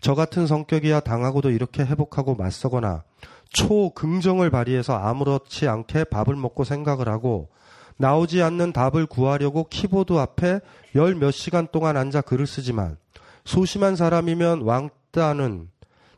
저 0.00 0.14
같은 0.14 0.46
성격이야 0.46 1.00
당하고도 1.00 1.50
이렇게 1.50 1.82
회복하고 1.82 2.34
맞서거나 2.34 3.02
초긍정을 3.50 4.50
발휘해서 4.50 4.94
아무렇지 4.94 5.68
않게 5.68 6.04
밥을 6.04 6.36
먹고 6.36 6.64
생각을 6.64 7.08
하고 7.08 7.48
나오지 7.96 8.42
않는 8.42 8.72
답을 8.72 9.06
구하려고 9.06 9.64
키보드 9.64 10.14
앞에 10.14 10.60
열 10.94 11.14
몇 11.14 11.30
시간 11.30 11.66
동안 11.70 11.96
앉아 11.96 12.22
글을 12.22 12.46
쓰지만 12.46 12.96
소심한 13.44 13.96
사람이면 13.96 14.62
왕따는 14.62 15.68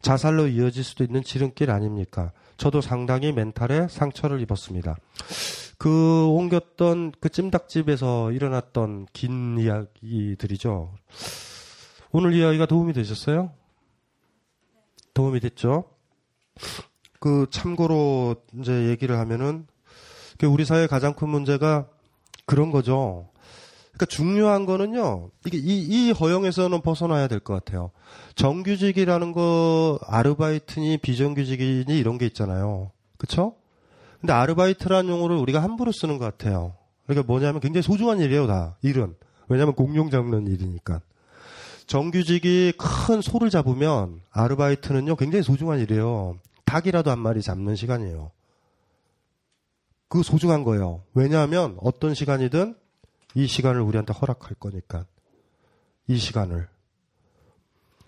자살로 0.03 0.49
이어질 0.49 0.85
수도 0.85 1.05
있는 1.05 1.23
지름길 1.23 1.71
아닙니까? 1.71 2.33
저도 2.57 2.81
상당히 2.81 3.33
멘탈에 3.33 3.89
상처를 3.89 4.41
입었습니다. 4.41 4.97
그 5.79 6.27
옮겼던 6.27 7.13
그 7.21 7.29
찜닭집에서 7.29 8.33
일어났던 8.33 9.07
긴 9.13 9.59
이야기들이죠. 9.59 10.95
오늘 12.13 12.35
이야기가 12.35 12.67
도움이 12.67 12.93
되셨어요? 12.93 13.51
도움이 15.15 15.41
됐죠? 15.41 15.85
그 17.19 17.47
참고로 17.51 18.37
이제 18.61 18.89
얘기를 18.89 19.19
하면은 19.19 19.67
그 20.39 20.47
우리 20.47 20.65
사회의 20.65 20.87
가장 20.87 21.15
큰 21.15 21.29
문제가 21.29 21.89
그런 22.47 22.71
거죠. 22.71 23.29
그러니까 23.95 24.07
중요한 24.07 24.67
거는요. 24.67 25.31
이게 25.47 25.57
이, 25.59 26.09
이 26.09 26.11
허용에서는 26.11 26.81
벗어나야 26.83 27.29
될 27.29 27.39
것 27.41 27.55
같아요. 27.55 27.91
정규직이라는 28.35 29.33
거 29.33 29.99
아르바이트니 30.07 30.99
비정규직이니 30.99 31.97
이런 31.99 32.19
게 32.19 32.27
있잖아요. 32.27 32.91
그렇죠? 33.19 33.55
근데 34.21 34.33
아르바이트라는 34.33 35.11
용어를 35.11 35.37
우리가 35.37 35.63
함부로 35.63 35.93
쓰는 35.93 36.19
것 36.19 36.25
같아요. 36.25 36.75
그러니까 37.07 37.27
뭐냐면 37.27 37.61
굉장히 37.61 37.83
소중한 37.83 38.19
일이에요, 38.19 38.47
다. 38.47 38.77
일은. 38.83 39.15
왜냐하면 39.49 39.75
공룡 39.75 40.11
잡는 40.11 40.47
일이니까. 40.49 41.01
정규직이 41.87 42.73
큰 42.79 43.21
소를 43.21 43.51
잡으면 43.51 44.23
아르바이트는요 44.31 45.17
굉장히 45.17 45.43
소중한 45.43 45.79
일이에요. 45.81 46.39
닭이라도 46.65 47.11
한 47.11 47.19
마리 47.19 47.43
잡는 47.43 47.77
시간이에요. 47.77 48.31
그 50.09 50.23
소중한 50.23 50.65
거예요. 50.65 51.03
왜냐하면 51.13 51.77
어떤 51.83 52.15
시간이든 52.15 52.75
이 53.35 53.47
시간을 53.47 53.81
우리한테 53.81 54.13
허락할 54.13 54.55
거니까. 54.55 55.07
이 56.07 56.17
시간을. 56.17 56.69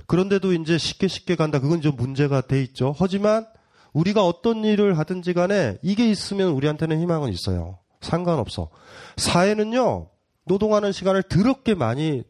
그런데도 0.06 0.52
이제 0.52 0.78
쉽게 0.78 1.08
쉽게 1.08 1.34
간다. 1.36 1.58
그건 1.58 1.80
좀 1.80 1.96
문제가 1.96 2.40
돼 2.40 2.62
있죠. 2.62 2.94
하지만 2.96 3.46
우리가 3.92 4.24
어떤 4.24 4.64
일을 4.64 4.98
하든지 4.98 5.32
간에 5.32 5.78
이게 5.82 6.08
있으면 6.08 6.50
우리한테는 6.50 7.00
희망은 7.00 7.32
있어요. 7.32 7.78
상관없어. 8.00 8.68
사회는요, 9.16 10.10
노동하는 10.44 10.92
시간을 10.92 11.24
더럽게 11.24 11.74
많이 11.74 12.22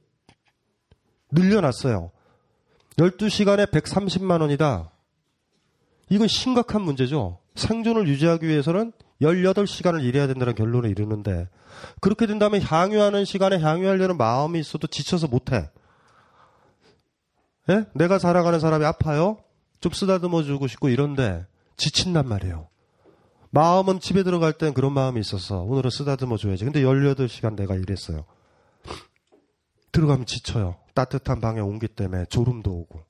늘려놨어요. 1.32 2.12
12시간에 2.96 3.70
130만 3.70 4.40
원이다. 4.40 4.90
이건 6.08 6.28
심각한 6.28 6.82
문제죠. 6.82 7.40
생존을 7.56 8.08
유지하기 8.08 8.46
위해서는 8.46 8.92
18시간을 9.20 10.02
일해야 10.04 10.26
된다는 10.26 10.54
결론에 10.54 10.88
이르는데 10.88 11.48
그렇게 12.00 12.26
된다면 12.26 12.60
향유하는 12.60 13.24
시간에 13.24 13.58
향유하려는 13.58 14.16
마음이 14.16 14.58
있어도 14.60 14.86
지쳐서 14.86 15.28
못해. 15.28 15.70
예? 17.68 17.86
내가 17.94 18.18
살아가는 18.18 18.60
사람이 18.60 18.84
아파요? 18.84 19.38
좀 19.80 19.92
쓰다듬어 19.92 20.42
주고 20.42 20.66
싶고 20.66 20.88
이런데 20.88 21.46
지친단 21.76 22.28
말이에요. 22.28 22.68
마음은 23.50 24.00
집에 24.00 24.22
들어갈 24.22 24.52
땐 24.52 24.74
그런 24.74 24.92
마음이 24.92 25.20
있어서 25.20 25.62
오늘은 25.62 25.90
쓰다듬어 25.90 26.36
줘야지. 26.36 26.64
근데 26.64 26.82
18시간 26.82 27.56
내가 27.56 27.74
일했어요. 27.74 28.24
들어가면 29.92 30.26
지쳐요. 30.26 30.76
따뜻한 30.94 31.40
방에 31.40 31.60
온기 31.60 31.88
때문에 31.88 32.26
졸음도 32.26 32.70
오고. 32.70 33.00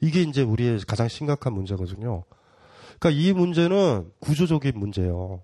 이게 0.00 0.20
이제 0.22 0.42
우리의 0.42 0.80
가장 0.86 1.08
심각한 1.08 1.54
문제거든요. 1.54 2.24
그러니까 2.98 3.10
이 3.10 3.32
문제는 3.32 4.10
구조적인 4.20 4.78
문제예요. 4.78 5.42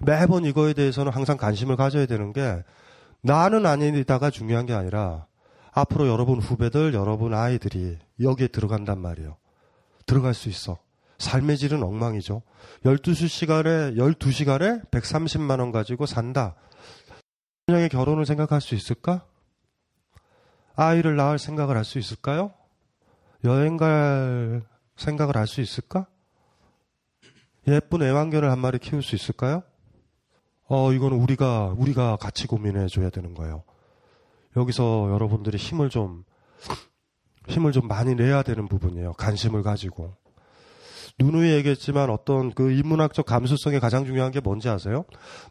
매번 0.00 0.44
이거에 0.44 0.72
대해서는 0.74 1.12
항상 1.12 1.36
관심을 1.36 1.76
가져야 1.76 2.06
되는 2.06 2.32
게 2.32 2.62
나는 3.20 3.66
아니다가 3.66 4.30
중요한 4.30 4.66
게 4.66 4.72
아니라 4.72 5.26
앞으로 5.72 6.08
여러분 6.08 6.38
후배들, 6.40 6.94
여러분 6.94 7.34
아이들이 7.34 7.98
여기에 8.20 8.48
들어간단 8.48 9.00
말이에요. 9.00 9.36
들어갈 10.06 10.34
수 10.34 10.48
있어. 10.48 10.78
삶의 11.18 11.58
질은 11.58 11.82
엉망이죠. 11.82 12.42
12시간에, 12.84 13.96
12시간에 13.96 14.88
130만 14.90 15.58
원 15.58 15.72
가지고 15.72 16.06
산다. 16.06 16.54
그냥의 17.66 17.88
결혼을 17.88 18.24
생각할 18.24 18.60
수 18.60 18.74
있을까? 18.74 19.26
아이를 20.76 21.16
낳을 21.16 21.38
생각을 21.38 21.76
할 21.76 21.84
수 21.84 21.98
있을까요? 21.98 22.52
여행 23.44 23.76
갈 23.76 24.62
생각을 24.96 25.36
할 25.36 25.46
수 25.46 25.60
있을까? 25.60 26.06
예쁜 27.66 28.02
애완견을 28.02 28.50
한 28.50 28.58
마리 28.60 28.78
키울 28.78 29.02
수 29.02 29.14
있을까요? 29.16 29.62
어, 30.68 30.92
이거는 30.92 31.16
우리가, 31.18 31.74
우리가 31.76 32.16
같이 32.16 32.46
고민해 32.46 32.88
줘야 32.88 33.10
되는 33.10 33.34
거예요. 33.34 33.62
여기서 34.56 35.08
여러분들이 35.10 35.56
힘을 35.56 35.88
좀, 35.88 36.24
힘을 37.48 37.72
좀 37.72 37.88
많이 37.88 38.14
내야 38.14 38.42
되는 38.42 38.68
부분이에요. 38.68 39.14
관심을 39.14 39.62
가지고. 39.62 40.14
누누이 41.20 41.50
얘기했지만 41.54 42.10
어떤 42.10 42.52
그 42.52 42.70
인문학적 42.70 43.26
감수성에 43.26 43.80
가장 43.80 44.04
중요한 44.04 44.30
게 44.30 44.38
뭔지 44.40 44.68
아세요? 44.68 45.04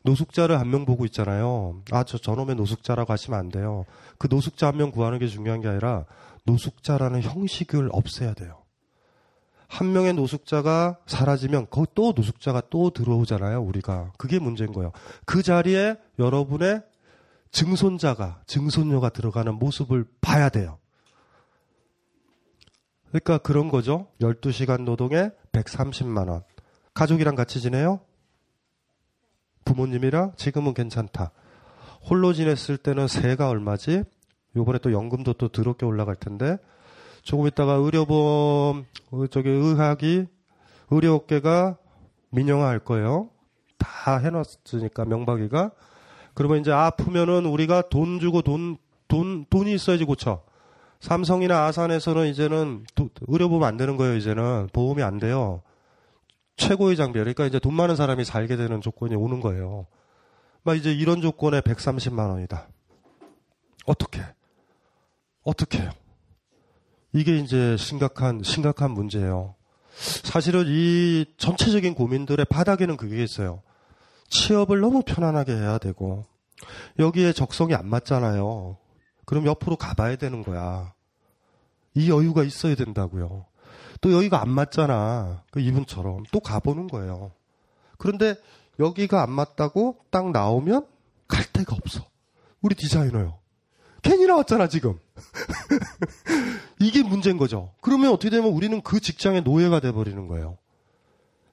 노숙자를 0.05 0.59
한 0.59 0.69
명 0.69 0.85
보고 0.85 1.03
있잖아요. 1.05 1.81
아, 1.91 2.03
저 2.03 2.17
저놈의 2.17 2.55
노숙자라고 2.55 3.11
하시면 3.11 3.37
안 3.39 3.49
돼요. 3.49 3.85
그 4.17 4.27
노숙자 4.29 4.67
한 4.67 4.77
명 4.77 4.91
구하는 4.91 5.19
게 5.19 5.27
중요한 5.27 5.59
게 5.61 5.67
아니라 5.67 6.05
노숙자라는 6.45 7.21
형식을 7.21 7.89
없애야 7.91 8.33
돼요. 8.35 8.59
한 9.67 9.91
명의 9.91 10.13
노숙자가 10.13 10.97
사라지면 11.05 11.67
거기 11.69 11.87
또 11.93 12.13
노숙자가 12.15 12.63
또 12.69 12.89
들어오잖아요, 12.89 13.61
우리가. 13.61 14.13
그게 14.17 14.39
문제인 14.39 14.71
거예요. 14.71 14.91
그 15.25 15.43
자리에 15.43 15.95
여러분의 16.19 16.81
증손자가, 17.51 18.41
증손녀가 18.45 19.09
들어가는 19.09 19.53
모습을 19.55 20.05
봐야 20.21 20.49
돼요. 20.49 20.79
그러니까 23.09 23.37
그런 23.37 23.69
거죠. 23.69 24.07
12시간 24.21 24.83
노동에 24.83 25.31
130만원. 25.51 26.43
가족이랑 26.93 27.35
같이 27.35 27.61
지내요? 27.61 28.01
부모님이랑? 29.65 30.33
지금은 30.35 30.73
괜찮다. 30.73 31.31
홀로 32.09 32.33
지냈을 32.33 32.77
때는 32.77 33.07
세가 33.07 33.49
얼마지? 33.49 34.03
요번에 34.55 34.79
또 34.79 34.91
연금도 34.93 35.33
또 35.33 35.49
더럽게 35.49 35.85
올라갈 35.85 36.15
텐데. 36.15 36.57
조금 37.27 37.45
있다가 37.45 37.73
의료보험, 37.73 38.85
어, 39.11 39.27
저기 39.27 39.49
의학이, 39.49 40.27
의료업계가 40.89 41.77
민영화할 42.29 42.79
거예요. 42.79 43.29
다 43.77 44.17
해놨으니까, 44.17 45.03
명박이가. 45.03 45.71
그러면 46.33 46.61
이제 46.61 46.71
아프면은 46.71 47.45
우리가 47.45 47.89
돈 47.89 48.21
주고 48.21 48.41
돈, 48.43 48.77
돈, 49.09 49.45
돈이 49.49 49.73
있어야지 49.73 50.05
고쳐. 50.05 50.41
삼성이나 51.01 51.65
아산에서는 51.65 52.27
이제는 52.27 52.85
도- 52.95 53.09
의료보험 53.27 53.61
안 53.63 53.75
되는 53.75 53.97
거예요. 53.97 54.15
이제는 54.15 54.69
보험이 54.71 55.03
안 55.03 55.17
돼요. 55.19 55.63
최고의 56.55 56.95
장비. 56.95 57.19
그러니까 57.19 57.45
이제 57.45 57.59
돈 57.59 57.73
많은 57.73 57.97
사람이 57.97 58.23
살게 58.23 58.55
되는 58.55 58.79
조건이 58.79 59.15
오는 59.15 59.41
거예요. 59.41 59.85
막 60.63 60.77
이제 60.77 60.93
이런 60.93 61.21
조건에 61.21 61.59
130만 61.59 62.29
원이다. 62.29 62.69
어떻게? 63.85 64.21
어떻게 65.43 65.79
해요? 65.79 65.91
이게 67.17 67.37
이제 67.37 67.75
심각한 67.77 68.43
심각한 68.43 68.91
문제예요. 68.91 69.55
사실은 70.23 70.65
이 70.67 71.25
전체적인 71.37 71.95
고민들의 71.95 72.45
바닥에는 72.45 72.95
그게 72.95 73.23
있어요. 73.23 73.63
취업을 74.29 74.79
너무 74.79 75.01
편안하게 75.01 75.53
해야 75.53 75.79
되고 75.79 76.25
여기에 76.99 77.33
적성이 77.33 77.73
안 77.73 77.87
맞잖아요. 77.87 78.77
그럼 79.25 79.45
옆으로 79.47 79.77
가봐야 79.77 80.17
되는 80.17 80.43
거야. 80.43 80.93
이 81.95 82.11
여유가 82.11 82.43
있어야 82.43 82.75
된다고요. 82.75 83.45
또 84.01 84.13
여기가 84.13 84.39
안 84.39 84.49
맞잖아. 84.49 85.43
그 85.49 85.59
이분처럼 85.59 86.23
또 86.31 86.39
가보는 86.39 86.87
거예요. 86.87 87.31
그런데 87.97 88.35
여기가 88.79 89.23
안 89.23 89.31
맞다고 89.31 89.97
딱 90.11 90.29
나오면 90.29 90.85
갈 91.27 91.43
데가 91.51 91.75
없어. 91.75 92.05
우리 92.61 92.75
디자이너요. 92.75 93.39
괜히 94.01 94.25
나왔잖아 94.25 94.67
지금. 94.67 94.99
이게 96.79 97.03
문제인 97.03 97.37
거죠. 97.37 97.73
그러면 97.81 98.11
어떻게 98.11 98.29
되면 98.29 98.51
우리는 98.51 98.81
그 98.81 98.99
직장의 98.99 99.43
노예가 99.43 99.79
돼버리는 99.79 100.27
거예요. 100.27 100.57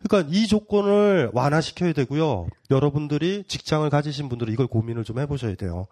그러니까 0.06 0.30
이 0.34 0.46
조건을 0.46 1.30
완화시켜야 1.32 1.92
되고요. 1.94 2.48
여러분들이 2.70 3.44
직장을 3.48 3.88
가지신 3.88 4.28
분들은 4.28 4.52
이걸 4.52 4.66
고민을 4.66 5.04
좀 5.04 5.18
해보셔야 5.18 5.54
돼요. 5.54 5.86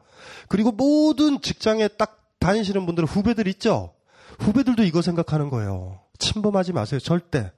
그리고 0.48 0.70
모든 0.70 1.40
직장에 1.40 1.88
딱 1.88 2.22
다니시는 2.38 2.84
분들은 2.84 3.08
후배들 3.08 3.46
있죠? 3.48 3.94
후배들도 4.38 4.82
이거 4.84 5.00
생각하는 5.00 5.48
거예요. 5.48 6.00
침범하지 6.18 6.72
마세요, 6.72 7.00
절대. 7.00 7.52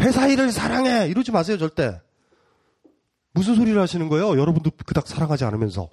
회사 0.00 0.28
일을 0.28 0.52
사랑해! 0.52 1.08
이러지 1.08 1.32
마세요, 1.32 1.58
절대. 1.58 2.00
무슨 3.32 3.56
소리를 3.56 3.80
하시는 3.80 4.08
거예요? 4.08 4.38
여러분도 4.38 4.70
그닥 4.86 5.08
사랑하지 5.08 5.44
않으면서. 5.44 5.88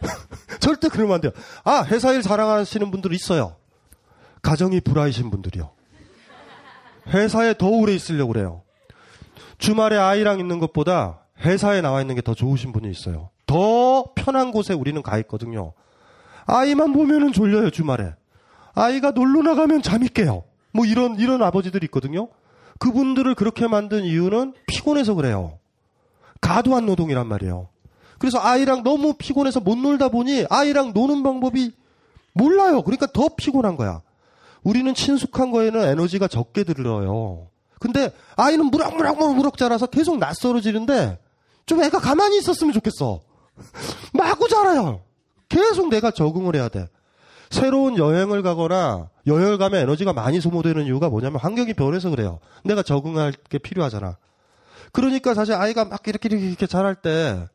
절대 0.60 0.88
그러면 0.88 1.16
안 1.16 1.20
돼요. 1.20 1.32
아, 1.64 1.84
회사 1.84 2.12
일 2.12 2.22
사랑하시는 2.22 2.90
분들 2.90 3.12
있어요. 3.12 3.56
가정이 4.42 4.80
불화이신 4.80 5.30
분들이요. 5.30 5.70
회사에 7.08 7.54
더 7.56 7.68
오래 7.68 7.92
있으려고 7.94 8.32
그래요. 8.32 8.62
주말에 9.58 9.96
아이랑 9.96 10.38
있는 10.40 10.58
것보다 10.58 11.20
회사에 11.40 11.80
나와 11.80 12.00
있는 12.00 12.14
게 12.14 12.22
더 12.22 12.34
좋으신 12.34 12.72
분이 12.72 12.90
있어요. 12.90 13.30
더 13.46 14.06
편한 14.14 14.50
곳에 14.50 14.74
우리는 14.74 15.00
가 15.02 15.18
있거든요. 15.18 15.72
아이만 16.46 16.92
보면은 16.92 17.32
졸려요, 17.32 17.70
주말에. 17.70 18.14
아이가 18.74 19.12
놀러 19.12 19.42
나가면 19.42 19.82
잠이 19.82 20.08
깨요. 20.08 20.44
뭐 20.72 20.84
이런, 20.84 21.16
이런 21.18 21.42
아버지들이 21.42 21.84
있거든요. 21.86 22.28
그분들을 22.78 23.34
그렇게 23.34 23.66
만든 23.66 24.04
이유는 24.04 24.54
피곤해서 24.66 25.14
그래요. 25.14 25.58
가도한 26.40 26.84
노동이란 26.86 27.26
말이에요. 27.26 27.68
그래서 28.18 28.38
아이랑 28.40 28.82
너무 28.82 29.14
피곤해서 29.14 29.60
못 29.60 29.76
놀다 29.76 30.08
보니 30.08 30.46
아이랑 30.48 30.92
노는 30.94 31.22
방법이 31.22 31.72
몰라요. 32.32 32.82
그러니까 32.82 33.06
더 33.06 33.28
피곤한 33.36 33.76
거야. 33.76 34.02
우리는 34.62 34.92
친숙한 34.94 35.50
거에는 35.50 35.80
에너지가 35.80 36.28
적게 36.28 36.64
들어요. 36.64 37.48
근데 37.78 38.12
아이는 38.36 38.66
무럭무럭무럭 38.66 39.56
자라서 39.56 39.86
계속 39.86 40.18
낯설어지는데 40.18 41.18
좀 41.66 41.82
애가 41.82 42.00
가만히 42.00 42.38
있었으면 42.38 42.72
좋겠어. 42.72 43.20
마구 44.12 44.48
자라요. 44.48 45.02
계속 45.48 45.88
내가 45.88 46.10
적응을 46.10 46.56
해야 46.56 46.68
돼. 46.68 46.88
새로운 47.50 47.96
여행을 47.96 48.42
가거나 48.42 49.08
여행을 49.26 49.58
가면 49.58 49.80
에너지가 49.82 50.12
많이 50.12 50.40
소모되는 50.40 50.84
이유가 50.86 51.08
뭐냐면 51.08 51.40
환경이 51.40 51.74
변해서 51.74 52.10
그래요. 52.10 52.40
내가 52.64 52.82
적응할 52.82 53.32
게 53.48 53.58
필요하잖아. 53.58 54.16
그러니까 54.92 55.34
사실 55.34 55.54
아이가 55.54 55.84
막 55.84 56.00
이렇게 56.06 56.28
이렇게, 56.28 56.46
이렇게 56.46 56.66
자랄 56.66 56.94
때 56.96 57.46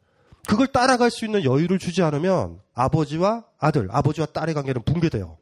그걸 0.48 0.68
따라갈 0.68 1.12
수 1.12 1.26
있는 1.26 1.44
여유를 1.44 1.80
주지 1.80 2.02
않으면 2.02 2.60
아버지와 2.74 3.46
아들, 3.60 3.88
아버지와 3.92 4.28
딸의 4.28 4.56
관계는 4.56 4.82
붕괴돼요. 4.84 5.38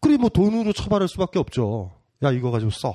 그리고 0.00 0.22
뭐 0.22 0.28
돈으로 0.30 0.72
처벌할 0.72 1.08
수밖에 1.08 1.38
없죠. 1.38 1.92
야 2.22 2.30
이거 2.30 2.50
가지고 2.50 2.70
써. 2.70 2.94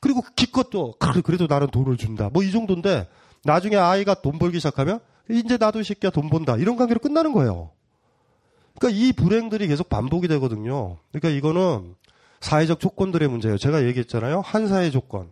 그리고 0.00 0.22
기껏 0.36 0.70
또 0.70 0.94
그래, 0.98 1.20
그래도 1.22 1.46
나는 1.48 1.68
돈을 1.68 1.96
준다. 1.96 2.30
뭐 2.32 2.42
이 2.42 2.52
정도인데 2.52 3.08
나중에 3.44 3.76
아이가 3.76 4.14
돈 4.14 4.38
벌기 4.38 4.58
시작하면 4.58 5.00
이제 5.30 5.56
나도 5.56 5.80
이 5.80 5.84
새끼야 5.84 6.10
돈 6.10 6.28
번다. 6.30 6.56
이런 6.56 6.76
관계로 6.76 7.00
끝나는 7.00 7.32
거예요. 7.32 7.70
그러니까 8.78 9.00
이 9.00 9.12
불행들이 9.12 9.66
계속 9.68 9.88
반복이 9.88 10.28
되거든요. 10.28 10.98
그러니까 11.12 11.30
이거는 11.30 11.94
사회적 12.40 12.78
조건들의 12.80 13.26
문제예요. 13.28 13.56
제가 13.56 13.84
얘기했잖아요. 13.86 14.42
한 14.42 14.68
사회 14.68 14.90
조건. 14.90 15.30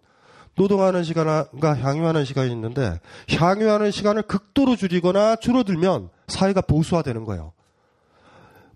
노동하는 0.56 1.02
시간과 1.02 1.76
향유하는 1.76 2.24
시간이 2.24 2.50
있는데 2.52 3.00
향유하는 3.30 3.90
시간을 3.90 4.22
극도로 4.22 4.76
줄이거나 4.76 5.36
줄어들면 5.36 6.10
사회가 6.28 6.60
보수화되는 6.62 7.24
거예요. 7.24 7.52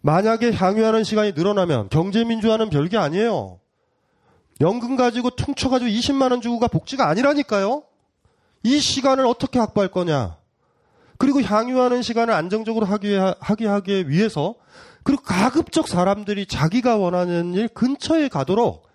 만약에 0.01 0.53
향유하는 0.53 1.05
시간이 1.05 1.33
늘어나면 1.33 1.89
경제민주화는 1.89 2.71
별게 2.71 2.97
아니에요. 2.97 3.61
연금 4.61 4.97
가지고 4.97 5.31
퉁쳐가지고 5.31 5.91
20만 5.91 6.31
원 6.31 6.41
주고가 6.41 6.67
복지가 6.69 7.09
아니라니까요. 7.09 7.83
이 8.65 8.81
시간을 8.81 9.27
어떻게 9.27 9.59
확보할 9.59 9.89
거냐. 9.89 10.37
그리고 11.17 11.41
향유하는 11.43 12.03
시간을 12.03 12.35
안정적으로 12.35 12.87
하기, 12.87 13.15
하게 13.15 13.67
하기 13.67 14.09
위해서 14.09 14.55
그리고 15.03 15.23
가급적 15.23 15.89
사람들이 15.89 16.47
자기가 16.47 16.97
원하는 16.97 17.55
일 17.55 17.69
근처에 17.69 18.29
가도록 18.29 18.88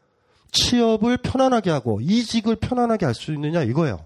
취업을 0.53 1.17
편안하게 1.17 1.69
하고 1.71 1.99
이직을 2.01 2.55
편안하게 2.57 3.05
할 3.05 3.13
수 3.15 3.33
있느냐 3.33 3.63
이거예요. 3.63 4.05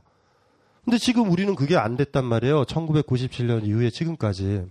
근데 0.83 0.97
지금 0.97 1.29
우리는 1.29 1.53
그게 1.55 1.75
안 1.77 1.97
됐단 1.97 2.25
말이에요. 2.25 2.63
1997년 2.63 3.65
이후에 3.65 3.89
지금까지. 3.89 4.65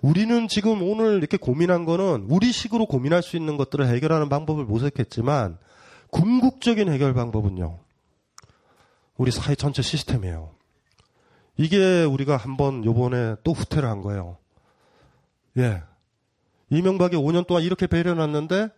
우리는 0.00 0.46
지금 0.46 0.82
오늘 0.82 1.18
이렇게 1.18 1.36
고민한 1.36 1.84
거는 1.84 2.26
우리 2.30 2.52
식으로 2.52 2.86
고민할 2.86 3.22
수 3.22 3.36
있는 3.36 3.56
것들을 3.56 3.86
해결하는 3.88 4.28
방법을 4.28 4.64
모색했지만 4.64 5.58
궁극적인 6.10 6.88
해결 6.88 7.12
방법은요. 7.12 7.80
우리 9.16 9.32
사회 9.32 9.56
전체 9.56 9.82
시스템이에요. 9.82 10.50
이게 11.56 12.04
우리가 12.04 12.36
한번 12.36 12.84
요번에 12.84 13.34
또 13.42 13.52
후퇴를 13.52 13.88
한 13.88 14.00
거예요. 14.02 14.36
예. 15.56 15.82
이명박이 16.70 17.16
5년 17.16 17.48
동안 17.48 17.64
이렇게 17.64 17.88
배려놨는데 17.88 18.68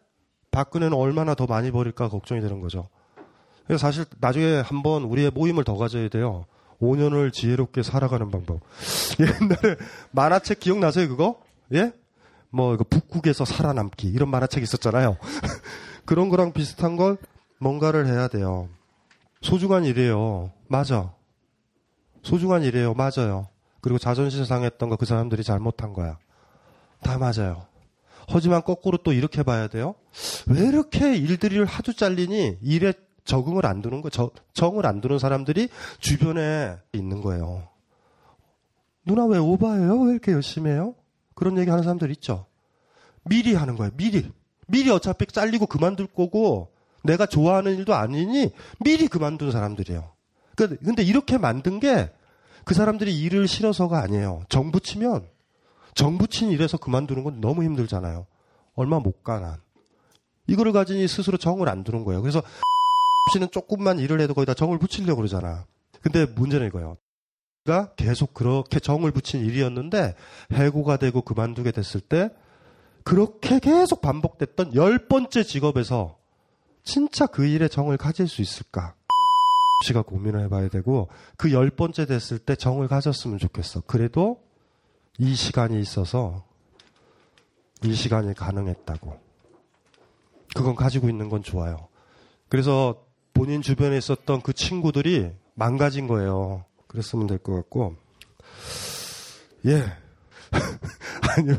박근혜는 0.51 0.97
얼마나 0.97 1.35
더 1.35 1.47
많이 1.47 1.70
버릴까 1.70 2.09
걱정이 2.09 2.40
되는 2.40 2.60
거죠. 2.60 2.89
그래서 3.66 3.86
사실 3.86 4.05
나중에 4.20 4.60
한번 4.60 5.05
우리의 5.05 5.31
모임을 5.31 5.64
더 5.64 5.77
가져야 5.77 6.09
돼요. 6.09 6.47
5년을 6.81 7.32
지혜롭게 7.32 7.82
살아가는 7.82 8.31
방법. 8.31 8.60
옛날에 9.20 9.77
만화책 10.12 10.60
기억나세요, 10.60 11.09
그거? 11.09 11.40
예? 11.74 11.93
뭐, 12.51 12.74
이거 12.74 12.85
북극에서 12.85 13.44
살아남기. 13.44 14.09
이런 14.09 14.28
만화책 14.31 14.62
있었잖아요. 14.62 15.16
그런 16.05 16.31
거랑 16.31 16.52
비슷한 16.52 16.97
걸 16.97 17.16
뭔가를 17.59 18.06
해야 18.06 18.27
돼요. 18.28 18.68
소중한 19.43 19.85
일이에요. 19.85 20.51
맞아. 20.66 21.12
소중한 22.22 22.64
일이에요. 22.64 22.94
맞아요. 22.94 23.47
그리고 23.81 23.98
자존심 23.98 24.44
상했던 24.44 24.89
거 24.89 24.97
그 24.97 25.06
사람들이 25.06 25.44
잘못한 25.44 25.93
거야. 25.93 26.18
다 27.02 27.18
맞아요. 27.18 27.66
하지만 28.31 28.62
거꾸로 28.62 28.98
또 28.98 29.12
이렇게 29.12 29.43
봐야 29.43 29.69
돼요. 29.69 29.94
왜 30.47 30.66
이렇게 30.66 31.15
일들이 31.16 31.62
하도 31.62 31.93
잘리니 31.93 32.59
일에 32.62 32.93
적응을 33.24 33.66
안 33.66 33.82
두는 33.82 34.01
거, 34.01 34.11
저, 34.11 34.31
정을 34.55 34.86
안 34.86 35.01
두는 35.01 35.19
사람들이 35.19 35.69
주변에 35.98 36.77
있는 36.93 37.20
거예요. 37.20 37.69
누나 39.05 39.27
왜 39.27 39.39
오바해요? 39.39 40.01
왜 40.01 40.12
이렇게 40.12 40.32
열심히 40.32 40.70
해요? 40.70 40.94
그런 41.35 41.59
얘기 41.59 41.70
하는 41.70 41.82
사람들 41.82 42.11
있죠. 42.12 42.47
미리 43.24 43.55
하는 43.55 43.77
거예요. 43.77 43.93
미리. 43.97 44.31
미리 44.66 44.90
어차피 44.90 45.27
잘리고 45.27 45.66
그만둘 45.66 46.07
거고 46.09 46.73
내가 47.02 47.27
좋아하는 47.27 47.77
일도 47.77 47.94
아니니 47.94 48.51
미리 48.78 49.09
그만둔 49.09 49.52
사람들이에요. 49.52 50.11
그, 50.57 50.77
근데 50.77 51.02
이렇게 51.02 51.39
만든 51.39 51.81
게 51.81 52.11
그 52.65 52.74
사람들이 52.74 53.19
일을 53.20 53.48
싫어서가 53.48 54.01
아니에요. 54.01 54.44
정부 54.48 54.81
치면 54.81 55.27
정부 55.95 56.27
친 56.27 56.51
일에서 56.51 56.77
그만두는 56.77 57.25
건 57.25 57.41
너무 57.41 57.62
힘들잖아요. 57.65 58.27
얼마 58.75 58.99
못 58.99 59.23
가난. 59.23 59.61
이거를 60.47 60.73
가지니 60.73 61.07
스스로 61.09 61.37
정을 61.39 61.69
안 61.69 61.85
두는 61.85 62.05
거예요. 62.05 62.23
그래서 62.23 62.43
씨는 63.33 63.51
조금만 63.51 63.99
일을 63.99 64.21
해도 64.21 64.35
거기다 64.35 64.55
정을 64.55 64.79
붙이려고 64.79 65.17
그러잖아. 65.17 65.67
근데 66.03 66.27
문제는 66.27 66.67
이거예요. 66.69 66.97
가 67.67 67.93
계속 67.95 68.33
그렇게 68.33 68.81
정을 68.81 69.12
붙인 69.12 69.45
일이었는데 69.45 70.15
해고가 70.53 70.97
되고 70.97 71.21
그만두게 71.21 71.73
됐을 71.73 72.01
때 72.01 72.31
그렇게 73.05 73.59
계속 73.59 74.01
반복됐던 74.01 74.75
열 74.75 75.07
번째 75.09 75.43
직업에서 75.43 76.17
진짜 76.85 77.27
그 77.27 77.45
일에 77.47 77.69
정을 77.69 77.99
가질 77.99 78.29
수 78.29 78.41
있을까? 78.41 78.95
씨가 79.85 80.03
고민을 80.03 80.41
해봐야 80.45 80.69
되고 80.69 81.09
그 81.37 81.53
열 81.53 81.69
번째 81.71 82.07
됐을 82.07 82.39
때 82.39 82.57
정을 82.57 82.89
가졌으면 82.89 83.39
좋겠어. 83.39 83.83
그래도 83.87 84.43
이 85.20 85.34
시간이 85.34 85.78
있어서 85.82 86.42
이 87.84 87.94
시간이 87.94 88.32
가능했다고. 88.32 89.20
그건 90.55 90.74
가지고 90.74 91.10
있는 91.10 91.28
건 91.28 91.42
좋아요. 91.42 91.88
그래서 92.48 93.05
본인 93.34 93.60
주변에 93.60 93.98
있었던 93.98 94.40
그 94.40 94.55
친구들이 94.55 95.30
망가진 95.55 96.06
거예요. 96.09 96.64
그랬으면 96.86 97.26
될 97.26 97.36
것 97.38 97.55
같고. 97.55 97.97
예. 99.66 99.84
아니, 101.36 101.48
왜, 101.51 101.56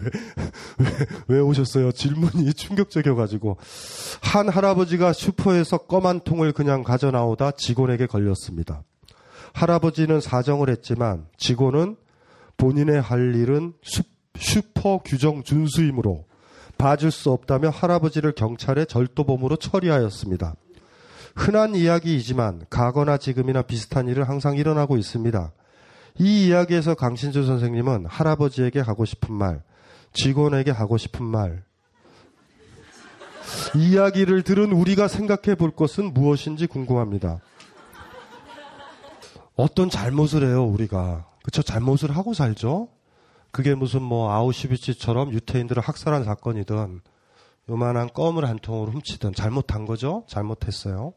왜, 0.79 1.07
왜 1.27 1.39
오셨어요? 1.39 1.91
질문이 1.91 2.53
충격적이어가지고. 2.53 3.57
한 4.21 4.49
할아버지가 4.49 5.13
슈퍼에서 5.13 5.77
검한 5.77 6.21
통을 6.21 6.51
그냥 6.51 6.83
가져 6.83 7.11
나오다 7.11 7.51
직원에게 7.51 8.07
걸렸습니다. 8.07 8.83
할아버지는 9.53 10.19
사정을 10.19 10.69
했지만 10.69 11.27
직원은 11.37 11.95
본인의 12.61 13.01
할 13.01 13.33
일은 13.33 13.73
슈, 13.81 14.03
슈퍼 14.35 14.99
규정 14.99 15.41
준수이므로 15.41 16.25
봐줄 16.77 17.09
수 17.09 17.31
없다며 17.31 17.71
할아버지를 17.71 18.33
경찰에 18.33 18.85
절도범으로 18.85 19.55
처리하였습니다. 19.55 20.53
흔한 21.35 21.73
이야기이지만 21.73 22.67
가거나 22.69 23.17
지금이나 23.17 23.63
비슷한 23.63 24.07
일은 24.07 24.25
항상 24.25 24.57
일어나고 24.57 24.97
있습니다. 24.97 25.51
이 26.19 26.45
이야기에서 26.45 26.93
강신주 26.93 27.45
선생님은 27.47 28.05
할아버지에게 28.05 28.79
하고 28.79 29.05
싶은 29.05 29.33
말, 29.33 29.63
직원에게 30.13 30.69
하고 30.69 30.97
싶은 30.97 31.25
말, 31.25 31.63
이야기를 33.75 34.43
들은 34.43 34.71
우리가 34.71 35.07
생각해 35.07 35.55
볼 35.55 35.71
것은 35.71 36.13
무엇인지 36.13 36.67
궁금합니다. 36.67 37.39
어떤 39.55 39.89
잘못을 39.89 40.43
해요, 40.43 40.63
우리가. 40.65 41.30
그쵸, 41.43 41.61
잘못을 41.61 42.15
하고 42.15 42.33
살죠? 42.33 42.89
그게 43.51 43.75
무슨 43.75 44.01
뭐 44.01 44.31
아우슈비츠처럼 44.31 45.33
유태인들을 45.33 45.81
학살한 45.81 46.23
사건이든 46.23 47.01
요만한 47.69 48.09
껌을 48.13 48.45
한 48.45 48.57
통으로 48.59 48.91
훔치든 48.91 49.33
잘못한 49.33 49.85
거죠? 49.85 50.23
잘못했어요. 50.27 51.13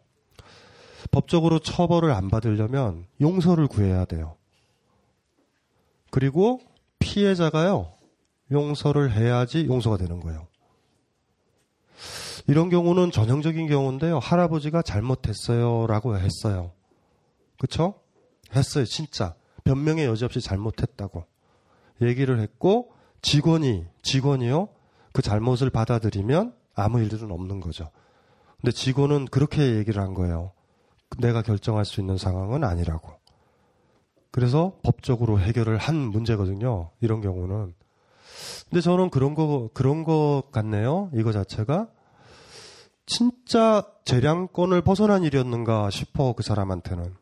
법적으로 1.10 1.58
처벌을 1.58 2.10
안 2.12 2.28
받으려면 2.28 3.06
용서를 3.20 3.68
구해야 3.68 4.04
돼요. 4.04 4.36
그리고 6.10 6.60
피해자가요, 6.98 7.92
용서를 8.50 9.12
해야지 9.12 9.66
용서가 9.66 9.96
되는 9.96 10.20
거예요. 10.20 10.46
이런 12.46 12.68
경우는 12.68 13.10
전형적인 13.10 13.68
경우인데요. 13.68 14.18
할아버지가 14.18 14.82
잘못했어요. 14.82 15.86
라고 15.86 16.16
했어요. 16.18 16.72
그쵸? 17.58 17.94
했어요. 18.54 18.84
진짜. 18.84 19.34
변명의 19.64 20.06
여지 20.06 20.24
없이 20.24 20.40
잘못했다고. 20.40 21.24
얘기를 22.02 22.40
했고, 22.40 22.92
직원이, 23.22 23.86
직원이요. 24.02 24.68
그 25.12 25.22
잘못을 25.22 25.70
받아들이면 25.70 26.54
아무 26.74 27.00
일들은 27.00 27.30
없는 27.30 27.60
거죠. 27.60 27.90
근데 28.60 28.72
직원은 28.72 29.26
그렇게 29.26 29.76
얘기를 29.76 30.02
한 30.02 30.14
거예요. 30.14 30.52
내가 31.18 31.42
결정할 31.42 31.84
수 31.84 32.00
있는 32.00 32.16
상황은 32.16 32.64
아니라고. 32.64 33.10
그래서 34.30 34.78
법적으로 34.82 35.38
해결을 35.38 35.76
한 35.78 35.94
문제거든요. 35.96 36.90
이런 37.00 37.20
경우는. 37.20 37.74
근데 38.68 38.80
저는 38.80 39.10
그런 39.10 39.34
거, 39.34 39.70
그런 39.72 40.02
것 40.02 40.44
같네요. 40.50 41.10
이거 41.14 41.30
자체가. 41.30 41.88
진짜 43.06 43.84
재량권을 44.04 44.82
벗어난 44.82 45.22
일이었는가 45.22 45.90
싶어, 45.90 46.32
그 46.32 46.42
사람한테는. 46.42 47.14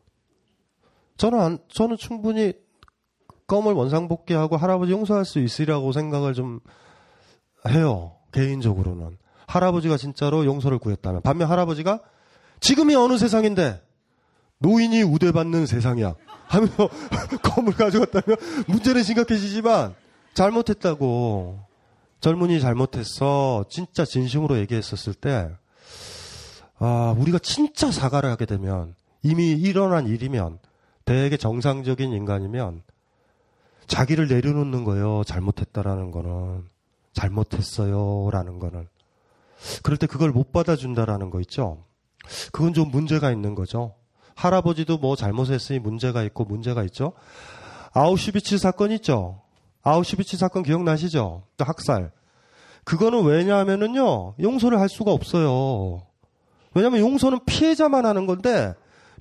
저는, 1.23 1.39
안, 1.39 1.57
저는 1.69 1.95
충분히 1.95 2.51
껌을 3.47 3.71
원상복귀하고 3.71 4.57
할아버지 4.57 4.91
용서할 4.91 5.23
수 5.23 5.39
있으리라고 5.39 5.93
생각을 5.93 6.33
좀 6.33 6.59
해요. 7.69 8.17
개인적으로는. 8.33 9.17
할아버지가 9.47 9.95
진짜로 9.95 10.43
용서를 10.43 10.79
구했다면. 10.79 11.21
반면 11.21 11.49
할아버지가 11.49 12.01
지금이 12.59 12.95
어느 12.95 13.17
세상인데 13.17 13.81
노인이 14.57 15.01
우대받는 15.03 15.65
세상이야. 15.65 16.13
하면서 16.47 16.89
껌을 17.41 17.71
가져갔다면 17.71 18.37
문제는 18.67 19.03
심각해지지만 19.03 19.95
잘못했다고. 20.33 21.57
젊은이 22.19 22.59
잘못했어. 22.59 23.63
진짜 23.69 24.03
진심으로 24.03 24.57
얘기했었을 24.57 25.13
때, 25.13 25.51
아, 26.79 27.15
우리가 27.17 27.39
진짜 27.39 27.91
사과를 27.91 28.29
하게 28.29 28.45
되면 28.45 28.93
이미 29.21 29.51
일어난 29.51 30.05
일이면 30.05 30.59
대개 31.05 31.37
정상적인 31.37 32.13
인간이면 32.13 32.81
자기를 33.87 34.27
내려놓는 34.27 34.83
거예요. 34.83 35.23
잘못했다라는 35.25 36.11
거는. 36.11 36.65
잘못했어요. 37.13 38.29
라는 38.31 38.59
거는. 38.59 38.87
그럴 39.81 39.97
때 39.97 40.07
그걸 40.07 40.31
못 40.31 40.51
받아준다라는 40.51 41.29
거 41.29 41.39
있죠? 41.41 41.83
그건 42.51 42.73
좀 42.73 42.89
문제가 42.89 43.31
있는 43.31 43.55
거죠. 43.55 43.95
할아버지도 44.35 44.97
뭐 44.97 45.15
잘못했으니 45.15 45.79
문제가 45.79 46.23
있고 46.23 46.43
문제가 46.45 46.83
있죠. 46.83 47.13
아우슈비츠 47.93 48.57
사건 48.57 48.91
있죠. 48.93 49.41
아우슈비츠 49.83 50.37
사건 50.37 50.63
기억나시죠? 50.63 51.43
학살. 51.59 52.11
그거는 52.83 53.23
왜냐하면은요, 53.23 54.35
용서를 54.41 54.79
할 54.79 54.89
수가 54.89 55.11
없어요. 55.11 56.01
왜냐하면 56.73 57.01
용서는 57.01 57.39
피해자만 57.45 58.05
하는 58.05 58.25
건데, 58.25 58.73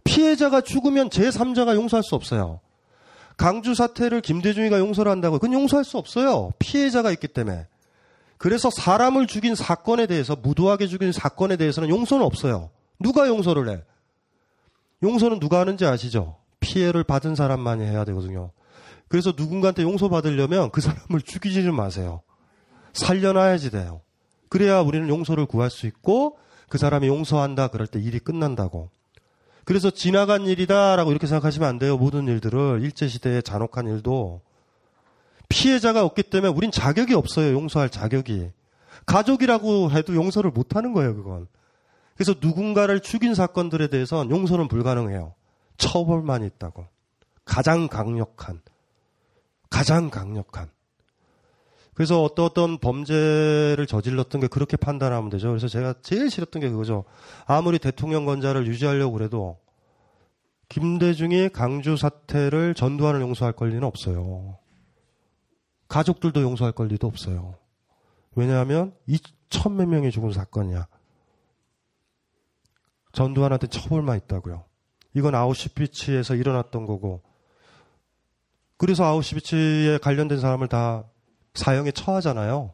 피해자가 0.05 0.61
죽으면 0.61 1.11
제3자가 1.11 1.75
용서할 1.75 2.03
수 2.03 2.15
없어요. 2.15 2.61
강주 3.37 3.75
사태를 3.75 4.21
김대중이가 4.21 4.79
용서를 4.79 5.11
한다고, 5.11 5.39
그건 5.39 5.55
용서할 5.55 5.85
수 5.85 5.99
없어요. 5.99 6.53
피해자가 6.59 7.11
있기 7.13 7.29
때문에. 7.29 7.67
그래서 8.39 8.71
사람을 8.71 9.27
죽인 9.27 9.55
사건에 9.55 10.07
대해서, 10.07 10.37
무도하게 10.37 10.87
죽인 10.87 11.13
사건에 11.13 11.57
대해서는 11.57 11.89
용서는 11.89 12.25
없어요. 12.25 12.71
누가 12.99 13.29
용서를 13.29 13.69
해? 13.69 13.83
용서는 15.03 15.41
누가 15.41 15.61
하는지 15.61 15.85
아시죠? 15.85 16.37
피해를 16.61 17.05
받은 17.05 17.35
사람만이 17.35 17.85
해야 17.85 18.05
되거든요. 18.05 18.51
그래서 19.09 19.33
누군가한테 19.37 19.83
용서받으려면 19.83 20.71
그 20.71 20.81
사람을 20.81 21.21
죽이지는 21.23 21.75
마세요. 21.75 22.23
살려놔야지 22.95 23.71
돼요. 23.71 24.01
그래야 24.49 24.81
우리는 24.81 25.09
용서를 25.09 25.47
구할 25.47 25.71
수 25.71 25.87
있고 25.87 26.39
그 26.69 26.79
사람이 26.79 27.09
용서한다 27.09 27.69
그럴 27.69 27.87
때 27.87 28.01
일이 28.01 28.19
끝난다고. 28.19 28.91
그래서 29.65 29.91
지나간 29.91 30.47
일이다라고 30.47 31.11
이렇게 31.11 31.27
생각하시면 31.27 31.69
안 31.69 31.79
돼요. 31.79 31.97
모든 31.97 32.27
일들을 32.27 32.81
일제 32.83 33.09
시대의 33.09 33.43
잔혹한 33.43 33.87
일도 33.87 34.41
피해자가 35.49 36.05
없기 36.05 36.25
때문에 36.25 36.53
우린 36.53 36.71
자격이 36.71 37.15
없어요. 37.15 37.53
용서할 37.53 37.91
자격이. 37.91 38.51
가족이라고 39.07 39.91
해도 39.91 40.15
용서를 40.15 40.51
못 40.51 40.77
하는 40.77 40.93
거예요, 40.93 41.15
그건. 41.15 41.47
그래서 42.15 42.35
누군가를 42.41 43.01
죽인 43.01 43.35
사건들에 43.35 43.89
대해서는 43.89 44.31
용서는 44.31 44.69
불가능해요. 44.69 45.35
처벌만 45.77 46.45
있다고. 46.45 46.87
가장 47.45 47.89
강력한, 47.89 48.61
가장 49.69 50.11
강력한. 50.11 50.71
그래서 51.95 52.23
어떤 52.23 52.47
어떤 52.47 52.79
범죄를 52.79 53.87
저질렀던 53.87 54.41
게 54.41 54.47
그렇게 54.47 54.77
판단하면 54.77 55.29
되죠. 55.31 55.49
그래서 55.49 55.69
제가 55.69 55.95
제일 56.03 56.31
싫었던 56.31 56.61
게 56.61 56.71
그거죠. 56.71 57.05
아무리 57.47 57.79
대통령 57.79 58.25
권자를 58.25 58.67
유지하려고 58.67 59.13
그래도 59.13 59.59
김대중이 60.71 61.51
강주 61.51 61.99
사태를 61.99 62.75
전두환을 62.75 63.21
용서할 63.21 63.53
권리는 63.53 63.85
없어요. 63.85 64.59
가족들도 65.89 66.41
용서할 66.41 66.73
권리도 66.73 67.07
없어요. 67.07 67.57
왜냐하면 68.35 68.95
2천 69.07 69.73
몇 69.73 69.87
명이 69.87 70.11
죽은 70.11 70.33
사건이야. 70.33 70.87
전두환한테 73.13 73.67
처벌만 73.67 74.17
있다고요. 74.17 74.65
이건 75.13 75.35
아우슈비츠에서 75.35 76.37
일어났던 76.37 76.87
거고. 76.87 77.21
그래서 78.79 79.05
아우슈비츠에 79.05 79.99
관련된 79.99 80.41
사람을 80.41 80.69
다 80.69 81.05
사형에 81.55 81.93
처하잖아요. 81.93 82.73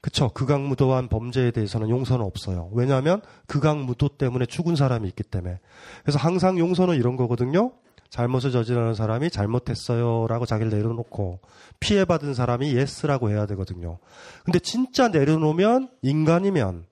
그쵸. 0.00 0.30
극악무도한 0.30 1.08
범죄에 1.08 1.50
대해서는 1.50 1.90
용서는 1.90 2.24
없어요. 2.24 2.70
왜냐하면 2.72 3.20
극악무도 3.46 4.16
때문에 4.16 4.46
죽은 4.46 4.76
사람이 4.76 5.06
있기 5.08 5.22
때문에. 5.24 5.58
그래서 6.02 6.18
항상 6.18 6.58
용서는 6.58 6.96
이런 6.96 7.16
거거든요. 7.16 7.72
잘못을 8.08 8.50
저지르는 8.50 8.94
사람이 8.94 9.30
잘못했어요. 9.30 10.26
라고 10.26 10.46
자기를 10.46 10.70
내려놓고 10.70 11.40
피해받은 11.78 12.34
사람이 12.34 12.74
yes라고 12.74 13.30
해야 13.30 13.46
되거든요. 13.46 13.98
근데 14.44 14.58
진짜 14.58 15.08
내려놓으면 15.08 15.90
인간이면 16.02 16.86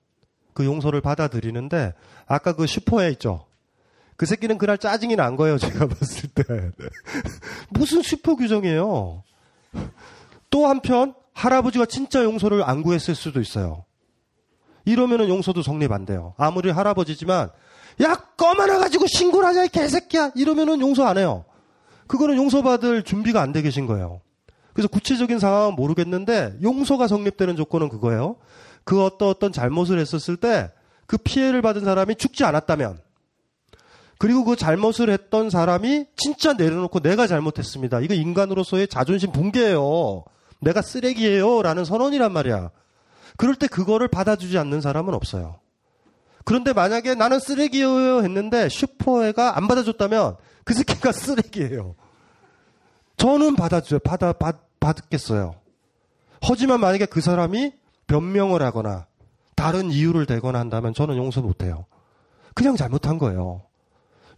그 0.53 0.65
용서를 0.65 1.01
받아들이는데 1.01 1.93
아까 2.25 2.53
그 2.53 2.67
슈퍼에 2.67 3.09
있죠. 3.11 3.45
그 4.15 4.25
새끼는 4.25 4.57
그날 4.57 4.77
짜증이 4.77 5.15
난 5.15 5.35
거예요. 5.35 5.57
제가 5.57 5.87
봤을 5.87 6.29
때. 6.29 6.43
무슨 7.71 8.01
슈퍼 8.01 8.35
규정이에요. 8.35 9.23
또 10.49 10.67
한편 10.67 11.13
할아버지가 11.33 11.85
진짜 11.85 12.23
용서를 12.23 12.63
안 12.63 12.83
구했을 12.83 13.15
수도 13.15 13.39
있어요. 13.41 13.85
이러면은 14.85 15.29
용서도 15.29 15.61
성립 15.61 15.91
안 15.91 16.05
돼요. 16.05 16.33
아무리 16.37 16.69
할아버지지만 16.69 17.49
야껌 18.01 18.59
하나 18.59 18.79
가지고 18.79 19.07
신고를 19.07 19.47
하자 19.47 19.65
이 19.65 19.69
개새끼야 19.69 20.31
이러면은 20.35 20.81
용서 20.81 21.05
안 21.05 21.17
해요. 21.17 21.45
그거는 22.07 22.37
용서받을 22.37 23.03
준비가 23.03 23.41
안 23.41 23.51
돼 23.53 23.61
계신 23.61 23.85
거예요. 23.85 24.21
그래서 24.73 24.87
구체적인 24.87 25.39
상황은 25.39 25.75
모르겠는데 25.75 26.57
용서가 26.63 27.07
성립되는 27.07 27.55
조건은 27.55 27.89
그거예요. 27.89 28.37
그 28.83 29.03
어떤 29.03 29.29
어떤 29.29 29.51
잘못을 29.51 29.99
했었을 29.99 30.37
때 30.37 30.69
그 31.09 31.17
피해를 31.17 31.63
받은 31.63 31.83
사람이 31.83 32.15
죽지 32.17 32.43
않았다면 32.43 32.99
그리고 34.19 34.43
그 34.43 34.55
잘못을 34.55 35.09
했던 35.09 35.49
사람이 35.49 36.05
진짜 36.15 36.53
내려놓고 36.53 36.99
내가 36.99 37.25
잘못했습니다. 37.25 38.01
이거 38.01 38.13
인간으로서의 38.13 38.87
자존심 38.87 39.31
붕괴예요. 39.31 40.23
내가 40.59 40.81
쓰레기예요. 40.81 41.61
라는 41.61 41.85
선언이란 41.85 42.31
말이야. 42.31 42.71
그럴 43.37 43.55
때 43.55 43.67
그거를 43.67 44.07
받아주지 44.07 44.57
않는 44.57 44.81
사람은 44.81 45.13
없어요. 45.13 45.59
그런데 46.45 46.73
만약에 46.73 47.15
나는 47.15 47.39
쓰레기예요 47.39 48.23
했는데 48.23 48.69
슈퍼회가 48.69 49.57
안 49.57 49.67
받아줬다면 49.67 50.35
그 50.63 50.73
새끼가 50.73 51.11
쓰레기예요. 51.13 51.95
저는 53.17 53.55
받아줘요. 53.55 53.99
받아, 53.99 54.33
받, 54.33 54.79
받겠어요. 54.79 55.55
하지만 56.41 56.79
만약에 56.79 57.05
그 57.05 57.21
사람이 57.21 57.73
변명을 58.07 58.61
하거나 58.61 59.07
다른 59.55 59.91
이유를 59.91 60.25
대거나 60.25 60.57
한다면 60.57 60.93
저는 60.93 61.17
용서 61.17 61.41
못해요. 61.41 61.85
그냥 62.55 62.75
잘못한 62.75 63.17
거예요. 63.17 63.61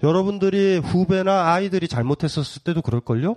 여러분들이 0.03 0.80
후배나 0.80 1.53
아이들이 1.53 1.88
잘못했었을 1.88 2.64
때도 2.64 2.81
그럴걸요? 2.81 3.35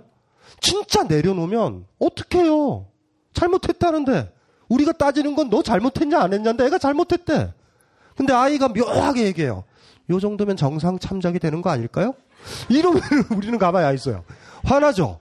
진짜 0.61 1.03
내려놓으면 1.03 1.85
어떡해요? 1.99 2.87
잘못했다는데. 3.33 4.33
우리가 4.69 4.93
따지는 4.93 5.35
건 5.35 5.49
너 5.49 5.61
잘못했냐 5.61 6.19
안 6.19 6.33
했냐인데 6.33 6.65
애가 6.65 6.79
잘못했대. 6.79 7.53
근데 8.15 8.33
아이가 8.33 8.67
묘하게 8.69 9.25
얘기해요. 9.25 9.63
요 10.09 10.19
정도면 10.19 10.57
정상 10.57 10.97
참작이 10.99 11.39
되는 11.39 11.61
거 11.61 11.69
아닐까요? 11.69 12.13
이러면 12.69 13.01
우리는 13.35 13.57
가만히 13.59 13.85
안 13.85 13.93
있어요. 13.95 14.23
화나죠? 14.63 15.19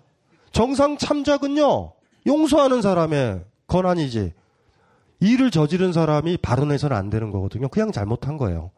정상 0.52 0.96
참작은요, 0.96 1.92
용서하는 2.26 2.80
사람의 2.80 3.44
권한이지. 3.66 4.32
일을 5.20 5.50
저지른 5.50 5.92
사람이 5.92 6.36
발언해서는 6.38 6.96
안 6.96 7.10
되는 7.10 7.30
거거든요. 7.30 7.68
그냥 7.68 7.92
잘못한 7.92 8.36
거예요. 8.38 8.70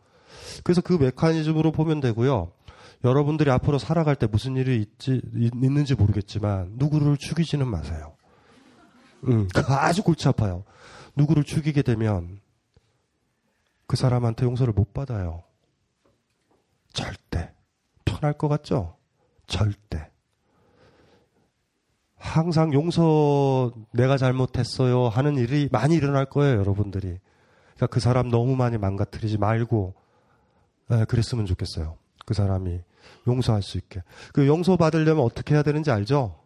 그래서 0.64 0.80
그 0.80 0.94
메커니즘으로 0.94 1.72
보면 1.72 2.00
되고요. 2.00 2.50
여러분들이 3.04 3.50
앞으로 3.50 3.78
살아갈 3.78 4.16
때 4.16 4.26
무슨 4.26 4.56
일이 4.56 4.80
있지, 4.80 5.20
있는지 5.34 5.94
모르겠지만, 5.94 6.72
누구를 6.76 7.16
죽이지는 7.16 7.66
마세요. 7.68 8.16
음, 9.28 9.48
아주 9.68 10.02
골치 10.02 10.28
아파요. 10.28 10.64
누구를 11.14 11.44
죽이게 11.44 11.82
되면, 11.82 12.40
그 13.86 13.96
사람한테 13.96 14.44
용서를 14.46 14.72
못 14.72 14.92
받아요. 14.92 15.44
절대. 16.92 17.52
편할 18.04 18.32
것 18.32 18.48
같죠? 18.48 18.96
절대. 19.46 20.10
항상 22.16 22.72
용서 22.72 23.72
내가 23.92 24.16
잘못했어요 24.16 25.08
하는 25.08 25.36
일이 25.36 25.68
많이 25.70 25.94
일어날 25.94 26.24
거예요, 26.26 26.58
여러분들이. 26.58 27.18
그러니까 27.76 27.86
그 27.88 28.00
사람 28.00 28.30
너무 28.30 28.56
많이 28.56 28.78
망가뜨리지 28.78 29.38
말고 29.38 29.94
네, 30.88 31.04
그랬으면 31.04 31.46
좋겠어요. 31.46 31.98
그 32.26 32.34
사람이 32.34 32.80
용서할 33.26 33.62
수 33.62 33.78
있게. 33.78 34.02
그 34.34 34.46
용서 34.46 34.76
받으려면 34.76 35.24
어떻게 35.24 35.54
해야 35.54 35.62
되는지 35.62 35.90
알죠? 35.90 36.38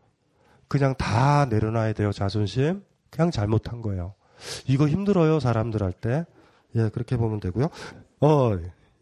그냥 0.69 0.95
다 0.95 1.47
내려놔야 1.47 1.95
돼요, 1.95 2.13
자존심. 2.13 2.85
그냥 3.11 3.33
잘못한 3.33 3.83
거예요. 3.83 4.15
이거 4.69 4.87
힘들어요, 4.87 5.41
사람들 5.41 5.83
할 5.83 5.93
때. 5.93 6.25
예, 6.77 6.89
그렇게 6.91 7.17
보면 7.17 7.41
되고요. 7.41 7.69
어, 8.21 8.53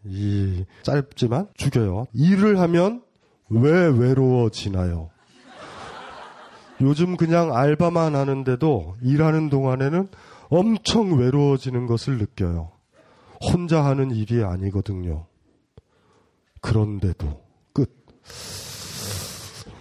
이 0.04 0.64
짧지만 0.82 1.48
죽여요. 1.54 2.06
일을 2.14 2.58
하면 2.60 3.02
왜 3.50 3.70
외로워지나요? 3.70 5.10
요즘 6.80 7.16
그냥 7.16 7.54
알바만 7.54 8.14
하는데도 8.14 8.96
일하는 9.02 9.50
동안에는 9.50 10.08
엄청 10.48 11.18
외로워지는 11.18 11.86
것을 11.86 12.18
느껴요. 12.18 12.70
혼자 13.40 13.84
하는 13.84 14.10
일이 14.10 14.42
아니거든요. 14.42 15.26
그런데도 16.60 17.42
끝. 17.72 17.90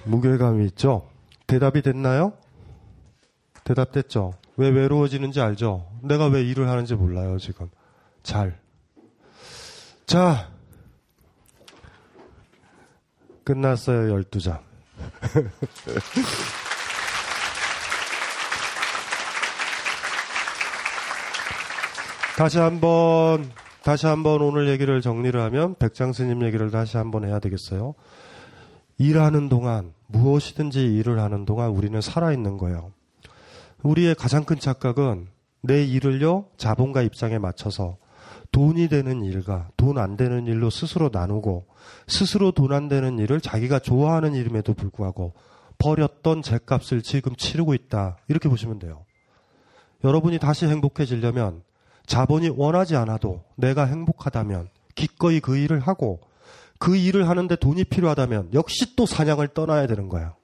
무게감이 0.06 0.66
있죠? 0.68 1.10
대답이 1.48 1.82
됐나요? 1.82 2.34
대답됐죠? 3.64 4.34
왜 4.58 4.70
외로워지는지 4.70 5.41
알죠? 5.41 5.90
내가 6.02 6.28
왜 6.28 6.41
일을 6.44 6.70
하는지 6.70 6.95
몰라요, 6.95 7.38
지금. 7.38 7.70
잘. 8.24 8.60
자. 10.06 10.49
끝났어요, 13.44 14.22
12장. 14.24 14.62
다시 22.38 22.60
한번 22.60 23.52
다시 23.88 24.05
한번 24.05 24.41
오늘 24.41 24.68
얘기를 24.68 24.99
정리를 24.99 25.39
하면 25.39 25.76
백장 25.76 26.11
스님 26.11 26.43
얘기를 26.43 26.72
다시 26.72 26.97
한번 26.97 27.23
해야 27.23 27.39
되겠어요. 27.39 27.95
일하는 28.97 29.47
동안 29.47 29.93
무엇이든지 30.07 30.97
일을 30.97 31.22
하는 31.22 31.45
동안 31.45 31.69
우리는 31.69 32.01
살아 32.01 32.34
있는 32.34 32.57
거예요. 32.57 32.91
우리의 33.84 34.14
가장 34.15 34.43
큰 34.43 34.59
착각은 34.59 35.30
내 35.61 35.85
일을요 35.85 36.47
자본가 36.57 37.01
입장에 37.01 37.38
맞춰서 37.38 37.95
돈이 38.51 38.89
되는 38.89 39.23
일과 39.23 39.69
돈 39.77 39.97
안 39.97 40.18
되는 40.18 40.47
일로 40.47 40.69
스스로 40.69 41.09
나누고 41.09 41.68
스스로 42.09 42.51
돈 42.51 42.73
안 42.73 42.89
되는 42.89 43.18
일을 43.19 43.39
자기가 43.39 43.80
좋아하는 43.80 44.35
일임에도 44.35 44.73
불구하고 44.73 45.31
버렸던 45.77 46.41
죄값을 46.41 47.03
지금 47.03 47.38
치르고 47.38 47.73
있다 47.73 48.18
이렇게 48.27 48.49
보시면 48.49 48.80
돼요. 48.80 49.05
여러분이 50.03 50.39
다시 50.39 50.65
행복해지려면 50.65 51.64
자본이 52.07 52.49
원하지 52.49 52.95
않아도 52.95 53.43
내가 53.55 53.85
행복하다면 53.85 54.69
기꺼이 54.95 55.39
그 55.39 55.57
일을 55.57 55.79
하고 55.79 56.21
그 56.79 56.95
일을 56.95 57.29
하는데 57.29 57.55
돈이 57.55 57.84
필요하다면 57.84 58.49
역시 58.53 58.95
또 58.95 59.05
사냥을 59.05 59.49
떠나야 59.49 59.85
되는 59.88 60.09
거야. 60.09 60.35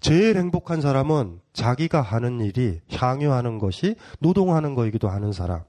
제일 0.00 0.36
행복한 0.36 0.80
사람은 0.80 1.40
자기가 1.52 2.00
하는 2.00 2.40
일이 2.40 2.80
향유하는 2.90 3.58
것이 3.58 3.96
노동하는 4.20 4.74
거이기도 4.74 5.08
하는 5.08 5.32
사람. 5.32 5.62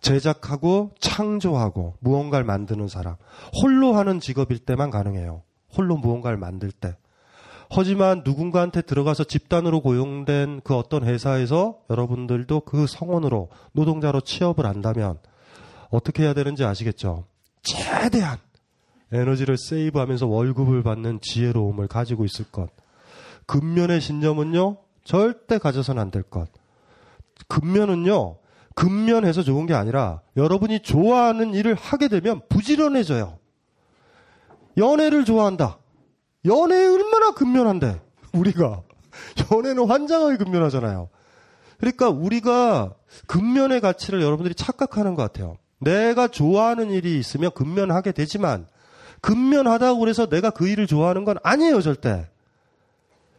제작하고 0.00 0.92
창조하고 1.00 1.94
무언가를 2.00 2.44
만드는 2.44 2.88
사람. 2.88 3.16
홀로 3.62 3.94
하는 3.94 4.20
직업일 4.20 4.58
때만 4.60 4.90
가능해요. 4.90 5.42
홀로 5.76 5.96
무언가를 5.96 6.38
만들 6.38 6.72
때. 6.72 6.96
하지만 7.70 8.22
누군가한테 8.24 8.82
들어가서 8.82 9.24
집단으로 9.24 9.80
고용된 9.80 10.62
그 10.64 10.74
어떤 10.74 11.04
회사에서 11.04 11.78
여러분들도 11.90 12.60
그 12.60 12.86
성원으로 12.86 13.50
노동자로 13.72 14.22
취업을 14.22 14.64
한다면 14.66 15.18
어떻게 15.90 16.22
해야 16.22 16.34
되는지 16.34 16.64
아시겠죠? 16.64 17.24
최대한 17.62 18.38
에너지를 19.12 19.56
세이브하면서 19.56 20.26
월급을 20.26 20.82
받는 20.82 21.20
지혜로움을 21.22 21.88
가지고 21.88 22.24
있을 22.24 22.46
것. 22.50 22.70
근면의 23.46 24.00
신념은요, 24.00 24.76
절대 25.04 25.58
가져서는 25.58 26.00
안될 26.02 26.24
것. 26.24 26.48
근면은요, 27.48 28.36
근면해서 28.74 29.42
좋은 29.42 29.66
게 29.66 29.74
아니라 29.74 30.20
여러분이 30.36 30.80
좋아하는 30.80 31.54
일을 31.54 31.74
하게 31.74 32.08
되면 32.08 32.42
부지런해져요. 32.48 33.38
연애를 34.76 35.24
좋아한다. 35.24 35.78
연애 36.48 36.86
얼마나 36.86 37.30
근면한데, 37.32 38.00
우리가. 38.32 38.82
연애는 39.52 39.88
환장하게 39.88 40.36
근면하잖아요. 40.36 41.08
그러니까 41.78 42.08
우리가 42.08 42.94
근면의 43.26 43.80
가치를 43.80 44.22
여러분들이 44.22 44.54
착각하는 44.54 45.14
것 45.14 45.22
같아요. 45.22 45.56
내가 45.78 46.28
좋아하는 46.28 46.90
일이 46.90 47.18
있으면 47.18 47.50
근면하게 47.52 48.12
되지만, 48.12 48.66
근면하다고 49.20 50.00
그래서 50.00 50.26
내가 50.26 50.50
그 50.50 50.68
일을 50.68 50.86
좋아하는 50.86 51.24
건 51.24 51.36
아니에요, 51.42 51.80
절대. 51.80 52.28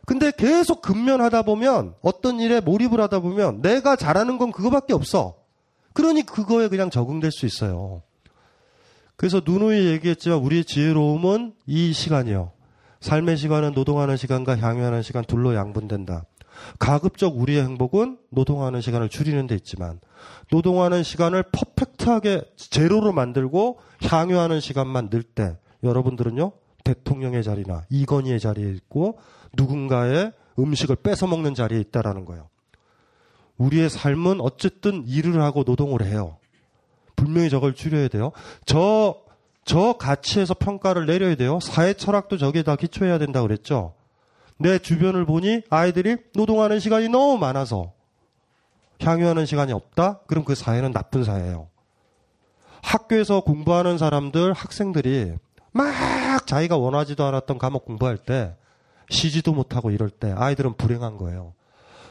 근데 0.06 0.32
계속 0.32 0.82
근면하다 0.82 1.44
보면, 1.44 1.96
어떤 2.02 2.40
일에 2.40 2.62
몰입을 2.62 3.00
하다 3.02 3.20
보면, 3.20 3.62
내가 3.62 3.96
잘하는 3.96 4.38
건 4.38 4.52
그거밖에 4.52 4.94
없어. 4.94 5.36
그러니 5.94 6.24
그거에 6.26 6.68
그냥 6.70 6.90
적응될 6.90 7.32
수 7.32 7.46
있어요. 7.46 8.02
그래서 9.18 9.42
누누이 9.46 9.88
얘기했지만, 9.88 10.40
우리의 10.40 10.64
지혜로움은 10.66 11.54
이 11.68 11.94
시간이요. 11.94 12.52
삶의 13.00 13.38
시간은 13.38 13.72
노동하는 13.74 14.18
시간과 14.18 14.58
향유하는 14.58 15.02
시간 15.02 15.24
둘로 15.24 15.56
양분된다. 15.56 16.26
가급적 16.78 17.38
우리의 17.40 17.64
행복은 17.64 18.18
노동하는 18.32 18.82
시간을 18.82 19.08
줄이는 19.08 19.48
데 19.48 19.56
있지만 19.56 20.00
노동하는 20.52 21.04
시간을 21.04 21.44
퍼펙트하게 21.52 22.42
제로로 22.58 23.14
만들고 23.14 23.80
향유하는 24.04 24.60
시간만 24.60 25.10
늘 25.10 25.24
때 25.24 25.58
여러분들은요 25.84 26.52
대통령의 26.84 27.44
자리나 27.44 27.86
이건희의 27.90 28.40
자리에 28.42 28.72
있고 28.72 29.20
누군가의 29.54 30.34
음식을 30.58 30.98
뺏어 30.98 31.28
먹는 31.28 31.54
자리에 31.54 31.80
있다라는 31.80 32.26
거예요. 32.26 32.50
우리의 33.58 33.90
삶은 33.90 34.42
어쨌든 34.42 35.06
일을 35.08 35.42
하고 35.42 35.64
노동을 35.64 36.04
해요. 36.04 36.38
분명히 37.16 37.50
저걸 37.50 37.74
줄여야 37.74 38.08
돼요. 38.10 38.32
저 38.66 39.22
저 39.70 39.94
가치에서 39.94 40.56
평가를 40.56 41.06
내려야 41.06 41.36
돼요. 41.36 41.60
사회 41.62 41.94
철학도 41.94 42.40
저기에 42.40 42.64
다 42.64 42.76
기초해야 42.76 43.20
된다 43.20 43.44
그랬죠. 43.44 43.94
내 44.58 44.80
주변을 44.80 45.28
보니 45.28 45.62
아이들이 45.70 46.18
노동하는 46.34 46.80
시간이 46.80 47.08
너무 47.10 47.38
많아서 47.38 47.94
향유하는 49.00 49.46
시간이 49.46 49.72
없다? 49.72 50.22
그럼 50.26 50.44
그 50.44 50.56
사회는 50.56 50.92
나쁜 50.92 51.24
사회예요. 51.24 51.68
학교에서 52.82 53.42
공부하는 53.42 54.00
사람들, 54.00 54.54
학생들이 54.54 55.36
막 55.72 56.48
자기가 56.48 56.76
원하지도 56.76 57.24
않았던 57.24 57.60
과목 57.60 57.86
공부할 57.86 58.18
때 58.18 58.56
쉬지도 59.12 59.54
못하고 59.54 59.92
이럴 59.92 60.10
때 60.10 60.34
아이들은 60.36 60.78
불행한 60.78 61.18
거예요. 61.18 61.54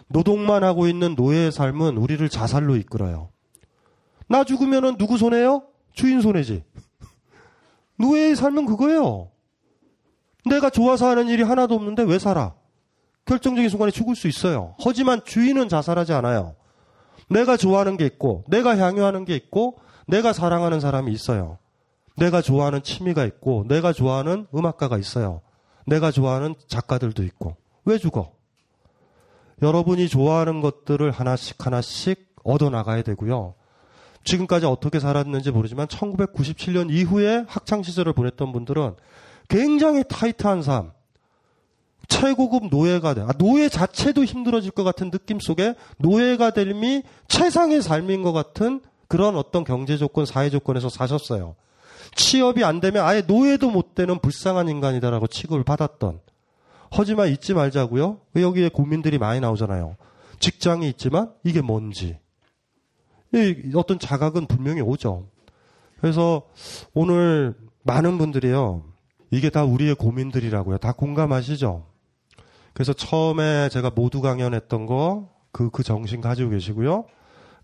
노동만 0.06 0.62
하고 0.62 0.86
있는 0.86 1.16
노예의 1.16 1.50
삶은 1.50 1.96
우리를 1.96 2.28
자살로 2.28 2.76
이끌어요. 2.76 3.30
나 4.28 4.44
죽으면은 4.44 4.96
누구 4.96 5.18
손해요? 5.18 5.64
주인 5.92 6.20
손해지. 6.20 6.62
노예의 7.98 8.36
삶은 8.36 8.66
그거예요. 8.66 9.30
내가 10.46 10.70
좋아서 10.70 11.08
하는 11.08 11.28
일이 11.28 11.42
하나도 11.42 11.74
없는데 11.74 12.04
왜 12.04 12.18
살아? 12.18 12.54
결정적인 13.26 13.68
순간에 13.68 13.90
죽을 13.90 14.16
수 14.16 14.26
있어요. 14.28 14.74
하지만 14.80 15.22
주인은 15.24 15.68
자살하지 15.68 16.14
않아요. 16.14 16.54
내가 17.28 17.56
좋아하는 17.58 17.98
게 17.98 18.06
있고, 18.06 18.44
내가 18.48 18.78
향유하는 18.78 19.26
게 19.26 19.36
있고, 19.36 19.78
내가 20.06 20.32
사랑하는 20.32 20.80
사람이 20.80 21.12
있어요. 21.12 21.58
내가 22.16 22.40
좋아하는 22.40 22.82
취미가 22.82 23.26
있고, 23.26 23.66
내가 23.68 23.92
좋아하는 23.92 24.46
음악가가 24.54 24.96
있어요. 24.96 25.42
내가 25.86 26.10
좋아하는 26.10 26.54
작가들도 26.68 27.22
있고. 27.24 27.56
왜 27.84 27.98
죽어? 27.98 28.32
여러분이 29.60 30.08
좋아하는 30.08 30.60
것들을 30.60 31.10
하나씩 31.10 31.64
하나씩 31.64 32.34
얻어 32.44 32.70
나가야 32.70 33.02
되고요. 33.02 33.54
지금까지 34.28 34.66
어떻게 34.66 35.00
살았는지 35.00 35.50
모르지만 35.50 35.86
1997년 35.86 36.90
이후에 36.90 37.44
학창 37.48 37.82
시절을 37.82 38.12
보냈던 38.12 38.52
분들은 38.52 38.94
굉장히 39.48 40.04
타이트한 40.06 40.62
삶, 40.62 40.92
최고급 42.08 42.68
노예가 42.70 43.14
돼. 43.14 43.22
아, 43.22 43.32
노예 43.38 43.68
자체도 43.68 44.24
힘들어질 44.24 44.70
것 44.70 44.84
같은 44.84 45.10
느낌 45.10 45.40
속에 45.40 45.74
노예가 45.98 46.50
됨이 46.50 47.02
최상의 47.28 47.80
삶인 47.80 48.22
것 48.22 48.32
같은 48.32 48.80
그런 49.08 49.36
어떤 49.36 49.64
경제 49.64 49.96
조건, 49.96 50.26
사회 50.26 50.50
조건에서 50.50 50.90
사셨어요. 50.90 51.54
취업이 52.14 52.64
안 52.64 52.80
되면 52.80 53.04
아예 53.04 53.22
노예도 53.22 53.70
못 53.70 53.94
되는 53.94 54.18
불쌍한 54.18 54.68
인간이다라고 54.68 55.26
취급을 55.26 55.64
받았던. 55.64 56.20
하지만 56.90 57.28
잊지 57.28 57.54
말자고요. 57.54 58.20
여기에 58.36 58.70
고민들이 58.70 59.16
많이 59.18 59.40
나오잖아요. 59.40 59.96
직장이 60.38 60.88
있지만 60.90 61.32
이게 61.44 61.62
뭔지. 61.62 62.18
어떤 63.74 63.98
자각은 63.98 64.46
분명히 64.46 64.80
오죠. 64.80 65.26
그래서 66.00 66.42
오늘 66.94 67.54
많은 67.82 68.18
분들이요. 68.18 68.84
이게 69.30 69.50
다 69.50 69.64
우리의 69.64 69.94
고민들이라고요. 69.94 70.78
다 70.78 70.92
공감하시죠? 70.92 71.84
그래서 72.72 72.92
처음에 72.92 73.68
제가 73.68 73.90
모두 73.94 74.20
강연했던 74.20 74.86
거, 74.86 75.28
그, 75.52 75.70
그 75.70 75.82
정신 75.82 76.20
가지고 76.20 76.50
계시고요. 76.50 77.04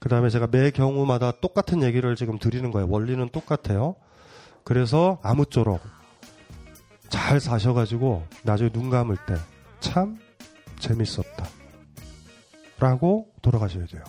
그 0.01 0.09
다음에 0.09 0.28
제가 0.28 0.49
매 0.49 0.70
경우마다 0.70 1.32
똑같은 1.41 1.82
얘기를 1.82 2.15
지금 2.16 2.39
드리는 2.39 2.70
거예요. 2.70 2.89
원리는 2.91 3.27
똑같아요. 3.31 3.95
그래서 4.65 5.19
아무쪼록 5.23 5.81
잘 7.09 7.41
사셔가지고 7.41 8.24
나중에 8.43 8.70
눈 8.70 8.91
감을 8.91 9.16
때 9.27 9.35
참 9.85 10.19
재밌었다. 10.78 11.47
라고 12.81 13.28
돌아가셔야 13.43 13.85
돼요. 13.85 14.03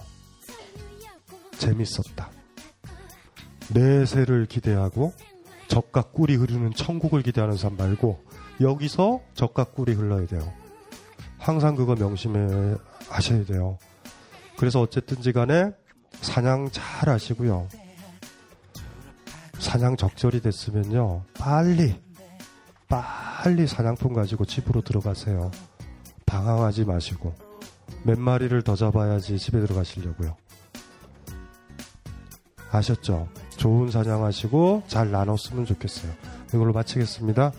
재밌었다. 1.58 2.30
내세를 3.74 4.46
기대하고 4.46 5.14
적과 5.68 6.04
꿀이 6.04 6.36
흐르는 6.36 6.74
천국을 6.74 7.22
기대하는 7.22 7.58
사람 7.58 7.78
말고 7.78 8.24
여기서 8.62 9.22
적과 9.34 9.66
꿀이 9.66 9.94
흘러야 9.94 10.26
돼요. 10.28 10.54
항상 11.38 11.76
그거 11.76 11.96
명심해 11.96 12.76
하셔야 13.10 13.44
돼요. 13.46 13.78
그래서 14.58 14.82
어쨌든지 14.82 15.32
간에 15.34 15.72
사냥 16.22 16.70
잘 16.72 17.10
하시고요. 17.10 17.68
사냥 19.60 19.98
적절히 19.98 20.42
됐으면요. 20.42 21.24
빨리 21.38 22.00
빨리 22.88 23.68
사냥품 23.68 24.14
가지고 24.14 24.46
집으로 24.46 24.82
들어가세요. 24.82 25.52
방황하지 26.26 26.86
마시고 26.86 27.34
몇 28.04 28.20
마리를 28.20 28.62
더 28.62 28.76
잡아야지 28.76 29.38
집에 29.38 29.60
들어가시려고요. 29.60 30.36
아셨죠? 32.76 33.28
좋은 33.58 33.90
사냥하시고 33.92 34.84
잘 34.88 35.12
나눴으면 35.12 35.66
좋겠어요. 35.66 36.12
이걸로 36.54 36.74
마치겠습니다. 36.74 37.52